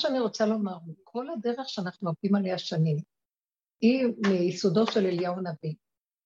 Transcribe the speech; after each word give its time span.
שאני 0.00 0.20
רוצה 0.20 0.46
לומר 0.46 0.78
כל 1.04 1.30
הדרך 1.30 1.68
שאנחנו 1.68 2.08
עובדים 2.08 2.34
עליה 2.34 2.58
שנים, 2.58 2.96
היא 3.80 4.06
מיסודו 4.28 4.86
של 4.86 5.06
אליהו 5.06 5.34
הנביא, 5.38 5.74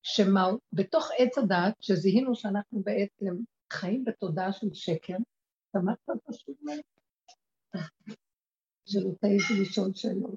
שבתוך 0.03 1.11
עץ 1.19 1.39
הדת, 1.39 1.75
שזיהינו 1.81 2.35
שאנחנו 2.35 2.83
בעצם 2.83 3.35
חיים 3.73 4.05
בתודעה 4.05 4.53
של 4.53 4.75
שקר, 4.75 5.17
שמעת 5.73 5.99
פשוט 6.25 6.57
שלא 8.87 9.11
תעיזי 9.21 9.63
לשאול 9.63 9.91
שאלות. 9.95 10.35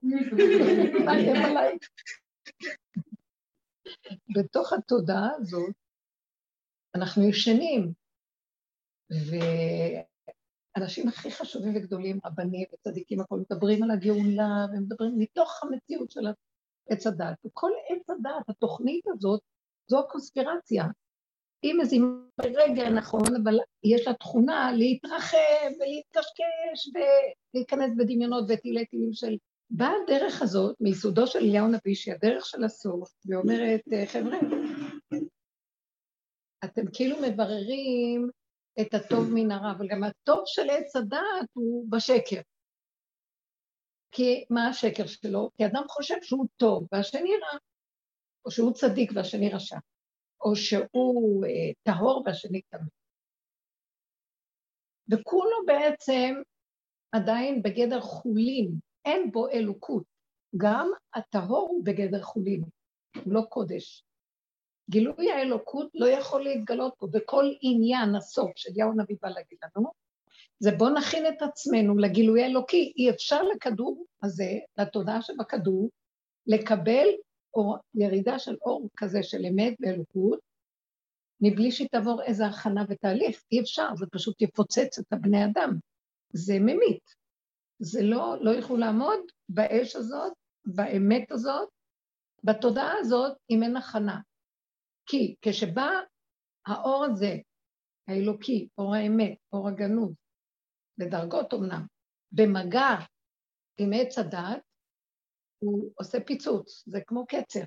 בתוך 4.36 4.74
התודעה 4.74 5.30
הזאת, 5.36 5.76
אנחנו 6.96 7.30
ישנים, 7.30 7.94
ואנשים 10.78 11.08
הכי 11.08 11.32
חשובים 11.32 11.76
וגדולים, 11.76 12.20
רבנים 12.26 12.66
וצדיקים, 12.74 13.20
הכול 13.20 13.44
מדברים 13.50 13.84
על 13.84 13.92
הגאולה, 13.92 14.66
ומדברים 14.74 15.14
מתוך 15.18 15.64
המציאות 15.64 16.12
של 16.12 16.28
עץ 16.90 17.08
הדת. 17.08 17.38
וכל 17.46 17.72
עץ 17.90 18.10
הדת, 18.10 18.50
התוכנית 18.50 19.08
הזאת, 19.08 19.42
זו 19.88 20.00
הקונספירציה. 20.00 20.86
היא 21.62 21.74
מזימה 21.74 22.08
ברגע 22.38 22.90
נכון, 22.90 23.36
אבל 23.44 23.60
יש 23.84 24.08
לה 24.08 24.14
תכונה 24.14 24.72
להתרחב 24.72 25.72
ולהתקשקש 25.80 26.90
ולהיכנס 27.54 27.92
בדמיונות 27.98 28.46
ותילי 28.50 28.86
תילים 28.86 29.14
של... 29.14 29.38
באה 29.70 29.92
הדרך 30.04 30.42
הזאת 30.42 30.76
מיסודו 30.80 31.28
של 31.28 31.40
אליהו 31.40 31.68
נביא, 31.68 31.96
שהיא 31.96 32.14
הדרך 32.14 32.46
של 32.46 32.64
הסוף, 32.64 33.14
ואומרת, 33.26 33.82
חבר'ה, 34.06 34.38
אתם 36.64 36.82
כאילו 36.94 37.18
מבררים 37.22 38.30
את 38.82 38.94
הטוב 38.94 39.30
מן 39.34 39.52
הרע, 39.52 39.72
אבל 39.78 39.88
גם 39.88 40.04
הטוב 40.04 40.44
של 40.46 40.70
עץ 40.70 40.96
הדעת 40.96 41.50
הוא 41.54 41.92
בשקר. 41.92 42.42
כי 44.12 44.46
מה 44.50 44.68
השקר 44.68 45.08
שלו? 45.08 45.50
כי 45.58 45.66
אדם 45.66 45.84
חושב 45.90 46.16
שהוא 46.22 46.48
טוב 46.58 46.88
והשני 46.92 47.32
רע, 47.42 47.58
או 48.46 48.52
שהוא 48.52 48.74
צדיק 48.74 49.12
והשני 49.16 49.50
רשע. 49.50 49.78
או 50.42 50.56
שהוא 50.56 51.46
אה, 51.46 51.72
טהור 51.84 52.24
והשני 52.26 52.62
טמא. 52.62 52.90
וכולו 55.12 55.66
בעצם 55.66 56.36
עדיין 57.12 57.62
בגדר 57.62 58.02
חולין, 58.02 58.72
אין 59.06 59.32
בו 59.32 59.50
אלוקות. 59.50 60.04
גם 60.58 60.92
הטהור 61.14 61.68
הוא 61.70 61.86
בגדר 61.86 62.22
חולין, 62.22 62.64
הוא 63.26 63.34
לא 63.34 63.42
קודש. 63.50 64.04
גילוי 64.90 65.32
האלוקות 65.32 65.90
לא 65.94 66.06
יכול 66.06 66.44
להתגלות 66.44 66.94
פה 66.98 67.08
בכל 67.12 67.46
עניין 67.62 68.16
הסוף 68.16 68.52
של 68.56 68.70
יאו 68.76 68.92
נביא 68.92 69.16
בא 69.22 69.30
להגיד 69.30 69.58
לנו, 69.64 69.92
זה 70.60 70.72
בוא 70.72 70.90
נכין 70.90 71.26
את 71.28 71.42
עצמנו 71.42 71.98
לגילוי 71.98 72.44
האלוקי. 72.44 72.94
אי 72.98 73.10
אפשר 73.10 73.44
לכדור 73.44 74.06
הזה, 74.24 74.52
לתודעה 74.78 75.22
שבכדור, 75.22 75.90
לקבל 76.48 77.08
אור, 77.54 77.78
ירידה 77.96 78.40
של 78.40 78.56
אור 78.62 78.90
כזה 78.98 79.24
של 79.24 79.46
אמת 79.46 79.74
ואלוקות, 79.80 80.40
מבלי 81.42 81.72
שהיא 81.72 81.88
תעבור 81.92 82.24
איזה 82.24 82.46
הכנה 82.46 82.86
ותהליך. 82.90 83.44
אי 83.52 83.60
אפשר, 83.60 83.88
זה 83.96 84.06
פשוט 84.12 84.42
יפוצץ 84.42 85.00
את 85.00 85.14
הבני 85.14 85.46
אדם. 85.46 85.78
זה 86.34 86.60
ממית. 86.60 87.16
זה 87.80 88.04
לא, 88.04 88.36
לא 88.42 88.52
יוכלו 88.52 88.78
לעמוד 88.78 89.20
באש 89.50 89.96
הזאת, 89.96 90.34
באמת 90.66 91.32
הזאת, 91.32 91.70
בתודעה 92.44 92.94
הזאת, 93.00 93.38
אם 93.50 93.64
אין 93.64 93.78
הכנה. 93.78 94.20
כי 95.08 95.36
כשבא 95.42 95.90
האור 96.68 97.06
הזה, 97.06 97.36
האלוקי, 98.08 98.68
אור 98.78 98.96
האמת, 98.96 99.38
אור 99.54 99.68
הגנוז, 99.68 100.16
בדרגות 100.98 101.54
אמנם, 101.54 101.86
במגע 102.32 102.96
עם 103.78 103.90
עץ 103.96 104.18
הדת, 104.18 104.62
הוא 105.60 105.92
עושה 105.96 106.18
פיצוץ, 106.26 106.84
זה 106.88 107.00
כמו 107.08 107.26
קצר. 107.28 107.64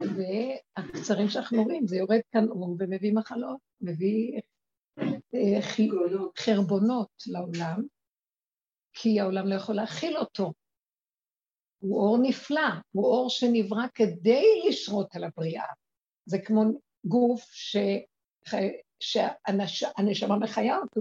והקצרים 0.00 1.28
שאנחנו 1.28 1.62
רואים, 1.62 1.86
זה 1.86 1.96
יורד 1.96 2.20
כאן 2.32 2.48
אור 2.48 2.76
ומביא 2.78 3.12
מחלות, 3.14 3.58
מביא 3.80 4.40
אה, 5.34 5.62
חרבונות 6.38 7.10
לעולם, 7.26 7.82
כי 8.92 9.20
העולם 9.20 9.46
לא 9.46 9.54
יכול 9.54 9.74
להכיל 9.74 10.16
אותו. 10.16 10.52
הוא 11.78 12.00
אור 12.00 12.18
נפלא, 12.22 12.68
הוא 12.92 13.06
אור 13.06 13.30
שנברא 13.30 13.86
כדי 13.94 14.44
לשרות 14.68 15.16
על 15.16 15.24
הבריאה. 15.24 15.64
זה 16.26 16.38
כמו 16.44 16.62
גוף 17.04 17.42
ש... 17.52 17.76
שהנשמה 19.00 20.38
מחיה 20.38 20.76
אותו, 20.76 21.00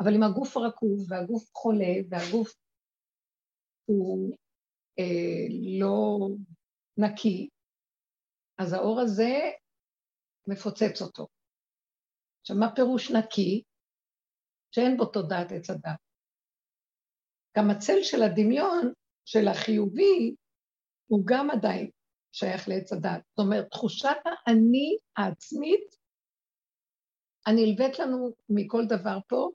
אבל 0.00 0.14
אם 0.14 0.22
הגוף 0.22 0.56
רקוב 0.56 1.12
והגוף 1.12 1.50
חולה 1.54 1.94
והגוף 2.10 2.54
הוא 3.84 4.36
אה, 4.98 5.46
לא 5.78 6.28
נקי, 6.96 7.48
אז 8.58 8.72
האור 8.72 9.00
הזה 9.00 9.32
מפוצץ 10.46 11.02
אותו. 11.02 11.26
עכשיו, 12.40 12.56
מה 12.56 12.74
פירוש 12.74 13.10
נקי? 13.10 13.62
שאין 14.74 14.96
בו 14.96 15.06
תודעת 15.06 15.52
עץ 15.52 15.70
הדת. 15.70 16.00
גם 17.58 17.70
הצל 17.70 18.02
של 18.02 18.22
הדמיון, 18.22 18.92
של 19.24 19.48
החיובי, 19.48 20.34
הוא 21.06 21.22
גם 21.26 21.50
עדיין 21.50 21.90
שייך 22.32 22.68
לעץ 22.68 22.92
הדת. 22.92 23.22
זאת 23.30 23.46
אומרת, 23.46 23.70
תחושת 23.70 24.16
האני 24.24 24.96
העצמית 25.16 25.96
הנלווית 27.46 27.98
לנו 27.98 28.32
מכל 28.48 28.82
דבר 28.88 29.18
פה, 29.28 29.50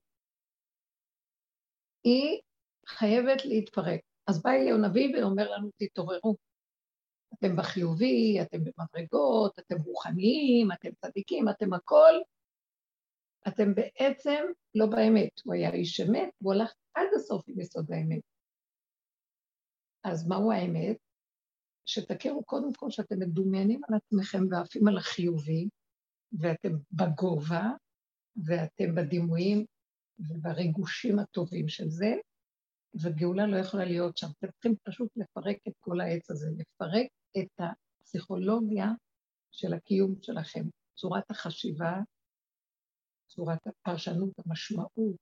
היא 2.03 2.41
חייבת 2.87 3.45
להתפרק. 3.45 4.01
אז 4.27 4.41
בא 4.41 4.51
אליהו 4.51 4.77
נביא 4.77 5.15
ואומר 5.15 5.51
לנו, 5.51 5.69
תתעוררו. 5.77 6.35
אתם 7.33 7.55
בחיובי, 7.55 8.41
אתם 8.41 8.57
במדרגות, 8.57 9.59
אתם 9.59 9.75
רוחניים, 9.85 10.71
אתם 10.71 10.89
צדיקים, 11.01 11.49
אתם 11.49 11.73
הכל. 11.73 12.13
אתם 13.47 13.75
בעצם 13.75 14.45
לא 14.75 14.85
באמת. 14.85 15.41
הוא 15.43 15.53
היה 15.53 15.73
איש 15.73 15.99
אמת, 15.99 16.29
והוא 16.41 16.53
הלך 16.53 16.73
עד 16.93 17.07
הסוף 17.15 17.43
עם 17.47 17.59
יסוד 17.59 17.91
האמת. 17.91 18.21
אז 20.03 20.27
מהו 20.27 20.51
האמת? 20.51 20.97
שתכירו 21.87 22.43
קודם 22.43 22.73
כל 22.73 22.91
שאתם 22.91 23.19
מדומיינים 23.19 23.81
על 23.89 23.95
עצמכם 23.95 24.43
ועפים 24.51 24.87
על 24.87 24.97
החיובי, 24.97 25.69
ואתם 26.39 26.69
בגובה, 26.91 27.63
ואתם 28.45 28.95
בדימויים 28.95 29.65
ובריגושים 30.19 31.19
הטובים 31.19 31.67
של 31.67 31.89
זה, 31.89 32.13
וגאולה 33.01 33.47
לא 33.47 33.57
יכולה 33.57 33.85
להיות 33.85 34.17
שם. 34.17 34.27
אתם 34.39 34.47
צריכים 34.51 34.75
פשוט 34.83 35.09
לפרק 35.15 35.57
את 35.67 35.73
כל 35.79 36.01
העץ 36.01 36.31
הזה, 36.31 36.47
לפרק 36.57 37.07
את 37.37 37.61
הפסיכולוגיה 37.99 38.87
של 39.51 39.73
הקיום 39.73 40.15
שלכם, 40.21 40.63
צורת 40.95 41.31
החשיבה, 41.31 41.99
צורת 43.27 43.67
הפרשנות, 43.67 44.33
המשמעות, 44.45 45.15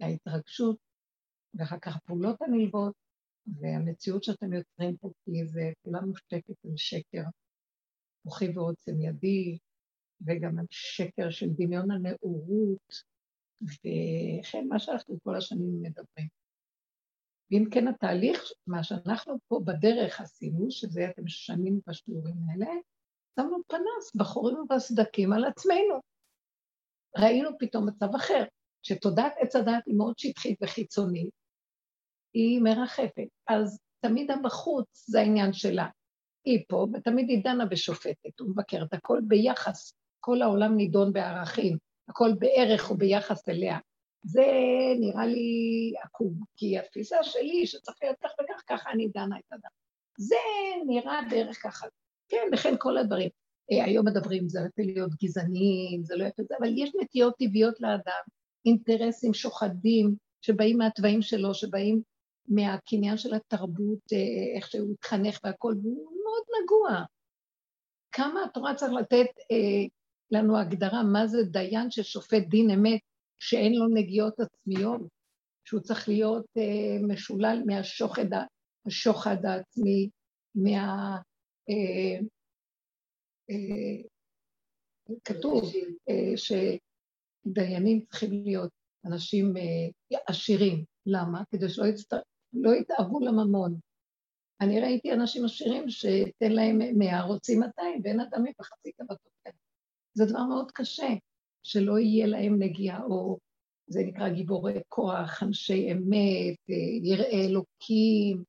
ההתרגשות, 0.00 0.76
ואחר 1.54 1.78
כך 1.78 1.96
הפעולות 1.96 2.42
הנלוות, 2.42 2.94
והמציאות 3.46 4.24
שאתם 4.24 4.52
יוצרים 4.52 4.96
פה, 4.96 5.10
כי 5.24 5.46
זה 5.46 5.72
כולה 5.82 6.00
מושתקת 6.00 6.64
על 6.64 6.76
שקר, 6.76 7.22
כוחי 8.24 8.48
ועוצם 8.54 9.00
ידי, 9.00 9.58
וגם 10.26 10.58
על 10.58 10.66
שקר 10.70 11.30
של 11.30 11.46
דמיון 11.56 11.90
הנאורות, 11.90 12.92
וכן, 13.62 14.66
מה 14.68 14.78
שאנחנו 14.78 15.18
כל 15.22 15.36
השנים 15.36 15.82
מדברים. 15.82 16.28
ואם 17.50 17.64
כן 17.70 17.88
התהליך, 17.88 18.42
מה 18.66 18.84
שאנחנו 18.84 19.38
פה 19.48 19.60
בדרך 19.64 20.20
עשינו, 20.20 20.70
שזה 20.70 21.10
אתם 21.10 21.28
שנים 21.28 21.80
בשיעורים 21.86 22.36
האלה, 22.48 22.70
שמנו 23.36 23.56
פנס 23.66 24.14
בחורים 24.14 24.56
ובסדקים 24.56 25.32
על 25.32 25.44
עצמנו. 25.44 26.00
ראינו 27.18 27.50
פתאום 27.58 27.88
מצב 27.88 28.14
אחר, 28.16 28.44
שתודעת 28.82 29.32
עץ 29.40 29.56
הדעת 29.56 29.86
היא 29.86 29.96
מאוד 29.96 30.18
שטחית 30.18 30.58
וחיצונית, 30.62 31.39
היא 32.34 32.60
מרחפת. 32.60 33.28
אז 33.48 33.80
תמיד 34.00 34.30
הבחוץ 34.30 35.04
זה 35.08 35.20
העניין 35.20 35.52
שלה. 35.52 35.86
היא 36.44 36.64
פה, 36.68 36.86
ותמיד 36.92 37.28
היא 37.28 37.44
דנה 37.44 37.64
ושופטת 37.70 38.40
ומבקרת, 38.40 38.94
הכל 38.94 39.20
ביחס, 39.26 39.94
כל 40.20 40.42
העולם 40.42 40.76
נידון 40.76 41.12
בערכים, 41.12 41.76
הכל 42.08 42.32
בערך 42.38 42.90
וביחס 42.90 43.48
אליה. 43.48 43.78
זה 44.24 44.46
נראה 45.00 45.26
לי 45.26 45.92
עקום, 46.04 46.32
כי 46.56 46.78
התפיסה 46.78 47.16
שלי 47.22 47.66
שצריך 47.66 47.98
להיות 48.02 48.16
כך 48.22 48.30
וכך, 48.42 48.62
ככה 48.66 48.90
אני 48.90 49.08
דנה 49.08 49.38
את 49.38 49.52
הדם. 49.52 49.70
זה 50.18 50.36
נראה 50.86 51.20
בערך 51.30 51.62
ככה. 51.62 51.86
כן, 52.28 52.48
וכן 52.52 52.74
כל 52.78 52.98
הדברים. 52.98 53.28
אה, 53.72 53.84
היום 53.84 54.06
מדברים, 54.06 54.48
זה 54.48 54.60
יפה 54.60 54.82
להיות 54.82 55.10
גזעניים, 55.22 56.04
זה 56.04 56.16
לא 56.16 56.24
יפה 56.24 56.42
זה, 56.42 56.54
אבל 56.60 56.78
יש 56.78 56.90
נטיות 57.02 57.34
טבעיות 57.38 57.80
לאדם, 57.80 58.22
אינטרסים 58.66 59.34
שוחדים 59.34 60.14
שבאים 60.40 60.78
מהתוואים 60.78 61.22
שלו, 61.22 61.54
שבאים 61.54 62.02
מהקניין 62.48 63.16
של 63.16 63.34
התרבות, 63.34 63.98
אה, 64.12 64.56
איך 64.56 64.70
שהוא 64.70 64.92
התחנך 64.92 65.38
והכול, 65.44 65.78
והוא 65.82 66.12
מאוד 66.24 66.42
נגוע. 66.62 67.04
כמה 68.12 68.44
התורה 68.44 68.74
צריך 68.74 68.92
לתת 68.92 69.26
אה, 69.50 69.86
לנו 70.30 70.58
הגדרה 70.58 71.02
מה 71.02 71.26
זה 71.26 71.38
דיין 71.42 71.90
ששופט 71.90 72.42
דין 72.48 72.70
אמת, 72.70 73.00
שאין 73.38 73.72
לו 73.74 73.86
נגיעות 73.94 74.34
עצמיות, 74.40 75.00
שהוא 75.64 75.80
צריך 75.80 76.08
להיות 76.08 76.46
אה, 76.58 77.06
משולל 77.08 77.62
מהשוחד, 77.66 78.26
השוחד 78.86 79.44
העצמי, 79.44 80.10
מה... 80.54 81.16
אה, 81.70 82.20
אה, 83.50 84.02
כתוב 85.24 85.72
אה, 86.08 86.32
שדיינים 87.46 88.04
צריכים 88.04 88.44
להיות 88.44 88.70
אנשים 89.06 89.56
אה, 89.56 90.18
עשירים. 90.26 90.84
למה? 91.10 91.42
כדי 91.50 91.68
שלא 91.68 91.86
יצט... 91.86 92.14
לא 92.52 92.70
יתאהבו 92.70 93.20
לממון. 93.20 93.78
אני 94.60 94.80
ראיתי 94.80 95.12
אנשים 95.12 95.44
עשירים 95.44 95.90
שתן 95.90 96.52
להם 96.52 96.78
מאה, 96.98 97.22
רוצים 97.22 97.60
200, 97.60 98.00
ואין 98.04 98.20
אדם 98.20 98.44
בחצי 98.58 98.90
כבתות. 98.98 99.54
זה 100.14 100.24
דבר 100.26 100.44
מאוד 100.44 100.72
קשה, 100.72 101.08
שלא 101.62 101.98
יהיה 101.98 102.26
להם 102.26 102.56
נגיעה, 102.58 103.02
או 103.02 103.38
זה 103.86 104.00
נקרא 104.00 104.28
גיבורי 104.28 104.80
כוח, 104.88 105.42
אנשי 105.42 105.92
אמת, 105.92 106.58
אה, 106.70 106.74
יראי 107.02 107.46
אלוקים, 107.46 108.44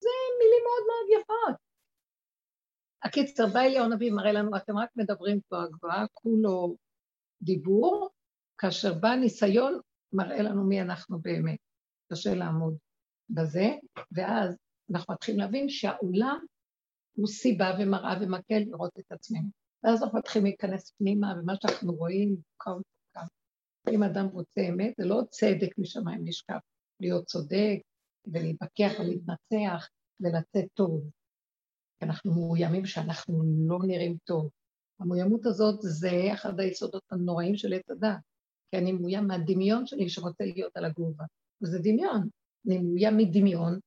זה 0.00 0.08
מילים 0.38 0.62
מאוד 0.64 0.84
מאוד 0.86 1.22
יפות. 1.22 1.56
הקיצר, 3.02 3.46
בא 3.46 3.60
אליהו 3.60 3.84
הנביא, 3.84 4.12
מראה 4.12 4.32
לנו, 4.32 4.56
אתם 4.56 4.78
רק 4.78 4.88
מדברים 4.96 5.40
פה 5.48 5.62
הגבוהה, 5.62 6.06
כולו 6.12 6.76
דיבור, 7.42 8.10
כאשר 8.58 8.94
בא 8.94 9.14
ניסיון, 9.14 9.80
מראה 10.12 10.42
לנו 10.42 10.64
מי 10.64 10.82
אנחנו 10.82 11.18
באמת. 11.18 11.58
קשה 12.12 12.34
לעמוד 12.34 12.76
בזה, 13.30 13.66
ואז 14.12 14.56
אנחנו 14.90 15.14
מתחילים 15.14 15.40
להבין 15.40 15.68
שהעולם 15.68 16.44
הוא 17.16 17.26
סיבה 17.26 17.70
ומראה 17.78 18.14
ומקל 18.20 18.58
לראות 18.58 18.92
את 18.98 19.12
עצמנו. 19.12 19.48
ואז 19.84 20.02
אנחנו 20.02 20.18
מתחילים 20.18 20.46
להיכנס 20.46 20.90
פנימה, 20.98 21.34
ומה 21.38 21.52
שאנחנו 21.62 21.92
רואים. 21.92 22.36
אם 23.90 24.02
אדם 24.02 24.26
רוצה 24.26 24.60
אמת, 24.68 24.94
זה 24.98 25.06
לא 25.06 25.22
צדק 25.30 25.78
משמיים 25.78 26.20
נשקף, 26.24 26.60
להיות 27.00 27.24
צודק 27.24 27.78
ולהתווכח 28.26 28.92
ולהתנצח 29.00 29.88
ולצאת 30.20 30.64
טוב. 30.74 31.10
אנחנו 32.02 32.32
מאוימים 32.32 32.86
שאנחנו 32.86 33.42
לא 33.68 33.78
נראים 33.86 34.16
טוב. 34.24 34.50
המאוימות 35.00 35.46
הזאת 35.46 35.78
זה 35.80 36.10
אחד 36.34 36.60
היסודות 36.60 37.02
הנוראים 37.10 37.56
של 37.56 37.72
עץ 37.72 37.90
הדת, 37.90 38.18
כי 38.70 38.78
אני 38.78 38.92
מאוים 38.92 39.26
מהדמיון 39.26 39.86
שלי 39.86 40.08
שרוצה 40.08 40.44
להיות 40.44 40.76
על 40.76 40.84
הגובה. 40.84 41.24
וזה 41.62 41.78
דמיון. 41.78 42.28
אני 42.66 42.78
מאוים 42.78 43.16
מדמיון, 43.16 43.78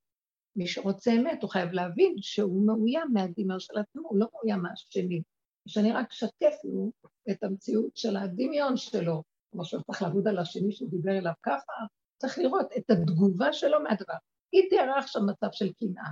מי 0.55 0.67
שרוצה 0.67 1.11
אמת, 1.11 1.41
הוא 1.41 1.49
חייב 1.49 1.71
להבין 1.71 2.15
שהוא 2.17 2.67
מאוים 2.67 3.07
מהדמיון 3.13 3.59
של 3.59 3.77
עצמו, 3.77 4.01
הוא 4.09 4.17
לא 4.19 4.27
מאוים 4.33 4.61
מהשני. 4.61 5.21
שאני 5.67 5.91
רק 5.91 6.11
אשתף 6.11 6.55
לו 6.63 6.91
את 7.31 7.43
המציאות 7.43 7.97
של 7.97 8.17
הדמיון 8.17 8.77
שלו, 8.77 9.23
כמו 9.51 9.65
שהוא 9.65 9.81
צריך 9.81 10.01
לעבוד 10.01 10.27
על 10.27 10.39
השני 10.39 10.71
שדיבר 10.71 11.11
אליו 11.11 11.33
ככה, 11.43 11.73
צריך 12.17 12.39
לראות 12.39 12.67
את 12.77 12.89
התגובה 12.89 13.53
שלו 13.53 13.83
מהדבר. 13.83 14.13
היא 14.51 14.69
תיארה 14.69 14.99
עכשיו 14.99 15.21
מצב 15.25 15.47
של 15.51 15.73
קנאה, 15.73 16.09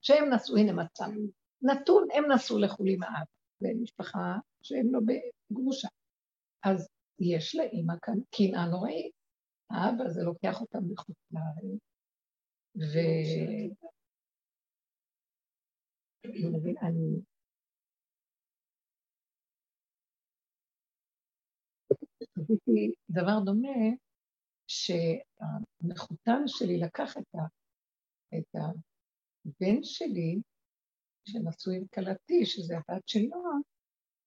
שהם 0.00 0.34
נשאו, 0.34 0.56
הנה 0.56 0.72
מצב, 0.72 1.06
נתון, 1.62 2.08
הם 2.14 2.32
נסעו 2.32 2.58
לחולי 2.58 2.96
מאב, 2.96 3.26
למשפחה 3.60 4.36
שהם 4.62 4.92
לא 4.92 5.00
בגרושה. 5.00 5.88
אז 6.64 6.88
יש 7.20 7.56
לאימא 7.56 7.94
כאן 8.02 8.18
קנאה 8.30 8.66
נוראית. 8.66 9.17
האבא 9.70 10.08
זה 10.08 10.22
לוקח 10.22 10.60
אותם 10.60 10.78
מחוץ 10.90 11.16
לארץ, 11.30 11.80
ו... 12.76 12.98
אני 16.82 17.20
חוויתי 22.34 22.92
דבר 23.10 23.40
דומה, 23.44 23.78
שהמחותן 24.66 26.42
שלי 26.46 26.78
לקח 26.78 27.16
את, 27.18 27.34
ה, 27.34 27.38
את 28.38 28.54
הבן 28.54 29.82
שלי, 29.82 30.40
שנשוי 31.24 31.76
עם 31.76 31.86
כלתי, 31.94 32.46
שזה 32.46 32.74
הבת 32.76 33.08
שלו, 33.08 33.42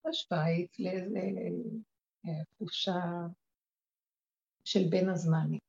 בשוויץ 0.07 0.79
לאיזה 0.79 1.19
אה, 2.25 2.43
חופשה 2.57 2.93
של 4.71 4.89
בין 4.89 5.09
הזמנים. 5.09 5.59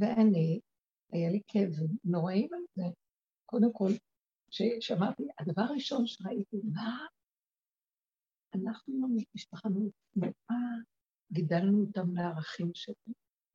ואני, 0.00 0.60
היה 1.12 1.30
לי 1.30 1.40
כאבים 1.48 1.96
נוראים 2.04 2.48
על 2.54 2.60
זה. 2.74 2.84
קודם 3.46 3.72
כל, 3.72 3.90
כששמעתי, 4.50 5.22
הדבר 5.38 5.62
הראשון 5.62 6.06
שראיתי, 6.06 6.56
מה 6.72 7.06
אנחנו 8.54 8.94
משפחה 9.34 9.68
צנועה, 10.14 10.64
גידלנו 11.32 11.80
אותם 11.80 12.16
לערכים 12.16 12.70
של 12.74 12.92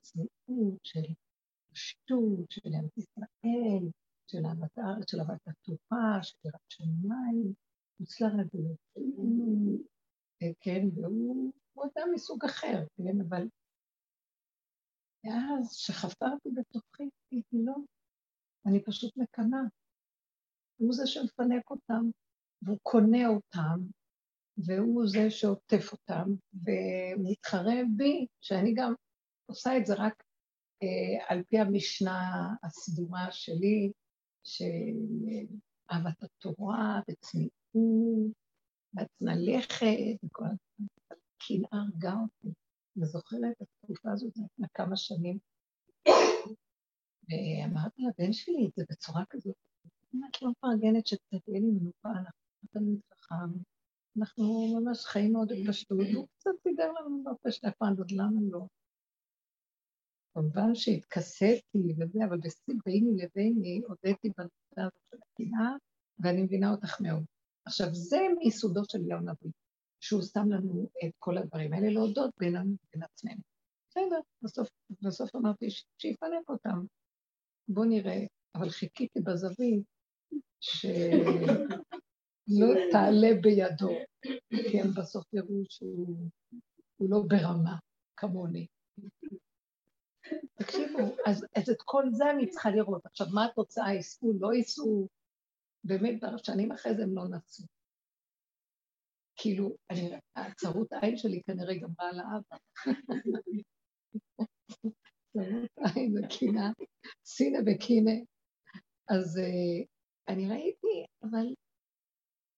צניעות, 0.01 0.79
של 0.83 1.13
פשטות, 1.71 2.51
של 2.51 2.69
ארץ 2.75 2.97
ישראל, 2.97 3.91
של 4.27 4.45
אהבת 4.45 4.77
הארץ, 4.77 5.11
של 5.11 5.19
אהבת 5.19 5.47
התורה, 5.47 6.23
של 6.23 6.38
יראת 6.45 6.61
שמיים, 6.69 7.53
מוצלח 7.99 8.31
רגלות, 8.33 8.77
כן, 10.61 10.88
והוא 10.95 11.51
אדם 11.85 12.09
מסוג 12.13 12.45
אחר, 12.45 12.85
כן, 12.97 13.21
אבל... 13.27 13.47
ואז 15.23 15.77
כשחפרתי 15.77 16.50
בתוכי, 16.56 17.09
לא, 17.53 17.73
אני 18.65 18.83
פשוט 18.83 19.18
מקנאה. 19.18 19.59
הוא 20.77 20.94
זה 20.94 21.07
שמפנק 21.07 21.69
אותם, 21.69 22.09
והוא 22.62 22.77
קונה 22.83 23.27
אותם, 23.27 23.79
והוא 24.57 25.07
זה 25.07 25.31
שעוטף 25.31 25.91
אותם, 25.91 26.29
ומתחרה 26.53 27.75
בי, 27.97 28.27
שאני 28.41 28.73
גם 28.75 28.94
עושה 29.45 29.77
את 29.77 29.85
זה 29.85 29.94
רק 29.94 30.23
אה, 30.83 31.25
על 31.27 31.44
פי 31.44 31.59
המשנה 31.59 32.47
הסדורה 32.63 33.31
שלי, 33.31 33.91
של 34.44 34.95
אהבת 35.91 36.24
התורה 36.24 37.01
וצניעות, 37.09 38.31
ועצנה 38.94 39.35
לכת, 39.35 40.25
וכל 40.25 40.44
הזמן, 40.44 40.88
קנאה 41.38 41.81
הרגה 41.81 42.13
אותי. 42.13 42.60
אני 42.97 43.05
זוכרת 43.05 43.61
את 43.61 43.67
התקופה 43.81 44.11
הזאת 44.11 44.38
לפני 44.38 44.67
כמה 44.73 44.95
שנים, 44.95 45.38
ואמרתי 47.29 48.01
לבן 48.01 48.33
שלי 48.33 48.65
את 48.67 48.71
זה 48.75 48.83
בצורה 48.89 49.23
כזאת, 49.29 49.55
אם 50.13 50.21
את 50.29 50.41
לא 50.41 50.51
מפרגנת 50.51 51.07
שקצת 51.07 51.47
יהיה 51.47 51.59
לי 51.59 51.71
מנוחה, 51.71 52.09
אנחנו 52.09 52.69
תמיד 52.71 52.99
חכם, 53.13 53.59
אנחנו 54.19 54.43
ממש 54.79 55.05
חיים 55.05 55.33
מאוד 55.33 55.51
בפשטות, 55.51 55.99
הוא 56.15 56.27
קצת 56.38 56.51
סידר 56.63 56.91
לנו 56.91 57.23
באופן 57.23 57.49
נפרדות, 57.63 58.11
למה 58.11 58.41
לא? 58.51 58.67
כמובן 60.33 60.75
שהתכסיתי 60.75 61.93
וזה, 61.97 62.19
אבל 62.29 62.38
ביני 62.85 63.23
לביני 63.23 63.81
הודיתי 63.88 64.29
בנושא 64.38 64.81
הזה 64.81 65.00
של 65.12 65.17
הקנאה, 65.17 65.71
ואני 66.19 66.43
מבינה 66.43 66.71
אותך 66.71 67.01
מאוד. 67.01 67.24
עכשיו, 67.65 67.88
זה 67.93 68.17
מיסודו 68.39 68.81
של 68.89 69.05
יום 69.10 69.29
נביא, 69.29 69.51
שהוא 70.01 70.22
שם 70.22 70.51
לנו 70.51 70.89
את 71.05 71.12
כל 71.20 71.38
הדברים 71.38 71.74
האלה, 71.74 71.89
להודות 71.89 72.31
בינינו 72.39 72.75
ובין 72.84 73.03
עצמנו. 73.03 73.41
בסדר, 73.89 74.20
בסוף, 74.41 74.70
בסוף 75.01 75.36
אמרתי 75.36 75.65
שיפנק 75.98 76.50
אותם. 76.50 76.86
בואו 77.67 77.86
נראה, 77.86 78.20
אבל 78.55 78.70
חיכיתי 78.70 79.20
בזווית 79.20 79.84
ש... 80.60 80.86
לא 82.60 82.67
תעלה 82.91 83.27
בידו, 83.41 83.89
כי 84.50 84.81
הם 84.81 84.88
בסוף 84.98 85.34
יראו 85.34 85.63
שהוא 85.70 86.29
לא 87.00 87.24
ברמה 87.27 87.77
כמוני. 88.17 88.67
תקשיבו, 90.53 91.00
אז, 91.25 91.46
אז 91.55 91.70
את 91.70 91.81
כל 91.86 92.03
זה 92.12 92.31
אני 92.31 92.50
צריכה 92.50 92.70
לראות. 92.70 93.05
עכשיו, 93.05 93.27
מה 93.34 93.46
התוצאה? 93.46 93.93
ייסעו, 93.93 94.34
לא 94.39 94.53
ייסעו? 94.53 95.08
באמת, 95.84 96.24
שנים 96.38 96.72
אחרי 96.72 96.96
זה 96.96 97.03
הם 97.03 97.15
לא 97.15 97.27
נסעו. 97.27 97.65
כאילו, 99.41 99.75
הצרות 100.36 100.93
העין 100.93 101.17
שלי 101.17 101.41
כנראה 101.43 101.74
גמרה 101.75 102.10
על 102.10 102.19
האבא. 102.19 102.57
צרות 105.33 105.71
עין 105.95 106.13
וקינה, 106.17 106.71
סינא 107.25 107.60
וקינא. 107.65 108.12
אז 109.10 109.38
uh, 109.38 109.86
אני 110.27 110.50
ראיתי, 110.50 111.05
אבל 111.24 111.45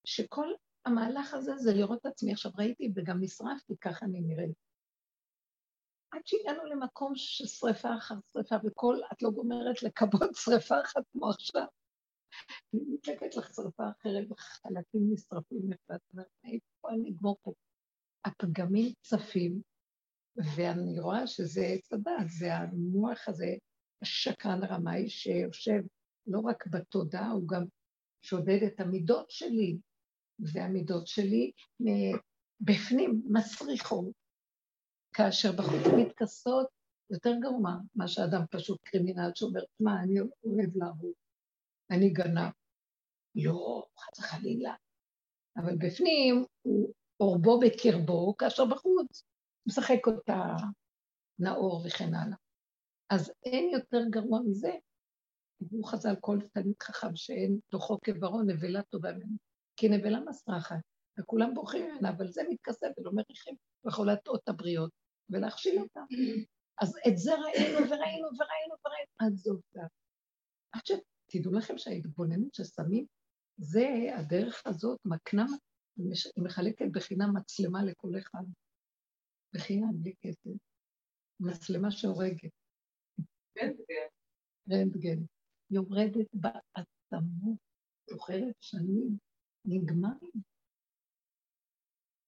שכל 0.06 0.48
המהלך 0.86 1.34
הזה 1.34 1.56
זה 1.58 1.74
לראות 1.74 2.00
את 2.02 2.06
עצמי. 2.06 2.32
עכשיו 2.32 2.52
ראיתי 2.58 2.92
וגם 2.96 3.18
נשרפתי, 3.22 3.74
ככה 3.82 4.06
אני 4.06 4.22
נראית. 4.22 4.56
עד 6.12 6.22
שהגענו 6.26 6.66
למקום 6.66 7.14
של 7.16 7.46
שריפה 7.46 7.98
אחר 7.98 8.16
שריפה, 8.34 8.56
וכל, 8.66 8.98
את 9.14 9.22
לא 9.22 9.30
גומרת 9.30 9.84
לכבות 9.84 10.30
שריפה 10.36 10.76
אחת 10.82 11.04
כמו 11.12 11.30
עכשיו. 11.30 11.66
אני 12.74 12.82
מתלקט 12.94 13.36
לך 13.36 13.54
שריפה 13.54 13.84
אחרת, 14.00 14.32
וחלקים 14.32 15.14
נשרפים 15.14 15.58
אומרת, 16.14 16.28
איפה 16.44 16.90
אני 16.90 17.10
אגמור 17.10 17.38
פה? 17.42 17.54
הפגמים 18.26 18.94
צפים, 19.02 19.62
ואני 20.56 21.00
רואה 21.00 21.28
שזה 21.28 21.62
עץ 21.66 21.94
הדת, 21.94 22.30
זה 22.40 22.56
המוח 22.56 23.28
הזה, 23.28 23.56
השקרן 24.02 24.64
הרמאי 24.64 25.10
שיושב 25.10 25.82
לא 26.28 26.40
רק 26.40 26.68
בתודעה, 26.68 27.32
הוא 27.32 27.48
גם 27.48 27.66
שודד 28.22 28.64
את 28.68 28.80
המידות 28.80 29.30
שלי, 29.30 29.78
והמידות 30.40 31.08
שלי 31.08 31.52
בפנים 32.62 33.22
מסריחות, 33.30 34.12
כאשר 35.14 35.52
בחוץ 35.52 35.94
מתכסות 35.98 36.68
יותר 37.10 37.32
גרוע 37.42 37.72
מה 37.96 38.08
שאדם 38.08 38.42
פשוט 38.52 38.82
קרימינל 38.84 39.32
שאומר, 39.36 39.62
מה, 39.80 40.04
אני 40.04 40.20
אוהב 40.20 40.70
להרוג, 40.76 41.14
אני 41.92 42.10
גנב. 42.10 42.52
לא, 43.36 43.86
חס 44.00 44.20
וחלילה. 44.20 44.74
אבל 45.58 45.76
בפנים 45.78 46.46
הוא 46.62 46.94
אורבו 47.20 47.60
בקרבו, 47.60 48.38
כאשר 48.38 48.66
בחוץ 48.66 49.24
משחק 49.68 50.08
אותה 50.08 50.56
נאור 51.40 51.84
וכן 51.86 52.14
הלאה. 52.14 52.38
אז 53.10 53.34
אין 53.44 53.70
יותר 53.70 54.02
גרוע 54.10 54.40
מזה. 54.46 54.72
דיברו 55.62 55.84
חז"ל 55.84 56.16
כל 56.20 56.38
תלמיד 56.54 56.76
חכם 56.84 57.16
שאין 57.16 57.60
תוכו 57.70 57.98
כברון, 58.04 58.50
נבלה 58.50 58.84
טובה 58.84 59.12
ממנו. 59.12 59.38
כי 59.76 59.90
נבלה 59.90 60.20
מסרחת, 60.20 60.76
וכולם 61.20 61.54
בורחים 61.54 61.86
ממנה, 61.86 62.10
אבל 62.10 62.28
זה 62.28 62.42
מתכסה 62.50 62.88
ולא 62.98 63.12
מריחים, 63.12 63.56
ויכול 63.86 64.08
להטעות 64.08 64.42
את 64.44 64.50
הבריות 64.50 64.92
ולהכשיל 65.30 65.80
אותם. 65.82 66.06
אז 66.82 66.98
את 67.08 67.18
זה 67.18 67.32
ראינו 67.36 67.78
וראינו 67.78 68.28
וראינו 68.28 68.76
וראינו, 68.86 69.12
עד 69.20 69.36
זאת. 69.36 69.62
עד 70.72 70.82
שתדעו 71.34 71.54
לכם 71.54 71.78
שההתבוננות 71.78 72.54
ששמים, 72.54 73.06
זה, 73.58 73.88
הדרך 74.18 74.62
הזאת 74.66 75.00
מקנה, 75.06 75.46
היא 75.98 76.44
מחלקת 76.44 76.86
בחינם 76.92 77.38
מצלמה 77.38 77.84
לכל 77.84 78.12
אחד. 78.18 78.44
בחינם, 79.56 79.92
בלי 79.94 80.14
כסף. 80.22 80.50
מצלמה 81.40 81.92
שהורגת. 81.92 82.52
רנטגן. 83.62 84.10
רנטגן. 84.72 85.24
יורדת 85.72 86.28
בעצמות, 86.34 87.58
זוכרת 88.10 88.56
שנים, 88.62 89.18
נגמרים. 89.66 90.32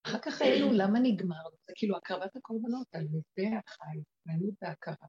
אחר 0.07 0.19
כך 0.19 0.41
היינו, 0.41 0.67
למה 0.73 0.99
נגמר? 1.03 1.43
זה 1.67 1.73
כאילו 1.75 1.97
הקרבת 1.97 2.35
הקורבנות 2.35 2.87
על 2.95 3.03
מזבח 3.03 3.77
ההתנהלות 3.81 4.53
וההכרה. 4.61 5.07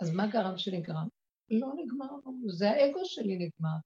אז 0.00 0.10
מה 0.10 0.26
גרם 0.32 0.58
שנגרם? 0.58 1.08
לא 1.50 1.72
נגמר, 1.76 2.06
זה 2.46 2.70
האגו 2.70 3.00
שלי 3.04 3.36
נגמר. 3.36 3.76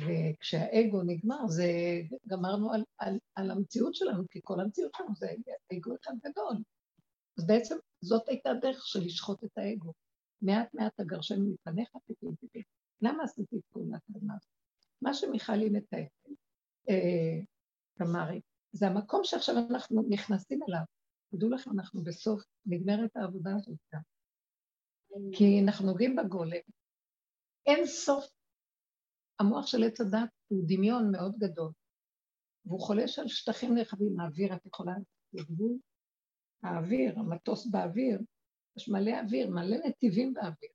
וכשהאגו 0.00 1.02
נגמר, 1.02 1.46
זה 1.48 1.66
גמרנו 2.26 2.72
על, 2.72 2.84
על, 2.98 3.18
על 3.34 3.50
המציאות 3.50 3.94
שלנו, 3.94 4.28
כי 4.30 4.40
כל 4.44 4.60
המציאות 4.60 4.92
שלנו 4.96 5.14
זה 5.14 5.26
אגו 5.72 5.94
אחד 6.02 6.12
גדול. 6.24 6.56
אז 7.38 7.46
בעצם 7.46 7.76
זאת 8.00 8.28
הייתה 8.28 8.50
הדרך 8.50 8.86
של 8.86 9.00
לשחוט 9.04 9.44
את 9.44 9.58
האגו. 9.58 9.92
מעט 10.42 10.74
מעט 10.74 11.00
אגרשנו 11.00 11.54
מפניך, 11.54 11.88
טיפים 12.06 12.34
טיפים. 12.40 12.62
למה 13.02 13.24
עשיתי 13.24 13.56
את 13.56 13.62
פעולת 13.72 14.00
הזמן? 14.14 14.34
מה 15.02 15.14
שמיכלי 15.14 15.70
מתאר, 15.70 16.04
אה, 16.88 17.40
תמרי, 17.94 18.40
זה 18.72 18.86
המקום 18.86 19.20
שעכשיו 19.24 19.54
אנחנו 19.70 20.02
נכנסים 20.08 20.60
אליו. 20.68 20.82
תדעו 21.30 21.50
לכם, 21.50 21.70
אנחנו 21.70 22.02
בסוף, 22.04 22.42
נגמרת 22.66 23.16
העבודה 23.16 23.50
הזאת 23.56 23.78
גם. 23.94 24.00
כי 25.32 25.60
אנחנו 25.64 25.86
נוגעים 25.86 26.16
בגולם. 26.16 26.60
אין 27.66 27.86
סוף, 27.86 28.24
המוח 29.38 29.66
של 29.66 29.84
עץ 29.84 30.00
הדת 30.00 30.28
הוא 30.48 30.64
דמיון 30.66 31.12
מאוד 31.12 31.36
גדול, 31.38 31.70
והוא 32.64 32.80
חולש 32.80 33.18
על 33.18 33.28
שטחים 33.28 33.74
נרחבים, 33.74 34.20
האוויר, 34.20 34.54
את 34.54 34.66
יכולה 34.66 34.92
לגבול? 35.32 35.78
האוויר, 36.62 37.18
המטוס 37.18 37.66
באוויר, 37.66 38.20
יש 38.76 38.88
מלא 38.88 39.20
אוויר, 39.20 39.50
מלא 39.50 39.76
נתיבים 39.86 40.34
באוויר. 40.34 40.70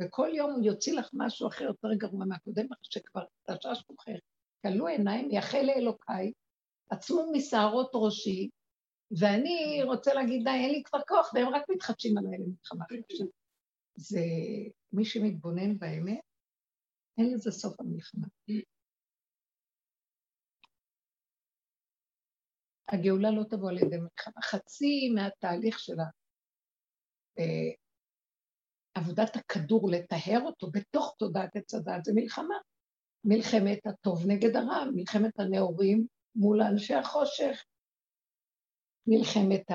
וכל 0.00 0.28
יום 0.34 0.50
הוא 0.50 0.64
יוציא 0.64 0.98
לך 0.98 1.10
משהו 1.12 1.48
אחר 1.48 1.64
יותר 1.64 1.88
גרוע 1.94 2.24
מהקודם, 2.24 2.66
שכבר 2.82 3.24
תשש 3.50 3.84
מוכר. 3.90 4.14
כלו 4.62 4.86
עיניים, 4.86 5.30
יחל 5.30 5.62
לאלוקיי, 5.62 6.32
עצמו 6.90 7.32
משערות 7.32 7.90
ראשי, 7.94 8.48
ואני 9.20 9.82
רוצה 9.84 10.14
להגיד, 10.14 10.44
די, 10.44 10.50
אין 10.50 10.70
לי 10.70 10.82
כבר 10.82 11.00
כוח, 11.08 11.30
והם 11.34 11.48
רק 11.48 11.62
מתחדשים 11.70 12.18
עליי 12.18 12.38
למלחמה. 12.38 12.84
זה, 13.98 14.20
מי 14.92 15.04
שמתבונן 15.04 15.78
באמת, 15.78 16.20
אין 17.18 17.32
לזה 17.34 17.50
סוף 17.50 17.80
המלחמה. 17.80 18.26
הגאולה 22.88 23.30
לא 23.30 23.42
תבוא 23.50 23.70
על 23.70 23.78
ידי 23.78 23.96
מלחמה. 23.96 24.42
חצי 24.42 25.10
מהתהליך 25.14 25.78
שלה 25.78 26.04
אה, 27.38 27.72
עבודת 28.94 29.36
הכדור, 29.36 29.90
לטהר 29.90 30.40
אותו 30.40 30.70
בתוך 30.70 31.14
תודעת 31.18 31.56
עץ 31.56 31.74
הדת, 31.74 32.04
זה 32.04 32.12
מלחמה. 32.14 32.54
מלחמת 33.24 33.86
הטוב 33.86 34.26
נגד 34.26 34.56
הרע, 34.56 34.84
מלחמת 34.94 35.40
הנאורים 35.40 36.06
מול 36.36 36.62
אנשי 36.62 36.94
החושך, 36.94 37.64
מלחמת 39.06 39.70
ה... 39.70 39.74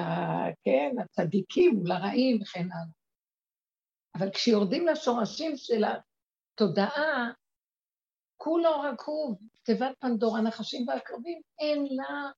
כן, 0.63 0.95
הצדיקים 1.03 1.75
מול 1.75 1.91
הרעים 1.91 2.41
וכן 2.41 2.67
הלאה. 2.71 3.02
אבל 4.17 4.31
כשיורדים 4.33 4.87
לשורשים 4.87 5.51
של 5.55 5.83
התודעה, 5.83 7.31
כולו 8.37 8.81
רקוב, 8.81 9.39
תיבת 9.63 9.95
פנדור, 9.99 10.37
הנחשים 10.37 10.87
והקרבים, 10.87 11.41
אין 11.59 11.85
לה 11.95 12.31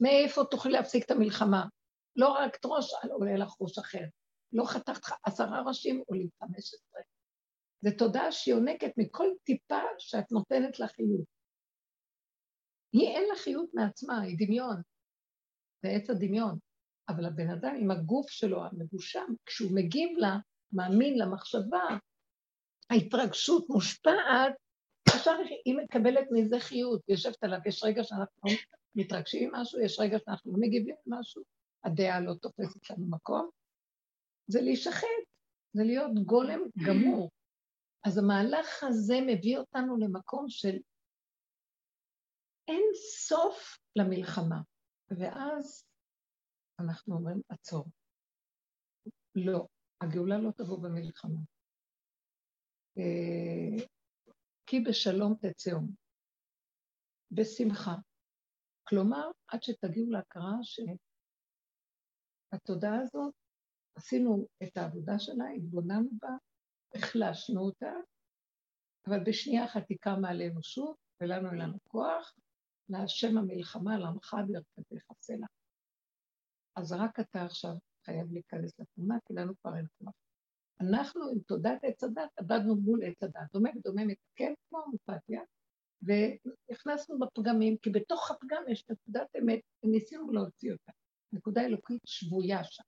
מאיפה 0.00 0.44
תוכלי 0.50 0.72
להפסיק 0.72 1.04
את 1.04 1.10
המלחמה. 1.10 1.64
לא 2.16 2.28
רק 2.28 2.56
ראש 2.64 2.92
עולה 3.10 3.36
לך 3.36 3.60
ראש 3.60 3.78
אחר. 3.78 4.04
לא 4.52 4.64
חתכת 4.64 5.12
עשרה 5.26 5.62
ראשים, 5.66 6.02
עולים 6.06 6.28
חמש 6.38 6.74
עשרה. 6.74 7.00
זו 7.80 7.90
תודעה 7.98 8.32
שהיא 8.32 8.54
יונקת 8.54 8.92
מכל 8.96 9.28
טיפה 9.44 9.80
שאת 9.98 10.32
נותנת 10.32 10.80
לה 10.80 10.88
חיות. 10.88 11.26
היא 12.92 13.08
אין 13.08 13.28
לה 13.28 13.34
חיות 13.36 13.70
מעצמה, 13.74 14.20
היא 14.20 14.36
דמיון. 14.38 14.82
זה 15.82 15.88
עץ 15.88 16.10
הדמיון. 16.10 16.58
אבל 17.08 17.24
הבן 17.24 17.50
אדם 17.50 17.74
עם 17.80 17.90
הגוף 17.90 18.30
שלו 18.30 18.64
המגושם, 18.64 19.26
כשהוא 19.46 19.70
מגיב 19.74 20.18
לה, 20.18 20.36
מאמין 20.72 21.18
למחשבה, 21.18 21.84
ההתרגשות 22.90 23.68
מושפעת, 23.68 24.54
עכשיו 25.08 25.34
היא 25.64 25.76
מקבלת 25.76 26.26
מזה 26.30 26.60
חיות, 26.60 27.00
יושבת 27.08 27.44
עליו, 27.44 27.58
יש 27.66 27.84
רגע 27.84 28.04
שאנחנו 28.04 28.50
מתרגשים 28.94 29.50
ממשהו, 29.50 29.80
יש 29.80 30.00
רגע 30.00 30.18
שאנחנו 30.18 30.52
לא 30.52 30.58
מגיבים 30.60 30.96
למשהו, 31.06 31.42
הדעה 31.84 32.20
לא 32.20 32.34
תופסת 32.34 32.90
לנו 32.90 33.06
מקום, 33.10 33.50
זה 34.46 34.60
להישחט, 34.60 35.06
זה 35.72 35.82
להיות 35.84 36.10
גולם 36.24 36.60
גמור. 36.86 37.30
אז 38.06 38.18
המהלך 38.18 38.82
הזה 38.82 39.14
מביא 39.26 39.58
אותנו 39.58 39.96
למקום 39.96 40.48
של 40.48 40.76
אין 42.68 42.82
סוף 42.94 43.78
למלחמה. 43.96 44.60
ואז 45.10 45.84
אנחנו 46.80 47.14
אומרים, 47.14 47.40
עצור. 47.48 47.84
לא, 49.34 49.66
הגאולה 50.00 50.38
לא 50.38 50.50
תבוא 50.50 50.78
במלחמה. 50.82 51.40
אה, 52.98 53.86
כי 54.66 54.80
בשלום 54.80 55.34
תצאום, 55.40 55.90
בשמחה. 57.30 57.94
כלומר, 58.88 59.30
עד 59.48 59.62
שתגיעו 59.62 60.10
להכרה 60.10 60.52
שהתודעה 62.52 63.00
הזאת 63.02 63.34
עשינו 63.94 64.46
את 64.62 64.76
העבודה 64.76 65.18
שלה, 65.18 65.44
התבוננו 65.56 66.08
בה, 66.22 66.28
החלשנו 66.94 67.60
אותה, 67.60 67.92
אבל 69.08 69.24
בשנייה 69.26 69.64
אחת 69.64 69.82
היא 69.88 69.98
קמה 70.00 70.28
עלינו 70.30 70.62
שוב, 70.62 70.96
ולנו 71.20 71.50
אין 71.50 71.58
לנו 71.58 71.78
כוח, 71.88 72.34
להשם 72.88 73.38
המלחמה, 73.38 73.98
לעמך 73.98 74.36
בירכתך 74.46 75.12
סלע. 75.20 75.46
אז 76.76 76.92
רק 76.92 77.20
אתה 77.20 77.44
עכשיו 77.44 77.72
חייב 78.06 78.32
להיכנס 78.32 78.80
לתמונה, 78.80 79.18
כי 79.26 79.34
לנו 79.34 79.52
כבר 79.60 79.76
אין 79.76 79.86
כוח. 79.98 80.14
אנחנו 80.80 81.28
עם 81.28 81.38
תודעת 81.38 81.84
עץ 81.84 82.04
הדת 82.04 82.30
עבדנו 82.36 82.76
מול 82.76 83.00
עץ 83.04 83.22
הדת, 83.22 83.52
דומה 83.52 83.70
ודומה 83.76 84.04
מתקן 84.04 84.52
כמו 84.68 84.78
אמפתיה, 84.92 85.40
והכנסנו 86.02 87.18
בפגמים, 87.18 87.76
כי 87.82 87.90
בתוך 87.90 88.30
הפגם 88.30 88.62
יש 88.68 88.84
נקודת 88.90 89.26
אמת, 89.42 89.60
וניסינו 89.84 90.32
להוציא 90.32 90.72
אותה. 90.72 90.92
נקודה 91.32 91.60
אלוקית 91.64 92.00
שבויה 92.04 92.64
שם. 92.64 92.82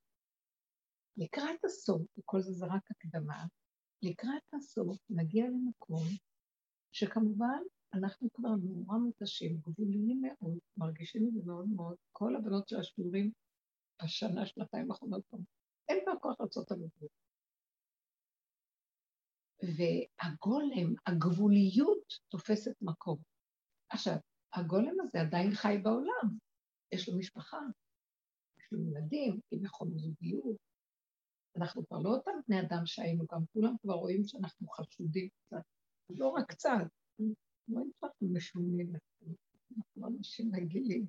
לקראת 1.16 1.64
הסוף, 1.64 2.02
וכל 2.18 2.40
זה 2.40 2.52
זה 2.52 2.66
רק 2.66 2.90
הקדמה, 2.90 3.44
לקראת 4.02 4.42
הסוף 4.54 4.98
נגיע 5.10 5.44
למקום 5.46 6.02
שכמובן 6.92 7.62
אנחנו 7.94 8.28
כבר 8.32 8.48
נורא 8.48 8.98
מותשים, 8.98 9.56
גבוליים 9.60 10.22
מאוד, 10.22 10.58
מרגישים 10.76 11.28
את 11.28 11.32
זה 11.34 11.40
מאוד 11.46 11.68
מאוד, 11.68 11.96
כל 12.12 12.37
הבנות 12.37 12.68
של 12.68 12.80
השיעורים 12.80 13.30
בשנה, 14.02 14.47
שנתיים 14.47 14.90
האחרונות, 14.90 15.23
אין 15.88 15.99
כבר 16.05 16.19
כוח 16.21 16.40
לעשות 16.40 16.71
עבודות. 16.71 17.11
והגולם, 19.62 20.95
הגבוליות 21.07 22.14
תופסת 22.28 22.83
מקום. 22.83 23.19
עכשיו, 23.90 24.14
הגולם 24.52 24.95
הזה 25.00 25.21
עדיין 25.21 25.50
חי 25.55 25.78
בעולם, 25.83 26.38
יש 26.93 27.09
לו 27.09 27.19
משפחה, 27.19 27.59
יש 28.59 28.73
לו 28.73 28.78
ילדים, 28.81 29.40
כביכול 29.50 29.88
זוגיות, 29.97 30.57
אנחנו 31.57 31.87
כבר 31.87 31.99
לא 31.99 32.11
אותם 32.11 32.31
בני 32.49 32.61
אדם 32.61 32.87
שהיינו, 32.87 33.25
גם. 33.33 33.40
כולם 33.52 33.75
כבר 33.83 33.95
רואים 33.95 34.25
שאנחנו 34.25 34.69
חשודים 34.69 35.28
קצת, 35.28 35.62
לא 36.11 36.28
רק 36.28 36.50
קצת, 36.50 36.71
רואים 37.69 37.90
שאנחנו 38.00 38.28
משונים, 38.33 38.93
אנחנו 39.76 40.09
אנשים 40.09 40.55
רגילים. 40.55 41.07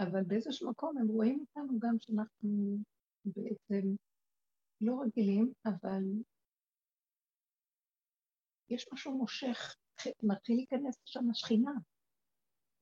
אבל 0.00 0.24
באיזשהו 0.24 0.70
מקום 0.70 0.98
הם 0.98 1.08
רואים 1.08 1.40
אותנו 1.40 1.78
גם 1.78 1.96
שאנחנו 1.98 2.78
בעצם 3.24 3.94
לא 4.80 5.00
רגילים, 5.02 5.52
אבל 5.66 6.02
יש 8.70 8.88
משהו 8.92 9.18
מושך, 9.18 9.76
מתחיל 10.22 10.56
להיכנס 10.56 10.96
לשם 11.06 11.30
השכינה. 11.30 11.72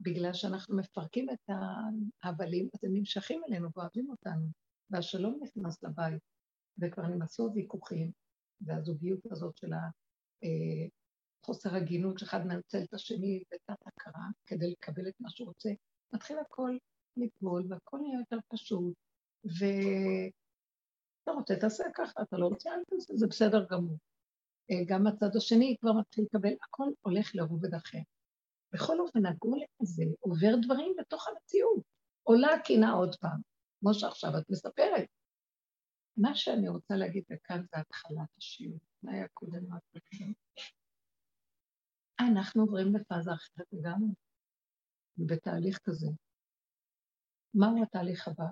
בגלל 0.01 0.33
שאנחנו 0.33 0.77
מפרקים 0.77 1.31
את 1.31 1.51
ההבלים, 2.23 2.69
אז 2.75 2.85
הם 2.85 2.91
נמשכים 2.95 3.43
אלינו 3.49 3.69
ואוהבים 3.75 4.11
אותנו, 4.11 4.47
והשלום 4.91 5.41
נכנס 5.43 5.83
לבית, 5.83 6.23
וכבר 6.79 7.07
נמסו 7.07 7.51
ויכוחים, 7.55 8.13
והזוגיות 8.61 9.27
הזאת 9.31 9.57
של 9.57 9.71
החוסר 11.43 11.71
אה, 11.71 11.77
הגינות, 11.77 12.19
שאחד 12.19 12.47
מנצל 12.47 12.79
את 12.83 12.95
השני 12.95 13.43
בתת 13.53 13.87
הכרה 13.87 14.27
כדי 14.47 14.71
לקבל 14.71 15.09
את 15.09 15.15
מה 15.21 15.31
שהוא 15.31 15.49
רוצה, 15.49 15.71
מתחיל 16.13 16.39
הכל 16.39 16.77
ליפול, 17.17 17.67
והכל 17.69 17.99
נהיה 17.99 18.19
יותר 18.19 18.39
פשוט, 18.49 18.95
ואתה 19.45 21.31
רוצה, 21.33 21.57
תעשה 21.61 21.85
ככה, 21.95 22.23
אתה 22.23 22.37
לא 22.37 22.47
רוצה, 22.47 22.71
אל 22.71 22.85
תעשה, 22.91 23.17
זה 23.17 23.27
בסדר 23.27 23.67
גמור. 23.71 23.99
אה, 24.71 24.77
גם 24.87 25.07
הצד 25.07 25.37
השני 25.37 25.77
כבר 25.81 25.93
מתחיל 25.93 26.25
לקבל, 26.25 26.53
הכל 26.63 26.89
הולך 27.01 27.35
לרובד 27.35 27.75
אחר. 27.75 27.99
בכל 28.73 29.01
אופן, 29.01 29.27
הגולם 29.27 29.67
הזה 29.81 30.05
עובר 30.21 30.57
דברים 30.63 30.95
בתוך 30.99 31.29
המציאות. 31.29 31.83
עולה 32.23 32.55
הקינה 32.55 32.93
עוד 32.93 33.17
פעם, 33.21 33.41
כמו 33.81 33.95
שעכשיו 33.95 34.31
את 34.39 34.51
מספרת. 34.51 35.09
מה 36.17 36.35
שאני 36.35 36.69
רוצה 36.69 36.95
להגיד 36.95 37.25
וכאן 37.31 37.63
זה 37.63 37.81
התחלת 37.81 38.29
השיעור. 38.39 38.79
מה 39.03 39.13
היה 39.13 39.29
קודם 39.29 39.65
בכלל? 39.95 40.33
אנחנו 42.21 42.63
עוברים 42.63 42.95
לפאזה 42.97 43.33
אחרת 43.33 43.67
לגמרי, 43.73 44.15
בתהליך 45.19 45.79
כזה. 45.85 46.07
מהו 47.57 47.83
התהליך 47.83 48.29
הבא? 48.29 48.45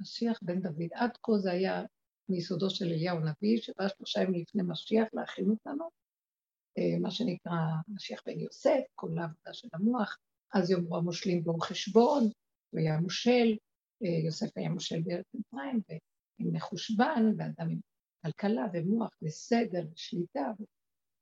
משיח 0.00 0.38
בן 0.42 0.60
דוד. 0.60 0.88
עד 0.94 1.16
כה 1.22 1.38
זה 1.38 1.50
היה 1.50 1.82
מיסודו 2.28 2.70
של 2.70 2.84
אליהו 2.84 3.18
הנביא, 3.18 3.60
שבא 3.60 3.88
שלושה 3.88 4.22
ימים 4.22 4.42
לפני 4.42 4.62
משיח 4.66 5.08
להכין 5.12 5.50
אותנו, 5.50 5.88
אה, 6.78 6.98
מה 7.00 7.10
שנקרא 7.10 7.52
משיח 7.88 8.22
בן 8.26 8.40
יוסף, 8.40 8.80
כל 8.94 9.08
העבודה 9.18 9.52
של 9.52 9.68
המוח, 9.72 10.18
אז 10.54 10.70
יאמרו 10.70 10.96
המושלים 10.96 11.44
בו 11.44 11.58
חשבון, 11.58 12.22
הוא 12.70 12.80
היה 12.80 13.00
מושל, 13.00 13.56
אה, 14.04 14.24
יוסף 14.24 14.56
היה 14.56 14.68
מושל 14.68 15.02
בארץ 15.04 15.26
מצרים, 15.34 15.80
ועם 15.88 16.52
מחושבן, 16.52 17.24
ואדם 17.38 17.70
עם 17.70 17.80
כלכלה 18.22 18.66
ומוח 18.72 19.10
וסדר 19.22 19.86
ושליטה, 19.92 20.52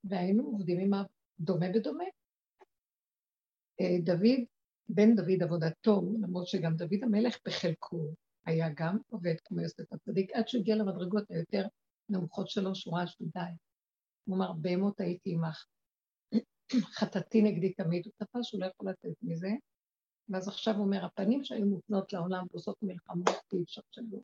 והיינו 0.03 0.43
עובדים 0.43 0.79
עם 0.79 0.91
הדומה 0.93 1.65
בדומה. 1.73 2.03
אה, 3.81 3.97
דוד, 4.03 4.39
בן 4.93 5.15
דוד 5.15 5.43
עבודתו, 5.43 6.01
למרות 6.21 6.47
שגם 6.47 6.75
דוד 6.75 7.03
המלך 7.03 7.37
בחלקו 7.47 8.13
היה 8.45 8.69
גם 8.75 8.97
עובד 9.09 9.35
כמו 9.45 9.61
יוסף 9.61 9.93
הצדיק, 9.93 10.31
עד 10.31 10.47
שהוא 10.47 10.61
הגיע 10.61 10.75
למדרגות 10.75 11.31
היותר 11.31 11.65
נמוכות 12.09 12.49
שלו, 12.49 12.75
שורה 12.75 13.07
של 13.07 13.25
די. 13.33 13.39
הוא 14.23 14.37
אמר, 14.37 14.51
בהמות 14.53 14.99
הייתי 14.99 15.33
עמך. 15.33 15.65
חטאתי 16.99 17.41
נגדי 17.41 17.73
תמיד, 17.73 18.05
הוא 18.05 18.13
תפס 18.17 18.45
שהוא 18.45 18.61
לא 18.61 18.65
יכול 18.65 18.89
לתת 18.89 19.17
מזה, 19.21 19.49
ואז 20.29 20.47
עכשיו 20.47 20.75
הוא 20.75 20.85
אומר, 20.85 21.05
הפנים 21.05 21.43
שהיו 21.43 21.65
מופנות 21.65 22.13
לעולם 22.13 22.45
ועושות 22.51 22.75
מלחמות 22.81 23.53
והשתלשלו, 23.53 24.23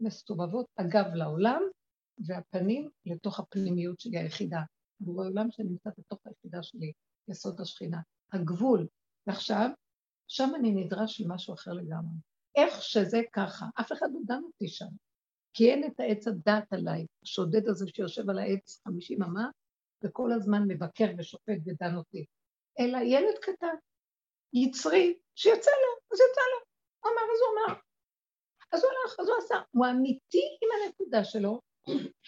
מסתובבות 0.00 0.66
אגב 0.76 1.06
לעולם, 1.14 1.62
והפנים 2.26 2.90
לתוך 3.06 3.40
הפנימיות 3.40 4.00
שלי 4.00 4.18
היחידה. 4.18 4.60
הוא 4.98 5.24
עולם 5.24 5.50
שנמצא 5.50 5.90
בתוך 5.98 6.18
היחידה 6.24 6.62
שלי, 6.62 6.92
יסוד 7.28 7.60
השכינה. 7.60 8.00
הגבול. 8.32 8.86
ועכשיו, 9.26 9.68
שם 10.28 10.52
אני 10.54 10.70
נדרש 10.70 11.20
למשהו 11.20 11.54
אחר 11.54 11.72
לגמרי. 11.72 12.16
איך 12.56 12.82
שזה 12.82 13.20
ככה, 13.32 13.66
אף 13.80 13.92
אחד 13.92 14.06
לא 14.12 14.20
דן 14.26 14.42
אותי 14.42 14.68
שם. 14.68 14.86
כי 15.54 15.70
אין 15.70 15.84
את 15.84 16.00
העץ 16.00 16.28
הדת 16.28 16.72
עליי, 16.72 17.06
השודד 17.22 17.68
הזה 17.68 17.86
שיושב 17.88 18.30
על 18.30 18.38
העץ 18.38 18.80
חמישים 18.84 19.22
אמה, 19.22 19.48
וכל 20.04 20.32
הזמן 20.32 20.62
מבקר 20.68 21.06
ושופט 21.18 21.58
ודן 21.66 21.96
אותי. 21.96 22.24
אלא 22.80 22.98
ילד 22.98 23.38
קטן, 23.40 23.74
יצרי, 24.52 25.18
שיוצא 25.34 25.70
לו, 25.70 26.06
אז 26.12 26.20
יוצא 26.20 26.40
לו. 26.40 26.66
הוא 27.00 27.12
אמר, 27.12 27.22
אז 27.22 27.40
הוא 27.40 27.52
אמר. 27.54 27.80
אז 28.72 28.84
הוא 28.84 28.90
הלך, 28.92 29.20
אז 29.20 29.28
הוא 29.28 29.36
עשה. 29.38 29.54
הוא 29.70 29.86
אמיתי 29.86 30.58
עם 30.62 30.68
הנקודה 30.76 31.24
שלו, 31.24 31.60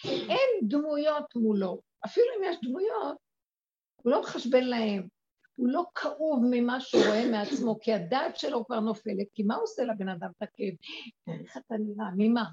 אין 0.03 0.67
דמויות 0.67 1.35
מולו. 1.35 1.81
אפילו 2.05 2.27
אם 2.37 2.43
יש 2.43 2.57
דמויות, 2.63 3.17
הוא 4.03 4.11
לא 4.11 4.21
מחשבן 4.21 4.63
להם, 4.63 5.07
הוא 5.59 5.69
לא 5.69 5.83
כאוב 5.95 6.43
ממה 6.49 6.81
שהוא 6.81 7.03
רואה 7.05 7.31
מעצמו, 7.31 7.79
כי 7.79 7.93
הדעת 7.93 8.37
שלו 8.37 8.65
כבר 8.65 8.79
נופלת, 8.79 9.27
כי 9.33 9.43
מה 9.43 9.55
עושה 9.55 9.83
לבן 9.83 10.09
אדם 10.09 10.29
את 10.37 10.41
הכאב? 10.41 10.73
איך 11.27 11.57
אתה 11.57 11.75
נראה? 11.79 12.09
ממה? 12.17 12.43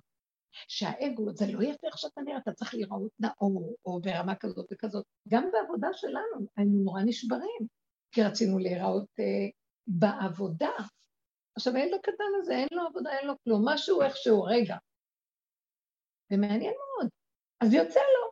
שהאגו, 0.68 1.32
זה 1.32 1.46
לא 1.52 1.62
יפה 1.62 1.86
איך 1.86 1.98
שאתה 1.98 2.20
נראה, 2.20 2.38
אתה 2.38 2.52
צריך 2.52 2.74
לראות 2.74 3.12
נאור, 3.20 3.76
או 3.84 4.00
ברמה 4.00 4.34
כזאת 4.34 4.66
וכזאת. 4.72 5.04
גם 5.28 5.50
בעבודה 5.52 5.88
שלנו, 5.92 6.46
היינו 6.56 6.84
נורא 6.84 7.02
נשברים, 7.02 7.66
כי 8.12 8.22
רצינו 8.22 8.58
להיראות 8.58 9.08
אה, 9.20 9.48
בעבודה. 9.86 10.70
עכשיו, 11.56 11.76
הילד 11.76 11.94
הקטן 11.94 12.24
הזה, 12.40 12.52
אין 12.52 12.68
לו 12.72 12.82
עבודה, 12.86 13.18
אין 13.18 13.26
לו 13.26 13.34
כלום, 13.44 13.68
משהו 13.68 14.02
איכשהו, 14.02 14.42
רגע. 14.42 14.76
ומעניין 16.32 16.74
מאוד. 16.74 17.10
אז 17.60 17.74
יוצא 17.74 18.00
לו, 18.00 18.30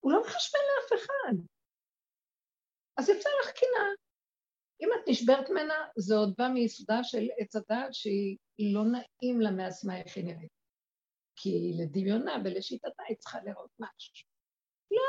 הוא 0.00 0.12
לא 0.12 0.20
מחשבן 0.20 0.58
לאף 0.58 1.00
אחד. 1.02 1.36
אז 3.00 3.08
יוצא 3.08 3.28
לך 3.42 3.50
קינה. 3.50 3.88
אם 4.80 4.88
את 4.94 5.08
נשברת 5.08 5.50
ממנה, 5.50 5.74
זה 5.96 6.14
עוד 6.14 6.34
בא 6.38 6.48
מיסודה 6.48 7.04
של 7.04 7.28
עץ 7.38 7.56
הדעת 7.56 7.94
שהיא 7.94 8.36
לא 8.74 8.82
נעים 8.84 9.40
לה 9.40 9.50
מעצמה 9.50 10.00
איך 10.00 10.16
היא 10.16 10.24
נראית. 10.24 10.50
כי 11.36 11.72
לדמיונה 11.82 12.36
ולשיטתה 12.44 13.02
היא 13.08 13.16
צריכה 13.16 13.38
לראות 13.44 13.70
משהו. 13.78 14.12
לא, 14.90 15.02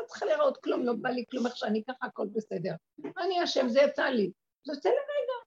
לא 0.00 0.06
צריכה 0.06 0.26
לראות 0.26 0.56
כלום, 0.56 0.84
לא 0.84 0.92
בא 1.00 1.08
לי 1.08 1.24
כלום 1.30 1.46
איך 1.46 1.56
שאני 1.56 1.82
ככה, 1.84 2.06
הכל 2.06 2.26
בסדר. 2.32 2.72
אני 3.18 3.44
אשם, 3.44 3.68
זה 3.68 3.80
יצא 3.80 4.04
לי. 4.04 4.30
זה 4.66 4.72
יוצא 4.72 4.88
לרגע. 4.88 5.38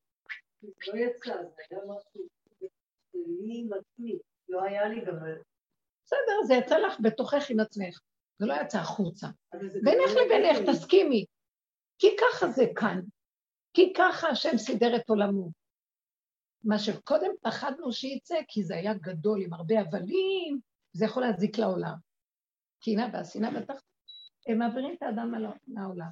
לא 0.88 1.00
יצא, 1.00 1.34
זה 1.44 1.62
היה 1.70 1.80
משהו 1.88 2.28
שלי 3.12 3.64
מתמיד, 3.64 4.20
לא 4.50 4.64
היה 4.64 4.88
לי 4.88 5.06
גם... 5.06 5.16
בסדר, 6.06 6.44
זה 6.48 6.54
יצא 6.54 6.78
לך 6.78 6.94
בתוכך 7.02 7.50
עם 7.50 7.60
עצמך. 7.60 8.00
זה 8.40 8.46
לא 8.46 8.54
יצא 8.62 8.78
החוצה. 8.78 9.28
בינך 9.84 10.12
לבינך, 10.12 10.70
תסכימי. 10.70 11.26
כי 12.02 12.08
ככה 12.22 12.48
זה 12.48 12.64
כאן. 12.76 13.02
כי 13.74 13.94
ככה 13.98 14.28
השם 14.28 14.58
סידר 14.58 14.96
את 14.96 15.10
עולמו. 15.10 15.52
מה 16.64 16.80
שקודם 16.80 17.32
פחדנו 17.42 17.92
שייצא, 17.92 18.36
כי 18.48 18.64
זה 18.64 18.76
היה 18.76 18.94
גדול 18.94 19.42
עם 19.42 19.54
הרבה 19.54 19.80
הבלים, 19.80 20.60
זה 20.94 21.06
יכול 21.06 21.24
להזיק 21.24 21.58
לעולם. 21.58 21.96
קינה 22.80 23.10
והשנאה 23.14 23.52
בתחתית, 23.52 23.90
הם 24.48 24.58
מעבירים 24.58 24.96
את 24.96 25.04
האדם 25.04 25.34
מהעולם. 25.68 26.10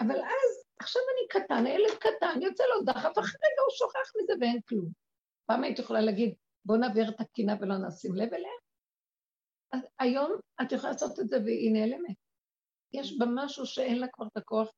אבל 0.00 0.16
אז, 0.16 0.64
עכשיו 0.78 1.02
אני 1.12 1.28
קטן, 1.28 1.66
הילד 1.66 1.98
קטן, 1.98 2.42
יוצא 2.42 2.64
לו 2.64 2.84
דחף, 2.84 3.18
אחרי 3.18 3.38
רגע 3.38 3.62
הוא 3.66 3.76
שוכח 3.78 4.12
מזה 4.22 4.32
ואין 4.40 4.60
כלום. 4.68 4.88
פעם 5.46 5.64
היית 5.64 5.78
יכולה 5.78 6.00
להגיד, 6.00 6.34
בוא 6.64 6.76
נעביר 6.76 7.10
את 7.10 7.20
הקינה 7.20 7.56
ולא 7.60 7.78
נשים 7.78 8.14
לב 8.14 8.34
אליה? 8.34 8.52
אז 9.72 9.80
היום 9.98 10.32
את 10.62 10.72
יכולה 10.72 10.92
לעשות 10.92 11.20
את 11.20 11.28
זה 11.28 11.36
והיא 11.44 11.72
נעלמת. 11.72 12.16
יש 12.92 13.18
בה 13.18 13.26
משהו 13.34 13.66
שאין 13.66 13.98
לה 13.98 14.08
כבר 14.08 14.26
את 14.26 14.36
הכוח 14.36 14.72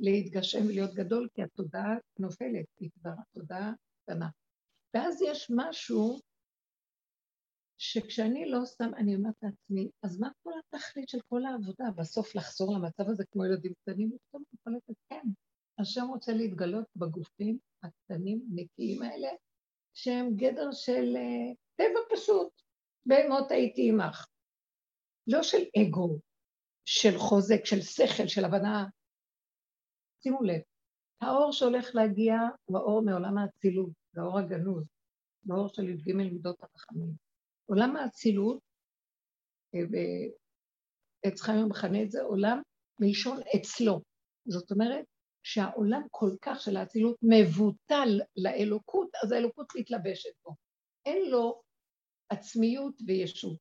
להתגשם 0.00 0.66
ולהיות 0.66 0.94
גדול, 0.94 1.28
כי 1.34 1.42
התודעה 1.42 1.94
נופלת, 2.18 2.66
היא 2.80 2.90
כבר 3.00 3.10
התודעה 3.18 3.72
קטנה. 4.02 4.28
ואז 4.94 5.22
יש 5.22 5.50
משהו 5.56 6.18
שכשאני 7.78 8.50
לא 8.50 8.64
סתם, 8.64 8.90
אני 8.96 9.14
אומרת 9.16 9.34
לעצמי, 9.42 9.90
אז 10.02 10.20
מה 10.20 10.28
כל 10.42 10.52
התכלית 10.58 11.08
של 11.08 11.18
כל 11.28 11.44
העבודה? 11.44 11.84
בסוף 11.96 12.34
לחזור 12.34 12.74
למצב 12.74 13.08
הזה 13.08 13.24
כמו 13.30 13.44
ילדים 13.44 13.72
קטנים? 13.82 14.10
פתאום 14.28 14.42
אני 14.52 14.58
קולטת, 14.64 15.00
כן. 15.08 15.28
השם 15.78 16.06
רוצה 16.08 16.32
להתגלות 16.32 16.84
בגופים 16.96 17.58
הקטנים, 17.82 18.40
הנקיים 18.50 19.02
האלה, 19.02 19.28
שהם 19.94 20.36
גדר 20.36 20.72
של 20.72 21.16
uh, 21.16 21.54
טבע 21.76 22.16
פשוט. 22.16 22.62
בהמות 23.06 23.50
הייתי 23.50 23.88
עמך. 23.88 24.26
לא 25.26 25.42
של 25.42 25.62
אגו, 25.78 26.18
של 26.84 27.18
חוזק, 27.18 27.64
של 27.64 27.80
שכל, 27.80 28.26
של 28.26 28.44
הבנה. 28.44 28.86
שימו 30.22 30.42
לב, 30.42 30.60
האור 31.20 31.52
שהולך 31.52 31.94
להגיע 31.94 32.34
הוא 32.64 32.78
האור 32.78 33.02
מעולם 33.02 33.38
האצילות. 33.38 33.90
זה 34.12 34.20
האור 34.20 34.38
הגנוז, 34.38 34.84
זה 35.42 35.54
האור 35.54 35.68
של 35.68 35.88
י"ג 35.88 36.12
מידות 36.12 36.62
החכמים. 36.62 37.14
עולם 37.66 37.96
האצילות, 37.96 38.58
אה, 39.74 39.80
ועץ 39.90 41.40
חיים 41.40 41.68
מכנה 41.68 42.02
את 42.02 42.10
זה 42.10 42.22
עולם 42.22 42.62
מלשון 43.00 43.40
אצלו. 43.56 44.00
זאת 44.48 44.70
אומרת 44.70 45.04
שהעולם 45.42 46.02
כל 46.10 46.30
כך 46.42 46.60
של 46.60 46.76
האצילות 46.76 47.16
מבוטל 47.22 48.20
לאלוקות, 48.36 49.10
אז 49.24 49.32
האלוקות 49.32 49.66
מתלבשת 49.76 50.30
בו. 50.44 50.54
אין 51.06 51.30
לו 51.30 51.62
עצמיות 52.28 52.94
וישות. 53.06 53.60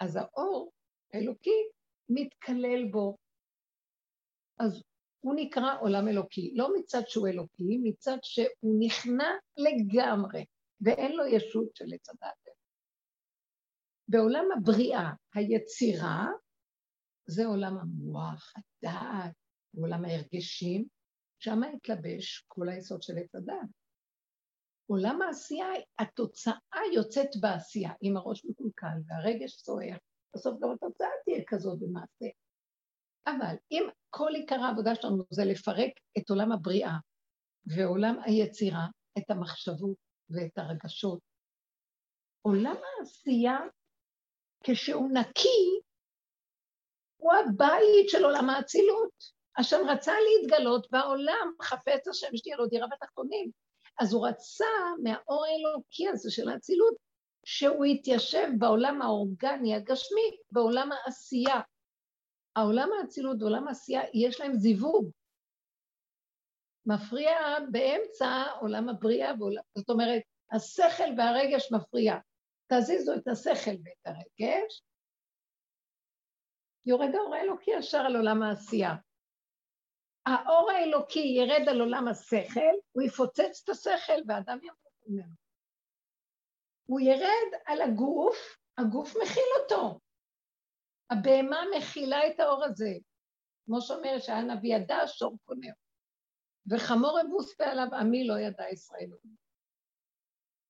אז 0.00 0.16
האור 0.16 0.70
האלוקי 1.12 1.60
מתקלל 2.08 2.90
בו. 2.90 3.16
אז 4.58 4.82
הוא 5.20 5.34
נקרא 5.36 5.76
עולם 5.80 6.08
אלוקי, 6.08 6.52
לא 6.54 6.68
מצד 6.78 7.02
שהוא 7.06 7.28
אלוקי, 7.28 7.78
מצד 7.82 8.16
שהוא 8.22 8.76
נכנע 8.78 9.28
לגמרי, 9.56 10.44
ואין 10.80 11.16
לו 11.16 11.26
ישות 11.26 11.76
של 11.76 11.84
עץ 11.94 12.08
הדעת. 12.08 12.48
בעולם 14.08 14.44
הבריאה, 14.56 15.10
היצירה, 15.34 16.26
זה 17.26 17.46
עולם 17.46 17.78
המוח, 17.78 18.52
הדעת, 18.56 19.34
עולם 19.76 20.04
ההרגשים, 20.04 20.86
שם 21.38 21.60
התלבש 21.62 22.44
כל 22.48 22.68
היסוד 22.68 23.02
של 23.02 23.18
עץ 23.18 23.34
הדעת. 23.34 23.68
עולם 24.86 25.22
העשייה, 25.22 25.66
התוצאה 25.98 26.80
יוצאת 26.94 27.28
בעשייה, 27.40 27.92
אם 28.02 28.16
הראש 28.16 28.44
מקולקל 28.44 28.96
והרגש 29.06 29.52
סוער, 29.52 29.96
בסוף 30.34 30.60
גם 30.60 30.70
התוצאה 30.70 31.08
תהיה 31.24 31.42
כזאת 31.46 31.78
במעשה. 31.78 32.26
אבל 33.28 33.54
אם 33.70 33.88
כל 34.10 34.30
עיקר 34.34 34.60
העבודה 34.60 34.94
שלנו 34.94 35.24
זה 35.30 35.44
לפרק 35.44 35.90
את 36.18 36.30
עולם 36.30 36.52
הבריאה 36.52 36.96
ועולם 37.66 38.16
היצירה, 38.24 38.86
את 39.18 39.30
המחשבות 39.30 39.96
ואת 40.30 40.58
הרגשות, 40.58 41.20
עולם 42.42 42.76
העשייה, 42.76 43.58
כשהוא 44.64 45.10
נקי, 45.12 45.80
הוא 47.16 47.32
הבית 47.34 48.08
של 48.08 48.24
עולם 48.24 48.50
האצילות. 48.50 49.38
השם 49.58 49.80
רצה 49.88 50.12
להתגלות 50.12 50.86
בעולם, 50.90 51.52
חפץ 51.62 52.08
השם 52.08 52.36
שתהיה 52.36 52.56
לו 52.56 52.66
דירה 52.66 52.86
בתחתונים. 52.86 53.50
אז 54.00 54.12
הוא 54.12 54.28
רצה 54.28 54.64
מהאור 55.02 55.44
האלוקי 55.44 56.08
הזה 56.08 56.30
של 56.30 56.48
האצילות, 56.48 56.94
שהוא 57.44 57.86
יתיישב 57.86 58.48
בעולם 58.58 59.02
האורגני, 59.02 59.74
הגשמי, 59.74 60.36
בעולם 60.52 60.90
העשייה. 60.92 61.60
העולם 62.56 62.88
האצילות 63.00 63.42
ועולם 63.42 63.68
העשייה, 63.68 64.02
יש 64.14 64.40
להם 64.40 64.54
זיווג. 64.54 65.10
מפריע 66.86 67.36
באמצע 67.70 68.44
עולם 68.60 68.88
הבריאה, 68.88 69.32
ועולם, 69.38 69.62
זאת 69.78 69.90
אומרת, 69.90 70.22
השכל 70.52 71.10
והרגש 71.18 71.72
מפריע. 71.72 72.14
תזיזו 72.72 73.14
את 73.14 73.28
השכל 73.28 73.70
ואת 73.84 74.06
הרגש, 74.06 74.82
יורד 76.86 77.14
האור 77.14 77.34
האלוקי 77.34 77.70
ישר 77.70 77.98
על 77.98 78.16
עולם 78.16 78.42
העשייה. 78.42 78.94
האור 80.26 80.70
האלוקי 80.70 81.18
ירד 81.20 81.68
על 81.68 81.80
עולם 81.80 82.08
השכל, 82.08 82.74
הוא 82.92 83.02
יפוצץ 83.02 83.62
את 83.64 83.68
השכל 83.68 84.20
ואדם 84.26 84.58
ימות 84.62 84.92
ממנו. 85.06 85.34
הוא 86.86 87.00
ירד 87.00 87.60
על 87.66 87.82
הגוף, 87.82 88.36
הגוף 88.78 89.16
מכיל 89.22 89.44
אותו. 89.62 90.00
הבהמה 91.10 91.60
מכילה 91.78 92.26
את 92.26 92.40
האור 92.40 92.64
הזה. 92.64 92.92
כמו 93.66 93.80
שאומר 93.80 94.18
שהיה 94.18 94.42
נביא 94.42 94.76
ידע, 94.76 94.98
שור 95.06 95.38
קונר. 95.44 95.72
וחמור 96.70 97.20
אבוס 97.20 97.60
עליו 97.60 97.86
עמי 98.00 98.26
לא 98.26 98.38
ידע 98.38 98.68
ישראל. 98.68 99.10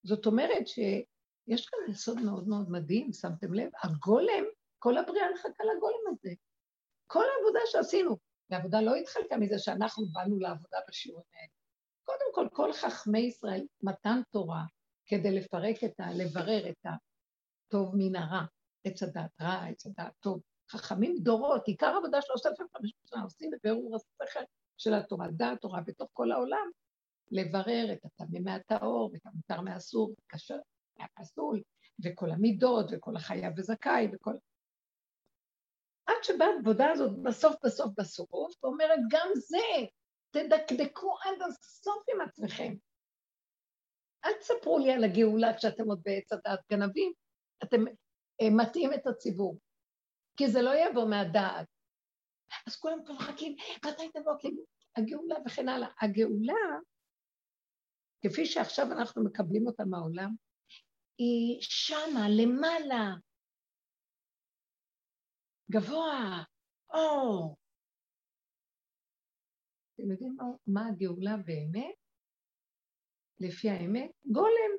זאת 0.02 0.26
אומרת 0.26 0.66
שיש 0.66 1.66
כאן 1.66 1.78
יסוד 1.90 2.20
מאוד 2.20 2.48
מאוד 2.48 2.70
מדהים, 2.70 3.12
שמתם 3.12 3.54
לב? 3.54 3.70
הגולם, 3.82 4.44
כל 4.78 4.96
הבריאה 4.98 5.26
מחכה 5.34 5.64
לגולם 5.64 6.12
הזה. 6.12 6.30
כל 7.06 7.24
העבודה 7.36 7.60
שעשינו, 7.66 8.16
והעבודה 8.50 8.80
לא 8.80 8.94
התחלקה 8.94 9.36
מזה 9.36 9.58
שאנחנו 9.58 10.06
באנו 10.12 10.38
לעבודה 10.38 10.78
בשיעורים 10.88 11.26
האלה. 11.34 11.48
קודם 12.04 12.34
כל, 12.34 12.48
כל 12.52 12.72
חכמי 12.72 13.18
ישראל, 13.18 13.66
מתן 13.82 14.20
תורה, 14.30 14.62
כדי 15.06 15.30
לפרק 15.30 15.84
את 15.84 16.00
ה... 16.00 16.06
לברר 16.12 16.70
את 16.70 16.86
הטוב 16.86 17.94
מן 17.96 18.16
הרע, 18.16 18.44
עץ 18.84 19.02
הדעת 19.02 19.40
רע, 19.40 19.64
עץ 19.64 19.86
הדעת 19.86 20.12
טוב. 20.20 20.40
חכמים 20.70 21.16
דורות, 21.18 21.66
עיקר 21.66 21.94
עבודה 21.96 22.22
של 22.22 22.32
אלפים 22.46 22.66
חמש 22.76 22.92
שנה 23.10 23.22
עושים 23.22 23.50
בבירור 23.50 23.96
השכל 23.96 24.40
של 24.76 24.94
התורה, 24.94 25.28
דעת 25.30 25.60
תורה 25.60 25.80
בתוך 25.80 26.10
כל 26.12 26.32
העולם, 26.32 26.70
לברר 27.30 27.92
את 27.92 28.04
הטמא 28.04 28.38
מהטהור, 28.44 29.10
ואת 29.12 29.26
המותר 29.26 29.60
מהאסור, 29.60 30.14
מהפסול, 30.98 31.62
וכל 32.04 32.30
המידות, 32.30 32.86
וכל 32.92 33.16
החייב 33.16 33.52
וזכאי, 33.56 34.08
וכל... 34.12 34.34
עד 36.06 36.16
שבאה 36.22 36.48
העבודה 36.56 36.90
הזאת 36.90 37.22
בסוף, 37.22 37.56
בסוף, 37.64 37.92
בסוף, 37.98 38.64
ואומרת, 38.64 38.98
גם 39.10 39.28
זה, 39.34 39.86
תדקדקו 40.30 41.14
עד 41.24 41.42
הסוף 41.42 42.02
עם 42.14 42.20
עצמכם. 42.20 42.74
אל 44.24 44.32
תספרו 44.40 44.78
לי 44.78 44.92
על 44.92 45.04
הגאולה 45.04 45.56
כשאתם 45.56 45.84
עוד 45.88 46.00
בעץ 46.04 46.32
הדעת 46.32 46.60
גנבים, 46.70 47.12
אתם 47.64 47.84
מטעים 48.42 48.94
את 48.94 49.06
הציבור, 49.06 49.58
כי 50.36 50.48
זה 50.48 50.62
לא 50.62 50.70
יבוא 50.86 51.08
מהדעת. 51.10 51.66
אז 52.66 52.76
כולם 52.76 52.98
פה 53.06 53.12
מחכים, 53.12 53.56
מתי 53.86 54.08
תבוא 54.12 54.32
הגאולה 54.96 55.34
וכן 55.46 55.68
הלאה. 55.68 55.88
הגאולה, 56.00 56.78
כפי 58.22 58.46
שעכשיו 58.46 58.86
אנחנו 58.92 59.24
מקבלים 59.24 59.66
אותה 59.66 59.84
מהעולם, 59.84 60.30
היא 61.18 61.58
שמה, 61.60 62.28
למעלה, 62.28 63.14
גבוה, 65.70 66.44
אור. 66.94 67.56
אתם 69.94 70.10
יודעים 70.10 70.36
מה, 70.36 70.44
מה 70.66 70.88
הגאולה 70.88 71.36
באמת? 71.36 71.94
לפי 73.40 73.70
האמת? 73.70 74.10
גולם. 74.24 74.72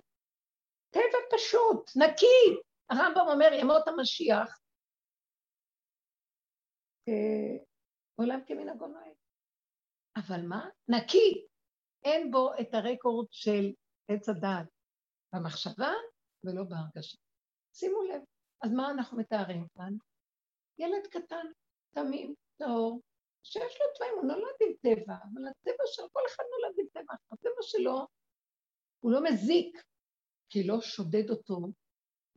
טבע 0.90 1.38
פשוט, 1.38 1.92
נקי. 1.96 2.62
הרמב"ם 2.90 3.28
אומר, 3.28 3.54
ימות 3.54 3.88
המשיח, 3.88 4.60
אה, 7.08 7.64
עולם 8.16 8.40
כמנהגו 8.48 8.88
נוהג. 8.88 9.14
אבל 10.18 10.42
מה? 10.48 10.70
נקי. 10.88 11.48
אין 12.04 12.32
בו 12.32 12.52
את 12.62 12.74
הרקורד 12.74 13.28
של 13.32 13.74
עץ 14.08 14.30
הדעת 14.30 14.68
במחשבה 15.34 15.92
ולא 16.44 16.64
בהרגשה. 16.64 17.18
שימו 17.74 18.04
לב. 18.04 18.22
אז 18.62 18.72
מה 18.72 18.92
אנחנו 18.92 19.18
מתארים 19.18 19.68
כאן? 19.78 19.94
ילד 20.78 21.08
קטן, 21.08 21.46
תמים, 21.96 22.36
טהור, 22.58 23.02
שיש 23.44 23.74
לו 23.80 23.86
תוואים, 23.96 24.14
הוא 24.16 24.26
נולד 24.26 24.56
עם 24.62 24.74
טבע, 24.82 25.14
אבל 25.14 25.48
הטבע 25.48 25.84
של 25.86 26.04
כל 26.12 26.22
אחד 26.28 26.44
נולד 26.52 26.80
עם 26.80 26.86
טבע, 26.94 27.14
הטבע 27.32 27.62
שלו 27.62 28.08
הוא 29.00 29.12
לא 29.12 29.24
מזיק, 29.24 29.84
כי 30.50 30.68
לא 30.68 30.82
שודד 30.82 31.30
אותו 31.30 31.60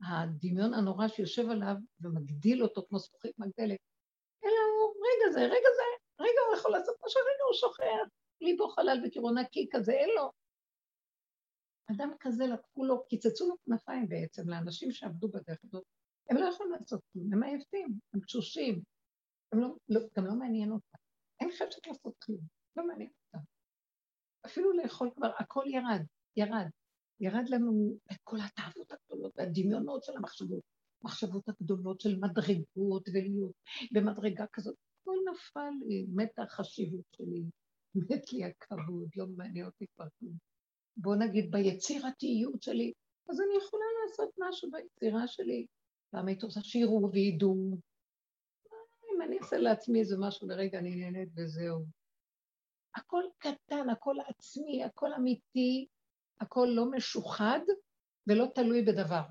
הדמיון 0.08 0.74
הנורא 0.74 1.08
שיושב 1.08 1.50
עליו 1.50 1.74
ומגדיל 2.00 2.62
אותו 2.62 2.86
כמו 2.88 2.98
זכוכית 2.98 3.38
מגדלת, 3.38 3.78
אלא 4.44 4.52
הוא, 4.52 4.94
רגע 5.06 5.32
זה, 5.32 5.40
רגע 5.40 5.68
זה, 5.76 5.82
רגע 6.20 6.40
הוא 6.48 6.56
יכול 6.58 6.72
לעשות 6.72 6.96
מה 7.02 7.08
שרגע 7.08 7.44
הוא 7.48 7.54
שוכח, 7.54 8.14
ליבו 8.40 8.68
חלל 8.68 9.02
וקירו 9.06 9.30
נקי 9.30 9.68
כזה, 9.72 9.92
אין 9.92 10.10
לו. 10.16 10.32
אדם 11.90 12.10
כזה 12.20 12.46
לקחו 12.46 12.84
לו, 12.84 13.04
קיצצו 13.08 13.48
לו 13.48 13.54
כנפיים 13.64 14.08
בעצם 14.08 14.48
לאנשים 14.48 14.92
שעבדו 14.92 15.28
בדרך 15.28 15.58
הזאת, 15.64 15.84
הם 16.30 16.36
לא 16.36 16.44
יכולים 16.44 16.72
לעשות 16.72 17.00
כלום, 17.12 17.32
הם 17.32 17.42
עייפים, 17.42 17.98
הם 18.14 18.20
תשושים, 18.20 18.82
הם 19.52 19.60
לא, 19.60 19.68
לא, 19.88 20.00
גם 20.16 20.26
לא 20.26 20.34
מעניין 20.34 20.70
אותם. 20.70 20.98
אין 21.40 21.50
חשק 21.50 21.86
לעשות 21.86 22.14
כלום, 22.24 22.40
לא 22.76 22.86
מעניין 22.86 23.10
אותם. 23.26 23.44
אפילו 24.46 24.72
לאכול 24.72 25.10
כבר, 25.16 25.30
הכל 25.38 25.64
ירד, 25.66 26.02
ירד. 26.36 26.66
ירד 27.22 27.48
לנו 27.48 27.96
את 28.12 28.16
כל 28.24 28.36
התאוות 28.40 28.92
הגדולות 28.92 29.32
והדמיונות 29.36 30.04
של 30.04 30.16
המחשבות, 30.16 30.62
המחשבות 31.02 31.48
הגדולות 31.48 32.00
של 32.00 32.18
מדרגות 32.18 33.08
ולהיות 33.08 33.52
במדרגה 33.92 34.44
כזאת. 34.52 34.76
הכל 35.00 35.16
נפל 35.32 35.86
לי, 35.88 36.06
מתה 36.14 36.42
החשיבות 36.42 37.04
שלי, 37.16 37.42
מת 37.94 38.32
לי 38.32 38.44
הכבוד, 38.44 39.08
לא 39.16 39.26
מעניין 39.36 39.66
אותי 39.66 39.86
כבר 39.94 40.06
כלום. 40.18 40.32
בוא 40.96 41.16
נגיד 41.16 41.50
ביצירתיות 41.50 42.62
שלי, 42.62 42.92
אז 43.30 43.40
אני 43.40 43.56
יכולה 43.64 43.84
לעשות 44.02 44.30
משהו 44.38 44.70
ביצירה 44.70 45.26
שלי, 45.26 45.66
פעם 46.10 46.28
הייתי 46.28 46.46
רוצה 46.46 46.60
שיראו 46.60 47.12
וידעו. 47.12 47.78
אם 49.14 49.22
אני 49.22 49.38
אעשה 49.38 49.56
לעצמי 49.56 50.00
איזה 50.00 50.16
משהו 50.20 50.48
לרגע, 50.48 50.78
אני 50.78 50.96
נהנית 50.96 51.28
וזהו. 51.36 51.84
הכל 52.96 53.22
קטן, 53.38 53.90
הכל 53.90 54.16
עצמי, 54.28 54.84
הכל 54.84 55.12
אמיתי, 55.12 55.86
הכל 56.40 56.68
לא 56.70 56.90
משוחד 56.90 57.60
ולא 58.26 58.44
תלוי 58.54 58.82
בדבר. 58.82 59.22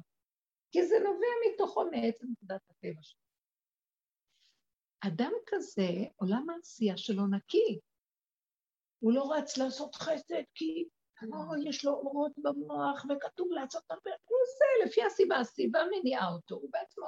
כי 0.72 0.86
זה 0.86 0.96
נובע 1.00 1.28
מתוכו 1.54 1.86
מעצם 1.86 2.28
נקודת 2.32 2.62
הטבע 2.70 3.02
שלו. 3.02 3.22
אדם 5.08 5.32
כזה, 5.46 5.90
עולם 6.16 6.50
העשייה 6.50 6.98
שלו 6.98 7.28
נקי. 7.28 7.80
הוא 9.00 9.14
לא 9.14 9.34
רץ 9.34 9.58
לעשות 9.58 9.96
חסד 9.96 10.44
כי 10.54 10.86
או, 11.24 11.56
יש 11.70 11.86
לו 11.86 11.92
אורות 11.92 12.32
במוח 12.38 13.06
וכתוב 13.10 13.48
לעשות 13.52 13.84
הרבה, 13.90 14.12
הוא 14.26 14.38
עושה 14.44 14.66
לפי 14.86 15.04
הסיבה, 15.04 15.38
הסיבה 15.38 15.80
מניעה 15.92 16.34
אותו, 16.34 16.56
הוא 16.56 16.70
בעצמו 16.72 17.06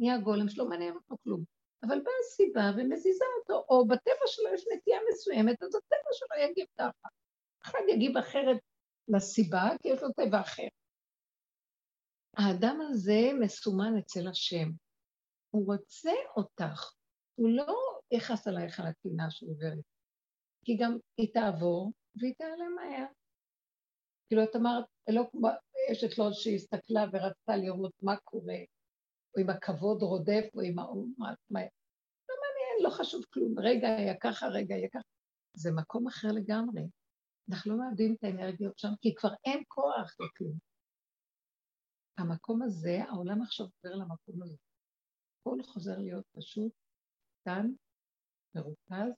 נהיה 0.00 0.18
גולם 0.18 0.48
שלא 0.48 0.68
מעניין 0.68 0.94
אותו 0.94 1.16
כלום. 1.24 1.44
אבל 1.82 2.00
באה 2.00 2.14
הסיבה 2.24 2.70
ומזיזה 2.76 3.24
אותו, 3.40 3.66
או 3.68 3.86
בטבע 3.86 4.26
שלו 4.26 4.54
יש 4.54 4.64
נטייה 4.76 4.98
מסוימת, 5.10 5.62
אז 5.62 5.74
הטבע 5.74 6.10
שלו 6.12 6.50
יגיב 6.50 6.66
ככה. 6.78 7.08
אחד 7.64 7.78
יגיב 7.88 8.16
אחרת 8.16 8.56
לסיבה, 9.08 9.68
כי 9.82 9.88
יש 9.88 10.02
לו 10.02 10.12
טבע 10.12 10.40
אחר. 10.40 10.68
האדם 12.36 12.80
הזה 12.80 13.30
מסומן 13.40 13.98
אצל 13.98 14.28
השם. 14.28 14.68
הוא 15.50 15.66
רוצה 15.66 16.12
אותך, 16.36 16.92
הוא 17.34 17.48
לא 17.50 17.76
יכעס 18.10 18.48
עלייך 18.48 18.80
על 18.80 18.86
הטינה 18.86 19.30
שעוברת. 19.30 19.84
כי 20.64 20.76
גם 20.76 20.98
היא 21.16 21.32
תעבור 21.32 21.92
והיא 22.16 22.34
תיעלם 22.38 22.74
מהר. 22.74 23.06
כאילו, 24.28 24.44
את 24.44 24.56
אמרת, 24.56 24.84
לא 25.08 25.22
כמו 25.30 25.48
אשת 25.92 26.18
לוד 26.18 26.32
שהסתכלה 26.32 27.04
ורצתה 27.12 27.56
לראות 27.56 27.92
מה 28.02 28.16
קורה, 28.16 28.58
או 29.36 29.42
אם 29.42 29.50
הכבוד 29.50 30.02
רודף, 30.02 30.44
או 30.54 30.62
אם 30.62 30.78
האומה, 30.78 31.34
מה... 31.50 31.60
לא 32.28 32.34
מעניין, 32.42 32.84
לא 32.84 32.90
חשוב 32.90 33.24
כלום. 33.32 33.58
רגע 33.58 33.88
היה 33.96 34.14
ככה, 34.20 34.46
רגע 34.46 34.74
היה 34.74 34.88
ככה. 34.88 35.08
זה 35.56 35.70
מקום 35.72 36.06
אחר 36.06 36.28
לגמרי. 36.28 36.82
אנחנו 37.50 37.72
לא 37.72 37.78
מאבדים 37.78 38.14
את 38.14 38.24
האנרגיות 38.24 38.78
שם, 38.78 38.88
כי 39.00 39.14
כבר 39.14 39.34
אין 39.44 39.62
כוח 39.68 40.16
לכלום. 40.20 40.58
המקום 42.18 42.62
הזה, 42.62 43.04
העולם 43.04 43.42
עכשיו 43.42 43.66
עובר 43.66 43.96
למקום 43.96 44.42
הזה. 44.42 44.56
הכל 45.40 45.62
חוזר 45.62 45.98
להיות 45.98 46.24
פשוט, 46.36 46.72
קטן, 47.40 47.66
מרוכז, 48.54 49.12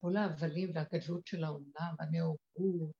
כל 0.00 0.16
ההבלים 0.16 0.70
והגדלות 0.74 1.26
של 1.26 1.44
העולם, 1.44 1.94
הנאורות, 2.00 2.94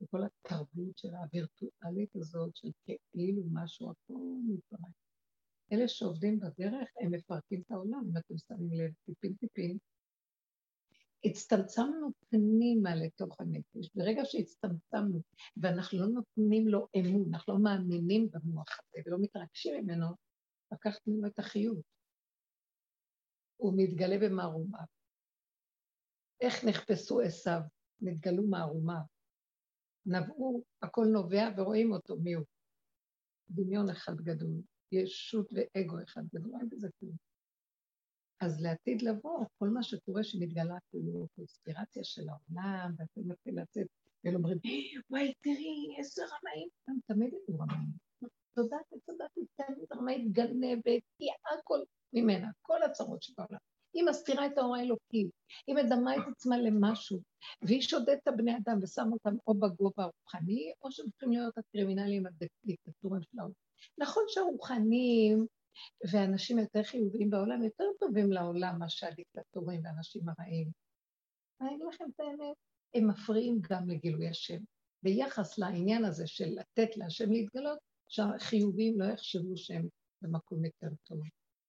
וכל 0.00 0.18
התרבות 0.24 0.98
של 0.98 1.14
הווירטואלית 1.14 2.16
הזאת, 2.16 2.56
של 2.56 2.68
כאילו 3.12 3.42
משהו, 3.52 3.90
הכל 3.90 4.20
מתברר. 4.48 4.92
אלה 5.72 5.88
שעובדים 5.88 6.38
בדרך, 6.40 6.88
הם 7.00 7.10
מפרקים 7.10 7.60
את 7.60 7.70
העולם, 7.70 8.04
אם 8.10 8.16
אתם 8.16 8.38
שמים 8.38 8.80
לב, 8.80 8.92
טיפין 9.04 9.34
טיפין. 9.34 9.78
הצטמצמנו 11.24 12.10
פנימה 12.28 12.94
לתוך 12.94 13.40
הנפש. 13.40 13.90
ברגע 13.94 14.22
שהצטמצמנו 14.24 15.22
ואנחנו 15.56 15.98
לא 15.98 16.06
נותנים 16.06 16.68
לו 16.68 16.86
אמון, 16.96 17.34
אנחנו 17.34 17.52
לא 17.52 17.60
מאמינים 17.62 18.28
במוח 18.30 18.78
הזה 18.78 19.02
ולא 19.06 19.18
מתרגשים 19.20 19.84
ממנו, 19.84 20.06
לקחת 20.72 21.00
ממנו 21.06 21.26
את 21.26 21.38
החיות. 21.38 21.82
הוא 23.56 23.74
מתגלה 23.76 24.16
במערומיו. 24.18 24.84
איך 26.40 26.64
נחפשו 26.64 27.20
עשיו? 27.20 27.60
נתגלו 28.00 28.46
מערומיו. 28.46 29.00
נבעו, 30.06 30.64
הכל 30.82 31.04
נובע 31.12 31.48
ורואים 31.56 31.92
אותו, 31.92 32.16
מי 32.16 32.32
הוא. 32.32 32.44
דמיון 33.50 33.90
אחד 33.90 34.16
גדול, 34.16 34.62
ישות 34.92 35.52
ואגו 35.52 35.96
אחד 36.02 36.22
גדול, 36.34 36.52
אין 36.60 36.68
בזה 36.68 36.88
כלום. 37.00 37.27
אז 38.40 38.60
לעתיד 38.60 39.02
לבוא, 39.02 39.44
כל 39.58 39.68
מה 39.68 39.82
שקורה 39.82 40.24
שמתגלה 40.24 40.76
כאילו 40.90 41.26
קונספירציה 41.36 42.04
של 42.04 42.22
העולם, 42.28 42.94
ואתם 42.98 43.20
מתחילים 43.30 43.58
לצאת, 43.58 43.86
ואומרים, 44.24 44.58
וואי, 45.10 45.32
תראי, 45.42 45.96
איזה 45.98 46.22
רמאים, 46.24 46.68
הם 46.88 46.98
תמיד 47.06 47.34
היו 47.34 47.58
רמאים. 47.58 47.88
תודה, 48.54 48.76
תודה, 49.06 49.24
תמיד 49.34 49.86
רמאית 49.96 50.32
גנבת, 50.32 51.02
היא 51.18 51.30
הכל 51.58 51.78
ממנה, 52.12 52.48
כל 52.62 52.82
הצרות 52.82 53.22
שבעולם. 53.22 53.58
היא 53.94 54.04
מסתירה 54.04 54.46
את 54.46 54.58
האור 54.58 54.76
האלוקי, 54.76 55.30
היא 55.66 55.76
מדמה 55.76 56.16
את 56.16 56.22
עצמה 56.32 56.58
למשהו, 56.58 57.20
והיא 57.62 57.82
שודדת 57.82 58.18
את 58.22 58.28
הבני 58.28 58.56
אדם 58.56 58.78
ושמה 58.82 59.12
אותם 59.12 59.36
או 59.46 59.54
בגובה 59.54 60.04
הרוחני, 60.04 60.72
או 60.82 60.92
שהם 60.92 61.10
צריכים 61.10 61.32
להיות 61.32 61.58
הקרימינלים 61.58 62.24
הדיקטטורים 62.26 63.22
של 63.22 63.38
העולם. 63.38 63.52
נכון 63.98 64.22
שהרוחניים 64.28 65.46
ואנשים 66.12 66.58
יותר 66.58 66.82
חיוביים 66.82 67.30
בעולם 67.30 67.62
יותר 67.62 67.84
טובים 68.00 68.32
לעולם 68.32 68.78
מאשר 68.78 69.06
הדיקטטורים 69.06 69.80
והאנשים 69.84 70.22
הרעים. 70.28 70.70
אני 71.60 71.68
אגיד 71.68 71.86
לכם 71.94 72.04
את 72.14 72.20
האמת, 72.20 72.56
הם 72.94 73.08
מפריעים 73.10 73.58
גם 73.70 73.88
לגילוי 73.88 74.28
השם. 74.28 74.58
ביחס 75.02 75.58
לעניין 75.58 76.04
הזה 76.04 76.26
של 76.26 76.48
לתת 76.48 76.96
להשם 76.96 77.32
להתגלות, 77.32 77.78
שהחיוביים 78.08 79.00
לא 79.00 79.04
יחשבו 79.04 79.56
שהם 79.56 79.88
במקום 80.22 80.64
יותר 80.64 80.88
טוב. 81.04 81.20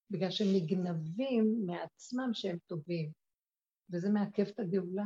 בגלל 0.10 0.32
שהם 0.32 0.48
נגנבים 0.56 1.62
מעצמם 1.65 2.30
שהם 2.34 2.58
טובים, 2.67 3.12
וזה 3.89 4.10
מעכב 4.10 4.48
את 4.48 4.60
הגאולה. 4.60 5.06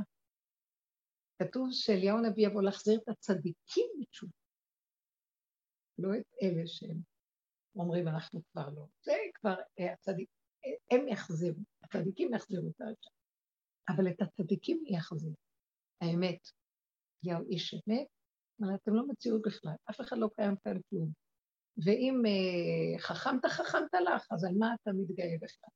כתוב 1.39 1.69
שאליהו 1.71 2.17
הנביא 2.17 2.47
יבוא 2.47 2.61
להחזיר 2.61 2.99
את 3.03 3.09
הצדיקים 3.09 3.87
בתשובה, 3.99 4.31
לא 5.97 6.09
את 6.17 6.33
אלה 6.41 6.67
שהם 6.67 7.12
אומרים 7.75 8.07
אנחנו 8.07 8.41
כבר 8.51 8.69
לא. 8.69 8.85
זה 9.05 9.13
כבר 9.33 9.55
אה, 9.79 9.93
הצדיק, 9.93 10.29
הם 10.91 11.07
יחזירו, 11.07 11.59
הצדיקים 11.83 12.33
יחזירו 12.33 12.69
את 12.69 12.81
הרשע. 12.81 13.09
אבל 13.89 14.07
את 14.07 14.21
הצדיקים 14.21 14.83
יחזיר. 14.87 15.33
האמת, 16.01 16.39
אליהו 17.25 17.45
איש 17.49 17.73
אמת, 17.73 18.07
אבל 18.61 18.75
אתם 18.75 18.93
לא 18.93 19.07
מציאות 19.07 19.41
בכלל, 19.45 19.75
אף 19.89 20.01
אחד 20.01 20.17
לא 20.17 20.29
קיים 20.35 20.55
כאן 20.63 20.77
כלום. 20.89 21.11
ואם 21.85 22.21
אה, 22.25 22.99
חכמת, 22.99 23.45
חכמת 23.45 23.93
לך, 23.93 24.27
אז 24.31 24.43
על 24.43 24.53
מה 24.57 24.75
אתה 24.81 24.91
מתגאה 24.93 25.35
בכלל? 25.41 25.69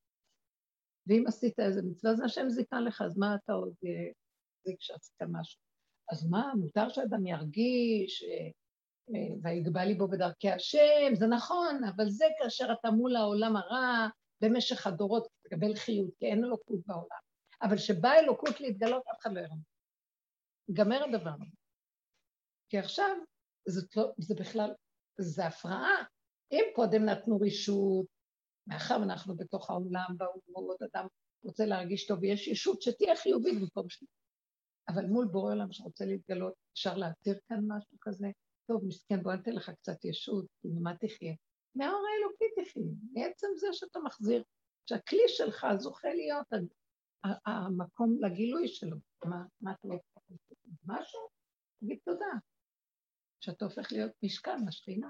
ואם 1.07 1.23
עשית 1.27 1.59
איזה 1.59 1.81
מצווה, 1.81 2.13
אז 2.13 2.21
השם 2.25 2.49
זיכה 2.49 2.79
לך, 2.79 3.01
אז 3.01 3.17
מה 3.17 3.35
אתה 3.35 3.53
עוד 3.53 3.73
אה, 3.85 4.11
זה 4.65 4.71
כשעשית 4.79 5.21
משהו? 5.31 5.61
אז 6.11 6.29
מה, 6.29 6.51
מותר 6.59 6.89
שאדם 6.89 7.25
ירגיש, 7.25 8.23
אה, 8.23 8.29
אה, 8.29 8.51
ויגבה 9.43 9.85
ליבו 9.85 10.07
בדרכי 10.07 10.49
השם, 10.49 11.15
זה 11.15 11.27
נכון, 11.27 11.83
אבל 11.95 12.09
זה 12.09 12.25
כאשר 12.39 12.67
אתה 12.79 12.91
מול 12.91 13.15
העולם 13.15 13.55
הרע 13.55 14.07
במשך 14.41 14.87
הדורות, 14.87 15.27
תקבל 15.43 15.75
חיות, 15.75 16.09
כי 16.19 16.25
אין 16.25 16.43
אלוקות 16.43 16.79
בעולם. 16.85 17.19
אבל 17.61 17.77
כשבאה 17.77 18.19
אלוקות 18.19 18.61
להתגלות, 18.61 19.03
אף 19.11 19.19
אחד 19.21 19.33
לא 19.33 19.39
יראה. 19.39 19.55
ייגמר 20.69 21.03
הדבר. 21.03 21.35
כי 22.69 22.77
עכשיו, 22.77 23.15
זאת 23.67 23.95
לא, 23.95 24.11
זה 24.17 24.35
בכלל 24.35 24.73
זה 25.17 25.45
הפרעה. 25.45 26.03
אם 26.51 26.63
קודם 26.75 27.05
נתנו 27.05 27.39
רישות, 27.39 28.05
מאחר 28.67 28.97
ואנחנו 29.01 29.35
בתוך 29.37 29.69
העולם, 29.69 30.07
באומות, 30.17 30.81
אדם 30.81 31.07
רוצה 31.43 31.65
להרגיש 31.65 32.07
טוב, 32.07 32.19
ויש 32.21 32.47
ישות 32.47 32.81
שתהיה 32.81 33.15
חיובית 33.15 33.61
במקום 33.61 33.89
שלי. 33.89 34.07
אבל 34.89 35.05
מול 35.05 35.27
בורא 35.27 35.51
עולם 35.51 35.71
שרוצה 35.71 36.05
להתגלות, 36.05 36.53
אפשר 36.73 36.97
להתיר 36.97 37.39
כאן 37.49 37.59
משהו 37.67 37.97
כזה? 38.01 38.27
טוב, 38.67 38.85
מסכן, 38.85 39.23
בוא 39.23 39.33
נתן 39.33 39.51
לך 39.51 39.69
קצת 39.69 40.05
ישות, 40.05 40.45
ממה 40.63 40.97
תחיה? 40.97 41.35
מהאור 41.75 42.05
האלוקי 42.07 42.61
תחיה, 42.61 42.83
מעצם 43.13 43.47
זה 43.55 43.67
שאתה 43.71 43.99
מחזיר, 43.99 44.43
שהכלי 44.89 45.23
שלך 45.27 45.67
זוכה 45.77 46.07
להיות 46.07 46.47
המקום 47.45 48.17
לגילוי 48.21 48.67
שלו. 48.67 48.97
מה, 49.25 49.45
מה 49.61 49.71
אתה 49.71 49.87
לא 49.87 49.95
משהו? 50.85 51.19
תגיד 51.79 51.99
תודה. 52.05 52.31
שאתה 53.39 53.65
הופך 53.65 53.91
להיות 53.91 54.11
משכן 54.23 54.65
לשכינה. 54.67 55.09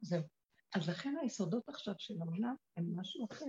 זהו. 0.00 0.22
אז 0.74 0.88
לכן 0.88 1.14
היסודות 1.22 1.68
עכשיו 1.68 1.94
של 1.98 2.14
העולם 2.22 2.54
הם 2.76 2.84
משהו 2.96 3.26
אחר. 3.30 3.44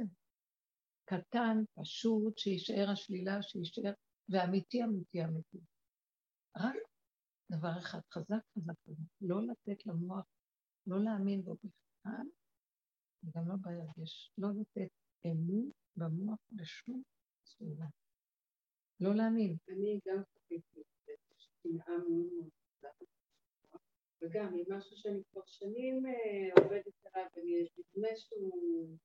קטן, 1.06 1.58
פשוט, 1.74 2.38
שישאר 2.38 2.90
השלילה, 2.92 3.42
שישאר, 3.42 3.92
ואמיתי, 4.30 4.84
אמיתי, 4.84 5.24
אמיתי. 5.24 5.58
רק 6.58 6.76
דבר 7.52 7.78
אחד, 7.78 8.00
חזק, 8.14 8.44
חזק, 8.56 8.74
חזק. 8.86 9.12
לא 9.22 9.42
לתת 9.48 9.86
למוח, 9.86 10.26
לא 10.88 11.04
להאמין 11.04 11.42
בו 11.42 11.56
בכלל, 11.56 12.28
וגם 13.24 13.48
לא 13.48 13.56
בירגש. 13.62 14.32
לא 14.38 14.48
לתת 14.62 14.92
אמון 15.26 15.72
במוח 15.96 16.40
בשום 16.52 17.04
צורה. 17.44 17.88
לא 19.00 19.16
להאמין. 19.16 19.58
אני 19.70 20.00
גם 20.06 20.24
חוויתי 20.34 20.82
את 20.82 21.20
שנאה 21.38 21.98
מאוד 22.10 22.50
וגם 24.22 24.54
עם 24.54 24.78
משהו 24.78 24.98
שאני 24.98 25.22
כבר 25.32 25.42
שנים 25.46 26.06
אה, 26.06 26.64
עובדת 26.64 27.06
עליו, 27.06 27.28
ונדמה 27.36 28.08
שהוא 28.16 28.98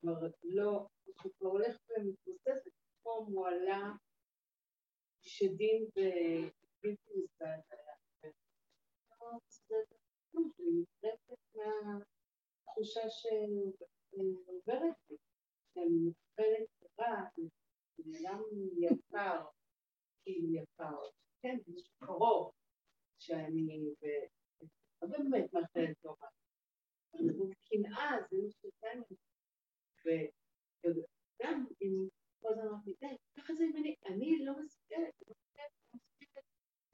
כבר 0.00 0.28
לא, 0.42 0.86
שהוא 1.04 1.32
כבר 1.38 1.48
הולך 1.48 1.76
ומתמוסס, 1.88 2.66
ופתאום 2.66 3.32
הוא 3.32 3.46
עלה 3.46 3.92
שדים 5.20 5.86
מהתחושה 12.64 13.00
שעוברת 13.10 14.96
לי, 15.10 15.16
שאני 15.74 16.10
מקבלת 16.10 16.68
רע, 17.00 17.22
אדם 18.20 18.42
יקר, 18.76 19.46
כאילו 20.22 20.54
יקר, 20.54 20.98
כן, 21.42 21.56
זה 21.66 21.80
קרוב, 21.98 22.52
שאני, 23.18 23.94
לא 25.02 25.08
באמת 25.08 25.52
מאחלת 25.52 25.98
טובה. 26.02 26.26
קנאה 27.64 28.16
זה 28.30 28.36
מה 28.42 28.50
שיוצא 28.50 28.88
וגם 30.84 31.66
אם 31.82 32.08
כל 32.40 32.48
הזמן 32.48 32.68
אמרתי, 32.68 32.94
די, 33.00 33.16
זה 33.54 33.64
אם 33.64 33.96
אני, 34.06 34.44
לא 34.44 34.52
מסוגלת 34.64 35.14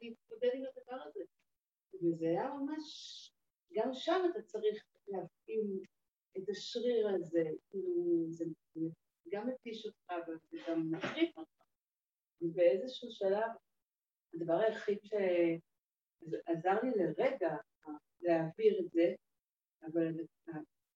להתמודד 0.00 0.50
עם 0.54 0.64
הדבר 0.64 1.02
הזה. 1.02 1.20
וזה 2.02 2.26
היה 2.26 2.48
ממש, 2.48 2.84
גם 3.72 3.88
שם 3.92 4.22
אתה 4.30 4.42
צריך 4.42 4.84
להפעיל 5.08 5.82
את 6.38 6.48
השריר 6.48 7.08
הזה, 7.08 7.44
כאילו, 7.70 8.24
זה 8.28 8.44
גם 9.28 9.48
מתיש 9.48 9.86
אותך, 9.86 10.10
אבל 10.10 10.36
זה 10.50 10.58
גם 10.68 10.90
מחריף 10.90 11.38
אותך. 11.38 11.62
ובאיזשהו 12.40 13.10
שלב, 13.10 13.50
הדבר 14.34 14.54
היחיד 14.54 14.98
שעזר 15.02 16.80
לי 16.82 16.90
לרגע 16.96 17.56
להעביר 18.20 18.80
את 18.80 18.90
זה, 18.90 19.14
אבל 19.82 20.06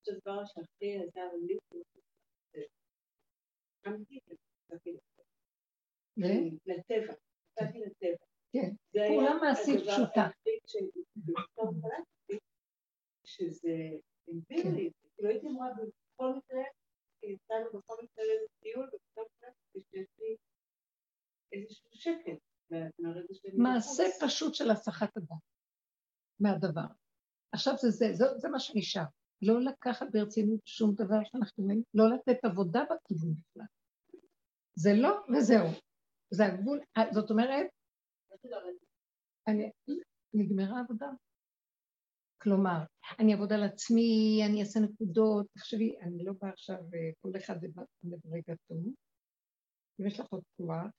הדבר 0.09 0.45
שהכי 0.45 0.99
עזר 0.99 1.31
לי, 1.47 1.59
לטבע. 6.67 7.15
פעולה 8.93 9.35
מעשית 9.43 9.81
פשוטה. 9.81 10.29
שזה 13.25 13.91
אמפירי, 14.33 14.91
כאילו 15.15 15.29
הייתי 15.29 15.47
אמורה 15.47 15.69
בכל 15.73 16.35
מקרה, 16.37 16.63
יצאנו 17.23 17.79
בכל 17.79 17.95
מקרה 18.03 18.25
לאיזה 18.25 18.47
טיול, 18.61 18.91
ובכל 18.93 19.23
מקרה 19.37 19.51
שיש 19.73 20.09
לי 20.19 20.37
איזשהו 21.53 21.91
שקט 21.93 22.39
מהרגע 22.99 23.35
שאני... 23.35 23.57
מעשה 23.57 24.03
פשוט 24.21 24.55
של 24.55 24.71
הסחת 24.71 25.17
הדת 25.17 25.29
מהדבר. 26.41 26.87
עכשיו 27.53 27.75
זה 27.77 27.91
זה, 27.91 28.07
זה, 28.13 28.25
זה 28.37 28.49
מה 28.49 28.61
שנשאר. 28.61 29.05
לא 29.43 29.61
לקחת 29.61 30.07
ברצינות 30.13 30.61
שום 30.65 30.95
דבר 30.95 31.19
שאנחנו 31.25 31.63
אומרים, 31.65 31.83
לא 31.95 32.05
לתת 32.15 32.45
עבודה 32.45 32.81
בכיוון 32.85 33.35
בכלל. 33.35 33.67
זה 34.75 34.91
לא 34.95 35.25
וזהו. 35.37 35.67
זה 36.31 36.47
הגבול, 36.47 36.81
זאת 37.13 37.31
אומרת, 37.31 37.67
אני, 39.49 39.71
נגמרה 40.35 40.79
העבודה. 40.79 41.11
כלומר, 42.43 42.79
אני 43.19 43.33
אעבוד 43.33 43.53
על 43.53 43.63
עצמי, 43.63 44.41
אני 44.47 44.61
אעשה 44.61 44.81
נקודות, 44.81 45.47
תחשבי, 45.55 46.01
אני 46.01 46.25
לא 46.25 46.33
באה 46.41 46.51
עכשיו, 46.51 46.77
אה, 46.77 47.11
כל 47.21 47.31
אחד 47.39 47.55
טוב. 48.69 48.79
אם 50.01 50.07
יש 50.07 50.21
לך 50.21 50.27
עוד 50.31 50.43
כוח, 50.57 50.91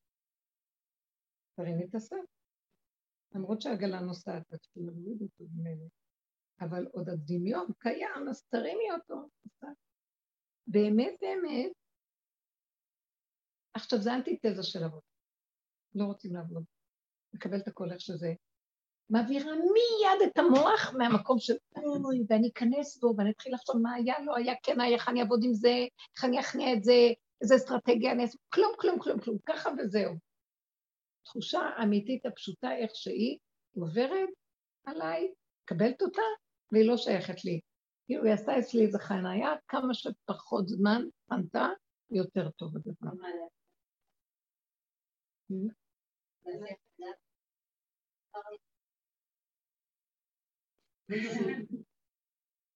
תרימי 1.56 1.86
את 1.86 1.95
הסף. 1.95 2.17
למרות 3.36 3.62
שהעגלה 3.62 3.99
נוסעת, 3.99 4.53
את 4.53 4.60
להוריד 4.75 5.21
אותו 5.21 5.43
ממנו. 5.56 5.89
אבל 6.62 6.88
עוד 6.88 7.10
הדמיון 7.10 7.67
קיים, 7.79 8.27
אז 8.29 8.43
תרימי 8.43 8.91
אותו. 8.91 9.29
באמת, 10.67 11.13
באמת. 11.21 11.71
עכשיו, 13.73 14.01
זה 14.01 14.15
אנטיתזה 14.15 14.63
של 14.63 14.84
עבודה. 14.84 15.08
לא 15.95 16.06
רוצים 16.06 16.36
לעבוד. 16.36 16.73
לקבל 17.34 17.58
את 17.58 17.67
הכל 17.67 17.91
איך 17.91 18.02
שזה. 18.02 18.34
מעבירה 19.10 19.52
מיד 19.56 20.30
את 20.30 20.38
המוח 20.38 20.93
מהמקום 20.98 21.39
של 21.39 21.54
אוי, 21.78 22.24
ואני 22.30 22.50
אכנס 22.50 23.00
בו, 23.00 23.13
ואני 23.17 23.32
אתחיל 23.32 23.54
לחשוב 23.54 23.78
מה 23.82 23.93
היה, 23.93 24.15
לא 24.26 24.36
היה, 24.36 24.54
כן 24.63 24.82
היה, 24.82 24.96
איך 24.96 25.10
אני 25.10 25.22
אעבוד 25.22 25.39
עם 25.43 25.54
זה, 25.54 25.86
איך 26.15 26.26
אני 26.26 26.39
אכניע 26.39 26.74
את 26.74 26.84
זה, 26.84 26.93
איזה 27.41 27.56
אסטרטגיה 27.56 28.12
אני 28.12 28.24
אעשה, 28.24 28.38
כלום, 28.54 28.74
כלום, 28.80 29.00
כלום, 29.00 29.19
כלום, 29.19 29.38
ככה 29.46 29.69
וזהו. 29.78 30.13
תחושה 31.26 31.69
אמיתית 31.84 32.26
הפשוטה 32.26 32.76
איך 32.76 32.91
שהיא 32.96 33.38
עוברת 33.76 34.30
עליי, 34.86 35.32
מקבלת 35.63 36.02
אותה, 36.02 36.22
והיא 36.72 36.88
לא 36.88 36.98
שייכת 36.98 37.46
לי. 37.46 37.60
כאילו 38.06 38.24
היא 38.24 38.34
עשתה 38.34 38.60
אצלי 38.60 38.86
איזה 38.86 39.00
חניה, 39.00 39.50
כמה 39.67 39.93
שפחות 39.93 40.67
זמן 40.67 41.02
חנתה, 41.30 41.67
יותר 42.12 42.50
טוב 42.50 42.76
הדבר. 42.78 43.12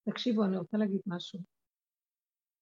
תקשיבו, 0.09 0.43
אני 0.43 0.57
רוצה 0.57 0.77
להגיד 0.77 1.01
משהו. 1.05 1.39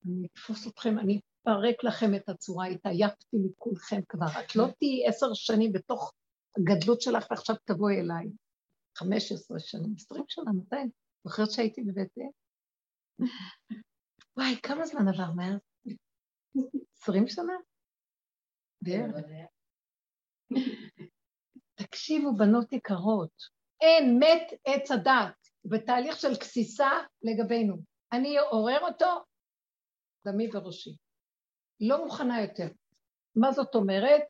אני 0.05 0.27
אתפוס 0.27 0.67
אתכם, 0.67 0.99
אני 0.99 1.19
אפרק 1.41 1.83
לכם 1.83 2.15
את 2.15 2.29
הצורה, 2.29 2.67
התעייפתי 2.67 3.37
מכולכם 3.45 4.01
כבר. 4.09 4.25
את 4.25 4.55
לא 4.55 4.63
תהיי 4.79 5.07
עשר 5.07 5.33
שנים 5.33 5.71
בתוך 5.73 6.13
הגדלות 6.57 7.01
שלך 7.01 7.25
ועכשיו 7.29 7.55
תבואי 7.65 7.95
אליי. 7.95 8.25
חמש 8.97 9.31
עשרה 9.31 9.59
שנים, 9.59 9.93
עשרים 9.95 10.23
שנה, 10.27 10.51
מתי? 10.51 10.91
זוכרת 11.23 11.51
שהייתי 11.51 11.81
בבית 11.81 12.17
אל? 12.17 12.23
וואי, 14.37 14.61
כמה 14.63 14.85
זמן 14.85 15.07
עבר 15.07 15.31
מאז? 15.35 15.59
עשרים 16.95 17.27
שנה? 17.27 17.53
בערך. 18.81 19.15
תקשיבו, 21.85 22.35
בנות 22.35 22.73
יקרות, 22.73 23.43
אין 23.81 24.19
מת 24.19 24.59
עץ 24.65 24.91
הדת, 24.91 25.47
בתהליך 25.65 26.19
של 26.19 26.33
גסיסה 26.33 26.89
לגבינו. 27.21 27.75
אני 28.11 28.39
אעורר 28.39 28.79
אותו, 28.81 29.23
דמי 30.27 30.49
וראשי. 30.53 30.95
לא 31.79 32.05
מוכנה 32.05 32.41
יותר. 32.41 32.67
מה 33.35 33.51
זאת 33.51 33.75
אומרת? 33.75 34.21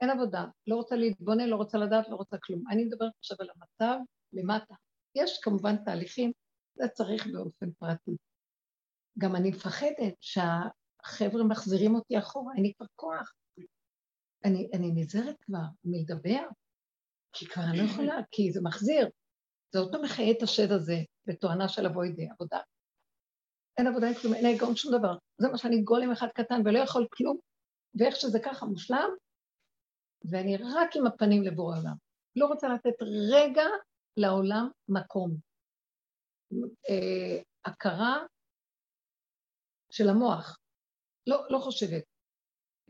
אין 0.00 0.10
עבודה, 0.10 0.44
לא 0.66 0.76
רוצה 0.76 0.96
להתבונן, 0.96 1.46
לא 1.48 1.56
רוצה 1.56 1.78
לדעת, 1.78 2.08
לא 2.08 2.16
רוצה 2.16 2.36
כלום. 2.38 2.62
אני 2.70 2.84
מדברת 2.84 3.12
עכשיו 3.18 3.36
על 3.40 3.48
המצב 3.54 3.98
למטה. 4.32 4.74
יש 5.14 5.40
כמובן 5.42 5.84
תהליכים, 5.84 6.32
זה 6.74 6.88
צריך 6.88 7.26
באופן 7.26 7.72
פרטי. 7.72 8.16
גם 9.18 9.36
אני 9.36 9.50
מפחדת 9.50 10.14
שהחבר'ה 10.20 11.44
מחזירים 11.44 11.94
אותי 11.94 12.18
אחורה, 12.18 12.54
אין 12.54 12.62
לי 12.62 12.72
כבר 12.76 12.86
כוח. 12.96 13.32
אני, 14.44 14.68
אני 14.74 14.90
נזהרת 14.94 15.36
כבר 15.40 15.64
מלדבר, 15.84 16.46
כי 17.32 17.46
כבר 17.46 17.62
אני 17.62 17.78
לא 17.78 17.82
יכולה, 17.82 18.16
כי 18.30 18.52
זה 18.52 18.60
מחזיר. 18.62 19.08
זה 19.72 19.78
אותו 19.78 20.02
מחיה 20.02 20.30
את 20.30 20.42
השד 20.42 20.72
הזה 20.72 20.96
בתואנה 21.26 21.68
של 21.68 21.86
אבוי 21.86 22.08
ידי 22.08 22.28
עבודה. 22.30 22.58
אין 23.78 23.86
עבודה, 23.86 24.06
אין 24.06 24.14
כלום, 24.14 24.34
אין 24.34 24.46
היגון 24.46 24.76
שום 24.76 24.98
דבר. 24.98 25.16
זה 25.38 25.48
מה 25.48 25.58
שאני 25.58 25.82
גולם 25.82 26.12
אחד 26.12 26.28
קטן 26.34 26.60
ולא 26.64 26.78
יכול 26.78 27.06
כלום, 27.12 27.38
ואיך 27.94 28.16
שזה 28.16 28.38
ככה 28.44 28.66
מושלם, 28.66 29.10
ואני 30.30 30.56
רק 30.56 30.96
עם 30.96 31.06
הפנים 31.06 31.42
לבורא 31.42 31.74
העולם. 31.76 31.94
לא 32.36 32.46
רוצה 32.46 32.68
לתת 32.68 33.02
רגע 33.32 33.64
לעולם 34.16 34.68
מקום. 34.88 35.36
אה, 36.90 37.42
הכרה 37.64 38.18
של 39.90 40.08
המוח. 40.08 40.58
לא, 41.26 41.46
לא 41.50 41.58
חושבת. 41.58 42.02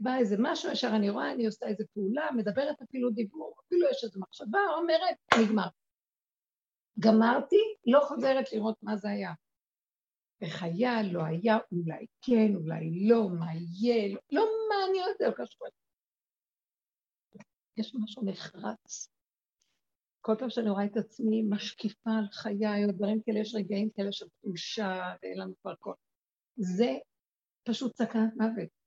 בא 0.01 0.17
איזה 0.17 0.37
משהו, 0.39 0.73
ישר 0.73 0.91
אני 0.97 1.11
רואה, 1.11 1.33
אני 1.33 1.47
עושה 1.47 1.67
איזה 1.67 1.85
פעולה, 1.95 2.29
מדברת 2.37 2.83
אפילו 2.83 3.11
דיבור, 3.11 3.55
אפילו 3.67 3.87
יש 3.91 4.05
איזו 4.05 4.21
מחשבה, 4.21 4.59
אומרת, 4.79 5.17
נגמר. 5.43 5.69
גמרתי, 6.99 7.57
לא 7.87 8.01
חוזרת 8.01 8.53
לראות 8.53 8.77
מה 8.83 8.97
זה 8.97 9.09
היה. 9.09 9.33
איך 10.41 10.63
היה, 10.63 11.03
לא 11.03 11.25
היה, 11.25 11.59
אולי 11.73 12.07
כן, 12.23 12.55
אולי 12.55 13.09
לא, 13.09 13.29
מה 13.39 13.55
יהיה, 13.55 14.15
לא, 14.15 14.21
לא 14.33 14.47
מעניין 14.69 15.09
אותי, 15.13 15.25
לא 15.25 15.45
קשור. 15.45 15.67
יש 17.77 17.95
משהו 17.95 18.25
נחרץ. 18.25 19.09
כל 20.21 20.35
פעם 20.39 20.51
שאני 20.51 20.71
רואה 20.71 20.85
את 20.85 20.97
עצמי 20.97 21.43
משקיפה 21.51 22.11
על 22.19 22.27
חיי, 22.33 22.85
או 22.85 22.93
דברים 22.93 23.23
כאלה, 23.23 23.41
יש 23.41 23.55
רגעים 23.55 23.91
כאלה 23.91 24.13
של 24.13 24.27
תחושה, 24.29 25.15
ואין 25.23 25.39
לנו 25.39 25.53
כבר 25.63 25.75
כל... 25.79 25.93
זה 26.57 26.91
פשוט 27.65 27.97
סכנת 27.97 28.37
מוות. 28.37 28.80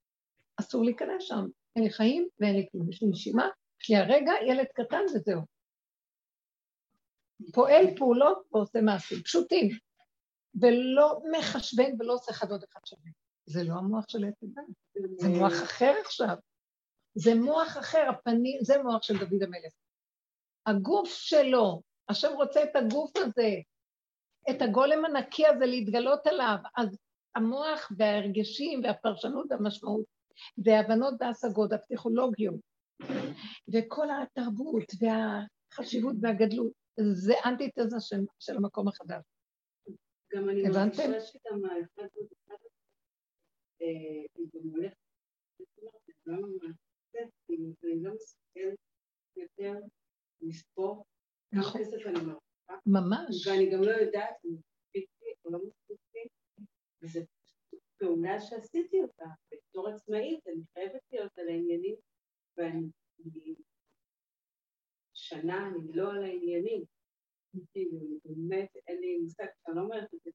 אסור 0.60 0.86
להיכנס 0.86 1.24
שם. 1.24 1.46
אין 1.76 1.84
לי 1.84 1.90
חיים 1.90 2.28
ואין 2.40 2.56
לי 2.56 2.68
כלום. 2.72 2.90
יש 2.90 3.02
לי 3.02 3.08
נשימה, 3.08 3.50
יש 3.82 3.90
לי 3.90 3.96
הרגע 3.96 4.32
ילד 4.48 4.66
קטן 4.76 5.04
וזהו. 5.16 5.42
פועל 7.54 7.86
פעולות 7.98 8.48
ועושה 8.52 8.82
מעשים, 8.82 9.24
פשוטים, 9.24 9.70
ולא 10.62 11.22
מחשבן 11.32 11.92
ולא 12.00 12.14
עושה 12.14 12.32
אחד 12.32 12.52
עוד 12.52 12.64
אחד 12.64 12.80
שווה. 12.86 13.12
זה 13.46 13.64
לא 13.64 13.74
המוח 13.74 14.06
של 14.08 14.26
עץ 14.26 14.44
הדת, 14.44 14.64
זה 15.20 15.30
מוח 15.30 15.54
אחר 15.64 15.94
עכשיו. 16.06 16.36
זה 17.16 17.36
מוח 17.36 17.78
אחר, 17.78 18.10
הפנים, 18.10 18.60
זה 18.62 18.84
מוח 18.84 19.04
של 19.04 19.14
דוד 19.14 19.44
המלך. 19.44 19.74
הגוף 20.66 21.10
שלו, 21.10 21.82
השם 22.10 22.34
רוצה 22.36 22.64
את 22.64 22.76
הגוף 22.76 23.12
הזה, 23.16 23.50
את 24.50 24.62
הגולם 24.62 25.06
הנקי 25.06 25.48
הזה 25.48 25.66
להתגלות 25.66 26.28
עליו, 26.28 26.56
אז 26.78 26.98
המוח 27.36 27.92
וההרגשים 27.98 28.84
והפרשנות 28.84 29.46
והמשמעות 29.50 30.06
וההבנות 30.66 31.14
וההשגות 31.20 31.72
והפסיכולוגיות 31.72 32.56
וכל 33.74 34.08
התרבות 34.12 34.92
והחשיבות 35.00 36.16
והגדלות, 36.22 36.72
זה 37.14 37.34
אנטיתזה 37.46 38.00
של, 38.00 38.22
של 38.40 38.56
המקום 38.58 38.88
החדש. 38.88 39.24
גם 40.34 40.50
אני 40.50 40.62
מרגישה 40.64 41.22
שגם 41.22 41.66
האחד 41.66 42.08
היא 43.86 44.48
גם 44.54 44.70
הולכת, 44.70 44.96
אני 47.84 48.04
לא 48.04 48.14
מסתכלת 48.16 48.78
יותר 49.36 49.74
לספור 50.42 51.06
כמה 51.52 51.62
נכון. 51.62 51.82
כסף 51.82 52.06
אני 52.06 52.14
מרוויחה. 52.14 52.76
ממש. 52.86 53.48
ואני 53.48 53.72
גם 53.72 53.82
לא 53.82 53.92
יודעת 53.92 54.36
אם 54.46 54.52
מספיק 54.52 55.10
לי 55.22 55.34
או 55.46 55.52
לא 55.52 55.60
מספיק 55.60 55.98
לי, 56.16 56.28
וזו 57.02 57.20
פעולה 58.04 58.42
שעשיתי 58.42 59.02
אותה. 59.02 59.26
בתור 59.52 59.90
עצמאית 59.90 60.48
אני 60.48 60.64
חייבת 60.74 61.02
להיות 61.12 61.38
על 61.38 61.48
העניינים, 61.48 61.96
ואני 62.58 62.90
שנה 65.14 65.68
אני 65.68 65.94
לא 65.94 66.12
על 66.12 66.24
העניינים. 66.24 66.84
כאילו, 67.72 68.00
באמת 68.26 68.70
אין 68.88 69.00
לי 69.00 69.18
מושג, 69.18 69.46
אני 69.68 69.76
לא 69.76 69.82
אומרת 69.82 70.14
את 70.14 70.20
זה 70.24 70.32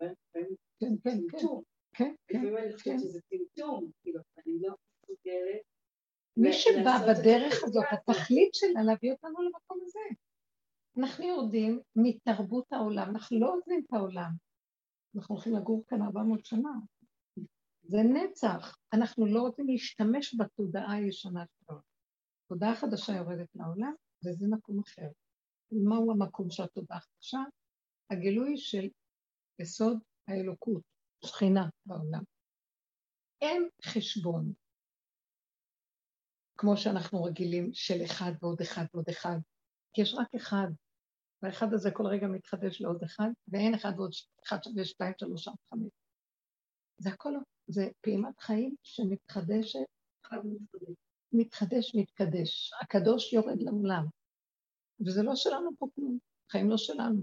באיזה... 0.00 0.54
כן, 0.80 0.94
כן, 1.04 1.18
כן. 1.30 1.46
כן, 1.96 2.14
כן. 2.26 2.38
לפעמים 2.38 2.56
אני 2.56 2.72
חושבת 2.72 2.94
כן. 2.94 2.98
שזה 2.98 3.20
טמטום, 3.28 3.90
כאילו, 4.02 4.20
אני 4.38 4.60
לא 4.60 4.74
מסוגלת 5.02 5.62
מי 6.36 6.52
שבא 6.52 6.98
בדרך 7.08 7.64
הזאת, 7.64 7.84
התכלית 7.92 8.54
שלה 8.54 8.82
להביא 8.82 9.12
אותנו 9.12 9.42
למקום 9.42 9.78
הזה. 9.82 10.00
אנחנו 10.98 11.28
יורדים 11.28 11.80
מתרבות 11.96 12.72
העולם, 12.72 13.10
אנחנו 13.10 13.40
לא 13.40 13.54
עוזבים 13.54 13.82
את 13.86 13.92
העולם. 13.92 14.30
אנחנו 15.16 15.34
הולכים 15.34 15.54
לגור 15.56 15.84
כאן 15.88 16.02
400 16.02 16.44
שנה. 16.44 16.70
זה 17.82 17.98
נצח. 18.14 18.76
אנחנו 18.92 19.26
לא 19.26 19.40
רוצים 19.40 19.66
להשתמש 19.66 20.34
בתודעה 20.38 20.92
הישנה 20.92 21.44
שלנו. 21.46 21.80
תודעה 22.48 22.76
חדשה 22.76 23.12
יורדת 23.12 23.48
לעולם, 23.54 23.94
וזה 24.24 24.46
מקום 24.50 24.80
אחר. 24.80 25.08
מהו 25.72 26.12
המקום 26.12 26.50
שאת 26.50 26.72
תודעת 26.72 27.06
עכשיו? 27.18 27.44
הגילוי 28.10 28.58
של 28.58 28.88
יסוד 29.58 29.98
האלוקות, 30.28 30.82
שכינה 31.24 31.68
בעולם. 31.86 32.22
אין 33.40 33.68
חשבון, 33.84 34.52
כמו 36.56 36.76
שאנחנו 36.76 37.24
רגילים, 37.24 37.70
של 37.72 38.04
אחד 38.04 38.32
ועוד 38.40 38.60
אחד 38.60 38.84
ועוד 38.94 39.08
אחד, 39.10 39.36
כי 39.92 40.02
יש 40.02 40.14
רק 40.14 40.34
אחד, 40.36 40.68
והאחד 41.42 41.74
הזה 41.74 41.90
כל 41.90 42.06
רגע 42.06 42.26
מתחדש 42.26 42.80
לעוד 42.80 43.02
אחד, 43.02 43.28
ואין 43.48 43.74
אחד 43.74 43.92
ועוד 43.96 44.10
אחד 44.46 44.64
שווה 44.64 44.84
שתיים, 44.84 45.12
שלוש, 45.18 45.48
ארבע, 45.48 45.60
חמש. 45.70 45.90
זה 46.98 47.10
הכל, 47.10 47.34
זה 47.66 47.88
פעימת 48.00 48.40
חיים 48.40 48.74
שמתחדשת, 48.82 49.80
מתחדש, 51.32 51.94
מתקדש. 51.94 52.72
הקדוש 52.82 53.32
יורד 53.32 53.62
לעולם, 53.62 54.06
וזה 55.06 55.22
לא 55.22 55.36
שלנו 55.36 55.70
פה 55.78 55.86
כלום, 55.94 56.18
חיים 56.50 56.70
לא 56.70 56.76
שלנו. 56.76 57.20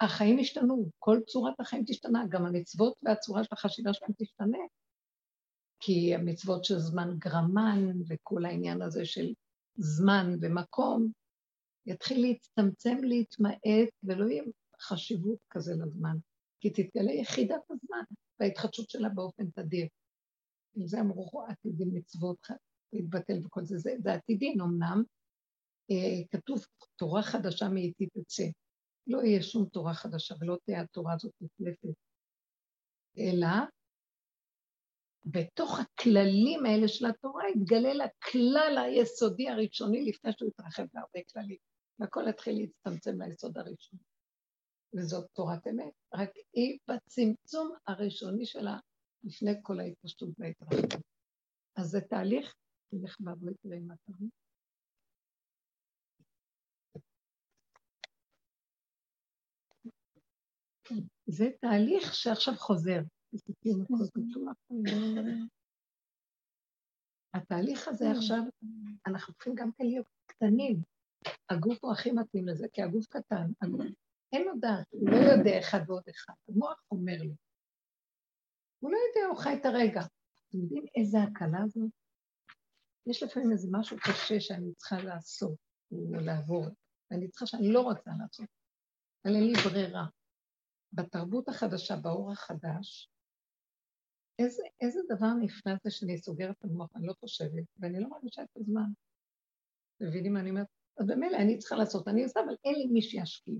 והחיים 0.00 0.38
השתנו, 0.38 0.90
כל 0.98 1.20
צורת 1.26 1.60
החיים 1.60 1.84
תשתנה, 1.86 2.24
גם 2.28 2.46
המצוות 2.46 2.94
והצורה 3.02 3.44
של 3.44 3.50
החשיבה 3.52 3.92
שלהם 3.92 4.12
תשתנה. 4.18 4.58
כי 5.80 6.14
המצוות 6.14 6.64
של 6.64 6.78
זמן 6.78 7.18
גרמן 7.18 8.00
וכל 8.08 8.44
העניין 8.44 8.82
הזה 8.82 9.04
של 9.04 9.32
זמן 9.80 10.36
ומקום, 10.40 11.12
יתחיל 11.86 12.26
להצטמצם, 12.26 12.96
להתמעט, 13.02 13.90
ולא 14.02 14.24
יהיה 14.30 14.42
חשיבות 14.80 15.38
כזה 15.50 15.74
לזמן, 15.74 16.16
כי 16.60 16.70
תתגלה 16.70 17.12
יחידת 17.12 17.70
הזמן 17.70 18.04
וההתחדשות 18.40 18.90
שלה 18.90 19.08
באופן 19.08 19.50
תדיר. 19.50 19.86
אם 20.78 20.86
זה 20.86 21.00
אמרו 21.00 21.44
עתידים 21.48 21.88
מצוות 21.94 22.46
להתבטל 22.92 23.46
וכל 23.46 23.64
זה, 23.64 23.78
זה, 23.78 23.94
זה 24.02 24.12
עתידין 24.12 24.60
אמנם, 24.60 25.02
אה, 25.90 26.26
כתוב 26.30 26.66
תורה 26.96 27.22
חדשה 27.22 27.68
מאיתי 27.68 28.06
תצא. 28.06 28.44
לא 29.06 29.22
יהיה 29.22 29.42
שום 29.42 29.68
תורה 29.68 29.94
חדשה 29.94 30.34
ולא 30.40 30.58
תהיה 30.64 30.80
התורה 30.80 31.14
הזאת 31.14 31.32
נפלפת, 31.40 31.94
אלא 33.18 33.48
בתוך 35.24 35.78
הכללים 35.80 36.66
האלה 36.66 36.88
של 36.88 37.06
התורה 37.06 37.44
יתגלה 37.50 37.94
לכלל 37.94 38.78
היסודי 38.84 39.48
הראשוני 39.48 40.04
לפני 40.04 40.32
שהוא 40.32 40.48
יתרחב 40.48 40.86
להרבה 40.94 41.20
כללים, 41.32 41.58
והכל 41.98 42.24
יתחיל 42.28 42.58
להצטמצם 42.60 43.22
ליסוד 43.22 43.58
הראשוני. 43.58 44.02
וזאת 44.94 45.26
תורת 45.32 45.66
אמת, 45.66 45.92
רק 46.14 46.30
היא 46.52 46.78
בצמצום 46.88 47.74
הראשוני 47.86 48.46
שלה 48.46 48.78
לפני 49.24 49.50
כל 49.62 49.80
ההתפשטות 49.80 50.28
וההתרחבות. 50.38 51.02
אז 51.76 51.86
זה 51.86 52.00
תהליך, 52.00 52.54
תלך 52.90 53.16
בעבוד 53.20 53.52
תראה 53.62 53.78
מה 53.80 53.94
אתה 53.94 54.12
זה 61.26 61.48
תהליך 61.60 62.14
שעכשיו 62.14 62.54
חוזר. 62.54 63.00
התהליך 67.34 67.88
הזה 67.88 68.10
עכשיו, 68.10 68.42
אנחנו 69.06 69.34
צריכים 69.34 69.54
גם 69.54 69.72
כן 69.72 69.84
להיות 69.84 70.06
קטנים. 70.26 70.82
הגוף 71.50 71.84
הוא 71.84 71.92
הכי 71.92 72.12
מתאים 72.12 72.48
לזה, 72.48 72.66
כי 72.72 72.82
הגוף 72.82 73.06
קטן, 73.06 73.46
אין 74.32 74.44
לו 74.46 74.52
דעת, 74.60 74.86
הוא 74.90 75.10
לא 75.10 75.16
יודע 75.16 75.60
אחד 75.60 75.80
ועוד 75.86 76.02
אחד. 76.10 76.34
המוח 76.48 76.82
אומר 76.90 77.16
לי. 77.22 77.34
הוא 78.78 78.90
לא 78.90 78.96
יודע, 78.96 79.28
הוא 79.30 79.38
חי 79.38 79.54
את 79.60 79.64
הרגע. 79.64 80.00
אתם 80.48 80.58
יודעים 80.58 80.84
איזה 80.96 81.18
הקלה 81.22 81.66
זאת? 81.68 81.90
יש 83.06 83.22
לפעמים 83.22 83.52
איזה 83.52 83.68
משהו 83.70 83.96
קשה 83.96 84.40
שאני 84.40 84.74
צריכה 84.74 84.96
לעשות, 85.02 85.56
או 85.92 86.14
לעבור, 86.14 86.66
ואני 87.10 87.28
צריכה 87.28 87.46
שאני 87.46 87.72
לא 87.72 87.80
רוצה 87.80 88.10
לעשות, 88.22 88.46
אבל 89.24 89.34
אין 89.34 89.44
לי 89.44 89.52
ברירה. 89.52 90.06
בתרבות 90.92 91.48
החדשה, 91.48 91.96
באור 91.96 92.32
החדש, 92.32 93.09
איזה, 94.44 94.62
איזה 94.80 95.00
דבר 95.08 95.32
נפלא 95.40 95.72
זה 95.84 95.90
שאני 95.90 96.18
סוגרת 96.18 96.56
את 96.58 96.64
המוח, 96.64 96.90
אני 96.96 97.06
לא 97.06 97.14
חושבת, 97.20 97.64
ואני 97.78 98.00
לא 98.00 98.08
מרגישה 98.08 98.42
את 98.42 98.56
הזמן. 98.56 98.90
מבינים 100.00 100.32
מה 100.32 100.40
אני 100.40 100.50
אומרת? 100.50 100.66
אז 100.98 101.06
במילא 101.06 101.36
אני 101.36 101.58
צריכה 101.58 101.76
לעשות, 101.76 102.08
אני 102.08 102.22
עושה, 102.22 102.40
אבל 102.40 102.56
אין 102.64 102.74
לי 102.74 102.86
מי 102.86 103.02
שישקיע, 103.02 103.54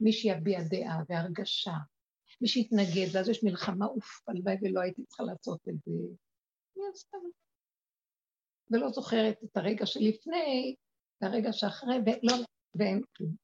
מי 0.00 0.12
שיביע 0.12 0.58
דעה 0.70 1.02
והרגשה, 1.08 1.72
מי 2.40 2.48
שיתנגד, 2.48 3.06
ואז 3.14 3.28
יש 3.28 3.44
מלחמה, 3.44 3.86
אוף, 3.86 4.28
הלוואי 4.28 4.56
ולא 4.62 4.80
הייתי 4.80 5.04
צריכה 5.04 5.22
לעשות 5.22 5.60
את 5.68 5.74
זה. 5.84 5.92
אני 6.76 6.86
עושה. 6.86 7.16
ולא 8.70 8.88
זוכרת 8.88 9.44
את 9.44 9.56
הרגע 9.56 9.86
שלפני, 9.86 10.74
והרגע 11.20 11.52
שאחרי, 11.52 11.96
ולא, 12.06 12.44
ואין 12.74 13.00
כלום. 13.16 13.34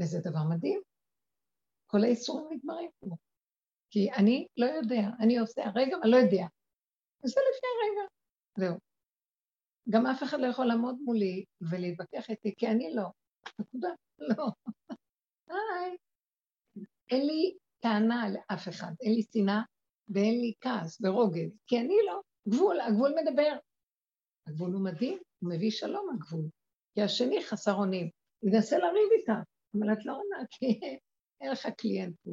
וזה 0.00 0.20
דבר 0.20 0.42
מדהים. 0.50 0.80
כל 1.86 2.04
האיסורים 2.04 2.46
נגמרים 2.50 2.90
פה. 3.00 3.16
כי 3.94 4.12
אני 4.12 4.46
לא 4.56 4.66
יודע, 4.66 5.02
אני 5.20 5.38
עושה 5.38 5.64
הרגע, 5.64 5.96
אבל 5.96 6.08
לא 6.10 6.16
יודע. 6.16 6.46
וזה 7.24 7.40
לפני 7.40 7.68
הרגע, 7.76 8.08
זהו. 8.58 8.78
גם 9.90 10.06
אף 10.06 10.22
אחד 10.22 10.40
לא 10.40 10.46
יכול 10.46 10.66
לעמוד 10.66 10.96
מולי 11.00 11.44
ולהתווכח 11.70 12.30
איתי, 12.30 12.54
כי 12.56 12.66
אני 12.66 12.94
לא. 12.94 13.04
נקודה, 13.58 13.88
לא. 14.18 14.46
היי. 15.48 15.96
אין 17.10 17.26
לי 17.26 17.56
טענה 17.80 18.26
לאף 18.30 18.68
אחד, 18.68 18.92
אין 19.00 19.14
לי 19.14 19.22
שנאה 19.22 19.62
ואין 20.08 20.40
לי 20.40 20.52
כעס 20.60 20.98
ורוגז, 21.02 21.58
כי 21.66 21.78
אני 21.78 21.96
לא. 22.06 22.20
גבול, 22.48 22.80
הגבול 22.80 23.14
מדבר. 23.22 23.56
הגבול 24.46 24.72
הוא 24.72 24.84
מדהים, 24.84 25.18
הוא 25.38 25.50
מביא 25.50 25.70
שלום 25.70 26.10
הגבול. 26.14 26.48
כי 26.94 27.02
השני 27.02 27.44
חסר 27.44 27.74
אונים. 27.74 28.10
הוא 28.40 28.50
ינסה 28.50 28.78
לריב 28.78 29.08
איתה, 29.18 29.36
אבל 29.74 29.92
את 29.92 30.04
לא 30.04 30.12
עונה, 30.12 30.46
כי 30.50 30.80
אין 31.40 31.50
לך 31.52 31.68
קליינט 31.78 32.16
פה. 32.24 32.30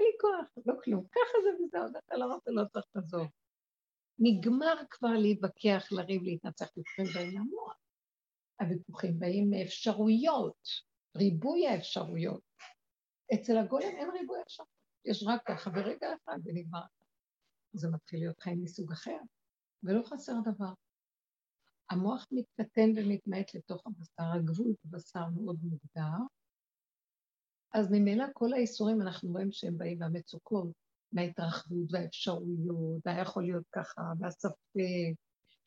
אין 0.00 0.08
לי 0.08 0.18
כוח, 0.20 0.64
לא 0.66 0.74
כלום. 0.84 1.04
ככה 1.12 1.38
זה 1.42 1.64
וזהו, 1.64 1.98
אתה 2.06 2.16
לא 2.16 2.34
רוצה, 2.34 2.50
לא 2.50 2.64
צריך 2.72 2.86
לעזוב. 2.94 3.28
נגמר 4.18 4.74
כבר 4.90 5.12
להתווכח, 5.12 5.88
לריב, 5.92 6.22
להתנצח, 6.22 6.66
ויכוחים 6.76 7.04
באים 7.14 7.40
למוח. 7.40 7.76
הוויכוחים 8.60 9.18
באים 9.18 9.50
מאפשרויות, 9.50 10.68
ריבוי 11.16 11.66
האפשרויות. 11.66 12.42
אצל 13.34 13.58
הגולם 13.58 13.96
אין 13.96 14.10
ריבוי 14.10 14.38
אפשרויות, 14.42 14.72
יש 15.04 15.24
רק 15.26 15.42
ככה 15.46 15.70
ברגע 15.70 16.08
אחד 16.14 16.38
ונגמר. 16.44 16.80
זה 17.72 17.88
מתחיל 17.90 18.20
להיות 18.20 18.40
חיים 18.40 18.62
מסוג 18.62 18.92
אחר, 18.92 19.18
ולא 19.82 20.02
חסר 20.02 20.32
דבר. 20.44 20.72
המוח 21.90 22.26
מתקטן 22.30 22.90
ומתמעט 22.96 23.54
לתוך 23.54 23.86
הבשר, 23.86 24.36
הגבול 24.36 24.74
בבשר 24.84 25.26
מאוד 25.28 25.58
מוגדר, 25.62 26.18
אז 27.74 27.90
ממילא 27.90 28.24
כל 28.32 28.52
האיסורים 28.52 29.02
אנחנו 29.02 29.30
רואים 29.30 29.52
שהם 29.52 29.78
באים 29.78 29.98
מהמצוקות, 29.98 30.68
מההתרחבות 31.12 31.86
והאפשרויות, 31.90 33.00
והיה 33.04 33.22
יכול 33.22 33.42
להיות 33.42 33.64
ככה, 33.72 34.02
והספק, 34.20 34.54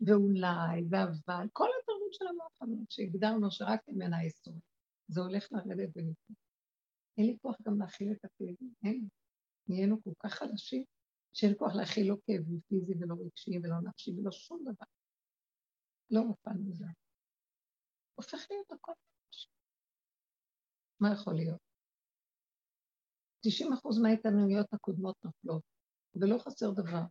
ואולי, 0.01 0.82
ואבל, 0.89 1.47
כל 1.54 1.68
התרבות 1.82 2.14
של 2.14 2.28
המוח 2.28 2.62
הזאת, 2.62 2.91
שהגדרנו 2.91 3.51
שרק 3.51 3.80
ממנה 3.88 4.18
האיסורים. 4.18 4.60
זה 5.08 5.22
הולך 5.22 5.51
לרדת 5.51 5.89
ולפני. 5.95 6.36
אין 7.18 7.26
לי 7.26 7.38
כוח 7.41 7.56
גם 7.62 7.80
להכיל 7.82 8.12
את 8.12 8.26
הכאבים, 8.26 8.74
אין. 8.84 9.08
נהיינו 9.68 10.04
כל 10.04 10.12
כך 10.20 10.34
חלשים, 10.34 10.84
שאין 11.34 11.54
כוח 11.58 11.76
להכיל 11.76 12.10
לא 12.10 12.16
כאבים 12.26 12.60
פיזי 12.68 12.93
ולא 12.99 13.16
רגשי 13.26 13.60
ולא 13.64 13.76
נפשי 13.84 14.12
ולא 14.12 14.32
שום 14.32 14.62
דבר. 14.62 14.86
לא 16.12 16.24
מופעל 16.24 16.58
מזה. 16.58 16.86
הופך 18.16 18.47
להיות 18.49 18.72
הכל. 18.72 18.91
מה 20.99 21.14
יכול 21.14 21.36
להיות? 21.36 21.72
90 23.45 23.73
אחוז 23.73 23.99
מההתעניינות 23.99 24.73
הקודמות 24.73 25.15
נופלות, 25.23 25.61
ולא 26.15 26.37
חסר 26.37 26.71
דבר. 26.71 27.01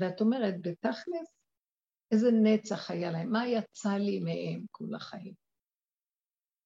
ואת 0.00 0.20
אומרת, 0.20 0.54
בתכלס, 0.60 1.36
איזה 2.12 2.28
נצח 2.42 2.90
היה 2.90 3.10
להם, 3.10 3.32
מה 3.32 3.48
יצא 3.48 3.88
לי 3.98 4.20
מהם 4.20 4.66
כל 4.70 4.94
החיים? 4.94 5.34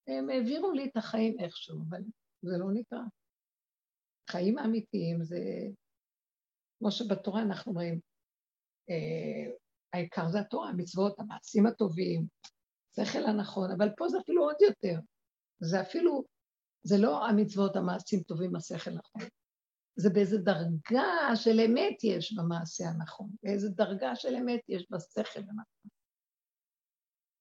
הם 0.06 0.30
העבירו 0.30 0.72
לי 0.72 0.84
את 0.84 0.96
החיים 0.96 1.40
איכשהו, 1.40 1.78
אבל 1.88 2.00
זה 2.42 2.58
לא 2.58 2.66
נקרא. 2.72 3.00
חיים 4.30 4.58
אמיתיים 4.58 5.24
זה, 5.24 5.38
כמו 6.78 6.90
שבתורה 6.90 7.42
אנחנו 7.42 7.72
אומרים, 7.72 8.00
אה, 8.90 9.52
העיקר 9.92 10.28
זה 10.28 10.40
התורה, 10.40 10.68
המצוות, 10.68 11.18
המעשים 11.18 11.66
הטובים, 11.66 12.26
שכל 12.96 13.24
הנכון, 13.26 13.70
אבל 13.78 13.88
פה 13.96 14.08
זה 14.08 14.18
אפילו 14.18 14.42
עוד 14.42 14.56
יותר. 14.61 15.00
זה 15.61 15.80
אפילו 15.80 16.24
זה 16.83 16.99
לא 16.99 17.26
המצוות, 17.26 17.76
המעשים 17.76 18.22
טובים, 18.22 18.57
השכל 18.57 18.91
נכון. 18.91 19.22
זה 19.97 20.11
באיזה 20.11 20.39
דרגה 20.39 21.37
של 21.37 21.61
אמת 21.61 22.05
יש 22.05 22.35
במעשה 22.39 22.85
הנכון, 22.89 23.31
באיזה 23.43 23.68
דרגה 23.68 24.16
של 24.16 24.35
אמת 24.35 24.61
יש 24.68 24.87
בשכל 24.91 25.41
הנכון. 25.41 25.91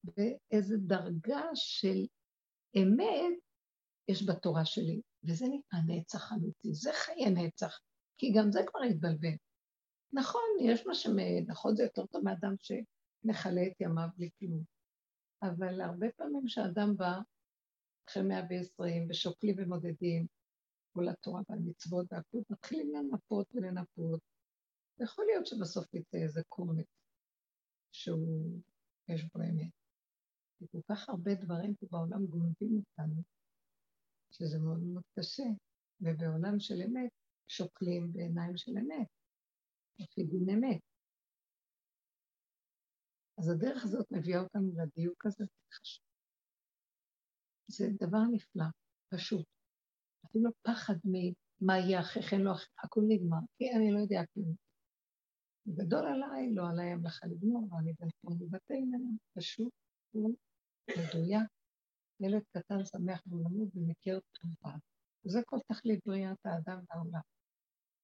באיזה 0.04 0.78
דרגה 0.78 1.42
של 1.54 2.06
אמת 2.78 3.40
יש 4.08 4.30
בתורה 4.30 4.66
שלי, 4.66 5.02
וזה 5.24 5.46
נקרא 5.46 5.80
נצח 5.88 6.34
אמיתי, 6.34 6.74
זה 6.74 6.92
חיי 6.94 7.30
נצח, 7.30 7.80
כי 8.18 8.34
גם 8.38 8.52
זה 8.52 8.60
כבר 8.68 8.82
התבלבל. 8.82 9.36
נכון, 10.14 10.42
יש 10.62 10.86
מה 10.88 10.96
שמ... 10.96 11.16
נכון, 11.48 11.76
זה 11.76 11.84
יותר 11.84 12.06
טוב 12.06 12.24
מאדם 12.24 12.56
ש... 12.60 12.72
נכלה 13.24 13.62
את 13.68 13.82
ימיו 13.82 14.08
בלי. 14.18 14.30
אבל 15.44 15.82
הרבה 15.82 16.08
פעמים 16.18 16.46
כשאדם 16.46 16.98
בא, 16.98 17.20
אחרי 18.10 18.24
מאה 18.24 18.41
ועשרים, 18.49 19.07
ושוקלים 19.10 19.55
ומודדים, 19.57 20.28
כל 20.93 21.10
התורה 21.10 21.41
והמצוות 21.49 22.05
והכול, 22.12 22.43
מתחילים 22.49 22.93
לנפות 22.93 23.47
ולנפות. 23.53 24.22
יכול 24.99 25.26
להיות 25.26 25.45
שבסוף 25.45 25.93
יצא 25.93 26.18
איזה 26.18 26.41
קומץ 26.47 26.88
שהוא, 27.91 28.60
יש 29.10 29.24
בו 29.34 29.41
אמת. 29.41 29.72
וכל 30.62 30.82
כך 30.89 31.10
הרבה 31.10 31.36
דברים 31.36 31.76
פה 31.76 31.88
בעולם 31.91 32.26
גונבים 32.26 32.78
אותנו, 32.78 33.24
שזה 34.32 34.60
מאוד 34.60 34.80
מאוד 34.80 35.03
קשה. 35.20 35.43
ובעולם 36.01 36.60
של 36.60 36.82
אמת 36.86 37.12
שוקלים 37.47 38.14
בעיניים 38.14 38.57
של 38.57 38.72
אמת, 38.78 39.07
לפי 39.99 40.24
דין 40.24 40.49
אמת. 40.49 40.82
אז 43.38 43.49
הדרך 43.49 43.84
הזאת 43.84 44.07
מביאה 44.12 44.39
אותנו 44.39 44.72
לדיוק 44.78 45.26
הזה, 45.26 45.45
חשוב. 45.74 46.09
זה 47.70 47.89
דבר 48.01 48.24
נפלא, 48.32 48.65
פשוט. 49.09 49.45
אפילו 50.26 50.51
פחד 50.61 50.95
ממה 51.03 51.78
יהיה 51.78 51.99
אחרי 51.99 52.24
כן, 52.24 52.41
לא 52.41 52.51
אחרי, 52.51 52.67
הכול 52.84 53.03
נגמר, 53.07 53.38
כי 53.57 53.72
אני 53.76 53.91
לא 53.91 53.99
יודע 53.99 54.22
כלום. 54.34 54.55
גדול 55.67 56.05
עליי, 56.07 56.53
לא 56.53 56.70
עליי 56.70 56.91
המלאכה 56.91 57.28
לגמור, 57.28 57.70
אני 57.80 57.93
בן 57.99 58.07
חום 58.22 58.39
בבתי 58.39 58.82
ממנו, 58.82 59.11
פשוט, 59.34 59.74
מדויק. 60.89 61.49
ילד 62.20 62.43
קטן 62.51 62.86
שמח 62.86 63.24
בעולמות 63.26 63.70
ומכיר 63.76 64.20
טובה. 64.32 64.78
זה 65.24 65.39
כל 65.45 65.57
תכלית 65.67 65.99
בריאת 66.05 66.45
האדם 66.45 66.80
והעולם. 66.89 67.22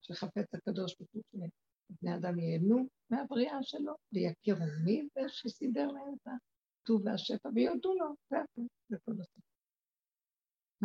שחפץ 0.01 0.53
הקדוש 0.53 0.95
ברוך 0.99 1.11
הוא 1.31 1.47
שבני 1.87 2.15
אדם 2.15 2.39
ייהנו 2.39 2.87
מהבריאה 3.09 3.63
שלו 3.63 3.93
ויכירו 4.13 4.65
מי 4.85 5.07
זה 5.13 5.21
שסידר 5.27 5.87
להם 5.87 6.13
את 6.13 6.27
הטוב 6.27 7.01
והשפע 7.05 7.49
ויודו 7.55 7.93
לו, 7.93 8.15
זה 8.29 8.37
הכול, 8.37 8.67
זה 8.89 8.97
כל 9.05 9.11
הסוף. 9.11 9.54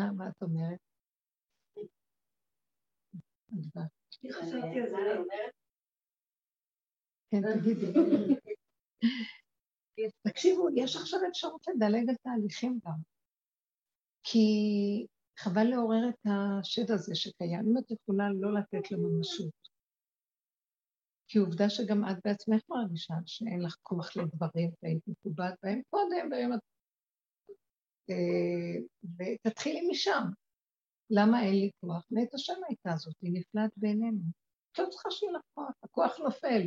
מה, 0.00 0.12
מה 0.12 0.28
את 0.28 0.42
אומרת? 0.42 0.78
כן, 7.30 7.60
תגידי. 7.60 7.92
תקשיבו, 10.22 10.68
יש 10.76 10.96
עכשיו 10.96 11.20
אפשרות 11.28 11.64
לדלג 11.68 12.08
על 12.08 12.14
תהליכים 12.22 12.78
גם. 12.86 12.98
כי 14.22 14.48
חבל 15.38 15.64
לעורר 15.64 16.08
את 16.08 16.26
השד 16.26 16.90
הזה 16.90 17.14
שקיים, 17.14 17.60
אם 17.60 17.78
את 17.78 17.90
יכולה 17.90 18.24
לא 18.40 18.54
לתת 18.54 18.90
לו 18.90 18.98
ממשות. 18.98 19.70
כי 21.28 21.38
עובדה 21.38 21.70
שגם 21.70 22.04
את 22.04 22.16
בעצמך 22.24 22.62
מרגישה 22.68 23.14
שאין 23.26 23.62
לך 23.62 23.76
כוח 23.82 24.16
לדברים 24.16 24.70
והיית 24.82 25.02
מקובעת 25.06 25.54
בהם 25.62 25.80
קודם, 25.90 26.28
והיום 26.30 26.52
את... 26.52 26.60
אה, 28.10 28.80
ותתחילי 29.18 29.88
משם. 29.90 30.22
למה 31.10 31.42
אין 31.42 31.54
לי 31.54 31.70
כוח? 31.80 32.06
מאת 32.10 32.34
השם 32.34 32.54
הייתה 32.68 32.90
זאת, 32.96 33.14
היא 33.22 33.32
נפלאת 33.32 33.70
בעינינו. 33.76 34.20
את 34.72 34.78
לא 34.78 34.86
צריכה 34.90 35.10
שיהיה 35.10 35.32
לך 35.32 35.42
כוח, 35.54 35.72
הכוח 35.82 36.18
נופל. 36.18 36.62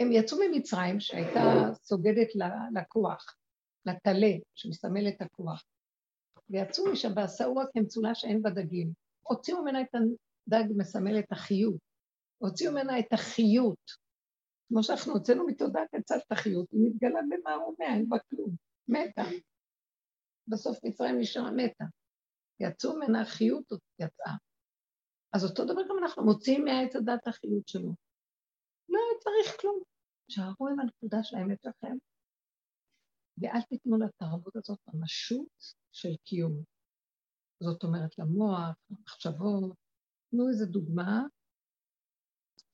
הם 0.00 0.12
יצאו 0.12 0.38
ממצרים 0.40 1.00
שהייתה 1.00 1.40
סוגדת 1.74 2.28
לכוח, 2.74 3.36
לטלה, 3.86 4.32
שמסמל 4.54 5.08
את 5.08 5.22
הכוח. 5.22 5.64
ויצאו 6.50 6.92
משם 6.92 7.12
ועשו 7.16 7.56
רק 7.56 7.68
כמצולה 7.74 8.14
שאין 8.14 8.42
בה 8.42 8.50
דגים. 8.50 8.92
הוציאו 9.22 9.62
ממנה 9.62 9.80
את 9.80 9.94
הדג 9.94 10.64
מסמל 10.76 11.18
את 11.18 11.32
החיות. 11.32 11.76
הוציאו 12.38 12.72
ממנה 12.72 12.98
את 12.98 13.12
החיות. 13.12 14.04
כמו 14.68 14.82
שאנחנו 14.82 15.12
הוצאנו 15.12 15.46
מתודעת 15.46 15.94
את 15.94 16.32
החיות, 16.32 16.66
היא 16.72 16.80
מתגלה 16.86 17.20
במערומיה, 17.28 17.94
אין 17.94 18.08
בה 18.08 18.16
כלום. 18.30 18.50
מתה. 18.88 19.22
בסוף 20.48 20.78
מצרים 20.84 21.18
נשארה 21.20 21.50
מתה. 21.50 21.84
יצאו 22.60 22.96
ממנה 22.96 23.20
החיות, 23.20 23.64
יצאה. 23.98 24.32
אז 25.32 25.44
אותו 25.44 25.64
דבר 25.64 25.82
גם 25.88 25.96
אנחנו 26.02 26.24
מוציאים 26.24 26.64
מהעץ 26.64 26.96
הדת 26.96 27.26
החיות 27.26 27.68
שלו. 27.68 27.94
לא 28.88 28.98
צריך 29.20 29.60
כלום. 29.60 29.80
שערו 30.28 30.68
עם 30.68 30.80
הנקודה 30.80 31.22
של 31.22 31.36
האמת 31.36 31.62
שלכם, 31.62 31.96
ואל 33.38 33.62
תיתנו 33.62 33.98
לתרבות 33.98 34.56
הזאת 34.56 34.78
ממשות 34.94 35.48
של 35.92 36.16
קיום. 36.24 36.62
זאת 37.62 37.82
אומרת, 37.84 38.18
למוח, 38.18 38.76
למחשבות. 38.90 39.76
תנו 40.30 40.48
איזה 40.48 40.66
דוגמה. 40.66 41.22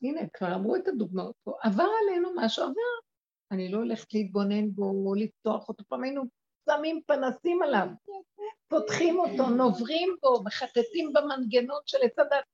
הנה, 0.03 0.21
כבר 0.33 0.55
אמרו 0.55 0.77
את 0.77 0.89
הדוגמאות 0.89 1.37
פה. 1.45 1.59
עבר 1.63 1.89
עלינו 2.03 2.35
מה 2.35 2.49
שעבר. 2.49 3.10
אני 3.51 3.69
לא 3.69 3.79
הולכת 3.79 4.15
להתבונן 4.15 4.71
בו 4.71 4.85
או 4.85 5.15
לפתוח 5.15 5.69
אותו. 5.69 5.85
פעם 5.89 6.05
היינו 6.05 6.23
שמים 6.71 7.01
פנסים 7.07 7.63
עליו, 7.63 7.87
פותחים 8.69 9.19
אותו, 9.19 9.49
נוברים 9.49 10.17
בו, 10.23 10.45
מחטטים 10.45 11.13
במנגנון 11.13 11.81
של 11.87 11.99
עץ 12.03 12.19
הדת. 12.19 12.45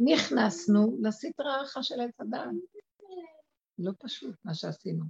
נכנסנו 0.00 0.98
לסטרה 1.02 1.60
האחה 1.60 1.82
של 1.82 2.00
עץ 2.00 2.20
הדת. 2.20 2.48
לא 3.78 3.92
פשוט 3.98 4.34
מה 4.44 4.54
שעשינו. 4.54 5.04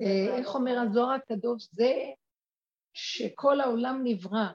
אה, 0.00 0.38
איך 0.38 0.54
אומר 0.54 0.78
הזוהר 0.78 1.10
הקדוש? 1.10 1.68
זה 1.72 1.92
שכל 2.92 3.60
העולם 3.60 4.00
נברא 4.04 4.46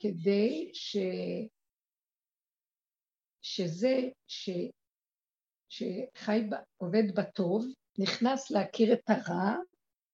כדי 0.00 0.70
ש... 0.74 0.96
שזה 3.42 4.00
ש... 4.26 4.50
שחי, 5.76 6.48
עובד 6.76 7.02
בטוב, 7.16 7.66
נכנס 7.98 8.50
להכיר 8.50 8.92
את 8.92 9.02
הרע, 9.08 9.56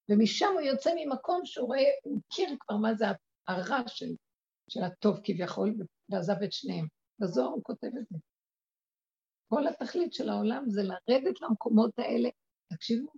ומשם 0.08 0.46
הוא 0.52 0.60
יוצא 0.60 0.90
ממקום 0.96 1.40
שהוא 1.44 1.66
רואה, 1.66 1.90
הוא 2.04 2.18
מכיר 2.18 2.56
כבר 2.60 2.76
מה 2.76 2.94
זה 2.94 3.04
הרע 3.48 3.82
של, 3.86 4.14
של 4.68 4.82
הטוב 4.82 5.20
כביכול, 5.24 5.74
ועזב 6.08 6.42
את 6.44 6.52
שניהם. 6.52 6.86
בזוהר 7.18 7.48
הוא 7.48 7.62
כותב 7.62 7.86
את 7.86 8.06
זה. 8.10 8.18
כל 9.48 9.66
התכלית 9.66 10.12
של 10.12 10.28
העולם 10.28 10.64
זה 10.68 10.82
לרדת 10.82 11.40
למקומות 11.40 11.98
האלה. 11.98 12.28
תקשיבו, 12.72 13.12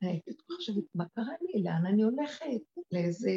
הייתי 0.00 0.30
חושבת, 0.52 0.84
מה 0.94 1.04
קרה 1.08 1.34
לי? 1.40 1.62
לאן 1.62 1.86
אני 1.86 2.02
הולכת? 2.02 2.60
לאיזה 2.92 3.30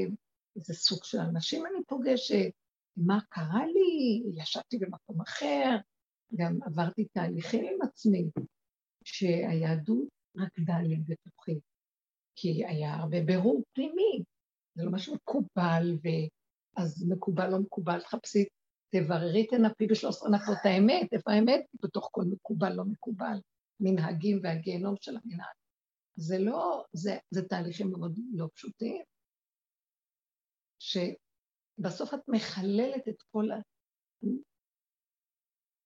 איזה 0.55 0.73
סוג 0.73 1.03
של 1.03 1.17
אנשים 1.17 1.65
אני 1.65 1.83
פוגשת? 1.87 2.51
מה 2.97 3.19
קרה 3.29 3.65
לי? 3.65 4.23
ישבתי 4.41 4.77
במקום 4.77 5.21
אחר, 5.21 5.77
גם 6.35 6.59
עברתי 6.65 7.05
תהליכים 7.05 7.65
עם 7.65 7.81
עצמי, 7.81 8.29
שהיהדות 9.03 10.07
רקדה 10.37 10.79
לי 10.81 10.95
בתוכי, 11.07 11.59
כי 12.35 12.65
היה 12.65 12.95
הרבה 12.95 13.23
בירור 13.23 13.63
פנימי, 13.73 14.23
זה 14.75 14.83
לא 14.83 14.91
משהו 14.91 15.15
מקובל, 15.15 15.97
ואז 16.03 17.05
מקובל 17.09 17.49
לא 17.49 17.59
מקובל, 17.59 18.01
תחפשי, 18.01 18.45
תבררי, 18.89 19.47
תנפי 19.47 19.87
בשלוש 19.87 20.15
עשרה 20.15 20.29
נפות 20.29 20.57
האמת, 20.63 21.13
איפה 21.13 21.31
האמת? 21.31 21.65
בתוך 21.83 22.09
כל 22.11 22.23
מקובל, 22.31 22.73
לא 22.73 22.83
מקובל, 22.85 23.37
מנהגים 23.79 24.39
והגיהנום 24.43 24.95
של 25.01 25.17
המנהג. 25.17 25.55
זה 26.15 26.39
לא, 26.39 26.85
זה, 26.93 27.17
זה 27.31 27.47
תהליכים 27.47 27.91
מאוד 27.91 28.19
לא 28.33 28.49
פשוטים, 28.53 29.03
שבסוף 30.79 32.13
את 32.13 32.19
מחללת 32.27 33.07
את 33.07 33.21
כל 33.31 33.49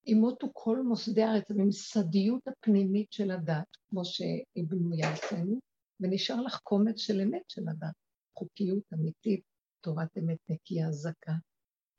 ה... 0.07 0.11
ימותו 0.11 0.47
כל 0.53 0.81
מוסדי 0.81 1.23
הארץ, 1.23 1.51
הממסדיות 1.51 2.47
הפנימית 2.47 3.11
של 3.11 3.31
הדת, 3.31 3.77
כמו 3.89 4.05
שהיא 4.05 4.65
בנויה 4.67 5.13
אצלנו, 5.13 5.59
ונשאר 5.99 6.41
לך 6.41 6.59
קומץ 6.63 6.97
של 6.97 7.21
אמת 7.21 7.49
של 7.49 7.61
הדת, 7.69 7.95
חוקיות 8.37 8.83
אמיתית, 8.93 9.43
תורת 9.81 10.17
אמת 10.17 10.37
נקייה, 10.49 10.91
זכה, 10.91 11.33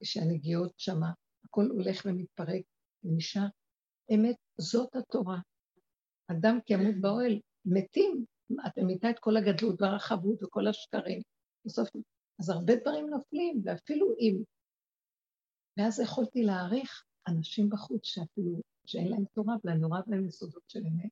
כשהנגיעות 0.02 0.72
שמה, 0.76 1.12
הכל 1.44 1.66
הולך 1.66 2.02
ומתפרק, 2.04 2.62
ונשאר 3.04 3.46
אמת, 4.14 4.36
זאת 4.58 4.96
התורה. 4.96 5.38
אדם 6.30 6.58
כימות 6.66 6.94
באוהל, 7.00 7.40
מתים, 7.64 8.24
את 8.66 8.78
ממיתה 8.78 9.10
את 9.10 9.18
כל 9.18 9.36
הגדלות 9.36 9.82
והרחבות 9.82 10.42
וכל 10.42 10.66
השקרים. 10.66 11.20
בסוף, 11.64 11.88
אז 12.40 12.48
הרבה 12.48 12.76
דברים 12.76 13.06
נופלים, 13.06 13.62
ואפילו 13.64 14.14
אם... 14.18 14.42
ואז 15.78 16.00
יכולתי 16.00 16.42
להעריך 16.42 17.04
אנשים 17.28 17.70
בחוץ 17.70 18.06
שאפילו, 18.06 18.60
שאין 18.86 19.08
להם 19.08 19.24
תורה, 19.34 19.54
ואני 19.64 19.84
רואה 19.84 20.00
בהם 20.06 20.28
יסודות 20.28 20.62
של 20.68 20.80
אמת. 20.86 21.10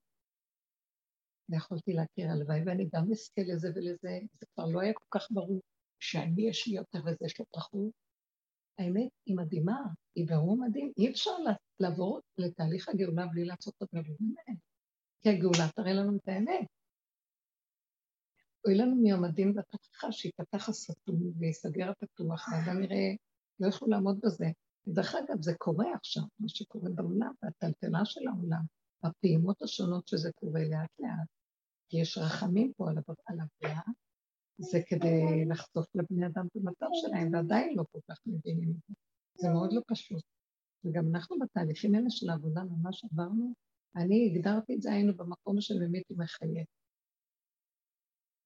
ויכולתי 1.49 1.93
להכיר 1.93 2.31
הלוואי, 2.31 2.61
ואני 2.67 2.89
גם 2.95 3.11
אזכה 3.11 3.43
לזה 3.43 3.69
ולזה, 3.75 4.19
זה 4.41 4.47
כבר 4.55 4.67
לא 4.67 4.81
היה 4.81 4.93
כל 4.95 5.19
כך 5.19 5.27
ברור 5.31 5.61
שאני 6.01 6.49
יש 6.49 6.67
לי 6.69 6.77
יותר 6.77 6.99
וזה 6.99 7.25
יש 7.27 7.41
לו 7.41 7.47
פחות. 7.51 7.91
האמת 8.79 9.09
היא 9.27 9.37
מדהימה, 9.37 9.79
היא 10.15 10.29
ברור 10.29 10.57
מדהים, 10.57 10.93
אי 10.99 11.11
אפשר 11.11 11.31
לעבור 11.81 12.21
לתהליך 12.39 12.89
הגאולה 12.89 13.27
בלי 13.27 13.45
לעשות 13.45 13.75
את 13.77 13.83
הדברים 13.83 14.35
האלה. 14.39 14.59
כי 15.23 15.29
הגאולה 15.29 15.69
תראה 15.77 15.93
לנו 15.93 16.17
את 16.17 16.29
האמת. 16.29 16.67
אוי 18.67 18.75
לנו 18.75 18.97
מיום 18.97 19.25
הדין 19.25 19.53
והתוכחה 19.57 20.13
שיפתח 20.13 20.69
הסתום 20.69 21.17
ויסגר 21.39 21.91
הפתוח, 21.91 22.47
ואדם 22.49 22.83
יראה, 22.83 23.15
לא 23.61 23.67
יוכלו 23.67 23.89
לעמוד 23.89 24.21
בזה. 24.23 24.47
ודרך 24.87 25.15
אגב, 25.15 25.43
זה 25.43 25.55
קורה 25.59 25.95
עכשיו, 25.95 26.23
מה 26.41 26.49
שקורה 26.49 26.91
בעולם, 26.91 27.33
והטלטלה 27.43 28.05
של 28.05 28.29
העולם, 28.29 28.63
הפעימות 29.03 29.63
השונות 29.63 30.09
שזה 30.09 30.31
קורה 30.35 30.61
לאט 30.61 30.91
לאט, 31.01 31.29
כי 31.89 32.01
יש 32.01 32.19
רחמים 32.19 32.73
פה 32.77 32.91
על 33.27 33.41
הבריאה, 33.41 33.83
זה 34.59 34.79
כדי 34.87 35.45
לחשוף 35.49 35.87
לבני 35.95 36.27
אדם 36.27 36.47
את 36.47 36.57
המצב 36.57 36.87
שלהם, 36.93 37.33
ועדיין 37.33 37.77
לא 37.77 37.85
כל 37.93 37.99
כך 38.11 38.19
מבינים 38.27 38.71
את 38.71 38.77
זה. 38.89 38.95
זה 39.35 39.49
מאוד 39.49 39.73
לא 39.73 39.81
פשוט. 39.87 40.23
וגם 40.85 41.05
אנחנו 41.15 41.39
בתהליכים 41.39 41.95
האלה 41.95 42.11
של 42.11 42.31
העבודה 42.31 42.63
ממש 42.65 43.05
עברנו, 43.05 43.53
אני 43.97 44.31
הגדרתי 44.31 44.75
את 44.75 44.83
זה, 44.83 44.93
היינו 44.93 45.17
במקום 45.17 45.61
של 45.61 45.75
באמת 45.79 46.03
ומחייב. 46.11 46.67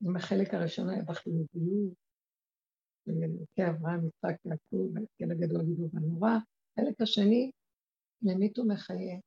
אם 0.02 0.16
החלק 0.16 0.54
הראשון 0.54 0.88
היה 0.88 1.02
בחיוביות, 1.02 2.05
אלוקי 3.08 3.70
אברהם, 3.70 4.06
יצחק, 4.06 4.36
יעקב, 4.44 4.90
והקל 4.94 5.32
הגדול 5.32 5.62
גידול 5.64 5.88
והנורא, 5.92 6.30
החלק 6.72 7.00
השני, 7.00 7.50
ממית 8.22 8.58
ומחיה. 8.58 9.18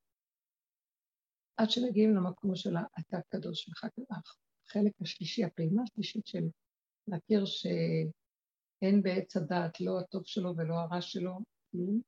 עד 1.58 1.70
שמגיעים 1.70 2.16
למקום 2.16 2.56
של 2.56 2.78
אתה 2.78 3.18
הקדוש 3.18 3.64
שלך. 3.64 3.86
החלק 4.68 4.94
השלישי, 5.02 5.44
הפעימה 5.44 5.84
השלישית 5.84 6.28
של 6.28 6.44
להכיר 7.08 7.46
שאין 7.46 9.02
בעץ 9.04 9.38
הדעת 9.38 9.82
לא 9.82 10.00
הטוב 10.00 10.22
שלו 10.26 10.54
ולא 10.58 10.74
הרע 10.74 11.02
שלו, 11.02 11.40
כלום, 11.72 12.02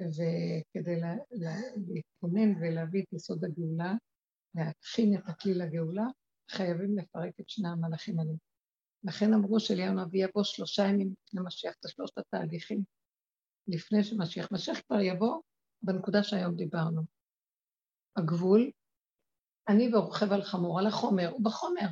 וכדי 0.00 1.00
לה, 1.00 1.14
לה, 1.30 1.56
להתכונן 1.86 2.56
ולהביא 2.60 3.02
את 3.02 3.12
יסוד 3.12 3.44
הגאולה, 3.44 3.94
להכין 4.54 5.18
את 5.18 5.28
הכלי 5.28 5.54
לגאולה, 5.54 6.06
חייבים 6.50 6.98
לפרק 6.98 7.40
את 7.40 7.48
שני 7.48 7.68
המלאכים 7.68 8.18
האלה. 8.18 8.32
לכן 9.04 9.34
אמרו 9.34 9.60
שאליהו 9.60 9.98
הנביא 9.98 10.24
יבוא 10.24 10.44
שלושה 10.44 10.82
ימים 10.82 11.14
לפני 11.26 11.40
משיח, 11.44 11.74
את 11.80 11.90
שלושת 11.90 12.18
התהליכים 12.18 12.82
לפני 13.68 14.04
שמשיח. 14.04 14.52
משיח 14.52 14.80
כבר 14.86 15.00
יבוא 15.00 15.40
בנקודה 15.82 16.22
שהיום 16.22 16.54
דיברנו. 16.54 17.02
הגבול, 18.16 18.70
אני 19.68 19.94
ורוכב 19.94 20.32
על 20.32 20.42
חמור, 20.42 20.78
על 20.78 20.86
החומר, 20.86 21.28
הוא 21.28 21.44
בחומר. 21.44 21.88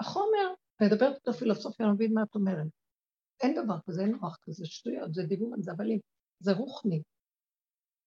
החומר, 0.00 0.54
מדברת 0.82 1.16
איתו 1.16 1.32
פילוסופיה, 1.32 1.86
אני 1.86 1.94
מבין 1.94 2.14
מה 2.14 2.22
את 2.22 2.34
אומרת. 2.34 2.66
אין 3.42 3.64
דבר 3.64 3.76
כזה, 3.86 4.02
אין 4.02 4.14
מוח 4.14 4.38
כזה, 4.42 4.66
שטויות, 4.66 5.14
זה 5.14 5.22
דיבור 5.22 5.54
על 5.54 5.62
זבלים, 5.62 5.98
זה 6.40 6.52
רוחני. 6.52 7.02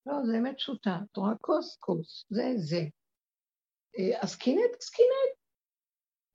לא, 0.05 0.13
זה 0.25 0.37
אמת 0.37 0.55
פשוטה, 0.57 0.99
תורה 1.11 1.33
כוס, 1.41 1.77
כוס, 1.79 2.25
זה 2.29 2.43
זה. 2.55 2.81
אה, 3.99 4.21
אז 4.21 4.35
קינט, 4.35 4.71
אז 4.81 4.89
קינט. 4.89 5.34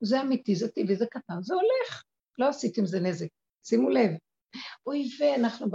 זה 0.01 0.20
אמיתי, 0.20 0.57
זה 0.57 0.68
טבעי, 0.68 0.96
זה 0.96 1.07
קטן, 1.07 1.42
זה 1.42 1.55
הולך. 1.55 2.03
לא 2.38 2.48
עשית 2.48 2.78
עם 2.78 2.86
זה 2.86 3.01
נזק. 3.01 3.28
שימו 3.66 3.90
לב. 3.90 4.11
אוי 4.86 5.09
ואנחנו 5.20 5.66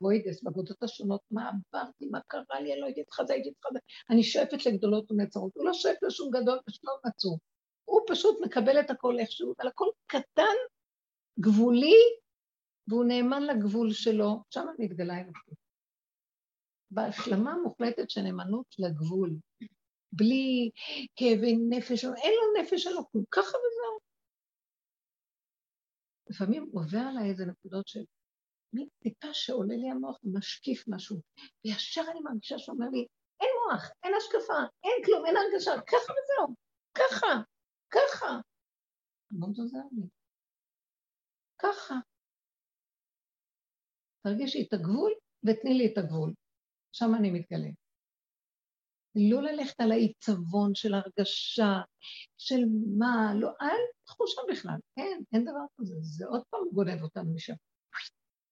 בווידס, 0.00 0.42
בעבודות 0.42 0.82
השונות, 0.82 1.20
מה 1.30 1.48
עברתי, 1.48 2.06
מה 2.10 2.20
קרה 2.26 2.60
לי, 2.60 2.72
אני 2.72 2.80
לא 2.80 2.86
הייתי 2.86 3.00
איתך 3.00 3.20
זה, 3.26 3.32
הייתי 3.32 3.48
איתך 3.48 3.66
זה. 3.72 3.78
אני 4.10 4.22
שואפת 4.22 4.66
לגדולות 4.66 5.10
ונצרות. 5.10 5.52
הוא 5.56 5.66
לא 5.66 5.72
שואף 5.72 5.96
לשום 6.02 6.30
גדול 6.30 6.58
ושלום 6.68 6.96
נצור. 7.06 7.38
הוא 7.84 8.00
פשוט 8.08 8.36
מקבל 8.44 8.80
את 8.80 8.90
הכל 8.90 9.18
איכשהו, 9.18 9.54
אבל 9.58 9.68
הכל 9.68 9.86
קטן, 10.06 10.56
גבולי, 11.40 11.96
והוא 12.88 13.04
נאמן 13.04 13.42
לגבול 13.42 13.92
שלו, 13.92 14.42
שם 14.50 14.66
נגדלה 14.78 15.20
אלוקות. 15.20 15.54
בהשלמה 16.90 17.54
מוחלטת 17.62 18.10
של 18.10 18.20
נאמנות 18.20 18.66
לגבול, 18.78 19.36
בלי 20.12 20.70
כאבי 21.16 21.56
נפש, 21.68 22.04
אין 22.04 22.32
לו 22.34 22.62
נפש 22.62 22.86
אלוקות, 22.86 23.24
ככה 23.30 23.56
וזהו. 23.58 23.98
לפעמים 26.30 26.70
עובר 26.72 26.98
עליי 27.10 27.30
איזה 27.30 27.44
נקודות 27.46 27.88
של 27.88 28.00
מין 28.72 28.88
טיפה 29.02 29.28
שעולה 29.32 29.76
לי 29.76 29.90
המוח 29.90 30.18
ומשקיף 30.24 30.84
משהו, 30.88 31.20
וישר 31.64 32.02
אני 32.10 32.20
מרגישה 32.20 32.58
שאומר 32.58 32.88
לי, 32.92 33.06
אין 33.40 33.50
מוח, 33.62 33.90
אין 34.04 34.12
השקפה, 34.18 34.60
אין 34.84 35.04
כלום, 35.04 35.26
אין 35.26 35.36
הרגשה, 35.36 35.70
ככה 35.86 36.12
וזהו, 36.12 36.54
ככה, 36.94 37.42
ככה. 37.90 38.40
לא 39.30 39.48
מזוזר 39.48 39.78
לי. 39.92 40.08
ככה. 41.58 41.94
תרגישי 44.22 44.66
את 44.68 44.72
הגבול 44.72 45.12
ותני 45.44 45.74
לי 45.74 45.92
את 45.92 45.98
הגבול. 45.98 46.32
שם 46.92 47.14
אני 47.18 47.30
מתגלה. 47.30 47.68
לא 49.16 49.42
ללכת 49.42 49.80
על 49.80 49.92
העיצבון 49.92 50.74
של 50.74 50.94
הרגשה, 50.94 51.72
של 52.38 52.60
מה, 52.98 53.32
לא, 53.40 53.48
אל 53.62 53.80
תחושה 54.04 54.42
בכלל, 54.50 54.78
אין, 54.96 55.22
אין 55.32 55.44
דבר 55.44 55.64
כזה, 55.80 55.94
זה 56.00 56.26
עוד 56.26 56.42
פעם 56.50 56.60
גונב 56.72 57.02
אותנו 57.02 57.34
משם. 57.34 57.54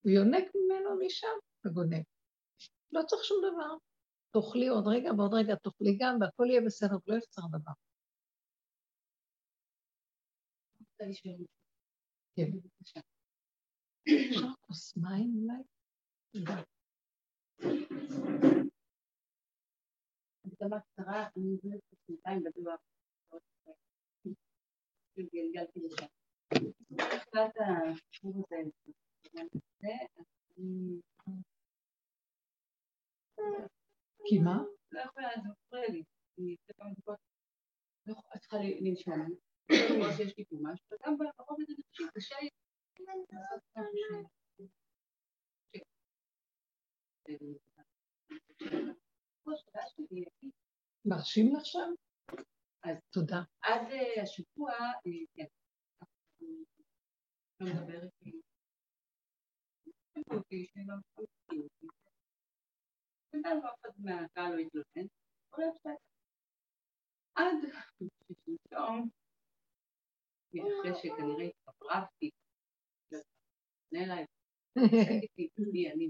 הוא 0.01 0.11
יונק 0.11 0.43
ממנו 0.55 1.05
משם 1.05 1.37
וגונב. 1.65 2.03
לא 2.91 3.01
צריך 3.07 3.23
שום 3.23 3.37
דבר. 3.53 3.75
תאכלי 4.31 4.67
עוד 4.67 4.87
רגע 4.87 5.11
ועוד 5.17 5.33
רגע, 5.33 5.55
תאכלי 5.55 5.97
גם, 5.99 6.17
והכל 6.21 6.45
יהיה 6.49 6.61
בסדר, 6.65 6.95
ולא 7.07 7.17
יחסר 7.17 7.41
דבר. 7.51 7.71
כן. 12.35 12.51
אפשר 14.29 14.47
כוס 14.61 14.97
מים 14.97 15.47
אולי? 16.35 16.63
הקדמה 20.53 20.79
קצרה, 20.79 21.27
אני 21.37 21.45
מבינת 21.45 21.81
את 21.93 21.97
שנתיים 22.07 22.43
בדבר. 22.43 22.75
גלגלתי 25.17 25.79
לשם. 25.79 26.05
בתחילת 26.91 27.53
השיעור 27.57 28.43
הזה, 28.51 28.69
כי 34.25 34.39
מה? 34.39 34.63
לא 34.91 35.01
יכולה, 35.01 35.27
זה 35.35 35.49
מפריע 35.49 35.89
לי. 35.89 36.03
אני 36.39 36.55
כמה 36.77 36.89
דקות, 36.97 37.17
לא 38.05 38.13
צריכה 38.39 38.57
לנשום. 38.81 39.35
לא 39.99 40.11
שיש 40.17 40.37
לי 40.37 40.45
משהו, 40.61 40.85
וגם 40.91 41.17
ברובד 41.17 41.65
הנפשי 41.69 42.03
קשה 42.13 42.35
לי. 42.41 42.49
מרשים 51.05 51.55
לך 51.55 51.65
שם? 51.65 51.89
אז 52.83 52.97
תודה. 53.13 53.41
עד 53.61 53.87
השבוע, 54.23 54.71
כן, 55.35 55.45
לא 57.59 57.67
מדברת 57.73 58.11
איתי. 58.25 58.41
מהקהל 63.97 64.55
לא 64.55 64.59
התלונן, 64.59 65.07
עד 67.35 67.55
ששלשום, 67.93 69.09
אחרי 70.49 70.95
שכנראה 70.95 71.45
התפרקתי, 71.45 72.29
פנה 73.89 74.03
אליי, 74.03 74.25
אני 75.93 76.09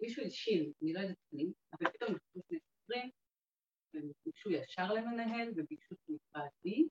מישהו 0.00 0.22
הלשין, 0.22 0.72
אני 0.82 0.92
לא 0.92 1.00
יודעת 1.00 1.16
מי, 1.32 1.52
אבל 1.72 1.92
פתאום 1.92 2.10
נכנסו 2.10 2.40
שני 2.48 2.58
שוטרים, 2.58 3.10
והם 3.94 4.12
ביקשו 4.24 4.50
ישר 4.50 4.92
למנהל 4.92 5.52
וביקשו 5.56 5.94
שנקרא 6.06 6.42
לי, 6.64 6.88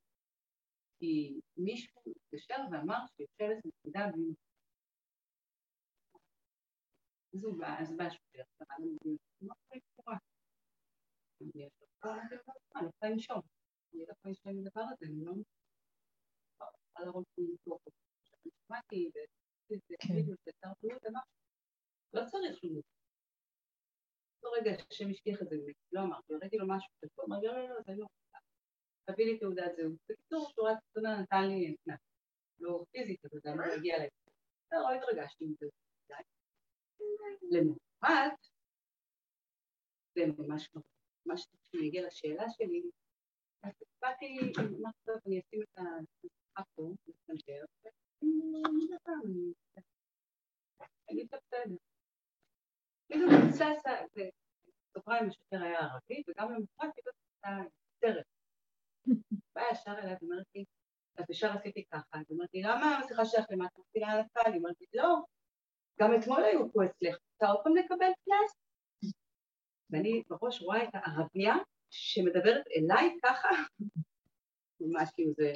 כי 0.99 1.39
מישהו 1.57 2.01
התקשר 2.07 2.57
ואמר 2.71 2.99
שיושבת 3.15 3.65
נקודה 3.65 4.07
בלי 4.13 4.34
אז 7.34 7.43
הוא 7.43 7.59
בא, 7.59 7.79
אז 7.79 7.97
בא 7.97 8.09
שוטר, 8.09 8.43
קרא 8.57 8.77
לנו 8.79 8.97
בלי 9.03 9.17
מה 9.41 9.53
קורה? 9.95 10.17
אני 11.41 11.51
לא 11.53 11.69
יכולה 11.95 12.23
לנשום, 13.03 13.41
אני 13.93 14.05
לא 14.05 14.11
יכולה 14.11 14.25
לנשום 14.25 14.51
עם 14.51 14.59
הדבר 14.59 14.81
הזה, 14.81 15.05
אני 15.05 15.25
לא 15.25 15.31
יכולה 16.55 17.05
לראות 17.05 17.25
ניתוח. 17.38 17.81
שמעתי, 18.67 19.09
וזה 19.69 19.95
כאילו, 19.99 20.34
זה 20.45 20.51
שר 20.61 20.71
בריאות, 20.81 21.05
אמרתי, 21.05 21.43
לא 22.14 22.22
צריך 22.26 22.57
שום. 22.61 22.82
לא 24.43 24.51
רגע, 24.57 24.72
השם 24.91 25.09
השכיח 25.09 25.41
את 25.41 25.49
זה 25.49 25.55
ממני, 25.55 25.74
לא 25.91 26.01
אמרתי, 26.01 26.34
ראיתי 26.41 26.57
לו 26.57 26.68
משהו, 26.68 26.89
הוא 27.16 27.26
אמר, 27.26 27.38
לא, 27.41 27.53
לא, 27.53 27.70
לא, 27.70 27.76
זה 27.86 27.93
לא. 27.97 28.05
תביא 29.05 29.26
לי 29.26 29.39
תעודת 29.39 29.76
זהות. 29.76 29.93
בקיצור, 30.09 30.51
שורת 30.55 30.78
קטנה 30.91 31.22
נתן 31.22 31.47
לי 31.47 31.76
קנס. 31.86 31.99
לא 32.59 32.84
פיזית, 32.91 33.26
אבל 33.26 33.39
זה 33.43 33.51
אמור 33.51 33.66
להגיע 33.66 33.95
אליי. 33.95 34.09
לא 34.72 34.93
התרגשתי 34.93 35.45
מזה. 35.45 35.66
למוחרת, 37.51 38.39
זה 40.16 40.22
ממש 40.38 40.70
לא. 40.76 40.82
ממש 41.26 41.47
כשאני 41.64 41.88
אגיע 41.89 42.07
לשאלה 42.07 42.43
שלי, 42.49 42.84
אז 43.64 43.74
באתי, 44.01 44.39
אמרתי, 44.39 44.97
טוב, 45.05 45.16
אני 45.28 45.39
אשים 45.39 45.61
את 45.61 45.78
המשחק 45.78 46.66
פה, 46.76 46.93
לסנטר, 47.07 47.66
ואני 48.22 49.51
אגיד 51.11 51.34
את 51.34 51.39
בסדר. 51.53 51.76
כאילו 53.14 53.28
מבוסס, 53.28 53.84
בסוגריים 54.89 55.30
השוטר 55.30 55.64
היה 55.64 55.80
ערבי, 55.80 56.24
וגם 56.28 56.53
למחרת 56.53 56.95
פתאום 56.95 57.16
הייתה 57.43 57.70
סרט. 57.99 58.26
באה 59.55 59.72
ישר 59.72 59.91
אליי 59.91 60.16
ואומרת 60.22 60.45
לי, 60.55 60.66
אז 61.18 61.30
ישר 61.30 61.51
עשיתי 61.51 61.86
ככה, 61.91 62.18
אז 62.20 62.32
אמרתי, 62.32 62.61
למה 62.61 62.86
המסכה 62.86 63.26
שלך 63.26 63.45
למטה? 63.49 63.76
אמרתי 63.78 63.99
לה 63.99 64.07
על 64.07 64.20
הקהל, 64.20 64.53
היא 64.53 64.61
אמרת 64.61 64.82
לי, 64.82 64.88
לא, 64.93 65.16
גם 65.99 66.09
אתמול 66.20 66.43
היו 66.43 66.72
פה 66.72 66.86
אצלך, 66.86 67.18
רוצה 67.34 67.53
עוד 67.53 67.64
פעם 67.64 67.76
לקבל 67.76 68.11
קנס? 68.26 68.53
ואני 69.89 70.24
בראש 70.30 70.61
רואה 70.61 70.84
את 70.84 70.89
הערבייה 70.93 71.55
שמדברת 71.89 72.64
אליי 72.68 73.18
ככה, 73.24 73.49
ממש 74.80 75.09
כאילו 75.16 75.34
זה 75.34 75.53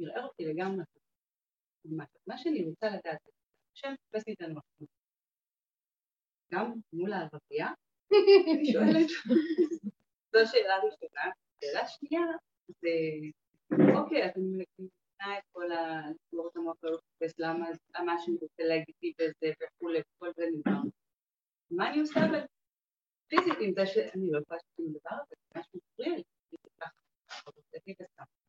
ערער 0.00 0.24
אותי 0.24 0.44
לגמרי. 0.44 0.84
מה 2.26 2.38
שאני 2.38 2.64
רוצה 2.64 2.86
לדעת, 2.86 3.18
השם 3.74 3.94
תופס 3.96 4.26
לי 4.26 4.34
את 4.34 4.40
הנוכחות. 4.40 4.97
גם 6.52 6.72
מול 6.92 7.12
הערבייה, 7.12 7.68
אני 8.54 8.72
שואלת, 8.72 9.08
זו 10.32 10.50
שאלה 10.52 10.74
ראשונה. 10.76 11.22
שאלה 11.60 11.86
שנייה, 11.88 12.22
זה, 12.68 12.88
אוקיי, 13.98 14.24
אז 14.24 14.30
אני 14.36 14.46
מבינה 14.46 15.38
את 15.38 15.42
כל 15.52 15.72
ה... 15.72 16.10
לסגור 16.10 16.48
את 16.48 16.56
המוח 16.56 16.76
ולא 16.82 16.92
לחפש 16.92 17.40
למה 17.94 18.18
שאני 18.18 18.36
רוצה 18.42 18.62
להגיד 18.62 18.94
לי 19.02 19.12
וזה 19.18 19.52
וכולי, 19.62 20.00
כל 20.18 20.30
זה 20.36 20.44
נגמר. 20.56 20.80
מה 21.70 21.90
אני 21.90 22.00
עושה 22.00 22.20
אבל 22.20 22.40
פיזית 23.28 23.58
עם 23.60 23.72
זה 23.74 23.86
שאני 23.86 24.30
לא 24.30 24.38
יכולה 24.38 24.58
לעשות 24.58 24.96
הדבר 24.96 25.22
הזה, 25.22 25.34
זה 25.40 25.46
ממש 25.56 25.66
מפריע 25.74 26.16
לי, 26.16 26.22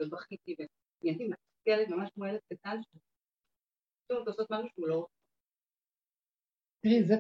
ובכיתי 0.01 0.55
ונהייתי 0.59 1.27
מתסכלת 1.27 1.87
ממש 1.89 2.09
כמו 2.15 2.25
ילד 2.25 2.39
קטן 2.53 2.77
שפתאום 2.81 4.27
לעשות 4.27 4.51
משהו 4.51 4.67
שהוא 4.75 4.87
לא... 4.87 5.07
תראי, 6.81 7.03
זה 7.07 7.15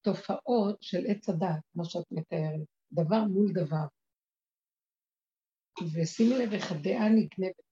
תופעות 0.00 0.82
של 0.82 0.98
עץ 1.08 1.28
הדעת, 1.28 1.62
כמו 1.72 1.84
שאת 1.84 2.06
מתארת, 2.10 2.66
דבר 2.92 3.24
מול 3.24 3.52
דבר. 3.52 3.86
ושימי 5.94 6.34
לב 6.38 6.52
איך 6.52 6.72
הדעה 6.72 7.08
נגנבת. 7.08 7.70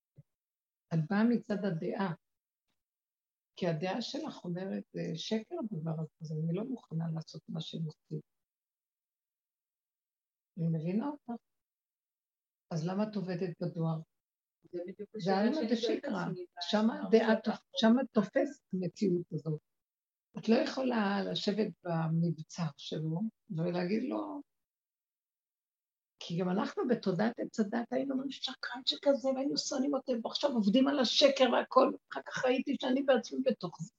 את 0.94 0.98
באה 1.10 1.24
מצד 1.24 1.64
הדעה, 1.64 2.14
כי 3.56 3.66
הדעה 3.66 4.02
שלך 4.02 4.44
אומרת, 4.44 4.82
זה 4.92 5.00
שקר 5.14 5.54
הדבר 5.64 5.90
הזה, 5.90 6.14
אז 6.20 6.32
אני 6.32 6.56
לא 6.56 6.64
מוכנה 6.64 7.04
לעשות 7.14 7.42
מה 7.48 7.60
שהם 7.60 7.84
עושים. 7.84 8.20
אני 10.58 10.68
מבינה 10.68 11.06
אותך. 11.08 11.42
אז 12.70 12.86
למה 12.86 13.02
את 13.02 13.16
עובדת 13.16 13.62
בדואר? 13.62 14.00
זה 15.24 15.36
עלמא 15.36 15.72
דשקרא, 15.72 16.24
שם 17.76 17.96
תופס 18.12 18.62
המציאות 18.72 19.32
הזאת. 19.32 19.60
את 20.38 20.48
לא 20.48 20.54
יכולה 20.56 21.22
לשבת 21.24 21.68
במבצר 21.84 22.66
שלו 22.76 23.20
ולהגיד 23.50 24.02
לו, 24.08 24.42
כי 26.18 26.38
גם 26.38 26.50
אנחנו 26.50 26.88
בתודעת 26.88 27.32
עץ 27.38 27.60
הדת 27.60 27.92
היינו 27.92 28.12
אומרים 28.12 28.30
שקרן 28.30 28.82
שכזה, 28.86 29.28
והיינו 29.34 29.58
שונאים 29.58 29.94
אותם, 29.94 30.12
ועכשיו 30.24 30.50
עובדים 30.50 30.88
על 30.88 30.98
השקר 30.98 31.52
והכל, 31.52 31.92
אחר 32.12 32.20
כך 32.26 32.44
ראיתי 32.44 32.76
שאני 32.80 33.02
בעצמי 33.02 33.38
בתוך 33.44 33.76
זה. 33.80 33.92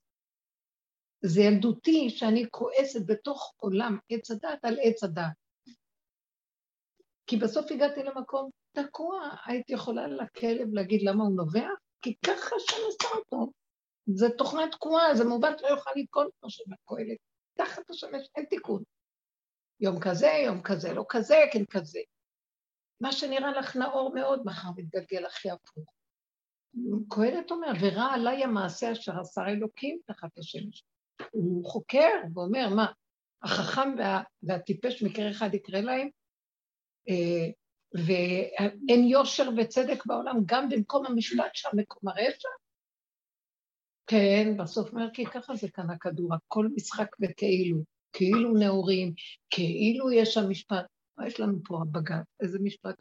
זה 1.21 1.41
ילדותי 1.41 2.09
שאני 2.09 2.45
כועסת 2.51 3.05
בתוך 3.05 3.53
עולם 3.57 3.97
עץ 4.09 4.31
הדת 4.31 4.65
על 4.65 4.77
עץ 4.83 5.03
הדת. 5.03 5.23
כי 7.27 7.37
בסוף 7.37 7.71
הגעתי 7.71 8.03
למקום 8.03 8.49
תקוע, 8.71 9.29
הייתי 9.45 9.73
יכולה 9.73 10.07
לכלב 10.07 10.73
להגיד 10.73 11.01
למה 11.03 11.23
הוא 11.23 11.35
נובע? 11.35 11.67
כי 12.01 12.15
ככה 12.25 12.55
שאני 12.59 12.81
עושה 12.81 13.07
אותו. 13.15 13.51
זה 14.05 14.29
תוכנה 14.37 14.61
תקועה, 14.71 15.15
זה 15.15 15.23
מעוות 15.23 15.61
לא 15.61 15.67
יוכל 15.67 15.91
לתקון 15.95 16.27
כמו 16.39 16.49
שבקהלת. 16.49 17.17
תחת 17.53 17.89
השמש 17.89 18.27
אין 18.35 18.45
תיקון. 18.45 18.83
יום 19.79 19.99
כזה, 19.99 20.27
יום 20.45 20.61
כזה, 20.61 20.93
לא 20.93 21.05
כזה, 21.09 21.35
כן 21.53 21.65
כזה. 21.65 21.99
מה 23.01 23.11
שנראה 23.11 23.51
לך 23.51 23.75
נאור 23.75 24.13
מאוד, 24.15 24.41
מחר 24.45 24.69
מתגלגל 24.75 25.25
הכי 25.25 25.49
הפוך. 25.49 25.93
קהלת 27.09 27.51
אומר, 27.51 27.71
ורע 27.81 28.13
עליי 28.13 28.43
המעשה 28.43 28.91
אשר 28.91 29.19
עשה 29.19 29.41
אלוקים 29.47 29.99
תחת 30.05 30.37
השמש. 30.37 30.83
הוא 31.31 31.65
חוקר 31.65 32.09
ואומר, 32.33 32.69
מה, 32.75 32.91
החכם 33.43 33.95
וה, 33.97 34.23
והטיפש 34.43 35.03
מקרה 35.03 35.31
אחד 35.31 35.53
יקרה 35.53 35.81
להם? 35.81 36.09
אה, 37.09 37.49
ואין 37.93 39.03
יושר 39.03 39.49
וצדק 39.57 40.05
בעולם, 40.05 40.35
גם 40.45 40.69
במקום 40.69 41.05
המשפט 41.05 41.51
שם, 41.53 41.69
מקום 41.73 42.09
הרשע? 42.09 42.49
כן, 44.09 44.57
בסוף 44.57 44.91
אומר, 44.91 45.07
כי 45.13 45.25
ככה 45.25 45.55
זה 45.55 45.69
כאן 45.69 45.89
הכדור, 45.89 46.33
הכל 46.33 46.67
משחק 46.75 47.15
וכאילו. 47.21 47.83
כאילו 48.13 48.53
נאורים, 48.53 49.13
כאילו 49.49 50.11
יש 50.11 50.33
שם 50.33 50.49
משפט. 50.49 50.85
מה 51.17 51.27
יש 51.27 51.39
לנו 51.39 51.59
פה 51.65 51.81
הבג"ץ? 51.81 52.25
איזה 52.39 52.59
משפט? 52.59 52.95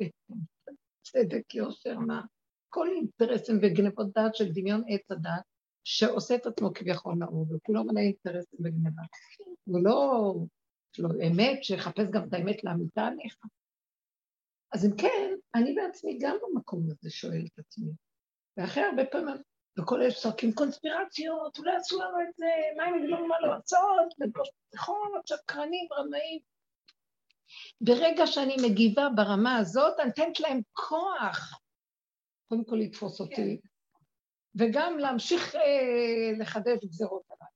צדק, 1.03 1.55
יושר, 1.55 1.99
מה? 1.99 2.23
כל 2.69 2.89
אינטרסים 2.89 3.59
וגנבות 3.63 4.13
דעת 4.15 4.35
של 4.35 4.53
דמיון 4.53 4.83
עץ 4.89 5.11
הדת, 5.11 5.43
שעושה 5.85 6.35
את 6.35 6.47
עצמו 6.47 6.71
כביכול 6.75 7.15
נאור, 7.15 7.47
וכולו 7.51 7.85
מלא 7.85 8.01
אינטרסים 8.01 8.59
וגנבה. 8.65 9.03
הוא 9.65 9.81
לא, 9.85 10.35
יש 10.95 11.01
לו 11.01 11.09
אמת, 11.27 11.65
שיחפש 11.65 12.09
גם 12.11 12.29
את 12.29 12.33
האמת 12.33 12.65
לאמיתה 12.65 13.07
עליך. 13.07 13.37
אז 14.73 14.87
אם 14.87 14.97
כן, 14.97 15.35
אני 15.55 15.75
בעצמי 15.75 16.19
גם 16.21 16.37
במקום 16.43 16.87
הזה 16.91 17.11
שואל 17.11 17.45
את 17.55 17.59
עצמי. 17.59 17.91
ואחרי 18.57 18.83
הרבה 18.83 19.05
פעמים 19.05 19.35
וכל 19.79 20.03
אלה 20.03 20.15
צועקים 20.15 20.53
קונספירציות, 20.53 21.59
אולי 21.59 21.77
עשו 21.77 22.01
לנו 22.01 22.21
את 22.29 22.35
זה, 22.37 22.47
מה 22.77 22.85
הם 22.85 22.95
יגידו 22.95 23.27
מה 23.27 23.41
לעשות, 23.41 24.15
ובשיחות, 24.21 25.27
שקרנים, 25.27 25.89
רמאים. 25.93 26.41
ברגע 27.81 28.27
שאני 28.27 28.57
מגיבה 28.69 29.09
ברמה 29.17 29.57
הזאת, 29.57 30.01
אני 30.01 30.09
נותנת 30.09 30.41
להם 30.41 30.61
כוח, 30.73 31.61
קודם 32.49 32.65
כל 32.65 32.77
לתפוס 32.77 33.21
אותי, 33.21 33.61
כן. 33.61 33.69
וגם 34.55 34.99
להמשיך 34.99 35.55
אה, 35.55 36.39
לחדש 36.39 36.79
גזרות 36.85 37.23
עליי. 37.31 37.53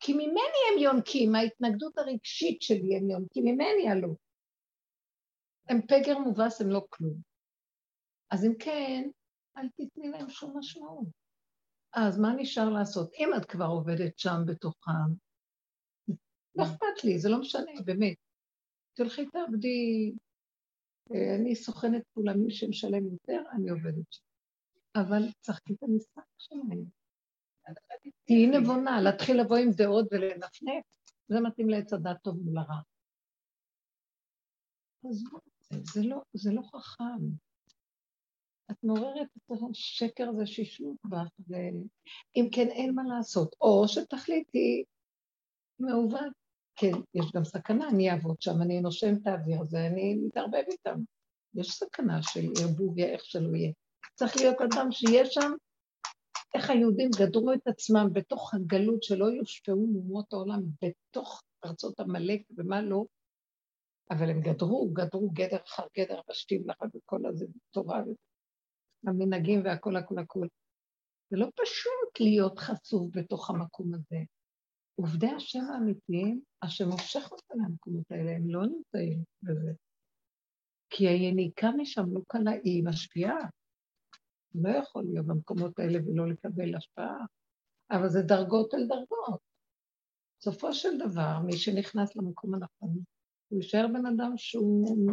כי 0.00 0.12
ממני 0.12 0.60
הם 0.72 0.78
יונקים, 0.78 1.34
ההתנגדות 1.34 1.98
הרגשית 1.98 2.62
שלי 2.62 2.96
הם 2.96 3.10
יונקים, 3.10 3.44
ממני 3.44 3.88
עלו. 3.90 4.16
הם 5.68 5.80
פגר 5.82 6.18
מובס, 6.18 6.60
הם 6.60 6.70
לא 6.70 6.86
כלום. 6.90 7.14
אז 8.30 8.44
אם 8.44 8.52
כן, 8.58 9.08
אל 9.56 9.68
תתני 9.68 10.08
להם 10.08 10.30
שום 10.30 10.58
משמעות. 10.58 11.08
אז 11.92 12.18
מה 12.18 12.28
נשאר 12.36 12.68
לעשות? 12.68 13.12
אם 13.18 13.28
את 13.36 13.44
כבר 13.44 13.66
עובדת 13.66 14.18
שם 14.18 14.36
בתוכם, 14.46 14.90
לא 16.54 16.64
אכפת 16.64 17.04
לי, 17.04 17.18
זה 17.18 17.28
לא 17.28 17.40
משנה, 17.40 17.72
באמת. 17.84 18.16
תלכי 18.94 19.26
תעבדי, 19.26 20.12
אה, 21.14 21.36
אני 21.36 21.56
סוכנת 21.56 22.02
כולה, 22.14 22.34
מי 22.34 22.50
שמשלם 22.50 23.04
יותר, 23.12 23.42
אני 23.52 23.70
עובדת 23.70 24.12
שם. 24.12 24.24
אבל 24.94 25.22
צחקי 25.40 25.72
את 25.72 25.82
המשחק 25.82 26.22
שלהם. 26.38 26.84
תהיי 28.24 28.46
נבונה, 28.46 29.00
להתחיל 29.00 29.40
לבוא 29.40 29.56
עם 29.56 29.70
דעות 29.76 30.06
ולנפנף, 30.10 30.84
זה 31.28 31.40
מתאים 31.40 31.68
לעץ 31.68 31.92
הדת 31.92 32.22
טוב 32.22 32.36
מול 32.44 32.58
הרע. 32.58 32.80
זה 35.70 36.02
לא, 36.02 36.22
זה 36.32 36.52
לא 36.52 36.62
חכם. 36.62 37.24
את 38.70 38.76
מעוררת 38.82 39.26
את 39.36 39.58
השקר 39.70 40.28
הזה 40.28 40.46
שישלוט 40.46 40.96
בך, 41.04 41.28
ואם 41.48 42.48
כן, 42.52 42.68
אין 42.68 42.94
מה 42.94 43.02
לעשות. 43.16 43.56
או 43.60 43.88
שתחליטי, 43.88 44.84
מעוות, 45.78 46.32
כן, 46.76 46.92
יש 47.14 47.26
גם 47.34 47.44
סכנה, 47.44 47.88
אני 47.88 48.10
אעבוד 48.10 48.42
שם, 48.42 48.62
אני 48.62 48.80
נושם 48.80 49.14
את 49.22 49.26
האוויר 49.26 49.60
הזה, 49.60 49.86
אני 49.86 50.14
מתערבב 50.14 50.62
איתם. 50.70 51.00
יש 51.54 51.70
סכנה 51.70 52.22
של 52.22 52.40
ערבוב, 52.62 52.98
איך 52.98 53.24
שלא 53.24 53.56
יהיה. 53.56 53.72
צריך 54.14 54.36
להיות 54.36 54.56
אדם 54.60 54.92
שיהיה 54.92 55.26
שם, 55.26 55.52
איך 56.54 56.70
היהודים 56.70 57.10
גדרו 57.18 57.52
את 57.52 57.66
עצמם 57.66 58.06
בתוך 58.12 58.54
הגלות 58.54 59.02
שלא 59.02 59.24
יושפעו 59.24 59.86
מאומות 59.86 60.32
העולם, 60.32 60.60
בתוך 60.82 61.42
ארצות 61.64 62.00
עמלק 62.00 62.42
ומה 62.56 62.82
לא, 62.82 63.04
אבל 64.10 64.30
הם 64.30 64.40
גדרו, 64.40 64.90
גדרו 64.92 65.30
גדר 65.30 65.62
אחר 65.66 65.86
גדר, 65.98 66.20
ושתים 66.30 66.62
לך 66.68 66.76
וכל 66.94 67.26
הזה, 67.26 67.46
תורה 67.70 68.02
המנהגים 69.06 69.60
והכל 69.64 69.96
הכל 69.96 70.18
הכל. 70.18 70.46
זה 71.30 71.36
לא 71.36 71.46
פשוט 71.62 72.20
להיות 72.20 72.58
חשוף 72.58 73.16
בתוך 73.16 73.50
המקום 73.50 73.94
הזה. 73.94 74.18
עובדי 74.94 75.30
השם 75.36 75.64
האמיתיים, 75.74 76.40
השם 76.62 76.88
מושך 76.88 77.32
אותם 77.32 77.54
למקומות 77.64 78.10
האלה, 78.10 78.30
הם 78.30 78.50
לא 78.50 78.66
נמצאים 78.66 79.24
בזה. 79.42 79.72
כי 80.90 81.08
היניקה 81.08 81.70
משם 81.76 82.04
לא 82.14 82.20
קלה, 82.28 82.50
היא 82.64 82.84
משפיעה. 82.84 83.38
לא 84.54 84.70
יכול 84.70 85.04
להיות 85.04 85.26
במקומות 85.26 85.78
האלה 85.78 85.98
ולא 86.06 86.28
לקבל 86.28 86.74
השפעה, 86.76 87.24
אבל 87.90 88.08
זה 88.08 88.22
דרגות 88.22 88.74
על 88.74 88.86
דרגות. 88.88 89.40
בסופו 90.40 90.72
של 90.72 90.98
דבר, 90.98 91.38
מי 91.46 91.56
שנכנס 91.56 92.16
למקום 92.16 92.54
הנכון, 92.54 92.98
הוא 93.48 93.60
יישאר 93.60 93.86
בן 93.92 94.06
אדם 94.06 94.32
שהוא 94.36 95.12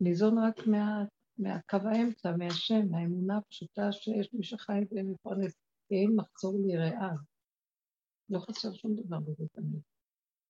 ניזון 0.00 0.38
רק 0.38 0.66
מה, 0.66 1.04
מהקו 1.38 1.76
האמצע, 1.76 2.36
מהשם, 2.36 2.88
מהאמונה 2.90 3.36
הפשוטה 3.36 3.92
שיש 3.92 4.30
מי 4.32 4.44
שחי 4.44 4.80
ומפרנס, 4.90 5.54
אין 5.90 6.16
מחזור 6.16 6.60
ליראה. 6.66 7.10
לא 8.28 8.38
חסר 8.38 8.72
שום 8.72 8.94
דבר 8.94 9.20
בזה 9.20 9.44
תמיד. 9.52 9.80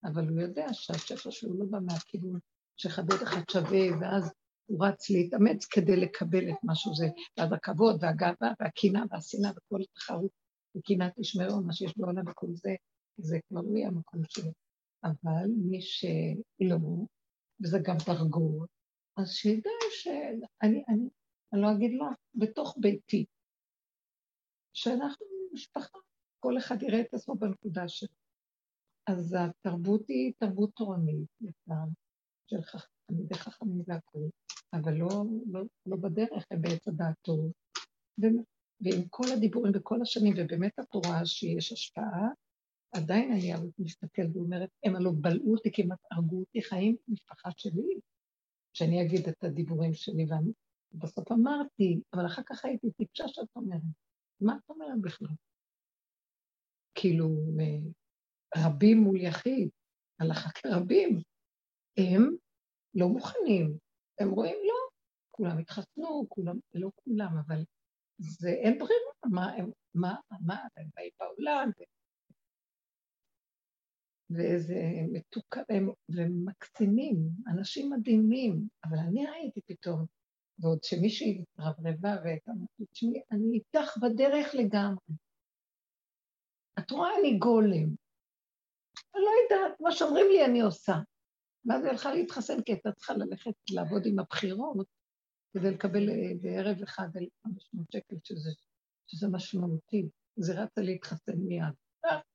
אבל 0.05 0.29
הוא 0.29 0.41
יודע 0.41 0.67
שהשפע 0.73 1.31
שלו 1.31 1.59
לא 1.59 1.65
בא 1.71 1.79
מהכיוון 1.81 2.41
שחדד 2.77 3.23
אחד 3.23 3.43
שווה, 3.51 3.99
ואז 4.01 4.33
הוא 4.67 4.87
רץ 4.87 5.11
להתאמץ 5.11 5.67
כדי 5.67 5.97
לקבל 5.97 6.51
את 6.51 6.57
מה 6.63 6.75
שזה, 6.75 7.07
ואז 7.39 7.53
הכבוד 7.53 7.97
והגאווה 8.01 8.53
והקנאה 8.61 9.03
והשנאה 9.11 9.51
וכל 9.51 9.81
התחרות 9.81 10.31
וקנאת 10.77 11.13
תשמעו, 11.21 11.63
מה 11.63 11.73
שיש 11.73 11.99
בעולם 11.99 12.29
וכל 12.29 12.47
זה, 12.55 12.75
זה 13.17 13.39
כבר 13.49 13.61
לא 13.61 13.77
יהיה 13.77 13.89
המקום 13.89 14.21
שלו. 14.29 14.51
אבל 15.05 15.47
מי 15.71 15.81
שלא, 15.83 16.79
וזה 17.63 17.79
גם 17.83 17.97
דרגות, 18.07 18.69
אז 19.17 19.31
שידע 19.31 19.71
שאני, 19.91 20.47
אני, 20.63 20.85
אני, 20.89 21.63
לא 21.63 21.73
אגיד 21.73 21.91
לך, 21.95 22.19
בתוך 22.35 22.77
ביתי, 22.81 23.25
שאנחנו 24.73 25.27
משפחה, 25.53 25.99
כל 26.41 26.59
אחד 26.59 26.83
יראה 26.83 27.01
את 27.01 27.15
עצמו 27.15 27.35
בנקודה 27.35 27.89
שלו. 27.89 28.15
אז 29.07 29.37
התרבות 29.39 30.09
היא 30.09 30.33
תרבות 30.39 30.71
תורנית, 30.75 31.29
לצער, 31.41 31.87
של 32.47 32.63
חכמים 33.35 33.83
והכול, 33.87 34.31
אבל 34.73 34.93
לא, 34.95 35.25
לא, 35.53 35.61
לא 35.87 35.97
בדרך, 35.97 36.45
הם 36.51 36.63
בעץ 36.63 36.89
הדעת 36.89 37.15
טוב. 37.23 37.53
ועם 38.81 39.09
כל 39.11 39.25
הדיבורים 39.37 39.73
וכל 39.77 40.03
השנים, 40.03 40.35
ובאמת 40.37 40.73
את 40.81 40.95
רואה 40.95 41.27
שיש 41.27 41.73
השפעה, 41.73 42.29
עדיין 42.93 43.33
אני 43.33 43.53
מסתכלת 43.79 44.37
ואומרת, 44.37 44.71
הם 44.85 44.97
הלוא 44.97 45.13
בלעו 45.21 45.53
אותי, 45.53 45.71
כמעט 45.73 45.99
הרגו 46.11 46.41
אותי 46.41 46.63
חיים 46.63 46.97
משפחה 47.09 47.51
שלי, 47.57 48.01
שאני 48.77 49.03
אגיד 49.03 49.29
את 49.29 49.45
הדיבורים 49.45 49.95
שלי, 49.95 50.27
ובסוף 50.93 51.33
אמרתי, 51.33 52.01
אבל 52.13 52.27
אחר 52.27 52.43
כך 52.47 52.65
הייתי 52.65 52.91
טיפשה 52.91 53.29
שאת 53.29 53.57
אומרת. 53.57 53.81
מה 54.41 54.57
את 54.57 54.71
אומרת 54.71 55.01
בכלל? 55.01 55.35
כאילו, 56.95 57.29
רבים 58.57 58.99
מול 58.99 59.17
יחיד, 59.21 59.69
הלכה 60.21 60.51
כרבים, 60.51 61.21
הם 61.97 62.37
לא 62.95 63.09
מוכנים, 63.09 63.79
הם 64.21 64.31
רואים 64.31 64.57
לא, 64.65 64.89
כולם 65.31 65.59
התחסנו, 65.59 66.27
כולם, 66.29 66.59
לא 66.75 66.91
כולם, 66.95 67.39
אבל 67.47 67.65
זה 68.19 68.49
אין 68.49 68.79
ברירה, 68.79 69.13
מה, 69.25 69.53
מה, 69.95 70.15
מה, 70.41 70.57
הם 70.77 70.89
באים 70.97 71.11
בעולם, 71.21 71.71
ואיזה 74.31 74.75
מתוקה, 75.13 75.61
והם, 75.69 76.45
מקצינים, 76.45 77.17
אנשים 77.49 77.91
מדהימים, 77.91 78.69
אבל 78.85 78.99
אני 78.99 79.27
ראיתי 79.27 79.61
פתאום, 79.67 80.07
ועוד 80.59 80.85
שמישהי 80.85 81.45
התרברבה 81.59 82.17
אומרת, 82.49 82.69
תשמעי, 82.93 83.23
אני 83.33 83.59
איתך 83.59 83.97
בדרך 83.97 84.55
לגמרי. 84.55 85.17
את 86.79 86.91
רואה, 86.91 87.11
אני 87.21 87.39
גולם. 87.39 87.89
אני 89.15 89.23
לא 89.25 89.31
יודעת, 89.43 89.81
מה 89.81 89.93
שאומרים 89.93 90.27
לי 90.29 90.45
אני 90.45 90.61
עושה. 90.61 90.95
ואז 91.67 91.83
היא 91.83 91.91
הלכה 91.91 92.15
להתחסן, 92.15 92.63
כי 92.63 92.73
הייתה 92.73 92.93
צריכה 92.93 93.15
ללכת 93.15 93.55
לעבוד 93.71 94.03
עם 94.07 94.19
הבחירות, 94.19 94.87
כדי 95.55 95.71
לקבל 95.71 96.11
אה, 96.11 96.33
בערב 96.41 96.83
אחד 96.83 97.09
1,500 97.17 97.93
שקל, 97.93 98.17
שזה, 98.25 98.51
שזה 99.07 99.29
משמעותי. 99.29 100.09
היא 100.37 100.55
רצה 100.55 100.81
להתחסן 100.81 101.37
מיד. 101.37 101.75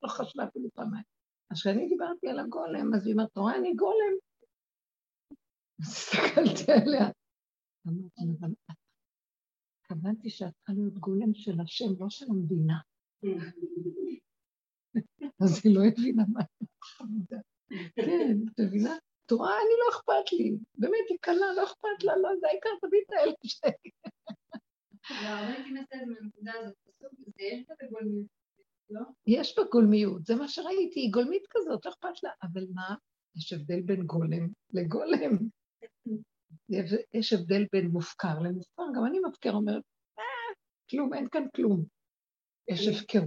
לא 0.02 0.08
חשבה 0.08 0.44
אפילו 0.44 0.68
פעמיים. 0.74 1.11
אז 1.52 1.60
כשאני 1.60 1.88
דיברתי 1.88 2.28
על 2.28 2.38
הגולם, 2.38 2.94
אז 2.94 3.06
היא 3.06 3.14
אומרת, 3.14 3.36
רואה, 3.36 3.56
אני 3.56 3.74
גולם. 3.74 4.14
אז 5.80 5.88
הסתכלתי 5.88 6.72
עליה. 6.72 7.06
אמרתי, 7.88 8.22
אבל 8.40 8.50
התכוונתי 9.80 10.30
שאת 10.30 10.54
צריכה 10.56 10.72
להיות 10.72 10.94
גולם 10.94 11.34
של 11.34 11.60
השם, 11.60 11.84
לא 12.00 12.06
של 12.10 12.26
המדינה. 12.30 12.78
אז 15.42 15.60
היא 15.64 15.74
לא 15.76 15.80
הבינה 15.88 16.22
מה 16.32 16.40
חמודה. 16.84 17.38
כן, 17.96 18.36
את 18.52 18.60
מבינה? 18.60 18.96
את 19.26 19.30
רואה, 19.32 19.50
אני 19.50 19.74
לא 19.80 19.96
אכפת 19.96 20.32
לי. 20.32 20.56
באמת, 20.74 21.06
היא 21.08 21.18
קלה, 21.20 21.52
לא 21.56 21.64
אכפת 21.64 22.04
לה, 22.04 22.16
לא, 22.16 22.28
זה 22.40 22.46
העיקר, 22.46 22.70
תביא 22.80 23.00
את 23.06 23.12
האלף 23.12 23.36
שקל. 23.44 23.88
יש 27.40 28.41
בה 29.56 29.62
גולמיות, 29.72 30.26
זה 30.26 30.34
מה 30.34 30.48
שראיתי, 30.48 31.00
היא 31.00 31.12
גולמית 31.12 31.42
כזאת, 31.50 31.86
לא 31.86 31.90
אכפת 31.90 32.22
לה. 32.22 32.30
אבל 32.42 32.66
מה, 32.74 32.94
יש 33.36 33.52
הבדל 33.52 33.80
בין 33.80 34.02
גולם 34.06 34.48
לגולם. 34.72 35.38
יש 37.14 37.32
הבדל 37.32 37.66
בין 37.72 37.86
מופקר 37.86 38.38
למופקר, 38.38 38.82
גם 38.96 39.06
אני 39.06 39.18
מפקר 39.28 39.52
אומרת, 39.52 39.82
אה, 40.18 40.24
כלום, 40.90 41.14
אין 41.14 41.28
כאן 41.28 41.44
כלום. 41.56 41.84
יש 42.68 42.88
הפקרות 42.88 43.26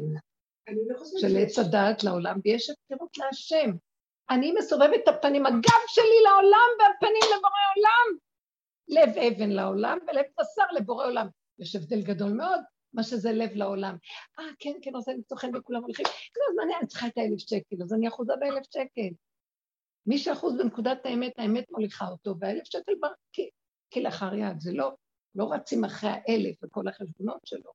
לא 0.67 0.95
של 1.19 1.37
עץ 1.37 1.59
הדעת 1.59 2.03
לעולם, 2.03 2.39
ויש 2.43 2.69
הפקרות 2.69 3.17
להשם. 3.17 3.69
אני 4.29 4.51
מסובבת 4.59 4.99
את 5.03 5.07
הפנים, 5.07 5.45
הגב 5.45 5.83
שלי 5.87 6.23
לעולם 6.23 6.69
והפנים 6.79 7.21
לבורא 7.37 7.61
עולם. 7.75 8.17
לב 8.87 9.17
אבן 9.17 9.49
לעולם 9.49 9.97
ולב 10.07 10.25
בשר 10.39 10.71
לבורא 10.75 11.05
עולם. 11.05 11.27
יש 11.59 11.75
הבדל 11.75 12.01
גדול 12.01 12.33
מאוד, 12.33 12.59
מה 12.95 13.03
שזה 13.03 13.31
לב 13.31 13.49
לעולם. 13.53 13.97
אה, 14.39 14.45
כן, 14.59 14.73
כן, 14.81 14.95
עושה 14.95 15.11
לי 15.11 15.21
סוכן 15.23 15.55
וכולם 15.55 15.83
הולכים, 15.83 16.05
כל 16.05 16.41
הזמן 16.49 16.63
אני 16.79 16.87
צריכה 16.87 17.07
את 17.07 17.17
האלף 17.17 17.39
שקל, 17.39 17.83
אז 17.83 17.93
אני 17.93 18.07
אחוזה 18.07 18.33
באלף 18.39 18.65
שקל. 18.65 19.15
מי 20.05 20.17
שאחוז 20.17 20.57
בנקודת 20.57 21.05
האמת, 21.05 21.33
האמת 21.37 21.71
מוליכה 21.71 22.05
אותו, 22.07 22.35
והאלף 22.39 22.63
שקל 22.65 22.93
בא 22.99 23.07
כלאחר 23.93 24.33
יד, 24.33 24.59
זה 24.59 24.71
לא, 24.73 24.91
לא 25.35 25.53
רצים 25.53 25.83
אחרי 25.83 26.09
האלף 26.09 26.63
וכל 26.63 26.87
החשבונות 26.87 27.41
שלו. 27.45 27.71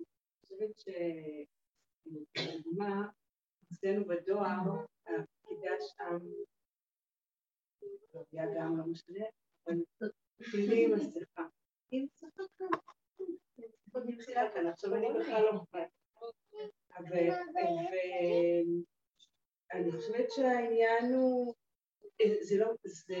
אני 0.00 0.06
חושבת 0.42 0.94
שלדוגמה, 2.36 3.08
אצלנו 3.72 4.04
בדואר, 4.04 4.84
הפקידה 5.06 5.70
שם, 5.80 6.18
היה 8.32 8.46
גם 8.56 8.78
לא 8.78 8.86
משנה, 8.86 9.24
אבל 9.66 9.76
תראי 10.52 10.86
כאן. 14.54 14.66
עכשיו 14.66 14.94
אני 14.94 15.06
בכלל 15.20 15.42
לא 15.42 15.50
אכפת. 15.56 15.88
ואני 19.70 19.92
חושבת 19.92 20.30
שהעניין 20.30 21.14
הוא, 21.14 21.54
זה 22.40 22.58
לא, 22.58 22.72
זה 22.84 23.16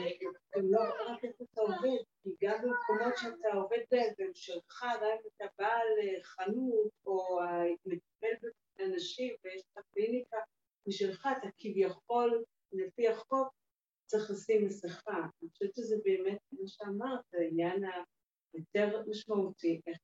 לא 0.62 0.80
רק 0.80 1.24
איך 1.24 1.36
אתה 1.42 1.60
עובד, 1.60 2.02
כי 2.22 2.30
גם 2.42 2.58
במקומות 2.62 3.16
שאתה 3.16 3.48
עובד 3.54 3.80
בהם, 3.90 4.12
והם 4.18 4.30
שלך, 4.34 4.84
גם 5.02 5.10
אם 5.10 5.28
אתה 5.36 5.44
בעל 5.58 6.20
חנות, 6.22 6.90
או 7.06 7.38
מטפל 7.86 8.48
באנשים, 8.76 9.34
ויש 9.44 9.62
לך 9.62 9.84
קליניקה 9.94 10.36
משלך, 10.88 11.28
אתה 11.38 11.48
כביכול, 11.58 12.44
לפי 12.72 13.08
החוק, 13.08 13.48
צריך 14.06 14.30
לשים 14.30 14.64
מסכה. 14.64 15.18
אני 15.42 15.50
חושבת 15.50 15.74
שזה 15.74 15.96
באמת, 16.04 16.38
כמו 16.50 16.68
שאמרת, 16.68 17.24
העניין 17.32 17.84
היותר 18.54 19.02
משמעותי, 19.08 19.80
איך, 19.86 19.98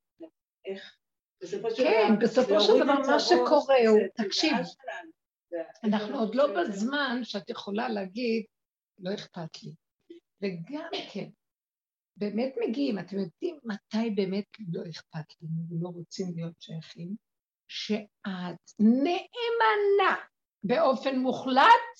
איך 0.64 0.96
בסופו 1.42 1.70
של 1.70 1.82
כן, 1.84 2.08
דבר, 2.08 2.26
בסופו 2.26 2.60
של 2.60 2.72
דבר 2.84 3.12
מה 3.12 3.20
שקורה 3.20 3.88
הוא, 3.88 4.00
תקשיב, 4.14 4.56
אנחנו 5.84 6.18
עוד 6.18 6.34
לא 6.34 6.46
בזמן 6.60 7.20
שאת 7.22 7.50
יכולה 7.50 7.88
להגיד, 7.88 8.44
לא 8.98 9.14
אכפת 9.14 9.62
לי. 9.62 9.74
וגם 10.42 10.90
כן, 11.12 11.28
באמת 12.16 12.54
מגיעים, 12.68 12.98
אתם 12.98 13.16
יודעים 13.18 13.58
מתי 13.64 14.10
באמת 14.10 14.46
לא 14.72 14.82
אכפת 14.90 15.40
לי, 15.40 15.48
ולא 15.70 15.88
רוצים 15.88 16.26
להיות 16.34 16.60
שייכים? 16.60 17.16
שאת 17.68 18.70
נאמנה 18.80 20.16
באופן 20.64 21.18
מוחלט 21.18 21.92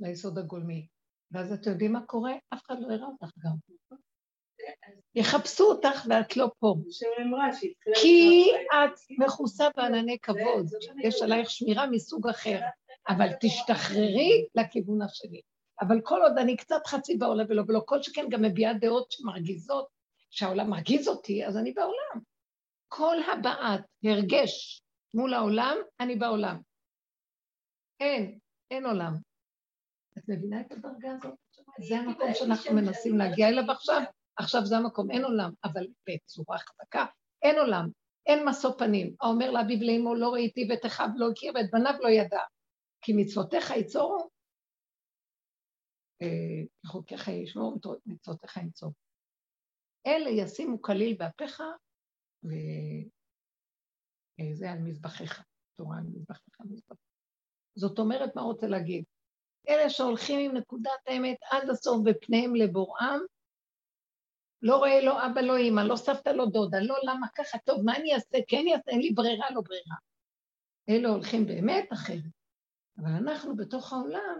ליסוד 0.00 0.38
הגולמי. 0.38 0.88
ואז 1.30 1.52
אתם 1.52 1.70
יודעים 1.70 1.92
מה 1.92 2.06
קורה? 2.06 2.32
אף 2.54 2.62
אחד 2.66 2.76
לא 2.80 2.94
יראה 2.94 3.06
אותך 3.06 3.32
גם. 3.38 3.56
יחפשו 5.14 5.64
אותך 5.64 6.06
ואת 6.08 6.36
לא 6.36 6.50
פה. 6.58 6.74
כי 8.02 8.50
את 8.68 8.98
מכוסה 9.18 9.68
בענני 9.76 10.18
כבוד, 10.22 10.66
יש 11.02 11.22
עלייך 11.22 11.50
שמירה 11.50 11.86
מסוג 11.86 12.28
אחר, 12.28 12.60
אבל 13.08 13.28
תשתחררי 13.40 14.46
לכיוון 14.54 15.02
השני. 15.02 15.40
אבל 15.80 16.00
כל 16.00 16.22
עוד 16.22 16.38
אני 16.38 16.56
קצת 16.56 16.86
חצי 16.86 17.16
בעולם 17.16 17.44
ולא 17.48 17.62
ולא, 17.68 17.80
כל 17.84 18.02
שכן 18.02 18.26
גם 18.30 18.42
מביעה 18.42 18.74
דעות 18.74 19.12
שמרגיזות, 19.12 19.88
שהעולם 20.30 20.70
מרגיז 20.70 21.08
אותי, 21.08 21.46
אז 21.46 21.56
אני 21.56 21.72
בעולם. 21.72 22.20
כל 22.88 23.16
הבעת 23.32 23.80
הרגש 24.04 24.82
מול 25.14 25.34
העולם, 25.34 25.76
אני 26.00 26.16
בעולם. 26.16 26.60
אין, 28.00 28.38
אין 28.70 28.86
עולם. 28.86 29.14
את 30.18 30.22
מבינה 30.28 30.60
את 30.60 30.72
הדרגה 30.72 31.10
הזאת? 31.12 31.34
זה 31.88 31.98
המקום 31.98 32.34
שאנחנו 32.34 32.74
מנסים 32.74 33.18
להגיע 33.18 33.48
אליו 33.48 33.70
עכשיו. 33.70 34.02
עכשיו 34.38 34.66
זה 34.66 34.76
המקום, 34.76 35.10
אין 35.10 35.24
עולם, 35.24 35.52
אבל 35.64 35.86
בצורה 36.08 36.58
חזקה, 36.58 37.06
אין 37.42 37.58
עולם, 37.58 37.88
אין 38.26 38.48
משוא 38.48 38.78
פנים. 38.78 39.16
האומר 39.20 39.50
לאביו 39.50 39.78
לאמו 39.80 40.14
לא 40.14 40.32
ראיתי 40.32 40.66
ואת 40.70 40.86
אחיו 40.86 41.08
לא 41.16 41.30
הכיר 41.30 41.52
ואת 41.54 41.70
בניו 41.72 41.94
לא 42.00 42.08
ידע. 42.08 42.40
כי 43.00 43.12
מצוותיך 43.16 43.70
יצורו, 43.70 44.30
אה, 46.22 46.62
חוקיך 46.86 47.28
ישמעו, 47.28 47.76
מצוותיך 48.06 48.56
ינצור. 48.56 48.92
אלה 50.06 50.30
ישימו 50.30 50.82
כליל 50.82 51.16
באפיך, 51.18 51.62
וזה 52.44 52.60
על 54.70 54.78
מזבחיך, 54.78 55.42
תורה 55.76 55.96
על 55.96 56.04
מזבחיך, 56.04 56.60
מזבחיך. 56.60 56.98
זאת 57.74 57.98
אומרת, 57.98 58.36
מה 58.36 58.42
רוצה 58.42 58.66
להגיד? 58.66 59.04
אלה 59.68 59.90
שהולכים 59.90 60.50
עם 60.50 60.56
נקודת 60.56 61.00
האמת 61.06 61.36
עד 61.50 61.70
הסוף 61.70 62.00
בפניהם 62.04 62.54
לבוראם, 62.54 63.20
לא 64.62 64.76
רואה 64.76 65.00
לא 65.00 65.26
אבא, 65.26 65.40
לא 65.40 65.56
אימא, 65.56 65.80
לא 65.80 65.96
סבתא, 65.96 66.28
לא 66.28 66.46
דודה, 66.46 66.78
לא 66.80 66.96
למה 67.02 67.26
ככה, 67.34 67.58
טוב, 67.58 67.82
מה 67.84 67.96
אני 67.96 68.14
אעשה, 68.14 68.38
כן 68.48 68.64
אעשה, 68.72 68.90
אין 68.90 69.00
לי 69.00 69.10
ברירה, 69.10 69.50
לא 69.50 69.60
ברירה. 69.60 69.96
אלו 70.88 71.10
הולכים 71.10 71.46
באמת 71.46 71.92
אחרת. 71.92 72.22
אבל 72.98 73.10
אנחנו 73.10 73.56
בתוך 73.56 73.92
העולם, 73.92 74.38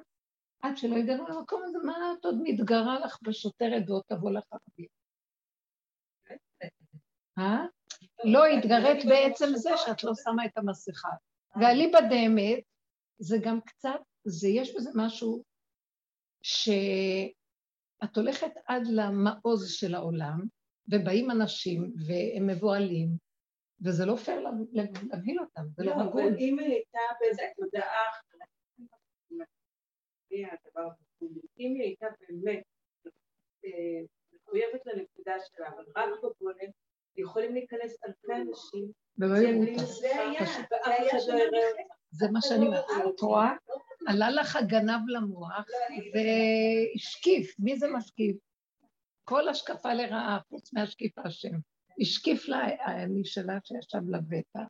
עד 0.62 0.76
שלא 0.76 0.96
הגענו 0.96 1.28
למקום 1.28 1.62
הזה, 1.64 1.78
מה 1.84 1.92
את 2.20 2.24
עוד 2.24 2.38
מתגרה 2.42 2.98
לך 2.98 3.18
בשוטרת 3.22 3.82
ועוד 3.86 4.02
תבוא 4.06 4.30
לך 4.30 4.44
הרבה? 4.52 4.88
אה? 7.38 7.66
לא 8.24 8.46
התגרית 8.46 9.04
בעצם 9.08 9.46
זה 9.54 9.70
שאת 9.76 10.04
לא 10.04 10.12
שמה 10.24 10.44
את 10.44 10.58
המסכה. 10.58 11.08
ואליבא 11.60 12.00
דאמת, 12.00 12.58
זה 13.18 13.36
גם 13.42 13.60
קצת, 13.60 14.00
זה 14.24 14.48
יש 14.48 14.74
בזה 14.76 14.90
משהו 14.94 15.42
שאת 18.00 18.16
הולכת 18.16 18.52
עד 18.66 18.82
למעוז 18.86 19.70
של 19.70 19.94
העולם, 19.94 20.40
ובאים 20.88 21.30
אנשים, 21.30 21.92
והם 22.06 22.46
מבוהלים, 22.46 23.08
וזה 23.84 24.06
לא 24.06 24.16
פייר 24.16 24.40
להבהיל 24.72 25.40
אותם, 25.40 25.62
זה 25.76 25.84
לא, 25.84 25.96
לא 25.96 26.02
הגון. 26.02 26.22
אבל 26.22 26.36
אם 26.38 26.58
היא 26.58 26.68
הייתה 26.68 26.98
באיזה 27.20 27.42
תודעה 27.56 28.04
אם 31.58 31.74
היא 31.74 31.82
הייתה 31.82 32.06
באמת 32.20 32.62
אה, 33.64 34.00
מחויבת 34.32 34.86
לנקודה 34.86 35.32
שלה, 35.46 35.68
אבל 35.68 35.84
רק 35.96 36.08
בגולם, 36.18 36.70
יכולים 37.16 37.54
להיכנס 37.54 37.96
אלפי 38.06 38.32
אנשים, 38.32 38.90
אותה. 41.70 41.92
זה 42.10 42.26
מה 42.32 42.40
שאני 42.40 42.66
אומרת, 42.66 42.84
את 43.14 43.20
רואה? 43.20 43.52
עלה 44.08 44.30
לך 44.30 44.56
הגנב 44.56 45.08
למוח 45.08 45.66
והשקיף. 46.14 47.54
מי 47.58 47.78
זה 47.78 47.86
משקיף? 47.96 48.36
כל 49.24 49.48
השקפה 49.48 49.94
לרעה, 49.94 50.38
חוץ 50.48 50.72
מהשקיף 50.72 51.18
השם. 51.18 51.58
השקיף 52.00 52.48
לה 52.48 52.58
אני 52.86 53.24
שלה 53.24 53.58
שישב 53.64 54.08
לבטח, 54.08 54.68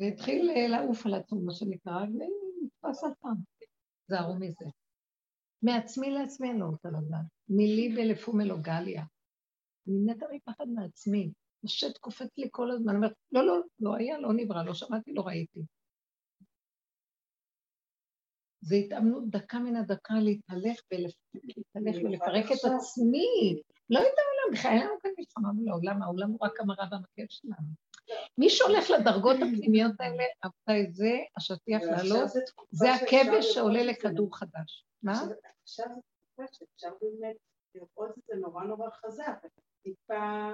והתחיל 0.00 0.50
לעוף 0.68 1.06
על 1.06 1.14
עצמו, 1.14 1.40
מה 1.40 1.54
שנקרא, 1.54 2.02
ונתפס 2.02 3.04
על 3.04 3.10
פעם. 3.20 3.36
זהרו 4.08 4.34
מזה. 4.34 4.64
מעצמי 5.62 6.10
לעצמי 6.10 6.50
אני 6.50 6.58
לא 6.58 6.64
רוצה 6.64 6.88
לדעת. 6.88 7.26
מילי 7.48 7.88
בלפומלו 7.88 8.62
גליה. 8.62 9.04
אני 9.88 9.96
מתה 10.06 10.26
מפחד 10.32 10.66
מעצמי. 10.74 11.32
השט 11.64 11.98
קופץ 11.98 12.38
לי 12.38 12.48
כל 12.50 12.70
הזמן, 12.70 12.96
אומרת, 12.96 13.12
לא, 13.32 13.46
לא, 13.46 13.60
לא 13.80 13.96
היה, 13.96 14.18
לא 14.18 14.32
נברא, 14.36 14.62
לא 14.62 14.74
שמעתי, 14.74 15.12
לא 15.12 15.22
ראיתי. 15.22 15.60
זה 18.64 18.74
התאמנות 18.74 19.30
דקה 19.30 19.58
מן 19.58 19.76
הדקה 19.76 20.14
להתהלך 20.14 20.80
ולהתהלך 20.92 22.04
ולפרק 22.04 22.44
את 22.44 22.64
עצמי. 22.64 23.60
לא 23.90 24.00
את 24.00 24.04
העולם, 24.04 24.52
בכלל 24.52 24.70
אין 24.70 24.80
לנו 24.80 24.98
כאן 25.02 25.10
מלחמה 25.18 25.52
מול 25.52 25.68
העולם, 25.68 26.02
העולם 26.02 26.30
הוא 26.30 26.38
רק 26.42 26.60
המראה 26.60 26.86
והמקל 26.90 27.24
שלנו. 27.28 27.84
מי 28.38 28.50
שהולך 28.50 28.90
לדרגות 28.90 29.36
הפנימיות 29.36 29.92
האלה, 30.00 30.24
אהבת 30.44 30.88
את 30.88 30.94
זה, 30.94 31.12
השטיח 31.36 31.82
לעלות, 31.82 32.28
זה 32.70 32.94
הכבש 32.94 33.54
שעולה 33.54 33.82
לכדור 33.82 34.36
חדש. 34.36 34.84
מה? 35.02 35.12
עכשיו 35.62 35.86
זה 35.86 36.00
תקופה 36.00 36.52
שאפשר 36.52 36.88
באמת 37.00 37.36
לראות 37.74 38.18
את 38.18 38.22
זה 38.26 38.36
נורא 38.36 38.64
נורא 38.64 38.90
חזק. 38.90 39.46
טיפה, 39.82 40.52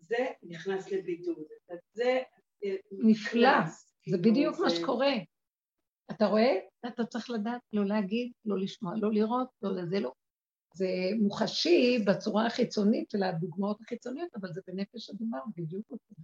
זה 0.00 0.26
נכנס 0.42 0.92
לבידוד, 0.92 1.44
זה 1.92 2.22
אה, 2.64 2.76
נפלא, 2.92 3.66
זה 3.66 3.72
כאילו, 4.02 4.18
בדיוק 4.18 4.58
מה 4.58 4.70
שקורה. 4.70 5.12
אתה 6.10 6.26
רואה? 6.26 6.58
אתה 6.86 7.04
צריך 7.04 7.30
לדעת 7.30 7.60
לא 7.72 7.86
להגיד, 7.86 8.32
לא 8.44 8.58
לשמוע, 8.58 8.92
לא 8.96 9.12
לראות, 9.12 9.48
לא 9.62 9.70
לזה, 9.76 10.00
לא. 10.00 10.12
זה 10.74 10.86
מוחשי 11.22 11.98
בצורה 12.06 12.46
החיצונית 12.46 13.10
של 13.10 13.22
הדוגמאות 13.22 13.80
החיצוניות, 13.80 14.28
אבל 14.40 14.52
זה 14.52 14.60
בנפש 14.66 15.10
הדבר, 15.10 15.38
בדיוק 15.56 15.90
אותו. 15.90 16.14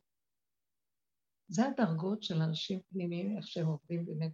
זה 1.48 1.62
הדרגות 1.66 2.22
של 2.22 2.34
אנשים 2.34 2.80
פנימיים, 2.88 3.36
איך 3.36 3.46
שהם 3.46 3.66
עובדים 3.66 4.06
באמת. 4.06 4.32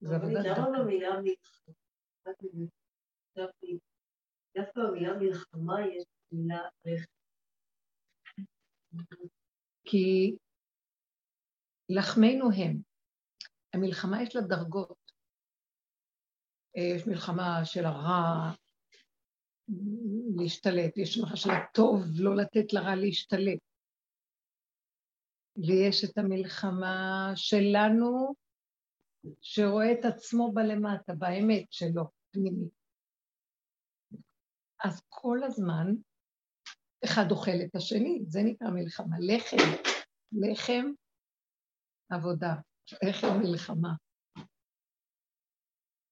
זה 0.00 0.16
עבודת 0.16 0.44
דרכם. 0.44 0.62
דווקא 4.56 4.80
במילה 4.80 5.16
מלחמה 5.18 5.86
יש 5.86 6.04
מילה 6.32 6.68
רכב. 6.86 7.04
כי 9.84 10.36
לחמנו 11.88 12.50
הם. 12.56 12.87
המלחמה 13.74 14.22
יש 14.22 14.36
לה 14.36 14.42
דרגות. 14.42 15.12
יש 16.74 17.06
מלחמה 17.06 17.64
של 17.64 17.84
הרע 17.84 18.52
להשתלט, 20.36 20.98
יש 20.98 21.18
מלחמה 21.18 21.36
של 21.36 21.50
הטוב 21.50 22.02
לא 22.18 22.36
לתת 22.36 22.72
לרע 22.72 22.94
להשתלט. 22.94 23.58
ויש 25.56 26.04
את 26.04 26.18
המלחמה 26.18 27.32
שלנו, 27.34 28.34
שרואה 29.40 29.92
את 29.92 30.04
עצמו 30.04 30.52
בלמטה, 30.52 31.12
באמת 31.14 31.72
שלו, 31.72 32.04
פנימית. 32.30 32.72
אז 34.84 35.02
כל 35.08 35.38
הזמן 35.42 35.86
אחד 37.04 37.24
אוכל 37.30 37.58
את 37.64 37.74
השני, 37.74 38.22
זה 38.26 38.40
נקרא 38.44 38.68
מלחמה. 38.70 39.16
לחם, 39.20 39.56
לחם, 40.32 40.86
עבודה, 42.10 42.54
לחם 42.92 43.38
מלחמה. 43.42 43.94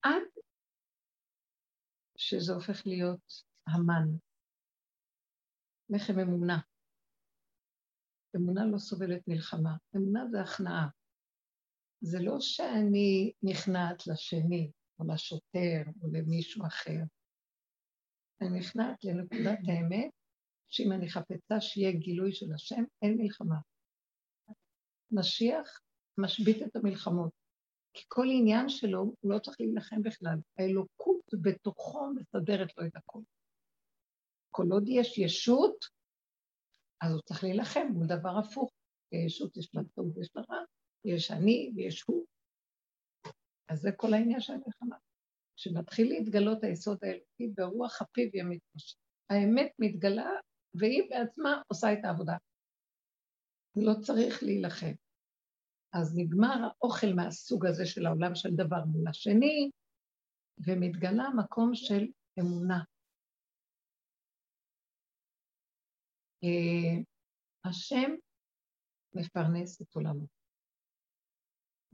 עד 0.03 0.23
שזה 2.17 2.53
הופך 2.53 2.87
להיות 2.87 3.43
המן. 3.67 4.09
לחם 5.91 6.19
אמונה. 6.21 6.61
אמונה 8.37 8.61
לא 8.73 8.79
סובלת 8.79 9.29
מלחמה, 9.29 9.77
אמונה 9.97 10.27
זה 10.31 10.41
הכנעה. 10.41 10.89
זה 12.01 12.19
לא 12.21 12.37
שאני 12.41 13.33
נכנעת 13.43 14.07
לשני, 14.07 14.71
או 14.99 15.05
לשוטר, 15.15 15.91
או 16.03 16.09
למישהו 16.13 16.67
אחר. 16.67 17.01
אני 18.41 18.59
נכנעת 18.59 19.05
לנקודת 19.05 19.59
האמת, 19.69 20.11
שאם 20.69 20.93
אני 20.93 21.11
חפצה 21.11 21.61
שיהיה 21.61 21.93
גילוי 21.93 22.33
של 22.33 22.47
השם, 22.55 22.83
אין 23.03 23.17
מלחמה. 23.19 23.57
משיח 25.11 25.81
משבית 26.19 26.63
את 26.63 26.77
המלחמות, 26.77 27.31
כי 27.95 28.05
כל 28.09 28.27
עניין 28.31 28.69
שלו, 28.69 29.01
הוא 29.21 29.33
לא 29.33 29.39
צריך 29.39 29.57
להילחם 29.61 30.03
בכלל. 30.03 30.37
האלוקות 30.59 31.25
בתוכו 31.43 32.11
מסדרת 32.15 32.77
לו 32.77 32.87
את 32.87 32.97
הכול. 32.97 33.23
כל 34.51 34.67
עוד 34.73 34.85
יש 34.89 35.19
ישות, 35.19 35.85
אז 37.03 37.13
הוא 37.13 37.21
צריך 37.23 37.45
להילחם 37.45 37.87
מול 37.93 38.07
דבר 38.07 38.39
הפוך. 38.39 38.71
ישות 39.13 39.57
יש 39.57 39.75
לה 39.75 39.83
טוב 39.95 40.17
ויש 40.17 40.31
לה 40.37 40.43
רע, 40.51 40.65
יש 41.05 41.31
אני 41.31 41.73
ויש 41.77 42.03
הוא. 42.03 42.27
אז 43.69 43.81
זה 43.81 43.91
כל 43.97 44.15
העניין 44.15 44.41
של 44.41 44.53
המלחמה. 44.53 44.97
כשמתחיל 45.57 46.09
להתגלות 46.09 46.65
היסוד 46.65 46.99
האלוקי 47.03 47.49
ברוח 47.55 48.03
הפיו 48.03 48.31
ימית 48.35 48.63
האמת 49.31 49.73
מתגלה 49.79 50.31
והיא 50.75 51.03
בעצמה 51.11 51.63
עושה 51.69 51.93
את 51.93 51.99
העבודה. 52.05 52.37
לא 53.77 53.93
צריך 54.03 54.43
להילחם. 54.43 54.93
אז 56.01 56.15
נגמר 56.17 56.57
האוכל 56.65 57.07
מהסוג 57.17 57.67
הזה 57.67 57.87
של 57.87 58.07
העולם 58.07 58.35
של 58.35 58.51
דבר 58.57 58.85
מול 58.85 59.09
השני, 59.09 59.71
ומתגלה 60.67 61.29
מקום 61.37 61.75
של 61.75 62.07
אמונה. 62.41 62.85
אה, 66.45 67.03
השם 67.65 68.11
מפרנס 69.15 69.83
את 69.83 69.95
עולמו. 69.95 70.27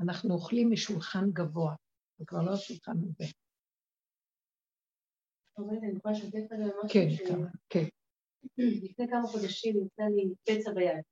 אנחנו 0.01 0.35
אוכלים 0.35 0.71
משולחן 0.71 1.25
גבוה, 1.33 1.75
זה 2.19 2.25
כבר 2.27 2.43
לא 2.43 2.53
השולחן 2.53 2.93
הזה. 2.93 3.33
כן, 6.93 7.09
כן. 7.69 7.85
לפני 8.59 9.07
כמה 9.09 9.27
חודשים 9.27 9.77
נמצא 9.77 10.03
לי 10.03 10.35
פצע 10.45 10.73
ביד, 10.75 11.03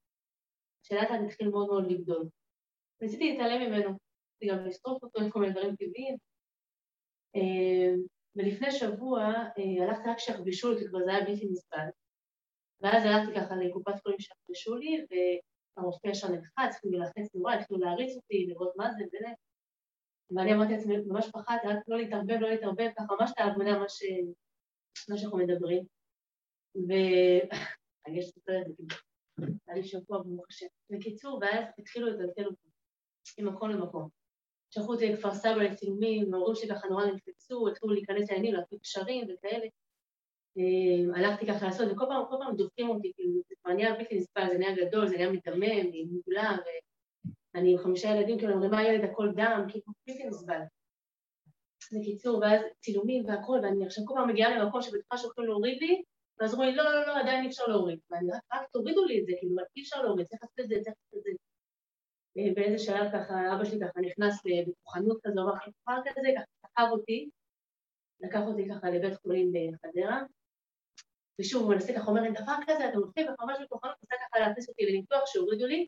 שלאט 0.83 1.11
לאט 1.11 1.21
התחיל 1.27 1.49
מאוד 1.49 1.67
מאוד 1.67 1.85
לגדול. 1.91 2.29
ניסיתי 3.03 3.31
להתעלם 3.31 3.61
ממנו, 3.61 3.91
רציתי 3.91 4.47
גם 4.49 4.67
לשרוף 4.67 5.03
אותו, 5.03 5.21
עם 5.21 5.31
כל 5.31 5.41
מיני 5.41 5.53
דברים 5.53 5.77
טבעיים. 5.77 6.17
אה, 7.37 7.95
ולפני 8.37 8.71
שבוע 8.71 9.21
אה, 9.59 9.85
הלכתי 9.85 10.09
רק 10.09 10.19
שיחבשו 10.19 10.73
לי, 10.73 10.79
כי 10.79 10.89
כבר 10.89 10.99
זה 11.05 11.11
היה 11.11 11.25
בלתי 11.25 11.49
נסבל. 11.51 11.89
ואז 12.81 13.05
הלכתי 13.05 13.35
ככה 13.35 13.57
לקופת 13.57 14.03
חולים 14.03 14.21
שיחבשו 14.21 14.75
לי, 14.75 15.07
והרופא 15.77 16.15
שם 16.15 16.33
נלחץ, 16.33 16.75
התחילו 16.77 16.99
להכניס 16.99 17.35
נורא, 17.35 17.55
התחילו 17.55 17.81
להריץ 17.81 18.17
אותי, 18.17 18.47
לראות 18.47 18.73
מה 18.77 18.91
זה, 18.93 19.05
באמת. 19.13 19.37
ואני 20.31 20.53
אמרתי 20.55 20.73
לעצמי, 20.73 20.97
ממש 21.07 21.31
פחדתי, 21.33 21.67
רק 21.67 21.79
לא 21.89 21.99
להתערבב, 21.99 22.37
לא 22.41 22.49
להתערבב, 22.51 22.91
ככה 22.97 23.15
ממש 23.21 23.31
את 23.35 23.39
ההבנה, 23.39 23.79
מה 25.09 25.17
שאנחנו 25.17 25.39
מדברים. 25.39 25.85
ואני 26.75 28.19
יש 28.19 28.25
לספר 28.25 28.61
את 28.61 28.67
זה, 28.77 28.95
היה 29.67 29.77
לי 29.77 29.85
שבוע 29.85 30.23
ברוך 30.23 30.47
השם. 30.49 30.67
בקיצור, 30.91 31.39
ואז 31.43 31.65
התחילו 31.79 32.07
לטלטל 32.07 32.47
אותי, 32.47 32.70
ממקום 33.39 33.71
למקום. 33.71 34.09
שלחו 34.71 34.93
אותי 34.93 35.13
לכפר 35.13 35.35
סבא 35.35 35.57
לצילומים, 35.57 36.35
ההורים 36.35 36.55
שלי 36.55 36.69
ככה 36.69 36.89
נורא 36.89 37.07
נקפצו, 37.07 37.69
התחילו 37.69 37.93
להיכנס 37.93 38.31
לעניינים, 38.31 38.55
להפעיל 38.55 38.81
קשרים 38.81 39.29
וכאלה. 39.31 39.67
אה, 40.59 41.19
הלכתי 41.19 41.47
ככה 41.47 41.67
לעשות, 41.67 41.93
וכל 41.93 42.05
פעם, 42.09 42.25
כל 42.31 42.37
פעם 42.39 42.57
דופקים 42.57 42.89
אותי, 42.89 43.13
כאילו, 43.17 43.41
זה 43.49 43.55
כבר 43.63 43.73
נהיה 43.73 43.95
בלתי 43.95 44.19
נסבל, 44.19 44.47
זה 44.53 44.59
נהיה 44.59 44.87
גדול, 44.87 45.09
זה 45.09 45.17
נהיה 45.17 45.31
מדמם, 45.33 45.91
מוגלה, 46.13 46.57
אני 47.55 47.73
עם 47.73 47.79
חמישה 47.79 48.09
ילדים, 48.09 48.39
כאילו, 48.39 48.53
אומרים, 48.53 48.71
מה 48.71 48.85
ילד 48.85 49.05
הכל 49.05 49.29
דם, 49.35 49.65
כאילו, 49.69 49.85
בלתי 50.07 50.25
נסבל. 50.25 50.61
בקיצור, 51.93 52.39
ואז 52.39 52.61
צילומים 52.81 53.25
והכל, 53.27 53.59
ואני 53.63 53.87
עכשיו 53.87 54.05
כל 54.07 54.15
פעם 54.17 54.29
מגיעה 54.29 54.59
למקום 54.59 54.83
שבטוחה 54.83 55.17
שהולכים 55.17 55.45
להוריד 55.45 55.79
לי, 55.81 56.03
ואז 56.41 56.55
אומרים 56.55 56.71
לי, 56.71 56.77
לא, 56.77 56.85
לא, 56.85 57.07
לא, 57.07 57.21
עדיין 57.21 57.43
אי 57.45 57.49
אפשר 57.49 57.67
להוריד. 57.67 57.99
ואני 58.11 58.31
רק, 58.33 58.43
רק 58.53 58.69
תורידו 58.73 59.05
לי 59.05 59.21
את 59.21 59.27
זה, 59.27 59.33
כאילו, 59.39 59.57
אי 59.77 59.83
אפשר 59.83 60.03
להוריד, 60.03 60.27
צריך 60.27 60.43
לעשות 60.43 60.61
את 60.61 60.69
זה, 60.69 60.75
צריך 60.83 60.97
לעשות 60.97 61.19
את 61.19 61.23
זה. 61.23 61.50
באיזה 62.37 62.79
שלב 62.79 63.07
ככה, 63.13 63.55
אבא 63.55 63.65
שלי 63.65 63.81
ככה 63.81 64.01
נכנס 64.01 64.43
בכוחנות 64.69 65.19
כזו, 65.23 65.41
אמר, 65.41 65.53
כבר 65.85 65.97
כזה, 66.07 66.29
ככה 66.37 66.45
תקף 66.61 66.89
אותי, 66.91 67.29
לקח 68.21 68.41
אותי 68.47 68.69
ככה 68.69 68.91
לבית 68.91 69.19
חולים 69.23 69.53
בחדרה, 69.53 70.23
ושוב, 71.41 71.63
הוא 71.63 71.75
מנסה 71.75 71.93
ככה, 71.93 72.07
אומר, 72.07 72.25
אין 72.25 72.35
דבר 72.35 72.57
כזה, 72.67 72.89
אתם 72.89 72.99
הולכים 72.99 73.27
ככה 73.27 73.45
ממש 73.47 73.59
בכוחנות, 73.63 73.95
ניסה 74.03 74.15
ככה 74.29 74.41
להכניס 74.41 74.69
אותי 74.69 74.87
לניתוח 74.87 75.23
שהורידו 75.27 75.67
לי, 75.67 75.87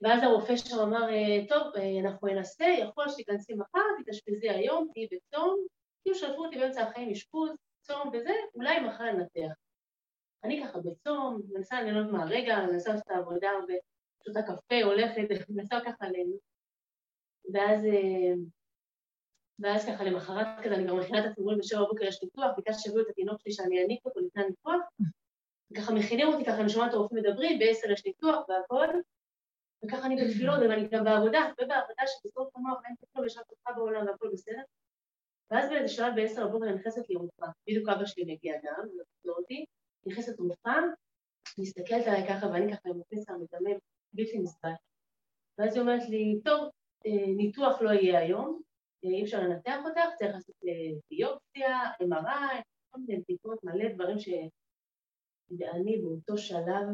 ואז 0.00 0.22
הרופא 0.22 0.56
שם 0.56 0.78
אמר, 0.78 1.06
טוב, 1.48 1.72
אנחנו 2.04 2.28
ננסה, 2.28 2.64
יכול 2.64 3.08
שתיכנסי 3.08 3.54
מחר, 3.54 3.80
תתאשפזי 4.02 4.50
היום, 4.50 4.88
תהיי 4.92 5.06
בצום, 5.06 5.66
כאילו 6.02 6.16
שלפו 6.16 6.44
אותי 6.44 6.58
באמצע 6.58 6.82
החיים 6.82 7.10
אשפוז, 7.10 7.50
צום 7.80 8.10
וזה, 8.12 8.32
אולי 8.54 8.80
מחר 8.80 9.04
ננתח. 9.04 9.54
אני 10.44 10.62
ככה 10.64 10.78
בצום, 10.78 11.40
מנסה 11.52 11.82
ליהנות 11.82 12.12
מהרגע, 12.12 12.56
מנסה 12.72 12.90
לעשות 12.90 13.06
את 13.06 13.10
העבודה 13.10 13.50
הרבה, 13.50 13.74
שותה 14.26 14.42
קפה, 14.42 14.82
הולכת, 14.84 15.22
מנסה 15.48 15.78
ככה 15.84 16.08
ליהנות. 16.08 16.40
ואז, 17.52 17.80
ואז 19.58 19.86
ככה 19.86 20.04
למחרת 20.04 20.46
כזה, 20.64 20.74
אני 20.74 20.86
גם 20.86 20.98
מכינה 20.98 21.20
את 21.20 21.30
הציבורים 21.30 21.58
בשבע 21.58 21.82
בבוקר 21.82 22.04
יש 22.04 22.22
ניתוח, 22.22 22.56
ביקשתי 22.56 22.82
שיביאו 22.82 23.02
את 23.02 23.08
התינוק 23.10 23.40
שלי 23.40 23.52
שאני 23.52 23.82
אעניק 23.82 24.04
אותו 24.04 24.20
לפני 24.20 24.42
הניתוח, 24.42 24.82
וככה 25.72 25.92
מכינים 25.94 26.28
אותי 26.28 26.44
ככה, 26.44 26.60
אני 26.60 26.68
שומעת 26.68 26.88
את 26.88 26.94
הרופאים 26.94 27.22
מדברים, 27.22 27.58
בעשר 27.58 27.90
יש 27.90 28.06
ניתוח 28.06 28.48
והכל, 28.48 28.88
וככה 29.84 30.06
אני 30.06 30.16
בתפילות, 30.24 30.60
ואני 30.60 30.88
גם 30.88 31.04
בעבודה, 31.04 31.40
ובעבודה 31.52 32.02
שבסוף 32.06 32.56
המוח 32.56 32.78
אין 32.84 32.94
כלום, 33.12 33.26
יש 33.26 33.36
רק 33.38 33.44
אותך 33.50 33.76
בעולם 33.76 34.06
והכל 34.06 34.28
בסדר. 34.32 34.62
ואז 35.50 35.70
באיזה 35.70 35.88
שלב 35.88 36.12
בעשר 36.16 36.46
בבוקר 36.46 36.66
אני 36.66 36.74
נכנסת 36.74 37.08
לירוחם, 37.08 37.46
בדיוק 37.68 37.88
אבא 37.88 38.04
שלי 38.06 38.24
מגיע 38.24 38.54
גם, 38.64 38.88
לא 39.24 39.32
אותי, 39.32 39.64
נכנסת 40.06 40.38
רופאה, 40.40 40.80
מסתכלת 41.58 42.06
עליי 42.06 42.28
ככה, 42.28 42.46
ואני 42.46 42.72
ככה 42.72 42.88
עם 42.88 43.00
הפסע 43.00 43.32
מדמם, 43.32 43.78
בלתי 44.14 44.38
נסבל. 44.38 44.70
ואז 45.58 45.74
היא 45.74 45.82
אומרת 45.82 46.08
לי, 46.08 46.40
טוב, 46.44 46.70
ניתוח 47.36 47.82
לא 47.82 47.90
יהיה 47.90 48.18
היום, 48.18 48.62
אי 49.02 49.22
אפשר 49.24 49.40
לנתח 49.40 49.76
אותך, 49.84 50.14
צריך 50.18 50.34
לעשות 50.34 50.56
ביופסיה, 51.10 51.92
MRI, 52.02 52.62
כל 52.90 53.00
מיני 53.00 53.20
בדיקות, 53.20 53.64
מלא 53.64 53.94
דברים 53.94 54.18
ש... 54.18 54.28
ואני 55.58 55.98
באותו 56.02 56.38
שלב, 56.38 56.86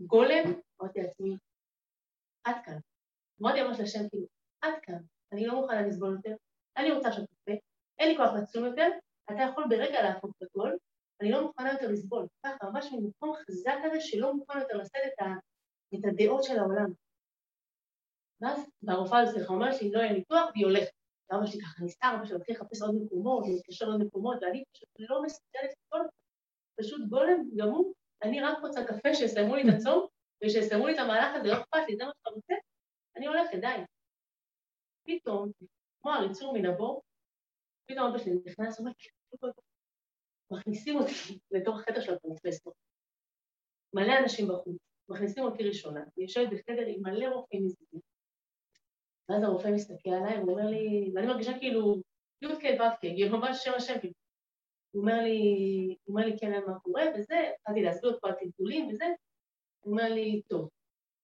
גולם, 0.00 0.44
אמרתי 0.80 1.00
לעצמי, 1.00 1.36
עד 2.44 2.56
כאן. 2.64 2.78
אמרתי 3.42 3.62
ממש 3.62 3.80
לשם, 3.80 4.08
כאילו, 4.08 4.26
עד 4.60 4.74
כאן, 4.82 5.02
אני 5.32 5.46
לא 5.46 5.60
מוכנה 5.60 5.86
לסבול 5.86 6.12
יותר, 6.16 6.36
אני 6.76 6.92
רוצה 6.92 7.08
לשתות 7.08 7.28
קפה, 7.28 7.52
אין 7.98 8.08
לי 8.08 8.16
כוח 8.16 8.30
לצום 8.42 8.64
יותר, 8.64 8.88
אתה 9.24 9.42
יכול 9.50 9.64
ברגע 9.68 10.02
להפוך 10.02 10.30
את 10.36 10.42
הכל, 10.42 10.70
אני 11.20 11.30
לא 11.30 11.42
מוכנה 11.42 11.72
יותר 11.72 11.88
לסבול. 11.88 12.26
ככה, 12.46 12.70
ממש 12.70 12.92
ממקום 12.92 13.34
חזק 13.34 13.74
כזה 13.84 14.00
שלא 14.00 14.34
מוכן 14.34 14.58
יותר 14.58 14.76
לשאת 14.76 15.02
את, 15.06 15.22
ה, 15.22 15.24
את 16.00 16.04
הדעות 16.04 16.44
של 16.44 16.58
העולם. 16.58 16.92
ואז, 18.40 18.66
והרופאה 18.82 19.26
סליחה 19.26 19.52
אומרת 19.52 19.82
לי, 19.82 19.90
לא 19.90 19.98
יהיה 19.98 20.12
ניתוח, 20.12 20.50
והיא 20.54 20.64
הולכת. 20.64 20.92
ואבא 21.30 21.46
שלי 21.46 21.60
ככה 21.60 22.14
אבא 22.14 22.24
שלי 22.24 22.36
מתחיל 22.36 22.56
לחפש 22.56 22.82
עוד 22.82 22.94
מקומות, 22.94 23.44
להתקשר 23.46 23.86
עוד 23.86 24.02
מקומות, 24.02 24.36
ואני 24.42 24.64
פשוט 24.72 24.88
לא 24.98 25.22
מסוגלת 25.22 25.70
לסבול, 25.72 26.08
פשוט 26.80 27.08
גולם 27.08 27.48
גמור, 27.56 27.92
אני 28.22 28.40
רק 28.40 28.58
רוצה 28.62 28.84
קפה 28.84 29.14
שיסיימו 29.14 29.56
לי 29.56 29.62
את 29.62 29.74
הצום, 29.76 30.06
ושיסיימו 30.44 30.86
לי 30.86 30.94
את 30.94 30.98
המהלך 30.98 31.34
הזה, 31.34 31.48
לא 31.48 31.54
אכפת 31.54 31.88
לי, 31.88 31.96
זה 31.96 32.04
מה 32.04 32.10
שאתה 32.18 32.30
רוצה, 32.30 32.54
אני 33.16 33.26
הולכת, 33.26 33.58
די. 33.60 33.84
פתאום, 35.06 35.50
כמו 36.02 36.12
הריצור 36.12 36.58
מן 36.58 36.66
הבור, 36.66 37.02
פתאום 37.86 38.10
אבא 38.10 38.18
שלי 38.18 38.32
נכנס, 38.44 38.78
אומר, 38.78 38.90
מכניסים 40.50 40.96
אותי 40.96 41.12
לתוך 41.54 41.80
החדר 41.80 42.00
של 42.00 42.14
הפרופסור. 42.14 42.72
מלא 43.94 44.12
אנשים 44.22 44.48
בחוץ, 44.48 44.76
מכניסים 45.08 45.44
אותי 45.44 45.62
ראשונה, 45.62 46.00
אני 46.00 46.24
יושבת 46.24 46.48
בחדר 46.52 46.86
עם 46.86 47.02
מלא 47.02 47.26
רופאים 47.26 47.64
מזיקים. 47.64 48.00
ואז 49.28 49.42
הרופא 49.42 49.68
מסתכל 49.68 50.10
עליי, 50.10 50.36
הוא 50.36 50.50
אומר 50.50 50.70
לי, 50.70 51.10
ואני 51.14 51.26
מרגישה 51.26 51.58
כאילו, 51.58 52.00
י"ק 52.42 52.80
ו"ק, 52.80 53.30
ממש 53.30 53.64
שם 53.64 53.72
השם. 53.76 53.94
הוא 54.90 55.00
אומר 55.00 55.22
לי, 55.22 55.96
הוא 56.04 56.16
אומר 56.16 56.26
לי, 56.26 56.38
כן, 56.38 56.52
מה 56.66 56.78
קורה, 56.78 57.02
וזה, 57.14 57.50
התחלתי 57.54 57.82
להסביר 57.82 58.10
את 58.10 58.20
כל 58.20 58.30
הטלטולים 58.30 58.88
וזה, 58.88 59.04
הוא 59.80 59.92
אומר 59.92 60.14
לי, 60.14 60.42
טוב. 60.48 60.68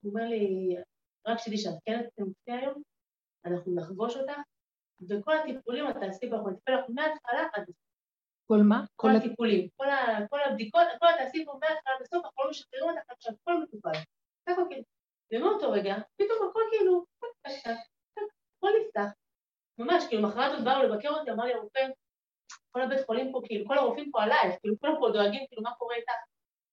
הוא 0.00 0.10
אומר 0.10 0.28
לי, 0.28 0.76
רק 1.26 1.38
שתדעי 1.38 1.58
שאת 1.58 1.74
כן 1.84 2.00
תמותי 2.16 2.52
היום, 2.52 2.82
אנחנו 3.44 3.74
נחבוש 3.74 4.16
אותך, 4.16 4.40
וכל 5.08 5.36
הטיפולים 5.36 5.90
את 5.90 5.96
תעשי 6.00 6.26
בו, 6.26 6.36
אנחנו 6.36 6.50
נטפל 6.50 6.72
לך 6.72 6.84
מההתחלה 6.88 7.48
עד 7.54 7.62
הסוף. 7.62 7.89
כל 8.50 8.62
מה? 8.62 8.84
כל 8.96 9.10
הטיפולים, 9.16 9.68
כל 10.30 10.40
הבדיקות, 10.46 10.86
הכל 10.96 11.06
תעשי 11.18 11.44
פה 11.44 11.52
מההתחלה 11.52 11.94
עד 11.96 12.02
הסוף, 12.02 12.24
אנחנו 12.24 12.44
לא 12.44 12.50
משחררים 12.50 12.84
אותך 12.84 13.10
עד 13.10 13.16
שהכל 13.20 13.62
מטופל. 13.62 13.98
ככה 14.48 14.62
כאילו. 14.68 14.82
ומאותו 15.32 15.70
רגע, 15.70 15.96
פתאום 16.16 16.38
הכל 16.50 16.60
כאילו, 16.70 17.04
הכל 18.56 18.68
נפתח. 18.80 19.10
ממש, 19.78 20.04
כאילו, 20.08 20.28
מחרת 20.28 20.52
עוד 20.54 20.64
באו 20.64 20.82
לבקר 20.82 21.08
אותי, 21.08 21.30
אמר 21.30 21.44
לי 21.44 21.54
הרופא, 21.54 21.80
כל 22.70 22.82
הבית 22.82 23.06
חולים 23.06 23.32
פה, 23.32 23.40
כאילו, 23.44 23.66
כל 23.66 23.78
הרופאים 23.78 24.10
פה 24.10 24.22
עלייך, 24.22 24.54
כאילו, 24.60 24.78
כולם 24.80 24.94
פה 25.00 25.08
דואגים, 25.12 25.46
כאילו, 25.48 25.62
מה 25.62 25.70
קורה 25.78 25.94
איתך? 25.94 26.12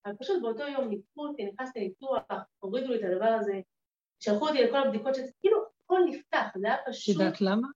אבל 0.05 0.15
פשוט 0.19 0.41
באותו 0.41 0.63
יום 0.63 0.87
ניתחו 0.89 1.27
אותי, 1.27 1.45
נכנסתי 1.45 1.79
לניתוח, 1.79 2.23
הורידו 2.59 2.87
לי 2.87 2.99
את 2.99 3.03
הדבר 3.11 3.31
הזה, 3.39 3.59
שלחו 4.19 4.47
אותי 4.47 4.63
לכל 4.63 4.77
הבדיקות 4.77 5.15
שזה, 5.15 5.31
כאילו, 5.39 5.57
הכל 5.83 5.99
נפתח, 6.09 6.47
זה 6.55 6.67
היה 6.67 6.77
פשוט... 6.87 7.15
יודעת 7.15 7.41
למה? 7.41 7.67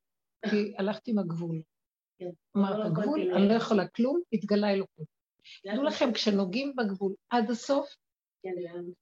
כי 0.49 0.73
הלכתי 0.77 1.11
עם 1.11 1.19
הגבול. 1.19 1.61
אמרת, 2.57 2.85
הגבול, 2.85 3.33
אני 3.35 3.47
לא 3.47 3.53
יכולה 3.53 3.87
כלום, 3.87 4.21
התגלה 4.33 4.71
אלוקות. 4.73 5.07
תדעו 5.63 5.83
לכם, 5.83 6.13
כשנוגעים 6.13 6.75
בגבול 6.75 7.13
עד 7.29 7.49
הסוף, 7.51 7.95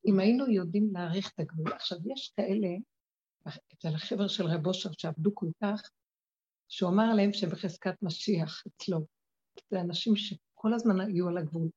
אם 0.06 0.20
היינו 0.20 0.52
יודעים 0.52 0.90
להעריך 0.94 1.32
את 1.34 1.40
הגבול. 1.40 1.74
עכשיו, 1.74 1.98
יש 2.14 2.34
כאלה, 2.36 2.68
אצל 3.74 3.88
החבר'ה 3.96 4.30
של 4.30 4.46
רב 4.46 4.68
אושר 4.68 4.90
שעבדו 4.98 5.36
כל 5.36 5.48
כך, 5.64 5.90
שהוא 6.68 6.90
אמר 6.90 7.14
להם 7.14 7.34
שהם 7.34 7.50
בחזקת 7.50 7.96
משיח 8.02 8.64
אצלו. 8.68 9.06
זה 9.70 9.82
אנשים 9.82 10.16
שכל 10.16 10.74
הזמן 10.74 11.02
היו 11.02 11.28
על 11.28 11.38
הגבול. 11.38 11.70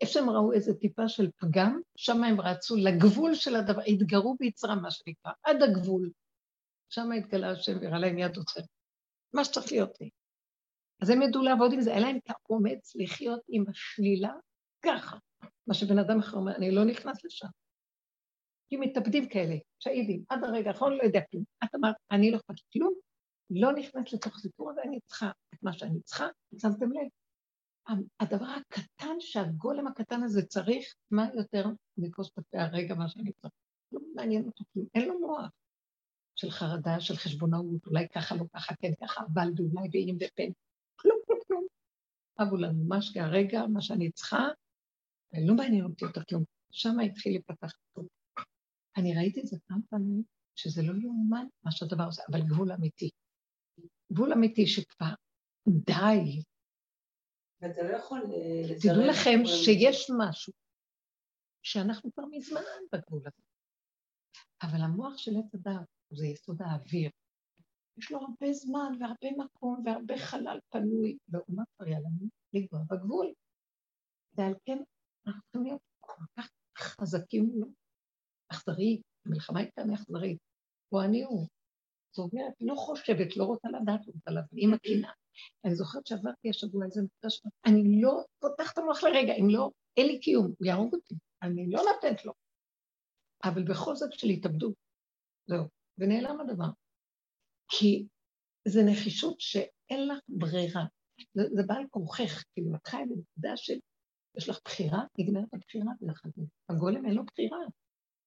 איפה 0.00 0.12
שהם 0.12 0.30
ראו 0.30 0.52
איזה 0.52 0.74
טיפה 0.74 1.08
של 1.08 1.30
פגם, 1.36 1.80
שם 1.96 2.24
הם 2.24 2.40
רצו 2.40 2.76
לגבול 2.76 3.34
של 3.34 3.56
הדבר, 3.56 3.82
התגרו 3.86 4.36
ביצרם, 4.40 4.78
מה 4.82 4.90
שנקרא, 4.90 5.32
עד 5.42 5.62
הגבול. 5.62 6.10
שם 6.90 7.12
התגלה 7.12 7.50
השם 7.50 7.72
והראה 7.80 7.98
להם 7.98 8.18
יד 8.18 8.36
עוצרת. 8.36 8.73
מה 9.34 9.44
שצריך 9.44 9.72
להיות 9.72 10.00
לי. 10.00 10.10
אז 11.02 11.10
הם 11.10 11.22
ידעו 11.22 11.42
לעבוד 11.42 11.72
עם 11.72 11.80
זה, 11.80 11.90
היה 11.90 12.00
להם 12.00 12.16
את 12.16 12.30
האומץ 12.30 12.92
לחיות 12.96 13.40
עם 13.48 13.64
השלילה 13.68 14.32
ככה. 14.84 15.16
מה 15.66 15.74
שבן 15.74 15.98
אדם 15.98 16.18
אחר 16.18 16.36
אומר, 16.36 16.56
אני 16.56 16.70
לא 16.70 16.84
נכנס 16.84 17.24
לשם. 17.24 17.48
כי 18.68 18.76
מתאבדים 18.76 19.28
כאלה, 19.28 19.54
שהידים, 19.78 20.24
עד 20.28 20.44
הרגע 20.44 20.70
האחרון 20.70 20.92
לא 20.92 21.02
יודע 21.02 21.20
כלום. 21.30 21.44
את 21.64 21.74
אמרת, 21.74 21.94
אני 22.10 22.30
לא 22.30 22.36
אכפת 22.36 22.54
כלום, 22.72 22.94
לא 23.50 23.72
נכנס 23.72 24.12
לתוך 24.12 24.38
סיפור 24.38 24.70
הזה, 24.70 24.82
אני 24.82 25.00
צריכה 25.00 25.30
את 25.54 25.62
מה 25.62 25.72
שאני 25.72 26.00
צריכה, 26.02 26.26
שמתם 26.58 26.92
לב. 26.92 27.08
הדבר 28.20 28.46
הקטן 28.46 29.20
שהגולם 29.20 29.86
הקטן 29.86 30.22
הזה 30.22 30.46
צריך, 30.46 30.94
מה 31.10 31.26
יותר 31.34 31.64
מכוס 31.96 32.30
בפה 32.38 32.62
הרגע 32.62 32.94
מה 32.94 33.08
שאני 33.08 33.32
צריך? 33.32 33.52
לא 33.92 34.00
מעניין 34.14 34.46
אותו 34.46 34.64
כלום, 34.72 34.86
אין 34.94 35.08
לו 35.08 35.20
מוח. 35.20 35.50
של 36.36 36.50
חרדה, 36.50 37.00
של 37.00 37.16
חשבונאות, 37.16 37.86
אולי 37.86 38.08
ככה, 38.08 38.34
לא 38.34 38.44
ככה, 38.54 38.74
כן 38.74 38.90
ככה, 39.00 39.20
אבל 39.34 39.48
ואולי 39.56 39.88
ואם 39.92 40.16
ופן. 40.16 40.52
כלום, 40.96 41.18
כלום, 41.26 41.38
כלום. 41.46 41.66
אבו 42.42 42.56
לנו 42.56 42.84
מה 42.84 43.02
שכרגע, 43.02 43.66
מה 43.66 43.80
שאני 43.80 44.10
צריכה, 44.12 44.48
ולא 45.32 45.54
מעניין 45.54 45.84
אותי 45.84 46.04
יותר 46.04 46.24
כלום. 46.28 46.44
שם 46.70 47.00
התחיל 47.00 47.32
להיפתח 47.32 47.72
טוב. 47.92 48.06
אני 48.96 49.16
ראיתי 49.16 49.40
את 49.40 49.46
זה 49.46 49.56
כמה 49.68 49.78
פעמים, 49.90 50.22
שזה 50.54 50.82
לא 50.82 50.92
יאומן 51.02 51.46
מה 51.62 51.70
שהדבר 51.72 52.04
הזה, 52.08 52.22
אבל 52.30 52.40
גבול 52.42 52.72
אמיתי. 52.72 53.10
גבול 54.12 54.32
אמיתי 54.32 54.66
שכבר 54.66 55.14
די. 55.68 56.42
ואתה 57.60 57.82
לא 57.82 57.96
יכול... 57.96 58.20
אה, 58.20 58.78
תדעו 58.80 59.06
לכם 59.06 59.38
שיש 59.46 60.10
משהו 60.18 60.52
שאנחנו 61.62 62.12
כבר 62.12 62.24
מזמן 62.30 62.60
בגבול 62.92 63.22
הזה. 63.26 63.42
אבל 64.62 64.80
המוח 64.80 65.16
של 65.16 65.30
עץ 65.36 65.54
הדעת 65.54 65.88
זה 66.14 66.26
יסוד 66.26 66.62
האוויר. 66.62 67.10
יש 67.98 68.12
לו 68.12 68.18
הרבה 68.18 68.52
זמן 68.52 68.92
והרבה 69.00 69.44
מקום 69.44 69.82
והרבה 69.84 70.18
חלל 70.18 70.58
פנוי, 70.70 71.18
ואומה 71.28 71.62
פריה 71.76 71.98
לנו 72.00 72.28
לגוע 72.52 72.80
בגבול. 72.90 73.32
ועל 74.36 74.54
כן 74.64 74.78
אנחנו 75.26 75.42
צריכים 75.42 75.62
להיות 75.64 75.80
כל 76.00 76.24
כך 76.36 76.48
חזקים. 76.78 77.60
אכזרי, 78.52 79.00
המלחמה 79.26 79.60
היא 79.60 79.70
כאן 79.76 79.90
אכזרית. 79.90 80.38
הוא 80.88 81.02
אני 81.02 81.24
הוא. 81.24 81.48
זאת 82.16 82.32
אומרת, 82.32 82.52
לא 82.60 82.74
חושבת, 82.74 83.36
לא 83.36 83.44
רוצה 83.44 83.68
לדעת, 83.68 84.06
רוצה 84.06 84.30
להבין, 84.30 84.58
עם 84.62 84.74
הקנאה. 84.74 85.12
אני 85.64 85.74
זוכרת 85.74 86.06
שעברתי 86.06 86.50
השבוע 86.50 86.84
איזה 86.84 87.02
מפגש, 87.02 87.42
אני 87.66 88.02
לא 88.02 88.24
פותחת 88.38 88.78
המוח 88.78 89.04
לרגע, 89.04 89.32
אם 89.40 89.46
לא, 89.50 89.70
אין 89.96 90.06
לי 90.06 90.20
קיום, 90.20 90.46
הוא 90.46 90.66
יהרוג 90.66 90.94
אותי, 90.94 91.14
אני 91.42 91.70
לא 91.70 91.82
נותנת 91.92 92.24
לו. 92.24 92.32
אבל 93.44 93.62
בכל 93.62 93.96
זאת 93.96 94.12
של 94.12 94.26
התאבדות, 94.28 94.74
זהו, 95.46 95.64
ונעלם 95.98 96.40
הדבר. 96.40 96.68
כי 97.68 98.06
זה 98.68 98.82
נחישות 98.82 99.40
שאין 99.40 100.08
לך 100.08 100.18
ברירה. 100.28 100.84
זה, 101.34 101.42
זה 101.52 101.62
בא 101.66 101.74
על 101.74 101.84
כורכך, 101.90 102.44
כאילו, 102.52 102.74
את 102.76 102.86
חיה 102.86 103.00
בנקודה 103.00 103.56
של, 103.56 103.78
יש 104.36 104.48
לך 104.48 104.58
בחירה, 104.64 104.98
נגמרת 105.18 105.54
הבחירה 105.54 105.92
אגב. 106.02 106.46
הגולם 106.68 107.06
אין 107.06 107.14
לו 107.14 107.24
בחירה, 107.24 107.58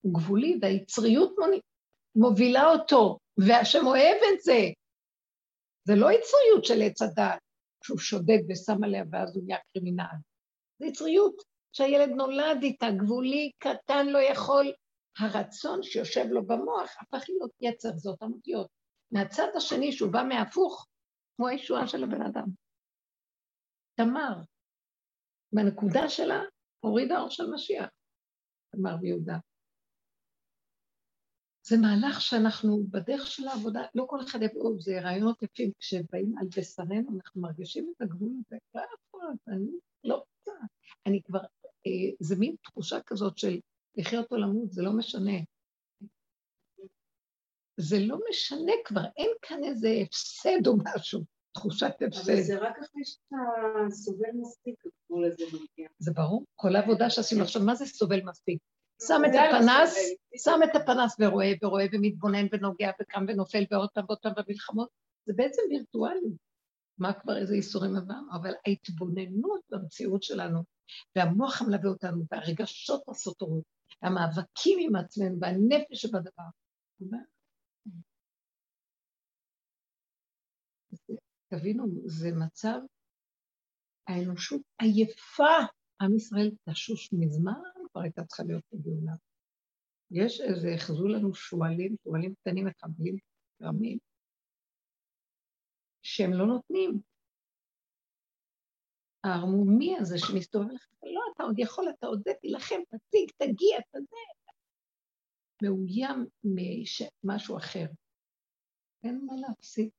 הוא 0.02 0.14
גבולי, 0.14 0.60
והיצריות 0.62 1.36
מובילה 2.16 2.72
אותו, 2.72 3.20
והשם 3.38 3.86
אוהב 3.86 4.18
את 4.34 4.42
זה. 4.42 4.60
זה 5.84 5.96
לא 5.96 6.12
יצריות 6.12 6.66
של 6.66 6.82
עץ 6.82 7.02
הדת, 7.02 7.40
שהוא 7.84 8.00
שודד 8.00 8.40
ושם 8.50 8.84
עליה 8.84 9.04
ואז 9.12 9.36
הוא 9.36 9.44
נהיה 9.46 9.60
קרימינל. 9.74 10.18
זה 10.80 10.86
יצריות 10.86 11.36
שהילד 11.74 12.10
נולד 12.10 12.64
איתה, 12.64 12.88
גבולי, 12.92 13.52
קטן, 13.58 14.08
לא 14.08 14.18
יכול. 14.18 14.74
הרצון 15.20 15.84
שיושב 15.84 16.26
לו 16.30 16.46
במוח 16.46 16.96
הפך 17.02 17.26
להיות 17.30 17.52
יצר, 17.62 17.90
זה 17.96 18.10
אותן 18.10 18.26
אותיות. 18.26 18.68
מהצד 19.12 19.48
השני, 19.56 19.92
שהוא 19.92 20.12
בא 20.12 20.24
מהפוך, 20.30 20.88
כמו 21.36 21.48
הישועה 21.48 21.88
של 21.88 22.04
הבן 22.04 22.22
אדם. 22.22 22.48
תמר, 23.96 24.42
מהנקודה 25.54 26.10
שלה, 26.10 26.42
הורידה 26.80 27.20
אור 27.20 27.30
של 27.30 27.44
משיח, 27.54 27.90
תמר 28.72 28.96
ויהודה. 29.02 29.38
זה 31.68 31.78
מהלך 31.78 32.22
שאנחנו 32.22 32.84
בדרך 32.90 33.28
של 33.28 33.48
העבודה, 33.48 33.82
לא 33.96 34.06
כל 34.10 34.20
אחד 34.22 34.40
יבואו, 34.42 34.80
זה 34.80 35.02
רעיונות 35.02 35.44
יפים, 35.44 35.72
כשבאים 35.80 36.38
על 36.38 36.48
בשרנו, 36.58 37.16
אנחנו 37.16 37.42
מרגישים 37.42 37.94
את 37.96 38.02
הגבול 38.02 38.32
הזה, 38.40 38.58
לא 38.76 38.82
יכול, 38.82 39.36
אני 39.48 39.72
לא 40.04 40.16
רוצה. 40.16 40.52
אני 41.06 41.22
כבר, 41.24 41.40
אה, 41.88 42.16
זה 42.20 42.36
מין 42.36 42.56
תחושה 42.64 43.02
כזאת 43.06 43.38
של 43.38 43.60
לחיות 43.98 44.32
או 44.32 44.38
למות, 44.38 44.72
זה 44.72 44.82
לא 44.82 44.94
משנה. 44.94 45.38
זה 47.78 48.00
לא 48.00 48.18
משנה 48.30 48.72
כבר, 48.86 49.02
אין 49.18 49.32
כאן 49.42 49.64
איזה 49.64 49.90
הפסד 50.02 50.68
או 50.68 50.78
משהו, 50.78 51.22
תחושת 51.54 51.92
הפסד. 52.08 52.32
אבל 52.32 52.42
זה 52.42 52.58
רק 52.58 52.76
אחרי 52.78 53.06
שאתה 53.06 53.36
סובל 53.90 54.30
מספיק, 54.42 54.76
הגבול 54.86 55.26
הזה 55.26 55.46
מגיע. 55.46 55.90
זה 56.00 56.12
ברור, 56.12 56.46
כל 56.56 56.76
העבודה 56.76 57.10
שעשינו 57.10 57.44
עכשיו, 57.44 57.62
מה 57.62 57.76
זה 57.76 57.86
סובל 57.86 58.22
מספיק? 58.24 58.60
שם 59.08 59.22
את 59.26 59.32
הפנס, 59.36 59.96
שם 60.38 60.60
את 60.64 60.76
הפנס 60.76 61.16
ורואה 61.20 61.52
ורואה 61.62 61.86
ומתבונן 61.94 62.46
ונוגע 62.52 62.92
וקם 63.02 63.26
ונופל 63.28 63.64
ועוד 63.72 63.90
פעם 63.94 64.06
ועוד 64.08 64.20
פעם 64.22 64.34
במלחמות, 64.38 64.90
זה 65.26 65.34
בעצם 65.36 65.62
וירטואלי. 65.70 66.30
מה 66.98 67.14
כבר 67.14 67.38
איזה 67.38 67.56
איסורים 67.56 67.96
עברנו? 67.96 68.32
אבל 68.34 68.54
ההתבוננות 68.68 69.62
במציאות 69.70 70.24
שלנו, 70.24 70.64
והמוח 71.16 71.62
המלווה 71.62 71.90
אותנו, 71.90 72.24
והרגשות 72.32 73.04
הסותרות, 73.10 73.64
והמאבקים 74.02 74.80
עם 74.82 74.96
עצמנו, 74.96 75.40
והנפש 75.42 76.02
שבדבר, 76.02 76.44
תבינו, 81.48 81.86
זה 82.06 82.30
מצב, 82.46 82.80
האנושות 84.08 84.62
עייפה, 84.82 85.58
עם 86.02 86.16
ישראל 86.16 86.52
תשוש 86.70 87.14
מזמן, 87.14 87.62
כבר 87.92 88.02
הייתה 88.02 88.24
צריכה 88.24 88.44
להיות 88.44 88.64
בגאולה. 88.74 89.14
יש 90.12 90.42
איזה, 90.42 90.68
החזו 90.76 91.08
לנו 91.08 91.36
שועלים, 91.36 91.96
שועלים 92.04 92.34
קטנים 92.36 92.68
מחבלים, 92.68 93.18
רמים, 93.62 93.98
שהם 96.02 96.34
לא 96.34 96.46
נותנים. 96.46 97.02
הערמומי 99.28 99.98
הזה 99.98 100.16
שמסתובב 100.20 100.72
לך, 100.72 100.88
לא, 101.04 101.22
אתה 101.36 101.44
עוד 101.44 101.60
יכול, 101.60 101.86
אתה 101.90 102.08
עוד 102.08 102.22
זה, 102.24 102.32
תילחם, 102.42 102.76
תציג, 102.90 103.32
תגיע, 103.38 103.78
אתה 103.80 104.00
זה. 104.00 104.52
מאוים 105.64 106.26
ממשהו 106.44 107.58
אחר. 107.58 107.86
אין 109.04 109.26
מה 109.26 109.34
להפסיק. 109.48 109.94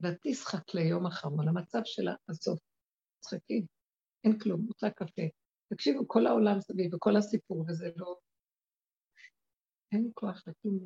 ותשחק 0.00 0.74
ליום 0.74 1.06
אחרון, 1.06 1.48
המצב 1.48 1.80
שלה, 1.84 2.14
הסוף. 2.28 2.58
משחקים. 3.24 3.66
אין 4.24 4.38
כלום, 4.38 4.66
רוצה 4.66 4.90
קפה. 4.90 5.22
תקשיבו, 5.68 6.08
כל 6.08 6.26
העולם 6.26 6.60
סביב 6.60 6.94
וכל 6.94 7.16
הסיפור, 7.16 7.64
וזה 7.68 7.90
לא... 7.96 8.16
אין 9.92 10.10
כוח 10.14 10.42
לכלום. 10.46 10.78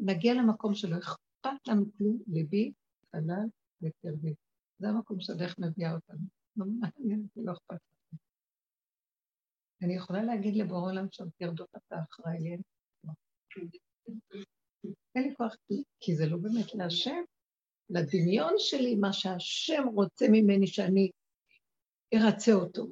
נגיע 0.00 0.34
למקום 0.34 0.74
שלא 0.74 0.98
אכפת 0.98 1.68
לנו 1.68 1.84
כלום, 1.98 2.18
ליבי, 2.26 2.72
חלל 3.12 3.46
וקרבי. 3.82 4.34
זה 4.80 4.88
המקום 4.88 5.20
שהדרך 5.20 5.58
מביאה 5.58 5.94
אותנו. 5.94 6.26
לא 6.56 6.66
לא 7.36 7.52
אכפת 7.52 7.80
לי. 8.12 8.18
אני 9.82 9.94
יכולה 9.94 10.22
להגיד 10.22 10.56
לבורא 10.56 10.90
עולם 10.90 11.06
שם, 11.10 11.24
תרדות 11.38 11.68
אתה 11.76 11.96
אחראי 12.10 12.38
לי, 12.38 12.50
אין 12.50 12.60
אין 15.14 15.24
לי 15.28 15.34
כוח, 15.36 15.56
כי 16.00 16.16
זה 16.16 16.26
לא 16.26 16.36
באמת 16.36 16.74
להשם. 16.74 17.22
לדמיון 17.90 18.54
שלי, 18.58 18.94
מה 18.94 19.12
שהשם 19.12 19.82
רוצה 19.94 20.26
ממני 20.32 20.66
שאני 20.66 21.10
ארצה 22.14 22.52
אותו. 22.52 22.86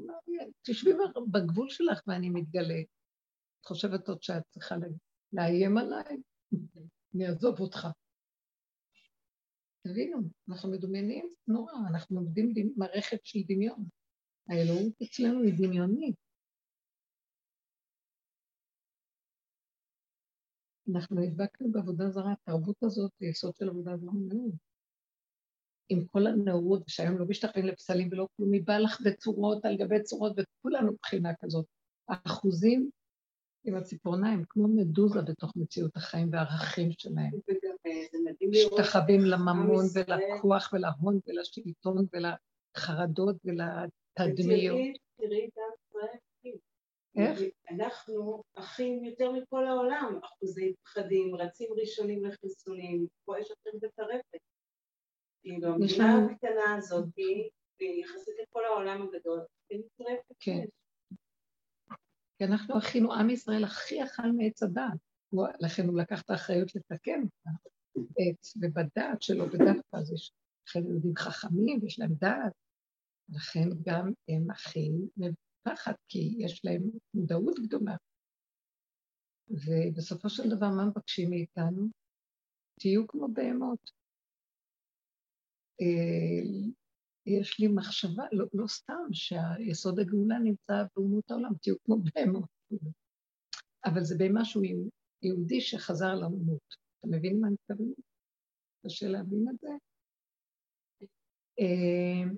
תשבי 0.62 0.90
בגבול 1.31 1.70
שלך 1.70 2.01
ואני 2.06 2.31
מתגלה. 2.31 2.81
את 3.60 3.66
חושבת 3.66 4.09
עוד 4.09 4.23
שאת 4.23 4.43
צריכה 4.51 4.74
לאיים 5.32 5.78
עליי? 5.78 6.16
אני 7.15 7.27
אעזוב 7.28 7.60
אותך. 7.60 7.89
תבינו, 9.82 10.18
אנחנו 10.48 10.70
מדומיינים 10.70 11.34
נורא, 11.48 11.72
אנחנו 11.90 12.20
עובדים 12.20 12.72
מערכת 12.76 13.18
של 13.24 13.38
דמיון. 13.48 13.84
האלוהות 14.48 14.92
אצלנו 15.02 15.42
היא 15.42 15.55
דמיונית. 15.59 16.16
אנחנו 20.94 21.20
נדבקנו 21.20 21.72
בעבודה 21.72 22.10
זרה, 22.10 22.32
התרבות 22.32 22.82
הזאת 22.82 23.10
היא 23.20 23.30
יסוד 23.30 23.56
של 23.56 23.68
עבודה 23.68 23.96
זרה 23.96 24.12
מאוד. 24.12 24.56
עם 25.88 26.05
כל 26.06 26.26
הנאורות, 26.26 26.82
שהיום 26.88 27.18
לא 27.18 27.26
משתחררים 27.28 27.66
לפסלים 27.66 28.09
ולא 28.12 28.28
כלום, 28.36 28.52
היא 28.52 28.62
באה 28.66 28.78
לך 28.78 29.00
בצורות 29.06 29.64
על 29.64 29.76
גבי 29.76 30.02
צורות, 30.02 30.32
וכולנו 30.38 30.92
בחינה 31.02 31.30
כזאת. 31.40 31.66
האחוזים 32.09 32.90
עם 33.64 33.74
הציפורניים, 33.74 34.44
כמו 34.48 34.68
מדוזה 34.68 35.22
בתוך 35.22 35.52
מציאות 35.56 35.96
החיים 35.96 36.28
והערכים 36.32 36.90
שלהם. 36.92 37.30
משתחווים 38.51 39.20
לממון 39.24 39.85
ולכוח 39.94 40.70
ולהון 40.73 41.20
ולשלטון 41.27 42.06
ולחרדות 42.12 43.36
ולתדמיות. 43.44 44.78
תראי 45.20 45.48
את 45.48 45.59
עם 46.44 46.55
איך? 47.16 47.40
אנחנו 47.70 48.43
אחים 48.55 49.05
יותר 49.05 49.32
מכל 49.32 49.66
העולם, 49.66 50.20
אחוזי 50.24 50.74
פחדים, 50.85 51.35
רצים 51.35 51.69
ראשונים 51.81 52.24
לחיסונים, 52.24 53.06
פה 53.24 53.39
יש 53.39 53.51
לכם 53.51 53.78
בטרפת. 53.82 54.39
כאילו 55.43 55.69
המדינה 55.69 56.27
הקטנה 56.27 56.74
הזאת, 56.77 57.09
יחסית 57.81 58.35
לכל 58.43 58.65
העולם 58.65 59.02
הגדול, 59.02 59.40
היא 59.70 59.81
נטרפת. 59.81 60.35
כן. 60.40 60.65
כי 62.39 62.44
אנחנו 62.44 62.78
אחינו, 62.78 63.15
עם 63.15 63.31
ישראל 63.31 63.65
הכי 63.65 64.05
אכל 64.05 64.32
מעץ 64.36 64.62
הדעת. 64.62 64.98
לכן 65.60 65.89
הוא 65.89 65.98
לקח 65.98 66.23
את 66.23 66.31
האחריות 66.31 66.74
לתקן 66.74 67.23
את, 68.04 68.46
ובדעת 68.62 69.22
שלו, 69.22 69.46
בדעת, 69.46 69.84
אז 69.92 70.12
יש 70.12 70.32
לכן 70.68 70.86
יהודים 70.86 71.16
חכמים 71.16 71.78
ויש 71.82 71.98
להם 71.98 72.14
דעת, 72.14 72.52
לכן 73.28 73.68
גם 73.86 74.12
הם 74.28 74.50
הכי 74.50 74.90
מפחד, 75.16 75.92
כי 76.08 76.34
יש 76.38 76.64
להם 76.64 76.82
מודעות 77.14 77.58
גדולה. 77.58 77.96
ובסופו 79.50 80.30
של 80.30 80.50
דבר, 80.56 80.68
מה 80.68 80.84
מבקשים 80.84 81.30
מאיתנו? 81.30 81.88
תהיו 82.80 83.06
כמו 83.06 83.28
בהמות. 83.32 83.90
אה, 85.80 86.68
יש 87.26 87.60
לי 87.60 87.68
מחשבה, 87.68 88.24
לא, 88.32 88.44
לא 88.52 88.66
סתם, 88.66 89.12
שהיסוד 89.12 89.98
הגאולה 89.98 90.38
נמצא 90.38 90.74
באומות 90.96 91.30
העולם, 91.30 91.50
תהיו 91.62 91.76
כמו 91.84 91.96
בהמות. 91.96 92.48
אבל 93.84 94.04
זה 94.04 94.14
במשהו 94.18 94.62
יהודי 95.22 95.60
שחזר 95.60 96.14
לאומות. 96.14 96.74
אתה 96.98 97.06
מבין 97.06 97.40
מה 97.40 97.46
אני 97.46 97.54
מתכוונת? 97.54 97.96
קשה 98.84 99.08
להבין 99.08 99.46
את 99.50 99.60
זה? 99.60 99.68
אה, 101.60 102.30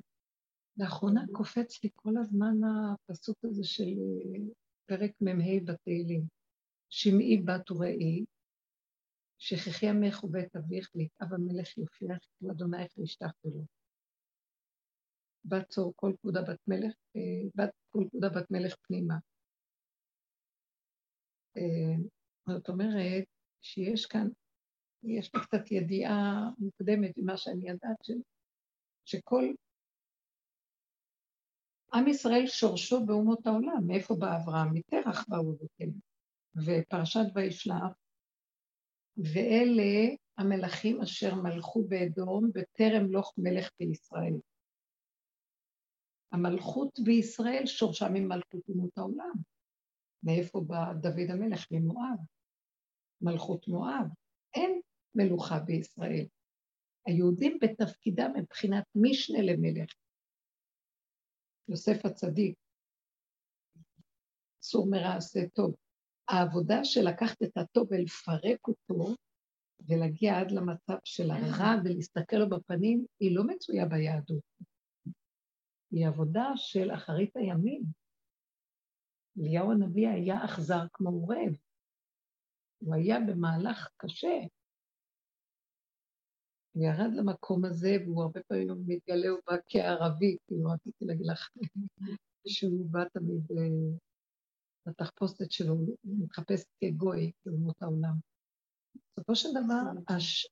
לאחרונה 0.76 1.24
קופץ 1.32 1.84
לי 1.84 1.90
כל 1.94 2.12
הזמן 2.20 2.54
הפסוק 2.64 3.44
הזה 3.44 3.64
של 3.64 3.88
אה, 3.88 4.40
פרק 4.86 5.10
מ"ה 5.20 5.72
בתהילים. 5.72 6.40
שמעי 6.90 7.36
בת 7.36 7.70
וראי, 7.70 8.24
שכחי 9.38 9.88
עמך 9.88 10.24
ובית 10.24 10.56
אביך 10.56 10.90
ויתאב 10.94 11.32
המלך 11.32 11.78
יופייך 11.78 12.18
ואדונייך 12.42 12.92
וישתח 12.98 13.32
לו. 13.44 13.64
בת 15.44 15.68
צור 15.68 15.92
כל 15.96 16.12
פקודה 16.16 16.42
בת 16.42 16.60
מלך, 16.68 16.94
אה, 17.16 17.48
בת 17.54 17.70
כל 17.90 18.04
פקודה 18.08 18.28
בת 18.28 18.50
מלך 18.50 18.76
פנימה. 18.82 19.14
אה, 21.56 21.96
זאת 22.48 22.68
אומרת 22.68 23.24
שיש 23.60 24.06
כאן, 24.06 24.28
יש 25.02 25.34
לי 25.34 25.40
קצת 25.40 25.70
ידיעה 25.70 26.48
מוקדמת 26.58 27.18
ממה 27.18 27.36
שאני 27.36 27.68
יודעת, 27.68 28.04
ש, 28.04 28.10
שכל 29.04 29.44
עם 31.94 32.08
ישראל 32.08 32.46
שורשו 32.46 33.06
באומות 33.06 33.46
העולם, 33.46 33.86
מאיפה 33.86 34.14
בא 34.14 34.36
אברהם? 34.36 34.74
מתרח 34.74 35.24
באו 35.28 35.40
אבותינו. 35.40 35.98
ופרשת 36.56 37.26
וישלח, 37.34 37.92
ואלה 39.16 40.14
המלכים 40.38 41.00
אשר 41.00 41.34
מלכו 41.34 41.84
באדום 41.88 42.50
בטרם 42.54 43.10
לוך 43.10 43.34
מלך 43.38 43.70
בישראל. 43.80 44.34
המלכות 46.32 46.98
בישראל 47.04 47.66
שורשה 47.66 48.06
ממלכות 48.12 48.68
אומות 48.68 48.98
העולם. 48.98 49.32
מאיפה 50.22 50.60
בא 50.60 50.92
דוד 50.92 51.30
המלך? 51.30 51.66
ממואב. 51.70 52.18
מלכות 53.20 53.68
מואב. 53.68 54.06
אין 54.54 54.80
מלוכה 55.14 55.58
בישראל. 55.58 56.26
היהודים 57.06 57.58
בתפקידם 57.62 58.30
מבחינת 58.36 58.84
משנה 58.94 59.38
למלך. 59.42 59.94
יוסף 61.68 62.06
הצדיק, 62.06 62.58
סור 64.62 64.90
מרע 64.90 65.16
עשה 65.16 65.40
טוב. 65.54 65.74
העבודה 66.28 66.84
של 66.84 67.00
לקחת 67.08 67.42
את 67.42 67.56
הטוב 67.56 67.88
ולפרק 67.90 68.68
אותו 68.68 69.14
ולהגיע 69.88 70.38
עד 70.38 70.50
למצב 70.50 70.96
של 71.04 71.30
הרע 71.30 71.74
ולהסתכל 71.84 72.36
לו 72.36 72.48
בפנים, 72.48 73.06
היא 73.20 73.36
לא 73.36 73.44
מצויה 73.46 73.86
ביהדות. 73.86 74.42
היא 75.90 76.06
עבודה 76.08 76.52
של 76.56 76.94
אחרית 76.94 77.36
הימים. 77.36 77.82
אליהו 79.38 79.72
הנביא 79.72 80.08
היה 80.08 80.44
אכזר 80.44 80.82
כמו 80.92 81.10
עורב. 81.10 81.56
הוא 82.78 82.94
היה 82.94 83.16
במהלך 83.20 83.88
קשה. 83.96 84.38
הוא 86.72 86.84
ירד 86.84 87.10
למקום 87.16 87.64
הזה, 87.64 87.96
והוא 88.04 88.22
הרבה 88.22 88.40
פעמים 88.42 88.68
מתגלה, 88.86 89.28
הוא 89.28 89.40
בא 89.46 89.56
כערבי, 89.68 90.36
כאילו 90.46 90.70
רציתי 90.70 91.04
להגיד 91.04 91.26
לך 91.26 91.48
שהוא 92.46 92.90
בא 92.90 93.04
תמיד 93.04 93.42
לתחפושת 94.86 95.40
אה, 95.40 95.46
שלו, 95.50 95.74
הוא 95.74 95.96
מתחפש 96.02 96.64
כגוי, 96.80 97.32
כאומות 97.44 97.82
העולם. 97.82 98.14
בסופו 98.94 99.36
של 99.36 99.48
דבר, 99.50 99.82
הש... 100.08 100.46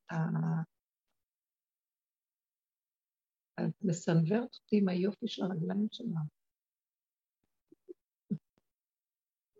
את 3.60 3.84
מסנוורת 3.84 4.54
אותי 4.54 4.78
עם 4.78 4.88
היופי 4.88 5.28
של 5.28 5.42
הרגליים 5.42 5.88
שלה. 5.92 6.20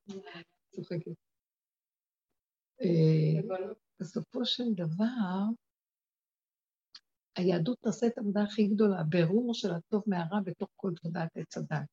צוחקת. 0.75 1.13
אה, 2.81 3.41
בסופו 4.01 4.45
של 4.45 4.75
דבר, 4.75 5.43
היהדות 7.39 7.79
תעשה 7.81 8.07
את 8.07 8.19
העבודה 8.19 8.43
הכי 8.43 8.67
גדולה, 8.67 9.03
ברור 9.03 9.55
של 9.55 9.75
הטוב 9.75 10.03
מהרע 10.07 10.41
בתוך 10.45 10.69
כל 10.77 10.93
תודעת 11.03 11.37
עץ 11.37 11.57
הדת. 11.57 11.87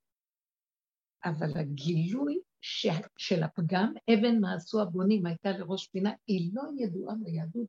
אבל 1.26 1.58
הגילוי 1.58 2.40
ש... 2.62 2.88
של 3.18 3.44
הפגם, 3.44 3.94
אבן 4.14 4.40
מעשו 4.40 4.82
הבונים 4.82 5.26
הייתה 5.26 5.52
לראש 5.52 5.88
פינה, 5.88 6.12
היא 6.28 6.52
לא 6.54 6.64
ידועה 6.78 7.16
ביהדות, 7.24 7.68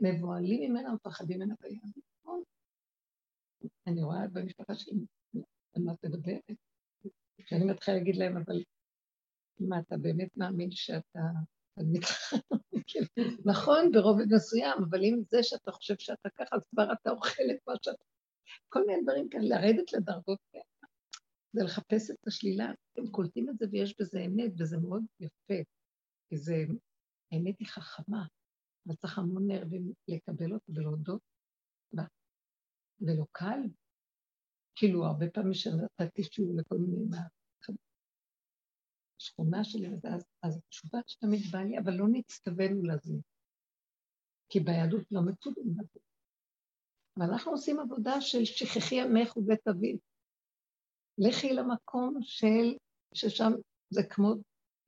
ומבוהלים 0.00 0.70
ממנה 0.70 0.90
ומפחדים 0.90 1.38
ממנה 1.40 1.54
ביהדות. 1.60 2.04
נכון? 2.20 2.42
אני 3.86 4.02
רואה 4.02 4.28
במשפחה 4.32 4.74
שלי, 4.74 4.92
על 5.74 5.82
מה 5.82 5.92
את 5.92 6.04
מדברת? 6.04 6.50
כשאני 7.38 7.64
מתחילה 7.64 7.96
להגיד 7.96 8.16
להם, 8.16 8.36
אבל 8.36 8.62
מה, 9.60 9.78
אתה 9.78 9.96
באמת 9.96 10.36
מאמין 10.36 10.70
שאתה? 10.70 11.20
נכון, 13.44 13.92
ברובד 13.92 14.34
מסוים, 14.34 14.78
אבל 14.90 15.04
אם 15.04 15.22
זה 15.30 15.42
שאתה 15.42 15.72
חושב 15.72 15.94
שאתה 15.98 16.28
ככה, 16.30 16.56
אז 16.56 16.66
כבר 16.70 16.92
אתה 16.92 17.10
אוכל 17.10 17.42
את 17.50 17.58
מה 17.66 17.74
שאתה... 17.82 18.04
כל 18.68 18.80
מיני 18.86 19.02
דברים 19.02 19.28
כאלה, 19.28 19.44
לרדת 19.44 19.92
לדרגות 19.92 20.38
כאלה. 20.52 20.62
זה 21.52 21.64
לחפש 21.64 22.10
את 22.10 22.26
השלילה, 22.26 22.72
הם 22.96 23.10
קולטים 23.10 23.48
את 23.48 23.58
זה 23.58 23.66
ויש 23.70 23.94
בזה 24.00 24.20
אמת, 24.20 24.52
וזה 24.58 24.76
מאוד 24.78 25.02
יפה, 25.20 25.62
כי 26.28 26.36
זה, 26.36 26.54
האמת 27.32 27.54
היא 27.58 27.68
חכמה, 27.68 28.26
אבל 28.86 28.94
צריך 28.94 29.18
המון 29.18 29.46
נרבים 29.46 29.92
לקבל 30.08 30.52
אותה 30.52 30.72
ולהודות 30.74 31.20
בה. 31.92 32.04
ולא 33.00 33.24
קל. 33.32 33.60
כאילו, 34.74 35.04
הרבה 35.04 35.30
פעמים 35.30 35.54
שנתתי 35.54 36.22
שיעור 36.22 36.56
לכל 36.56 36.76
מיני 36.78 37.04
מהשכונה 39.14 39.64
שלי, 39.64 39.86
אז, 39.88 40.24
אז 40.42 40.58
התשובה 40.58 40.98
שתמיד 41.06 41.40
באה 41.52 41.64
לי, 41.64 41.78
אבל 41.78 41.92
לא 41.92 42.06
נצטווינו 42.10 42.82
לזה. 42.82 43.14
כי 44.48 44.60
ביהדות 44.60 45.06
לא 45.10 45.20
מצווים 45.22 45.74
לזה. 45.78 46.00
ואנחנו 47.16 47.52
עושים 47.52 47.80
עבודה 47.80 48.20
של 48.20 48.44
שכחי 48.44 49.00
עמך 49.00 49.36
ובית 49.36 49.68
אביב. 49.68 49.98
לכי 51.18 51.52
למקום 51.52 52.18
של, 52.22 52.76
ששם 53.14 53.52
זה 53.90 54.02
כמו 54.10 54.34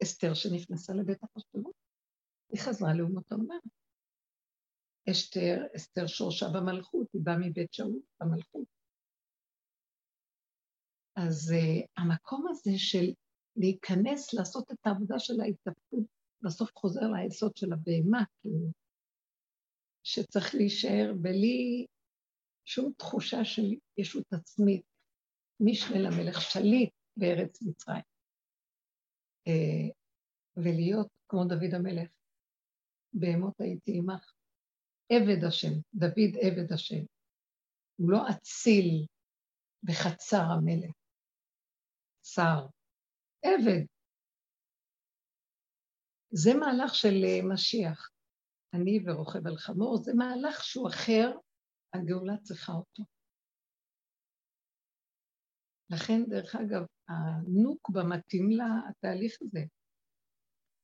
אסתר 0.02 0.34
שנכנסה 0.34 0.92
לבית 0.94 1.22
החשבות. 1.22 1.74
היא 2.52 2.60
חזרה 2.60 2.94
לאומות 2.94 3.32
העולם. 3.32 3.60
אסתר, 5.10 5.66
אסתר 5.76 6.06
שורשה 6.06 6.46
במלכות, 6.54 7.06
היא 7.12 7.22
באה 7.24 7.36
מבית 7.38 7.72
שאול 7.72 8.00
במלכות. 8.20 8.68
אז 11.16 11.52
uh, 11.52 12.02
המקום 12.02 12.46
הזה 12.48 12.70
של 12.76 13.12
להיכנס, 13.56 14.34
לעשות 14.34 14.72
את 14.72 14.86
העבודה 14.86 15.18
של 15.18 15.40
ההתאפקות, 15.40 16.04
בסוף 16.42 16.70
חוזר 16.76 17.00
ליסוד 17.00 17.56
של 17.56 17.72
הבהמה, 17.72 18.24
כאילו, 18.40 18.70
שצריך 20.02 20.54
להישאר 20.54 21.12
בלי 21.20 21.86
שום 22.64 22.92
תחושה 22.96 23.44
של 23.44 23.74
ישות 23.98 24.32
עצמית, 24.32 24.82
משנה 25.60 25.98
למלך 25.98 26.40
שליט 26.40 26.90
בארץ 27.16 27.62
מצרים. 27.62 28.02
Uh, 29.48 29.92
ולהיות 30.56 31.08
כמו 31.28 31.44
דוד 31.44 31.74
המלך, 31.74 32.08
בהמות 33.12 33.60
הייתי 33.60 33.98
עמך, 33.98 34.32
עבד 35.12 35.44
השם, 35.48 35.72
דוד 35.94 36.36
עבד 36.40 36.72
השם. 36.72 37.04
הוא 37.96 38.10
לא 38.10 38.18
אציל 38.30 39.06
בחצר 39.82 40.42
המלך, 40.42 40.94
שר, 42.24 42.66
עבד. 43.54 43.84
זה 46.30 46.50
מהלך 46.54 46.94
של 46.94 47.24
אה, 47.24 47.54
משיח. 47.54 48.10
אני 48.74 48.98
ורוכב 49.06 49.46
על 49.46 49.56
חמור, 49.56 49.96
זה 49.96 50.12
מהלך 50.14 50.64
שהוא 50.64 50.88
אחר, 50.88 51.32
הגאולה 51.92 52.36
צריכה 52.42 52.72
אותו. 52.72 53.02
לכן, 55.90 56.22
דרך 56.28 56.54
אגב, 56.54 56.86
הנוקבה 57.08 58.02
מתאים 58.04 58.50
לתהליך 58.50 59.38
הזה, 59.42 59.60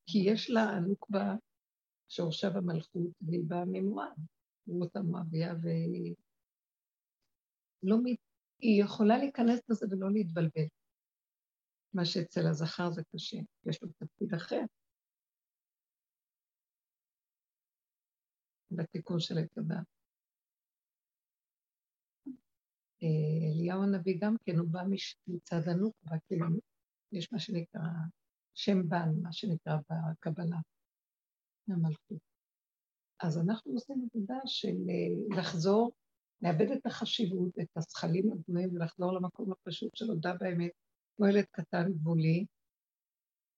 כי 0.07 0.19
יש 0.19 0.51
לה 0.51 0.61
הנוקבה 0.61 1.35
שורשה 2.09 2.51
במלכות, 2.51 3.11
והיא 3.21 3.45
באה 3.47 3.65
ממואב, 3.67 4.17
רות 4.67 4.97
המואביה, 4.97 5.55
והיא 5.63 6.15
לא, 7.83 7.97
היא 8.59 8.85
יכולה 8.85 9.19
להיכנס 9.19 9.61
לזה 9.71 9.87
ולא 9.91 10.13
להתבלבל. 10.13 10.67
מה 11.95 12.05
שאצל 12.05 12.47
הזכר 12.47 12.91
זה 12.91 13.03
קשה, 13.15 13.37
יש 13.65 13.83
לו 13.83 13.89
תפקיד 13.89 14.35
אחר. 14.35 14.61
בתיקון 18.71 19.21
של 19.21 19.39
התודה. 19.39 19.81
אה, 23.03 23.53
אליהו 23.55 23.83
הנביא 23.83 24.19
גם 24.21 24.37
כן, 24.45 24.59
הוא 24.59 24.69
בא 24.69 24.83
מצד 25.27 25.69
הנוקבה, 25.69 26.17
כאילו, 26.27 26.47
יש 27.13 27.33
מה 27.33 27.39
שנקרא 27.39 27.81
שם 28.55 28.89
בן, 28.89 29.09
מה 29.23 29.33
שנקרא 29.33 29.77
בקבלה. 29.91 30.59
מהמלכות. 31.69 32.19
אז 33.23 33.39
אנחנו 33.39 33.73
עושים 33.73 34.09
עבודה 34.15 34.39
של 34.47 34.77
אה, 34.89 35.37
לחזור, 35.39 35.93
לאבד 36.43 36.71
את 36.71 36.87
החשיבות, 36.87 37.59
את 37.63 37.77
הזכלים 37.77 38.33
הגבוהים, 38.33 38.75
ולחזור 38.75 39.13
למקום 39.13 39.53
הפשוט 39.53 39.97
של 39.97 40.05
הודה 40.05 40.35
באמת, 40.41 40.71
כמו 41.17 41.27
ילד 41.27 41.45
קטן 41.51 41.93
גבולי, 41.93 42.47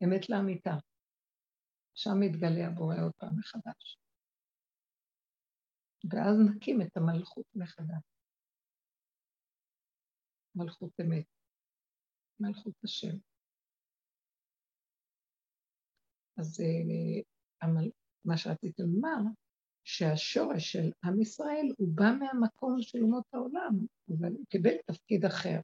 אמת 0.05 0.31
לאמיתה. 0.31 0.75
שם 1.95 2.21
מתגלה 2.21 2.67
הבורא 2.67 2.97
עוד 3.05 3.13
פעם 3.19 3.39
מחדש. 3.39 3.99
ואז 6.11 6.37
נקים 6.49 6.83
את 6.83 6.97
המלכות 6.97 7.47
מחדש. 7.55 8.03
מלכות 10.55 10.93
אמת, 11.01 11.27
מלכות 12.41 12.75
השם. 12.85 13.17
אז 16.39 16.61
אה, 16.61 17.69
מה 18.25 18.37
שרציתי 18.37 18.83
לומר, 18.83 19.31
שהשורש 19.85 20.73
של 20.73 20.91
עם 21.05 21.21
ישראל 21.21 21.67
הוא 21.79 21.89
בא 21.95 22.11
מהמקום 22.19 22.77
של 22.81 22.99
אומות 23.03 23.25
העולם, 23.33 23.73
אבל 24.09 24.33
הוא 24.33 24.47
קיבל 24.49 24.75
תפקיד 24.87 25.25
אחר. 25.25 25.61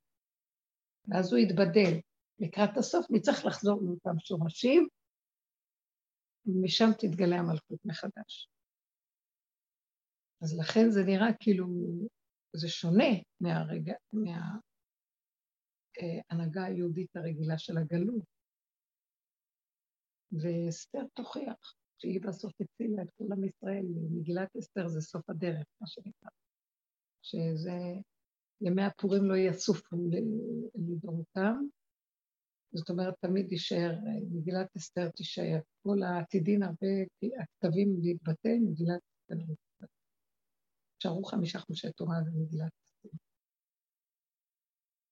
ואז 1.09 1.33
הוא 1.33 1.39
התבדל. 1.39 2.01
לקראת 2.39 2.77
הסוף 2.77 3.07
נצטרך 3.11 3.45
לחזור 3.45 3.83
לאותם 3.83 4.19
שורשים, 4.19 4.89
ומשם 6.47 6.91
תתגלה 6.99 7.37
המלכות 7.37 7.85
מחדש. 7.85 8.49
אז 10.43 10.59
לכן 10.59 10.91
זה 10.91 11.01
נראה 11.07 11.29
כאילו, 11.41 11.67
זה 12.57 12.69
שונה 12.69 13.13
מהרגע, 13.41 13.95
מההנהגה 16.33 16.65
היהודית 16.65 17.17
הרגילה 17.17 17.59
של 17.59 17.79
הגלות. 17.79 18.25
ואסתר 20.33 21.07
תוכיח 21.15 21.75
שהיא 21.99 22.21
בסוף 22.23 22.53
הצילה 22.61 23.03
את 23.03 23.11
כל 23.19 23.25
עם 23.33 23.45
ישראל. 23.45 23.87
מגילת 24.11 24.57
אסתר 24.57 24.89
זה 24.89 25.01
סוף 25.01 25.31
הדרך, 25.31 25.67
מה 25.81 25.87
שנקרא. 25.87 26.31
שזה, 27.23 28.01
ימי 28.61 28.83
הפורים 28.83 29.25
לא 29.25 29.37
יסופו 29.37 29.97
לדורותם, 30.75 31.57
זאת 32.73 32.91
אומרת, 32.91 33.15
תמיד 33.21 33.53
יישאר, 33.53 33.91
מגילת 34.31 34.77
אסתר 34.77 35.11
תישאר. 35.11 35.61
כל 35.83 36.03
העתידין, 36.03 36.63
הרבה 36.63 36.87
הכתבים 37.43 37.97
להתבטל, 38.03 38.57
מגילת 38.71 39.01
אסתר 39.13 39.35
להתבטל. 39.35 39.87
נשארו 40.99 41.25
חמישה 41.25 41.59
חומשי 41.59 41.93
תורה 41.93 42.17
ומגילת 42.27 42.73
אסתר. 42.73 43.17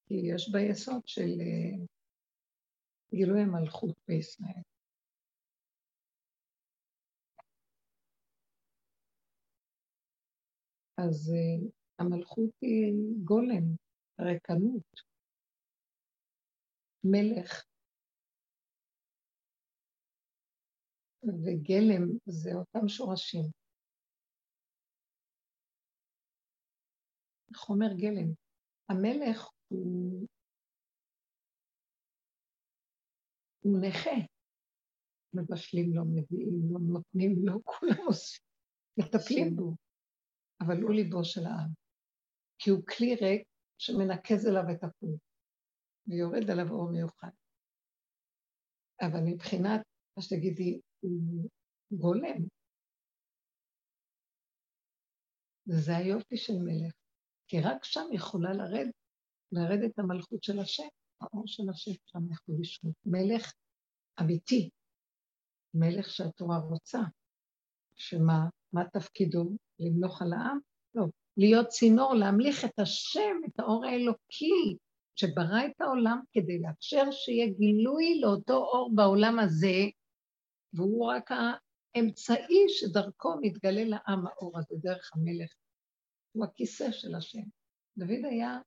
כי 0.07 0.15
יש 0.15 0.53
ביסוד 0.53 1.03
של 1.07 1.41
אה, 1.41 1.85
גילוי 3.15 3.41
המלכות 3.41 3.97
בישראל. 4.09 4.63
אז 10.97 11.33
uh, 11.35 11.78
המלכות 11.99 12.51
היא 12.61 12.93
גולם, 13.25 13.65
ריקנות, 14.21 15.01
מלך. 17.05 17.65
וגלם 21.23 22.19
זה 22.27 22.51
אותם 22.55 22.89
שורשים. 22.89 23.45
חומר 27.57 27.93
גלם. 27.97 28.33
המלך 28.89 29.49
הוא, 29.69 30.27
הוא 33.61 33.79
נכה. 33.81 34.39
מבשלים 35.35 35.93
לו, 35.95 36.05
מביאים 36.05 36.73
לו, 36.73 36.79
נותנים 36.79 37.33
לו, 37.47 37.65
כולם 37.65 38.07
עושים, 38.07 38.45
מטפלים 38.99 39.57
בו. 39.57 39.75
אבל 40.61 40.83
הוא 40.83 40.95
ליבו 40.95 41.25
של 41.25 41.41
העם. 41.47 41.78
כי 42.59 42.71
הוא 42.71 42.83
כלי 42.87 43.15
ריק 43.15 43.49
שמנקז 43.79 44.47
אליו 44.47 44.63
את 44.73 44.85
הפור, 44.85 45.19
ויורד 46.07 46.51
עליו 46.51 46.71
אור 46.71 46.91
מיוחד. 46.91 47.31
אבל 49.01 49.21
מבחינת, 49.27 49.81
מה 50.17 50.23
שתגידי, 50.23 50.81
הוא 51.01 51.49
גולם. 51.93 52.39
וזה 55.67 55.97
היופי 55.97 56.37
של 56.37 56.59
מלך, 56.65 56.93
כי 57.49 57.61
רק 57.61 57.85
שם 57.85 58.07
יכולה 58.13 58.53
לרד, 58.53 58.87
לרדת 59.53 59.99
המלכות 59.99 60.43
של 60.43 60.59
השם, 60.59 60.89
האור 61.21 61.43
של 61.47 61.63
השם 61.71 61.91
שם 62.07 62.33
יכול 62.33 62.55
לשמות. 62.61 62.95
מלך 63.07 63.53
אמיתי, 64.21 64.71
מלך 65.75 66.11
שהתורה 66.11 66.59
רוצה, 66.59 66.99
שמה 67.97 68.39
מה 68.73 68.83
תפקידו? 68.93 69.57
למלוך 69.79 70.23
על 70.23 70.33
העם? 70.33 70.59
לא. 70.95 71.05
להיות 71.39 71.69
צינור, 71.69 72.15
להמליך 72.15 72.65
את 72.65 72.79
השם, 72.79 73.37
את 73.47 73.61
האור 73.61 73.85
האלוקי, 73.85 74.77
שברא 75.17 75.67
את 75.67 75.81
העולם 75.81 76.21
כדי 76.33 76.59
לאפשר 76.59 77.11
שיהיה 77.11 77.47
גילוי 77.47 78.21
לאותו 78.21 78.55
אור 78.55 78.91
בעולם 78.95 79.39
הזה, 79.39 79.77
והוא 80.73 81.07
רק 81.07 81.31
האמצעי 81.31 82.65
שדרכו 82.69 83.29
מתגלה 83.41 83.85
לעם 83.85 84.27
האור 84.27 84.59
הזה, 84.59 84.75
דרך 84.83 85.11
המלך. 85.15 85.53
הוא 86.33 86.45
הכיסא 86.45 86.93
של 86.93 87.15
השם. 87.15 87.43
דוד 87.97 88.25
היה 88.31 88.59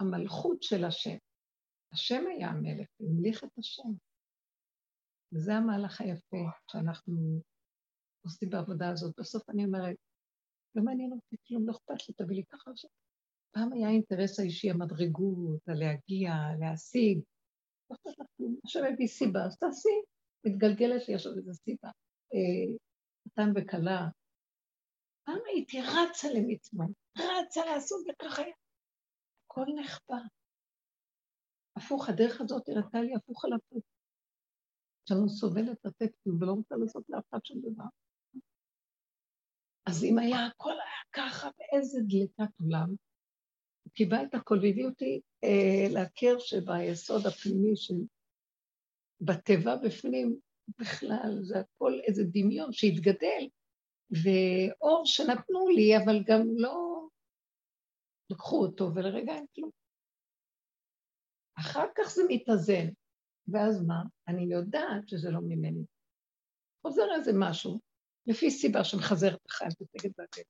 המלכות 0.00 0.62
של 0.62 0.84
השם. 0.84 1.16
השם 1.92 2.24
היה 2.26 2.48
המלך, 2.48 2.88
הוא 2.96 3.10
המליך 3.10 3.44
את 3.44 3.58
השם. 3.58 3.92
וזה 5.32 5.54
המהלך 5.54 6.00
היפה 6.00 6.44
שאנחנו 6.70 7.40
עושים 8.24 8.50
בעבודה 8.50 8.90
הזאת. 8.90 9.14
בסוף 9.18 9.50
אני 9.50 9.64
אומרת, 9.64 9.96
לא 10.74 10.82
מעניין 10.82 11.12
אותי 11.12 11.36
כלום, 11.48 11.66
לא 11.66 11.72
אכפת 11.72 12.08
לי, 12.08 12.14
תביא 12.14 12.36
לי 12.36 12.44
ככה 12.44 12.70
עכשיו. 12.70 12.90
פעם 13.50 13.72
היה 13.72 13.88
האינטרס 13.88 14.40
האישי, 14.40 14.70
המדרגות, 14.70 15.68
הלהגיע, 15.68 16.32
להשיג. 16.60 17.20
לא 17.90 17.96
אכפת 17.96 18.18
לך 18.20 18.26
כלום. 18.36 18.56
עכשיו 18.64 18.82
הביא 18.84 19.06
סיבה, 19.06 19.44
אז 19.46 19.58
תעשי. 19.58 19.98
מתגלגלת 20.44 21.08
לי 21.08 21.14
עכשיו 21.14 21.32
איזו 21.36 21.54
סיבה. 21.54 21.90
חתן 23.28 23.56
אה, 23.56 23.62
וכלה. 23.62 24.08
פעם 25.24 25.38
הייתי 25.46 25.80
רצה 25.80 26.28
למצווה, 26.34 26.86
רצה 27.18 27.60
לעשות 27.64 28.00
וככה 28.08 28.42
היה. 28.42 28.54
הכל 29.46 29.64
נחבא. 29.80 30.22
הפוך, 31.76 32.08
הדרך 32.08 32.40
הזאת 32.40 32.68
הראתה 32.68 33.00
לי 33.00 33.14
הפוך 33.14 33.44
על 33.44 33.52
הפוך. 33.52 33.84
שאני 35.08 35.20
לא 35.22 35.28
סובלת 35.28 35.84
לתת 35.84 36.12
כלום 36.24 36.42
ולא 36.42 36.52
רוצה 36.52 36.74
לעשות 36.76 37.04
לאף 37.08 37.24
אחד 37.30 37.44
שום 37.44 37.60
דבר. 37.60 37.84
אז 39.86 40.04
אם 40.04 40.18
היה 40.18 40.46
הכל 40.46 40.72
היה 40.72 41.02
ככה, 41.12 41.48
ואיזה 41.58 41.98
דלקת 42.08 42.60
עולם, 42.60 42.88
הוא 43.84 43.92
קיבל 43.92 44.24
את 44.24 44.34
הכל 44.34 44.58
והביא 44.62 44.86
אותי 44.86 45.20
אה, 45.44 45.86
להכיר 45.90 46.38
שביסוד 46.38 47.26
הפנימי 47.26 47.76
של... 47.76 47.94
בטבע 49.24 49.76
בפנים, 49.76 50.36
בכלל, 50.78 51.38
זה 51.42 51.60
הכל 51.60 52.00
איזה 52.06 52.22
דמיון 52.24 52.72
שהתגדל, 52.72 53.48
ואור 54.10 55.02
שנתנו 55.06 55.68
לי, 55.68 55.96
אבל 55.96 56.22
גם 56.26 56.42
לא 56.56 57.06
לקחו 58.30 58.64
אותו, 58.66 58.90
ולרגע 58.94 59.32
אין 59.32 59.46
כלום. 59.54 59.70
אחר 61.58 61.86
כך 61.96 62.08
זה 62.08 62.22
מתאזן, 62.28 62.88
ואז 63.48 63.82
מה? 63.86 64.02
אני 64.28 64.52
יודעת 64.52 65.08
שזה 65.08 65.30
לא 65.30 65.40
ממני. 65.42 65.84
חוזר 66.82 67.14
איזה 67.14 67.32
משהו, 67.38 67.80
לפי 68.26 68.50
סיבה 68.50 68.84
שמחזרת 68.84 69.40
לך 69.48 69.62
את 69.62 69.80
התגת 69.80 70.18
והטבע. 70.18 70.44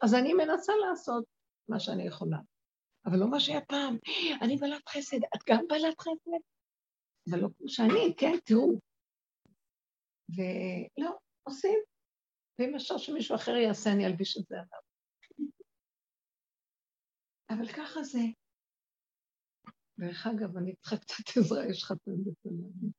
אז 0.00 0.14
אני 0.14 0.34
מנסה 0.34 0.72
לעשות 0.88 1.24
מה 1.68 1.80
שאני 1.80 2.06
יכולה. 2.06 2.38
אבל 3.06 3.18
לא 3.18 3.30
מה 3.30 3.40
שהיה 3.40 3.60
פעם, 3.60 3.96
אני 4.42 4.56
בעלת 4.56 4.88
חסד, 4.88 5.16
את 5.16 5.40
גם 5.48 5.64
בעלת 5.68 6.00
חסד? 6.00 6.30
אבל 7.30 7.38
לא 7.38 7.48
כמו 7.58 7.68
שאני, 7.68 8.14
כן, 8.16 8.32
תראו. 8.44 8.80
ולא, 10.28 11.18
עושים. 11.42 11.78
ואם 12.58 12.74
אפשר 12.74 12.98
שמישהו 12.98 13.36
אחר 13.36 13.50
יעשה, 13.50 13.92
אני 13.92 14.06
אלביש 14.06 14.36
את 14.36 14.46
זה 14.48 14.54
עליו. 14.54 14.80
אבל 17.50 17.68
ככה 17.68 18.02
זה. 18.02 18.18
דרך 19.98 20.26
אגב, 20.26 20.56
אני 20.56 20.74
צריכה 20.76 20.96
קצת 20.96 21.24
עזרה, 21.36 21.66
יש 21.70 21.84
חתן 21.84 22.12
בסלם. 22.26 22.90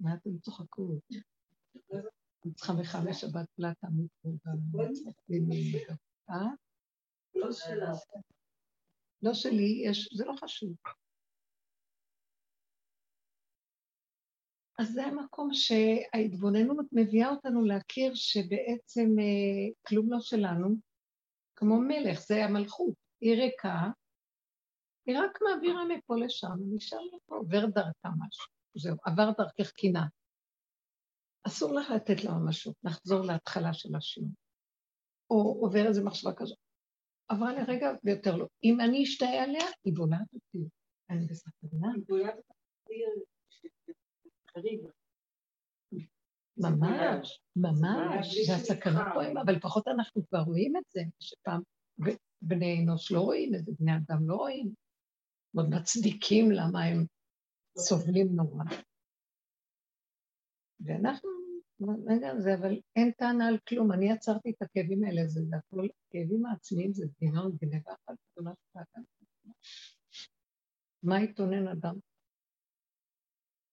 מה 0.00 0.14
אתם 0.14 0.38
צוחקות? 0.38 1.02
אני 2.44 2.54
צריכה 2.54 2.72
בחמש 2.72 3.20
שבת 3.20 3.48
פלטה 3.56 3.86
מפה 3.96 4.28
אה? 6.30 6.46
לא 7.34 7.52
שלה. 7.52 7.92
לא 9.22 9.34
שלי, 9.34 9.82
יש, 9.86 10.08
זה 10.14 10.24
לא 10.24 10.32
חשוב. 10.40 10.76
אז 14.78 14.92
זה 14.92 15.04
המקום 15.04 15.48
שההתבוננות 15.52 16.86
מביאה 16.92 17.30
אותנו 17.30 17.64
להכיר 17.64 18.14
שבעצם 18.14 19.08
אה, 19.18 19.74
כלום 19.88 20.12
לא 20.12 20.20
שלנו, 20.20 20.76
כמו 21.56 21.80
מלך, 21.80 22.20
זה 22.20 22.44
המלכות, 22.44 22.94
היא 23.20 23.34
ריקה, 23.34 23.90
היא 25.06 25.18
רק 25.18 25.38
מעבירה 25.42 25.84
מפה 25.84 26.16
לשם, 26.16 26.48
ונשאר 26.60 26.98
לפה, 27.00 27.36
עובר 27.36 27.66
דרכה 27.66 28.08
משהו. 28.18 28.57
זהו, 28.74 28.96
עבר 29.04 29.30
דרכך 29.38 29.72
קינה. 29.72 30.06
אסור 31.46 31.74
לך 31.74 31.90
לתת 31.90 32.24
לה 32.24 32.32
ממשות, 32.32 32.76
לחזור 32.84 33.20
להתחלה 33.20 33.74
של 33.74 33.96
השיעור. 33.96 34.30
או 35.30 35.58
עובר 35.60 35.86
איזו 35.86 36.04
מחשבה 36.04 36.30
כזאת. 36.36 36.58
עברה 37.28 37.52
לרגע 37.52 37.86
ויותר 38.04 38.36
לא. 38.36 38.46
אם 38.64 38.80
אני 38.80 39.02
אשתהה 39.02 39.44
עליה, 39.44 39.66
היא 39.84 39.94
בולעת 39.96 40.34
אותי. 40.34 40.68
אני 41.10 41.26
בסכנה. 41.26 41.92
היא 41.94 42.04
בולעת 42.08 42.34
אותי. 42.36 43.02
ממש, 46.56 47.40
ממש, 47.56 48.46
זה 48.46 48.54
הסכנה 48.54 49.04
פה, 49.14 49.40
אבל 49.44 49.52
לפחות 49.52 49.88
אנחנו 49.88 50.26
כבר 50.26 50.38
רואים 50.38 50.76
את 50.76 50.82
זה, 50.88 51.00
שפעם 51.20 51.60
בני 52.42 52.82
אנוש 52.82 53.12
לא 53.12 53.20
רואים 53.20 53.54
את 53.54 53.64
זה, 53.64 53.72
בני 53.78 53.92
אדם 53.96 54.28
לא 54.28 54.36
רואים. 54.36 54.74
עוד 55.56 55.68
מצדיקים 55.70 56.50
למה 56.50 56.84
הם 56.84 57.06
סובלים 57.78 58.28
נורא. 58.36 58.64
ואנחנו, 60.80 61.30
רגע, 62.06 62.38
זה, 62.38 62.54
אבל 62.54 62.80
אין 62.96 63.10
טענה 63.10 63.48
על 63.48 63.58
כלום, 63.68 63.92
אני 63.92 64.12
עצרתי 64.12 64.50
את 64.50 64.62
הכאבים 64.62 65.04
האלה, 65.04 65.26
זה 65.26 65.40
הכל, 65.56 65.86
כאבים 66.10 66.46
העצמיים 66.46 66.92
זה 66.92 67.06
דמיון, 67.20 67.56
גנבה 67.60 67.92
אחת 67.92 68.16
גדולה 68.32 68.52
מה 71.02 71.20
יתונן 71.20 71.68
אדם? 71.68 71.94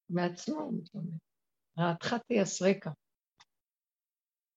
מעצמו 0.10 0.62
הוא 0.62 0.74
מתלונן. 0.78 1.18
רעתך 1.80 2.16
תייסרקה. 2.28 2.92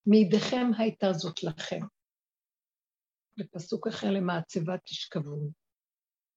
מידיכם 0.07 0.67
הייתה 0.79 1.13
זאת 1.13 1.43
לכם. 1.43 1.81
בפסוק 3.37 3.87
אחר 3.87 4.11
למעצבה 4.11 4.79
תשכבו. 4.79 5.51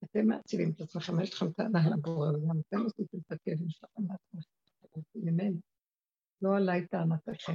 אתם 0.03 0.28
מעציבים 0.28 0.72
את 0.76 0.82
עצמכם, 0.82 1.22
יש 1.22 1.34
לכם 1.34 1.52
טענה 1.52 1.80
לבורא, 1.90 2.28
וגם 2.30 2.60
אתם 2.68 2.86
עשיתם 2.86 3.18
את 3.18 3.32
הכלים 3.32 3.69
שלכם 3.69 4.02
לעצמכם, 4.02 5.02
ממני. 5.15 5.60
לא 6.41 6.57
עליי 6.57 6.88
טענתכם. 6.88 7.53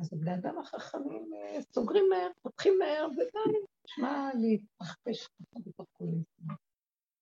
אז 0.00 0.12
הבני 0.12 0.34
אדם 0.34 0.58
החכמים 0.58 1.30
אה, 1.34 1.62
סוגרים 1.62 2.04
מהר, 2.10 2.28
פותחים 2.42 2.78
מהר, 2.78 3.06
ודי, 3.12 3.58
נשמע 3.84 4.30
להתרחש 4.34 5.26
ככה 5.26 5.60
בתוך 5.66 5.86
קוליסטים. 5.92 6.46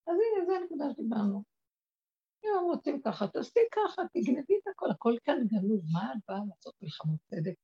אז 0.06 0.14
הנה, 0.14 0.46
זו 0.46 0.52
הנקודה 0.54 0.84
שדיברנו. 0.92 1.42
אם 2.44 2.50
הם 2.58 2.64
רוצים 2.64 3.00
ככה, 3.04 3.28
תעשי 3.28 3.60
ככה, 3.72 4.02
תגנבי 4.12 4.54
את 4.62 4.68
הכל, 4.72 4.90
הכל 4.90 5.14
כאן 5.24 5.38
גנוב, 5.46 5.80
מה 5.92 6.12
את 6.12 6.18
באה 6.28 6.38
לעשות 6.48 6.74
מלחמות 6.82 7.20
צדק? 7.26 7.54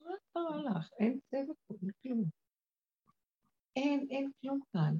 מה 0.00 0.14
קרה 0.32 0.56
לך? 0.56 0.90
אין 0.98 1.18
צדק 1.30 1.54
אין 1.70 1.90
כלום. 2.02 2.39
אין, 3.76 4.06
אין 4.10 4.30
כלום 4.40 4.60
כאן. 4.72 4.96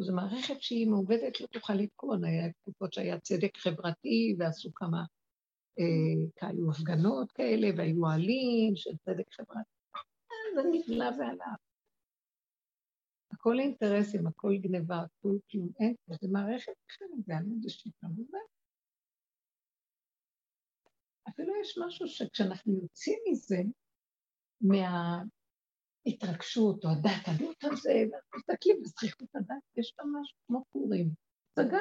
זו 0.00 0.12
מערכת 0.14 0.62
שהיא 0.62 0.88
מעובדת, 0.88 1.40
לא 1.40 1.46
תוכל 1.46 1.74
לתקון. 1.74 2.24
היה 2.24 2.52
תקופות 2.52 2.92
שהיה 2.92 3.20
צדק 3.20 3.56
חברתי, 3.56 4.36
ועשו 4.38 4.74
כמה, 4.74 5.04
אה, 5.78 6.48
היו 6.48 6.70
הפגנות 6.70 7.32
כאלה, 7.32 7.68
והיו 7.76 8.04
אוהלים 8.04 8.76
של 8.76 8.90
צדק 9.04 9.32
חברתי. 9.32 9.70
זה 10.54 10.60
נפלא 10.72 11.04
ועליו. 11.18 11.54
הכל 13.32 13.60
אינטרסים, 13.60 14.26
הכל 14.26 14.56
גניבה, 14.56 14.96
הכל 14.96 15.36
כלום, 15.50 15.68
אין, 15.80 15.94
זה 16.06 16.28
מערכת 16.32 16.72
אחרת, 16.90 17.24
זה 17.26 17.36
עמוד 17.36 17.64
השיטה 17.66 18.06
וזה. 18.16 18.38
אפילו 21.28 21.52
יש 21.62 21.78
משהו 21.86 22.08
שכשאנחנו 22.08 22.72
יוצאים 22.82 23.18
מזה, 23.30 23.62
מההתרגשות 26.06 26.84
או 26.84 26.90
הדת, 26.90 27.22
הדות 27.26 27.64
הזה, 27.64 28.04
מסתכלים 28.36 28.82
בזכיחות 28.82 29.28
הדת, 29.34 29.62
יש 29.76 29.92
שם 29.96 30.08
משהו 30.20 30.38
כמו 30.46 30.64
פורים, 30.72 31.10
הצגה. 31.52 31.78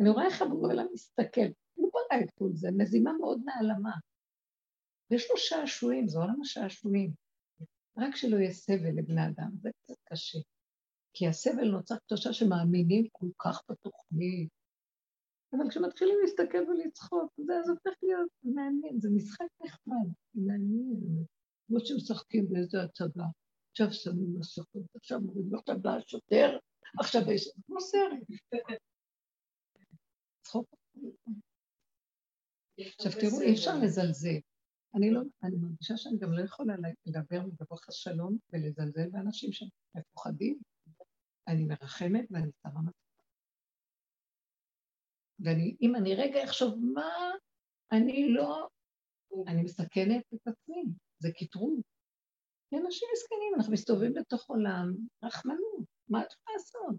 אני 0.00 0.08
רואה 0.08 0.26
איך 0.26 0.42
הבורא 0.42 0.74
מסתכל, 0.92 1.50
הוא 1.74 1.90
ברא 1.92 2.20
את 2.20 2.30
כל 2.34 2.48
זה, 2.52 2.68
מזימה 2.76 3.12
מאוד 3.20 3.40
נעלמה. 3.44 3.92
ויש 5.10 5.30
לו 5.30 5.36
שעשועים, 5.36 6.08
זה 6.08 6.18
עולם 6.18 6.40
השעשועים. 6.40 7.12
רק 7.98 8.16
שלא 8.16 8.36
יהיה 8.36 8.52
סבל 8.52 8.98
לבני 8.98 9.26
אדם, 9.26 9.50
זה 9.60 9.70
קצת 9.82 9.96
קשה. 10.04 10.38
כי 11.14 11.28
הסבל 11.28 11.70
נוצר 11.70 11.94
תחושה 11.96 12.32
שמאמינים 12.32 13.06
כל 13.12 13.26
כך 13.38 13.62
בתוכנית. 13.68 14.48
אבל 15.52 15.70
כשמתחילים 15.70 16.14
להסתכל 16.22 16.70
ולצחוק, 16.70 17.32
זה 17.46 17.70
הופך 17.70 17.98
להיות 18.02 18.30
מעניין, 18.42 19.00
זה 19.00 19.08
משחק 19.10 19.46
נחמד, 19.64 20.12
מעניין. 20.34 21.24
כמו 21.72 21.80
שמשחקים 21.80 22.48
באיזה 22.48 22.82
הצגה. 22.82 23.24
עכשיו 23.70 23.92
שמים 23.92 24.38
מסכות, 24.38 24.82
עכשיו 24.96 25.20
מורידים, 25.20 25.54
עכשיו 25.54 25.80
בא 25.80 25.90
השוטר, 25.90 26.58
עכשיו 27.00 27.32
יש... 27.32 27.48
כמו 27.66 27.80
סרט. 27.80 28.22
צחוק. 30.42 30.74
עכשיו 32.78 33.12
תראו, 33.20 33.40
אי 33.40 33.52
אפשר 33.52 33.78
לזלזל. 33.84 34.38
אני 34.94 35.10
לא, 35.10 35.20
אני 35.42 35.56
מרגישה 35.56 35.96
שאני 35.96 36.18
גם 36.18 36.32
לא 36.32 36.44
יכולה 36.44 36.74
לדבר 37.06 37.42
מברוך 37.46 37.88
השלום 37.88 38.38
ולזלזל 38.52 39.08
באנשים 39.10 39.50
שמפוחדים. 39.52 40.58
אני 41.48 41.64
מרחמת 41.64 42.24
ואני 42.30 42.50
שמה 42.62 42.80
מצבה. 42.80 43.22
ואם 45.38 45.96
אני 45.96 46.14
רגע 46.14 46.44
אחשוב 46.44 46.74
מה, 46.94 47.30
אני 47.92 48.28
לא, 48.32 48.68
אני 49.46 49.62
מסכנת 49.62 50.24
את 50.34 50.48
עצמי, 50.48 50.84
זה 51.22 51.28
קטרוג. 51.38 51.80
אנשים 52.74 53.08
מסכנים, 53.12 53.54
אנחנו 53.56 53.72
מסתובבים 53.72 54.14
בתוך 54.14 54.50
עולם, 54.50 54.94
רחמנות, 55.24 55.86
מה 56.08 56.22
את 56.22 56.32
יכולה 56.32 56.56
לעשות? 56.56 56.96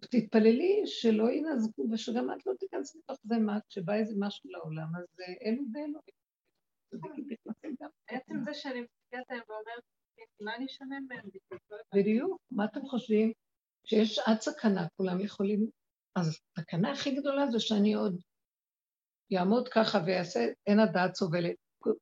תתפללי 0.00 0.82
שלא 0.86 1.30
ינזקו 1.30 1.82
ושגם 1.92 2.32
את 2.32 2.46
לא 2.46 2.52
תיכנסי 2.58 2.98
לתוך 2.98 3.18
זה 3.24 3.38
מה, 3.38 3.58
כשבא 3.68 3.94
איזה 3.94 4.14
משהו 4.18 4.50
לעולם, 4.50 4.96
אז 4.96 5.06
אלו 5.46 5.62
ואלו. 5.72 6.00
עצם 8.06 8.34
זה 8.44 8.54
שאני 8.54 8.80
מסתכלת 8.80 9.30
עליהם 9.30 9.44
ואומרת, 9.48 9.82
מה 10.40 10.56
אני 10.56 10.68
שונה 10.68 10.96
מהם? 11.08 11.28
בדיוק, 11.94 12.40
מה 12.50 12.64
אתם 12.64 12.80
חושבים? 12.86 13.32
שיש 13.86 14.18
עד 14.18 14.40
סכנה, 14.40 14.86
כולם 14.96 15.20
יכולים... 15.20 15.70
אז 16.16 16.40
הסכנה 16.58 16.92
הכי 16.92 17.14
גדולה 17.14 17.50
זה 17.50 17.60
שאני 17.60 17.94
עוד 17.94 18.20
יעמוד 19.30 19.68
ככה 19.68 19.98
ויעשה, 20.06 20.40
אין 20.66 20.78
הדעת 20.78 21.14
סובלת. 21.14 21.56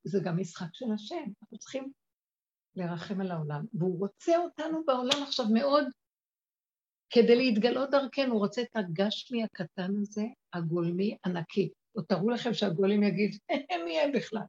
זה 0.04 0.18
גם 0.24 0.36
משחק 0.40 0.66
של 0.72 0.86
השם, 0.94 1.24
אנחנו 1.42 1.58
צריכים 1.58 1.92
לרחם 2.76 3.20
על 3.20 3.30
העולם. 3.30 3.64
והוא 3.74 3.98
רוצה 3.98 4.38
אותנו 4.38 4.84
בעולם 4.86 5.22
עכשיו 5.22 5.46
מאוד 5.54 5.84
כדי 7.10 7.36
להתגלות 7.36 7.90
דרכנו, 7.90 8.32
הוא 8.32 8.40
רוצה 8.40 8.62
את 8.62 8.76
הגשמי 8.76 9.44
הקטן 9.44 9.90
הזה, 10.00 10.22
הגולמי, 10.52 11.16
ענקי. 11.26 11.70
או 11.96 12.02
תראו 12.02 12.30
לכם 12.30 12.54
שהגולם 12.54 13.02
יגיד, 13.02 13.38
מי 13.84 13.90
יהיה 13.90 14.12
בכלל? 14.14 14.42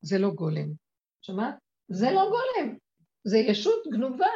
זה 0.00 0.18
לא 0.18 0.30
גולם. 0.30 0.72
שמעת? 1.20 1.54
זה 1.88 2.06
לא 2.10 2.30
גולם. 2.30 2.76
זה 3.24 3.38
ישות 3.38 3.82
גנובה 3.92 4.26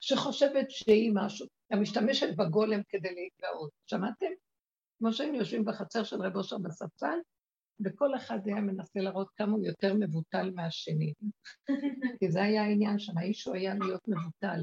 שחושבת 0.00 0.70
שהיא 0.70 1.12
משהו, 1.14 1.46
המשתמשת 1.70 2.36
בגולם 2.36 2.80
כדי 2.88 3.14
להתגאות. 3.14 3.70
שמעתם? 3.86 4.26
כמו 4.98 5.12
שהיינו 5.12 5.38
יושבים 5.38 5.64
בחצר 5.64 6.04
של 6.04 6.22
רב 6.22 6.36
אושר 6.36 6.58
בספסל, 6.58 7.18
וכל 7.84 8.16
אחד 8.16 8.38
היה 8.44 8.60
מנסה 8.60 9.00
להראות 9.00 9.30
כמה 9.36 9.52
הוא 9.52 9.64
יותר 9.64 9.94
מבוטל 10.00 10.50
מהשני. 10.54 11.12
כי 12.20 12.30
זה 12.30 12.42
היה 12.42 12.62
העניין 12.62 12.98
שם, 12.98 13.18
האיש 13.18 13.44
הוא 13.44 13.54
היה 13.56 13.74
להיות 13.74 14.08
מבוטל. 14.08 14.60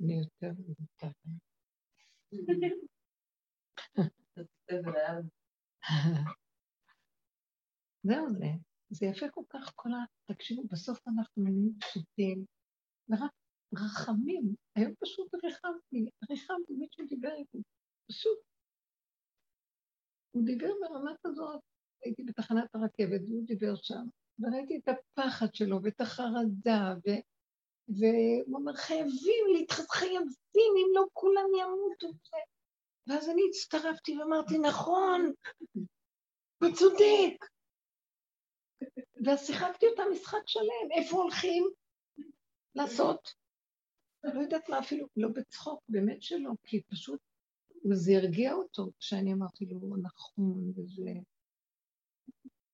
אני 0.00 0.18
יותר 0.18 0.50
מבוטל. 0.58 1.08
זהו 8.02 8.30
זה. 8.30 8.46
זה 8.90 9.06
יפה 9.06 9.26
כל 9.30 9.42
כך, 9.48 9.72
כל 9.74 9.92
ה... 9.92 10.04
תקשיבו, 10.32 10.62
בסוף 10.70 11.08
אנחנו 11.08 11.42
נהיים 11.42 11.72
פשוטים, 11.80 12.44
ורק 13.08 13.30
רחמים. 13.74 14.54
היום 14.74 14.94
פשוט 15.00 15.34
ריחמתי, 15.44 16.10
ריחמתי, 16.30 16.72
מישהו 16.78 17.06
דיבר 17.06 17.34
איתי, 17.34 17.58
פשוט. 18.08 18.38
הוא 20.36 20.44
דיבר 20.44 20.72
ברמה 20.80 21.12
כזאת, 21.22 21.60
הייתי 22.04 22.22
בתחנת 22.22 22.74
הרכבת, 22.74 23.20
והוא 23.28 23.46
דיבר 23.46 23.74
שם, 23.76 24.04
וראיתי 24.38 24.76
את 24.76 24.88
הפחד 24.88 25.54
שלו 25.54 25.82
ואת 25.82 26.00
החרדה, 26.00 26.94
ו... 27.06 27.10
והוא 27.88 28.58
אומר, 28.58 28.74
חייבים 28.76 29.44
להתחז, 29.54 29.86
חייבים, 29.90 30.72
אם 30.76 30.86
לא 30.94 31.04
כולם 31.12 31.44
ימותו. 31.60 32.18
ואז 33.06 33.28
אני 33.28 33.42
הצטרפתי 33.48 34.18
ואמרתי, 34.18 34.58
נכון, 34.58 35.32
הוא 36.62 36.74
צודק. 36.74 37.46
ואז 39.24 39.46
שיחקתי 39.46 39.86
אותה 39.86 40.02
משחק 40.12 40.42
שלם, 40.46 40.90
איפה 40.98 41.16
הולכים 41.16 41.68
לעשות? 42.74 43.34
לא 44.24 44.40
יודעת 44.40 44.68
מה 44.68 44.78
אפילו, 44.78 45.06
לא 45.16 45.28
בצחוק, 45.28 45.80
באמת 45.88 46.22
שלא, 46.22 46.50
כי 46.64 46.82
פשוט 46.82 47.20
זה 47.94 48.12
הרגיע 48.16 48.52
אותו 48.52 48.90
כשאני 48.98 49.32
אמרתי 49.32 49.66
לו, 49.66 49.96
נכון, 50.02 50.72
וזה... 50.76 51.10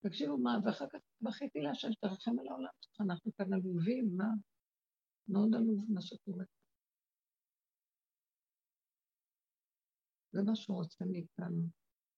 תקשיבו 0.01 0.39
מה, 0.39 0.59
ואחר 0.65 0.87
כך 0.93 0.99
בכיתי 1.21 1.61
לה 1.61 1.75
שתרחם 1.75 2.39
על 2.39 2.49
העולם 2.49 2.71
שלך, 2.81 3.01
אנחנו 3.01 3.33
כאן 3.33 3.53
עלובים, 3.53 4.17
מה? 4.17 4.29
מאוד 5.29 5.55
עלוב 5.55 5.85
מה 5.89 6.03
שקורה. 6.03 6.45
זה 10.33 10.43
מה 10.43 10.57
שהוא 10.57 10.77
רוצה 10.77 11.05
מאיתנו, 11.05 11.67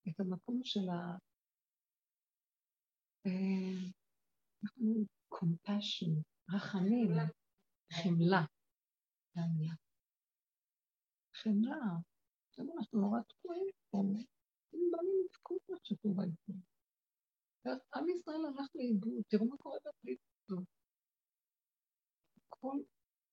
את 0.09 0.21
המקום 0.21 0.61
של 0.65 0.89
ה... 0.89 1.17
אה, 3.27 3.91
compassion, 5.35 6.23
רחמים, 6.55 7.11
חמלה. 7.93 8.45
חמלה. 11.33 12.14
אנחנו 12.59 13.01
נורא 13.01 13.21
תקועים 13.21 13.67
פה. 13.91 14.03
לא 14.73 14.99
נתקעו 15.25 15.59
מה 15.69 15.77
שקורה 15.83 16.25
פה. 16.47 16.53
עם 17.95 18.09
ישראל 18.09 18.45
הלך 18.47 18.69
לאיבוד, 18.75 19.23
תראו 19.29 19.47
מה 19.47 19.57
קורה 19.57 19.77
בפליטות. 19.85 20.65
הכל, 22.37 22.79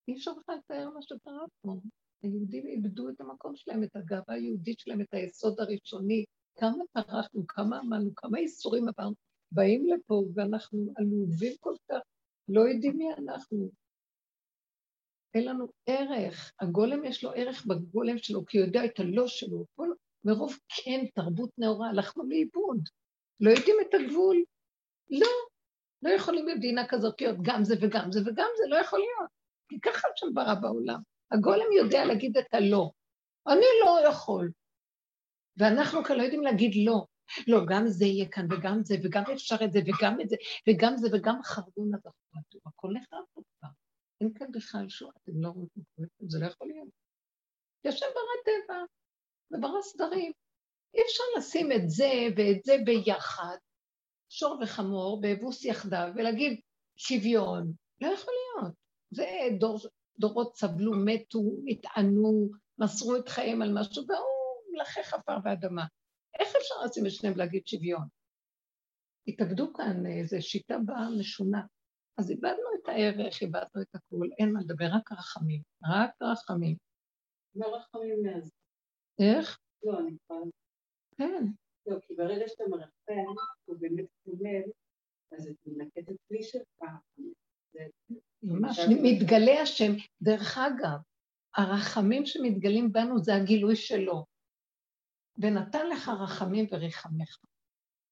אי 0.07 0.13
אפשר 0.13 0.31
בכלל 0.33 0.55
לתאר 0.55 0.89
מה 0.89 1.01
שקרה 1.01 1.45
פה. 1.61 1.81
היהודים 2.21 2.67
איבדו 2.67 3.09
את 3.09 3.21
המקום 3.21 3.55
שלהם, 3.55 3.83
את 3.83 3.95
הגאווה 3.95 4.35
היהודית 4.35 4.79
שלהם, 4.79 5.01
את 5.01 5.13
היסוד 5.13 5.59
הראשוני. 5.59 6.25
כמה 6.59 6.83
טרחנו, 6.93 7.47
כמה 7.47 7.79
עמלנו, 7.79 8.15
כמה 8.15 8.37
איסורים 8.37 8.87
עברנו. 8.87 9.15
באים 9.51 9.85
לפה 9.85 10.23
ואנחנו 10.35 10.93
עלובים 10.95 11.53
כל 11.59 11.75
כך, 11.89 11.99
לא 12.47 12.61
יודעים 12.61 12.97
מי 12.97 13.13
אנחנו. 13.13 13.71
אין 15.33 15.45
לנו 15.45 15.67
ערך. 15.85 16.51
הגולם 16.59 17.05
יש 17.05 17.23
לו 17.23 17.31
ערך 17.35 17.65
בגולם 17.65 18.17
שלו, 18.17 18.45
כי 18.45 18.57
הוא 18.57 18.65
יודע 18.65 18.85
את 18.85 18.99
הלא 18.99 19.27
שלו. 19.27 19.65
כל, 19.75 19.87
מרוב 20.23 20.57
כן, 20.67 21.05
תרבות 21.15 21.49
נאורה, 21.57 21.89
הלכנו 21.89 22.23
לאיבוד. 22.23 22.89
לא 23.39 23.49
יודעים 23.49 23.75
את 23.81 23.93
הגבול. 23.93 24.43
לא, 25.09 25.27
לא 26.01 26.09
יכולים 26.09 26.45
במדינה 26.45 26.87
כזאת 26.87 27.21
להיות 27.21 27.37
גם 27.41 27.63
זה 27.63 27.75
וגם 27.81 28.11
זה 28.11 28.19
וגם 28.19 28.49
זה, 28.57 28.63
לא 28.67 28.75
יכול 28.75 28.99
להיות. 28.99 29.29
כי 29.69 29.79
ככה 29.79 30.07
שם 30.15 30.27
ברא 30.33 30.55
בעולם. 30.55 30.99
הגולם 31.31 31.71
יודע 31.77 32.05
להגיד 32.05 32.37
את 32.37 32.53
הלא. 32.53 32.91
אני 33.47 33.65
לא 33.85 34.07
יכול. 34.09 34.51
ואנחנו 35.57 36.03
כאן 36.03 36.17
לא 36.17 36.23
יודעים 36.23 36.41
להגיד 36.41 36.71
לא. 36.85 37.05
לא, 37.47 37.65
גם 37.67 37.87
זה 37.87 38.05
יהיה 38.05 38.29
כאן, 38.29 38.47
וגם 38.51 38.83
זה, 38.83 38.95
וגם 39.03 39.23
אפשר 39.33 39.55
את 39.63 39.73
זה, 39.73 39.79
וגם 39.79 40.21
את 40.21 40.29
זה, 40.29 40.35
וגם 40.69 40.97
זה, 40.97 41.07
וגם 41.13 41.43
חרבון 41.43 41.93
הדחפת. 41.93 42.65
הכל 42.65 42.87
נחרב 42.93 43.23
פה 43.33 43.41
כבר. 43.59 43.69
אין 44.21 44.33
כאן 44.33 44.51
בכלל 44.51 44.89
שואה, 44.89 45.11
אתם 45.23 45.31
לא 45.41 45.49
רואים 45.49 45.67
זה, 46.27 46.39
לא 46.39 46.45
יכול 46.45 46.67
להיות. 46.67 46.89
יושב 47.85 48.05
ברא 48.05 48.43
טבע, 48.45 48.83
וברא 49.51 49.81
סדרים. 49.81 50.31
אי 50.93 51.01
אפשר 51.01 51.23
לשים 51.37 51.71
את 51.71 51.89
זה 51.89 52.11
ואת 52.37 52.63
זה 52.63 52.75
ביחד, 52.85 53.57
שור 54.29 54.59
וחמור, 54.63 55.21
באבוס 55.21 55.65
יחדיו, 55.65 56.07
ולהגיד 56.15 56.61
שוויון. 56.95 57.73
לא 58.01 58.07
יכול 58.07 58.33
להיות. 58.33 58.73
זה 59.11 59.25
דור, 59.59 59.79
דורות 60.19 60.55
סבלו, 60.55 60.91
מתו, 61.05 61.39
התענו, 61.67 62.49
מסרו 62.77 63.15
את 63.15 63.29
חייהם 63.29 63.61
על 63.61 63.73
משהו, 63.73 64.03
והוא 64.07 64.73
מלחך 64.73 65.13
עפר 65.13 65.37
ואדמה. 65.43 65.85
איך 66.39 66.55
אפשר 66.55 66.75
לשים 66.85 67.05
את 67.05 67.11
שניהם 67.11 67.35
ולהגיד 67.35 67.67
שוויון? 67.67 68.07
התאגדו 69.27 69.73
כאן 69.73 70.05
איזו 70.05 70.37
שיטה 70.41 70.77
באה 70.85 71.09
משונה. 71.19 71.61
אז 72.17 72.31
איבדנו 72.31 72.70
את 72.83 72.89
הערך, 72.89 73.41
איבדנו 73.41 73.81
את 73.81 73.95
הכול, 73.95 74.29
אין 74.39 74.53
מה 74.53 74.59
לדבר, 74.59 74.85
רק 74.93 75.11
רחמים, 75.11 75.61
רק 75.83 76.11
רחמים. 76.21 76.77
מה 77.55 77.65
רחמים 77.67 78.23
מאז? 78.23 78.51
איך? 79.19 79.59
לא, 79.83 79.99
אני 79.99 80.17
כבר... 80.25 80.35
כן. 81.17 81.45
לא, 81.87 81.99
כי 81.99 82.15
ברגע 82.15 82.47
שאתה 82.47 82.63
מרחם, 82.69 83.33
הוא 83.65 83.75
באמת 83.79 84.05
כומר, 84.23 84.61
אז 85.31 85.47
את 85.47 86.09
הכלי 86.09 86.43
שלך. 86.43 86.83
ממש, 88.43 88.79
מתגלה 89.03 89.61
השם. 89.61 89.91
דרך 90.21 90.57
אגב, 90.57 90.99
הרחמים 91.55 92.25
שמתגלים 92.25 92.91
בנו 92.91 93.19
זה 93.19 93.35
הגילוי 93.35 93.75
שלו. 93.75 94.25
ונתן 95.37 95.89
לך 95.89 96.11
רחמים 96.23 96.65
וריחמך. 96.71 97.37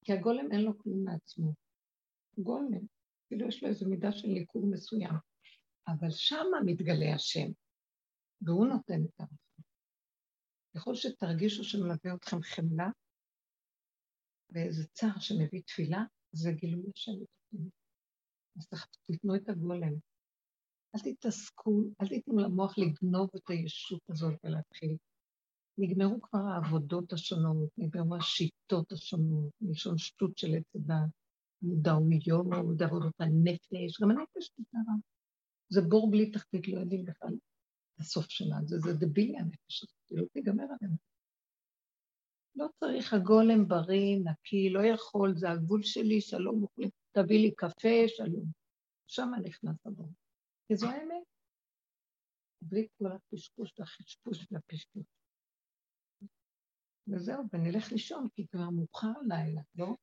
כי 0.05 0.13
הגולם 0.13 0.51
אין 0.51 0.61
לו 0.61 0.77
כלום 0.77 1.03
מעצמו. 1.03 1.53
גולם, 2.37 2.85
כאילו 3.29 3.47
יש 3.47 3.63
לו 3.63 3.69
איזו 3.69 3.89
מידה 3.89 4.11
של 4.11 4.27
ניכור 4.27 4.67
מסוים. 4.71 5.13
אבל 5.87 6.11
שמה 6.11 6.57
מתגלה 6.65 7.15
השם, 7.15 7.51
והוא 8.41 8.67
נותן 8.67 9.05
את 9.05 9.19
הרחמים. 9.19 9.65
ככל 10.75 10.95
שתרגישו 10.95 11.63
שמלווה 11.63 12.15
אתכם 12.15 12.41
חמלה, 12.41 12.89
ואיזה 14.49 14.87
צער 14.87 15.19
שמביא 15.19 15.61
תפילה, 15.61 16.03
זה 16.31 16.51
גילוי 16.51 16.91
השם 16.95 17.11
בתוכנו. 17.11 17.69
אז 18.57 18.67
תיתנו 19.05 19.35
את 19.35 19.49
הגולם. 19.49 19.93
אל 20.95 20.99
תתעסקו, 20.99 21.81
אל 22.01 22.07
תיתנו 22.07 22.37
למוח 22.37 22.77
לגנוב 22.77 23.29
את 23.35 23.49
הישות 23.49 24.01
הזאת 24.09 24.33
ולהתחיל. 24.43 24.97
נגמרו 25.77 26.21
כבר 26.21 26.39
העבודות 26.39 27.13
השונות, 27.13 27.69
נגמרו 27.77 28.15
השיטות 28.15 28.91
השונות, 28.91 29.53
מלשון 29.61 29.97
שטות 29.97 30.37
של 30.37 30.47
עץ 30.55 30.75
הדת, 30.75 31.09
מודעויות, 31.61 32.47
עבודות 32.81 33.13
הנפש, 33.19 34.01
גם 34.01 34.11
הנפש 34.11 34.51
נגמרה. 34.59 34.93
זה 35.69 35.81
בור 35.81 36.11
בלי 36.11 36.31
תחתית, 36.31 36.67
לא 36.67 36.79
יודעים 36.79 37.05
בכלל 37.05 37.33
הסוף 37.99 38.25
שלה, 38.29 38.55
זה, 38.65 38.79
זה 38.79 38.93
דבילי 38.93 39.37
הנפש 39.37 39.83
הזאת, 39.83 40.09
היא 40.09 40.17
לא 40.17 40.25
תיגמר 40.33 40.63
עלינו. 40.63 40.95
לא 42.55 42.67
צריך 42.79 43.13
הגולם 43.13 43.67
בריא, 43.67 44.17
נקי, 44.23 44.69
לא 44.69 44.79
יכול, 44.93 45.33
זה 45.37 45.49
הגבול 45.49 45.83
שלי, 45.83 46.21
שלום 46.21 46.59
מוחלט, 46.59 46.91
תביא 47.11 47.39
לי 47.39 47.51
קפה, 47.55 48.07
שלום. 48.07 48.45
שם 49.07 49.29
נכנס 49.43 49.85
הבור. 49.85 50.09
כי 50.67 50.75
זו 50.75 50.87
האמת. 50.87 51.23
בלי 52.61 52.87
כל 52.97 53.11
הקשקוש 53.11 53.73
והחשפוש 53.79 54.47
והפשטוש. 54.51 55.03
וזהו, 57.07 57.43
ונלך 57.53 57.91
לישון, 57.91 58.27
כי 58.35 58.47
כבר 58.47 58.69
מאוחר 58.69 59.13
לילה, 59.27 59.61
לא? 59.75 59.95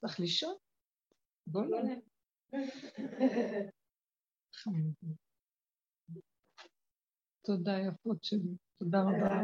צריך 0.00 0.20
לישון? 0.20 0.54
בוא 1.46 1.62
לא. 1.64 1.78
תודה 7.42 7.72
יפות 7.88 8.24
שלי, 8.24 8.56
תודה 8.78 8.98
רבה. 9.02 9.36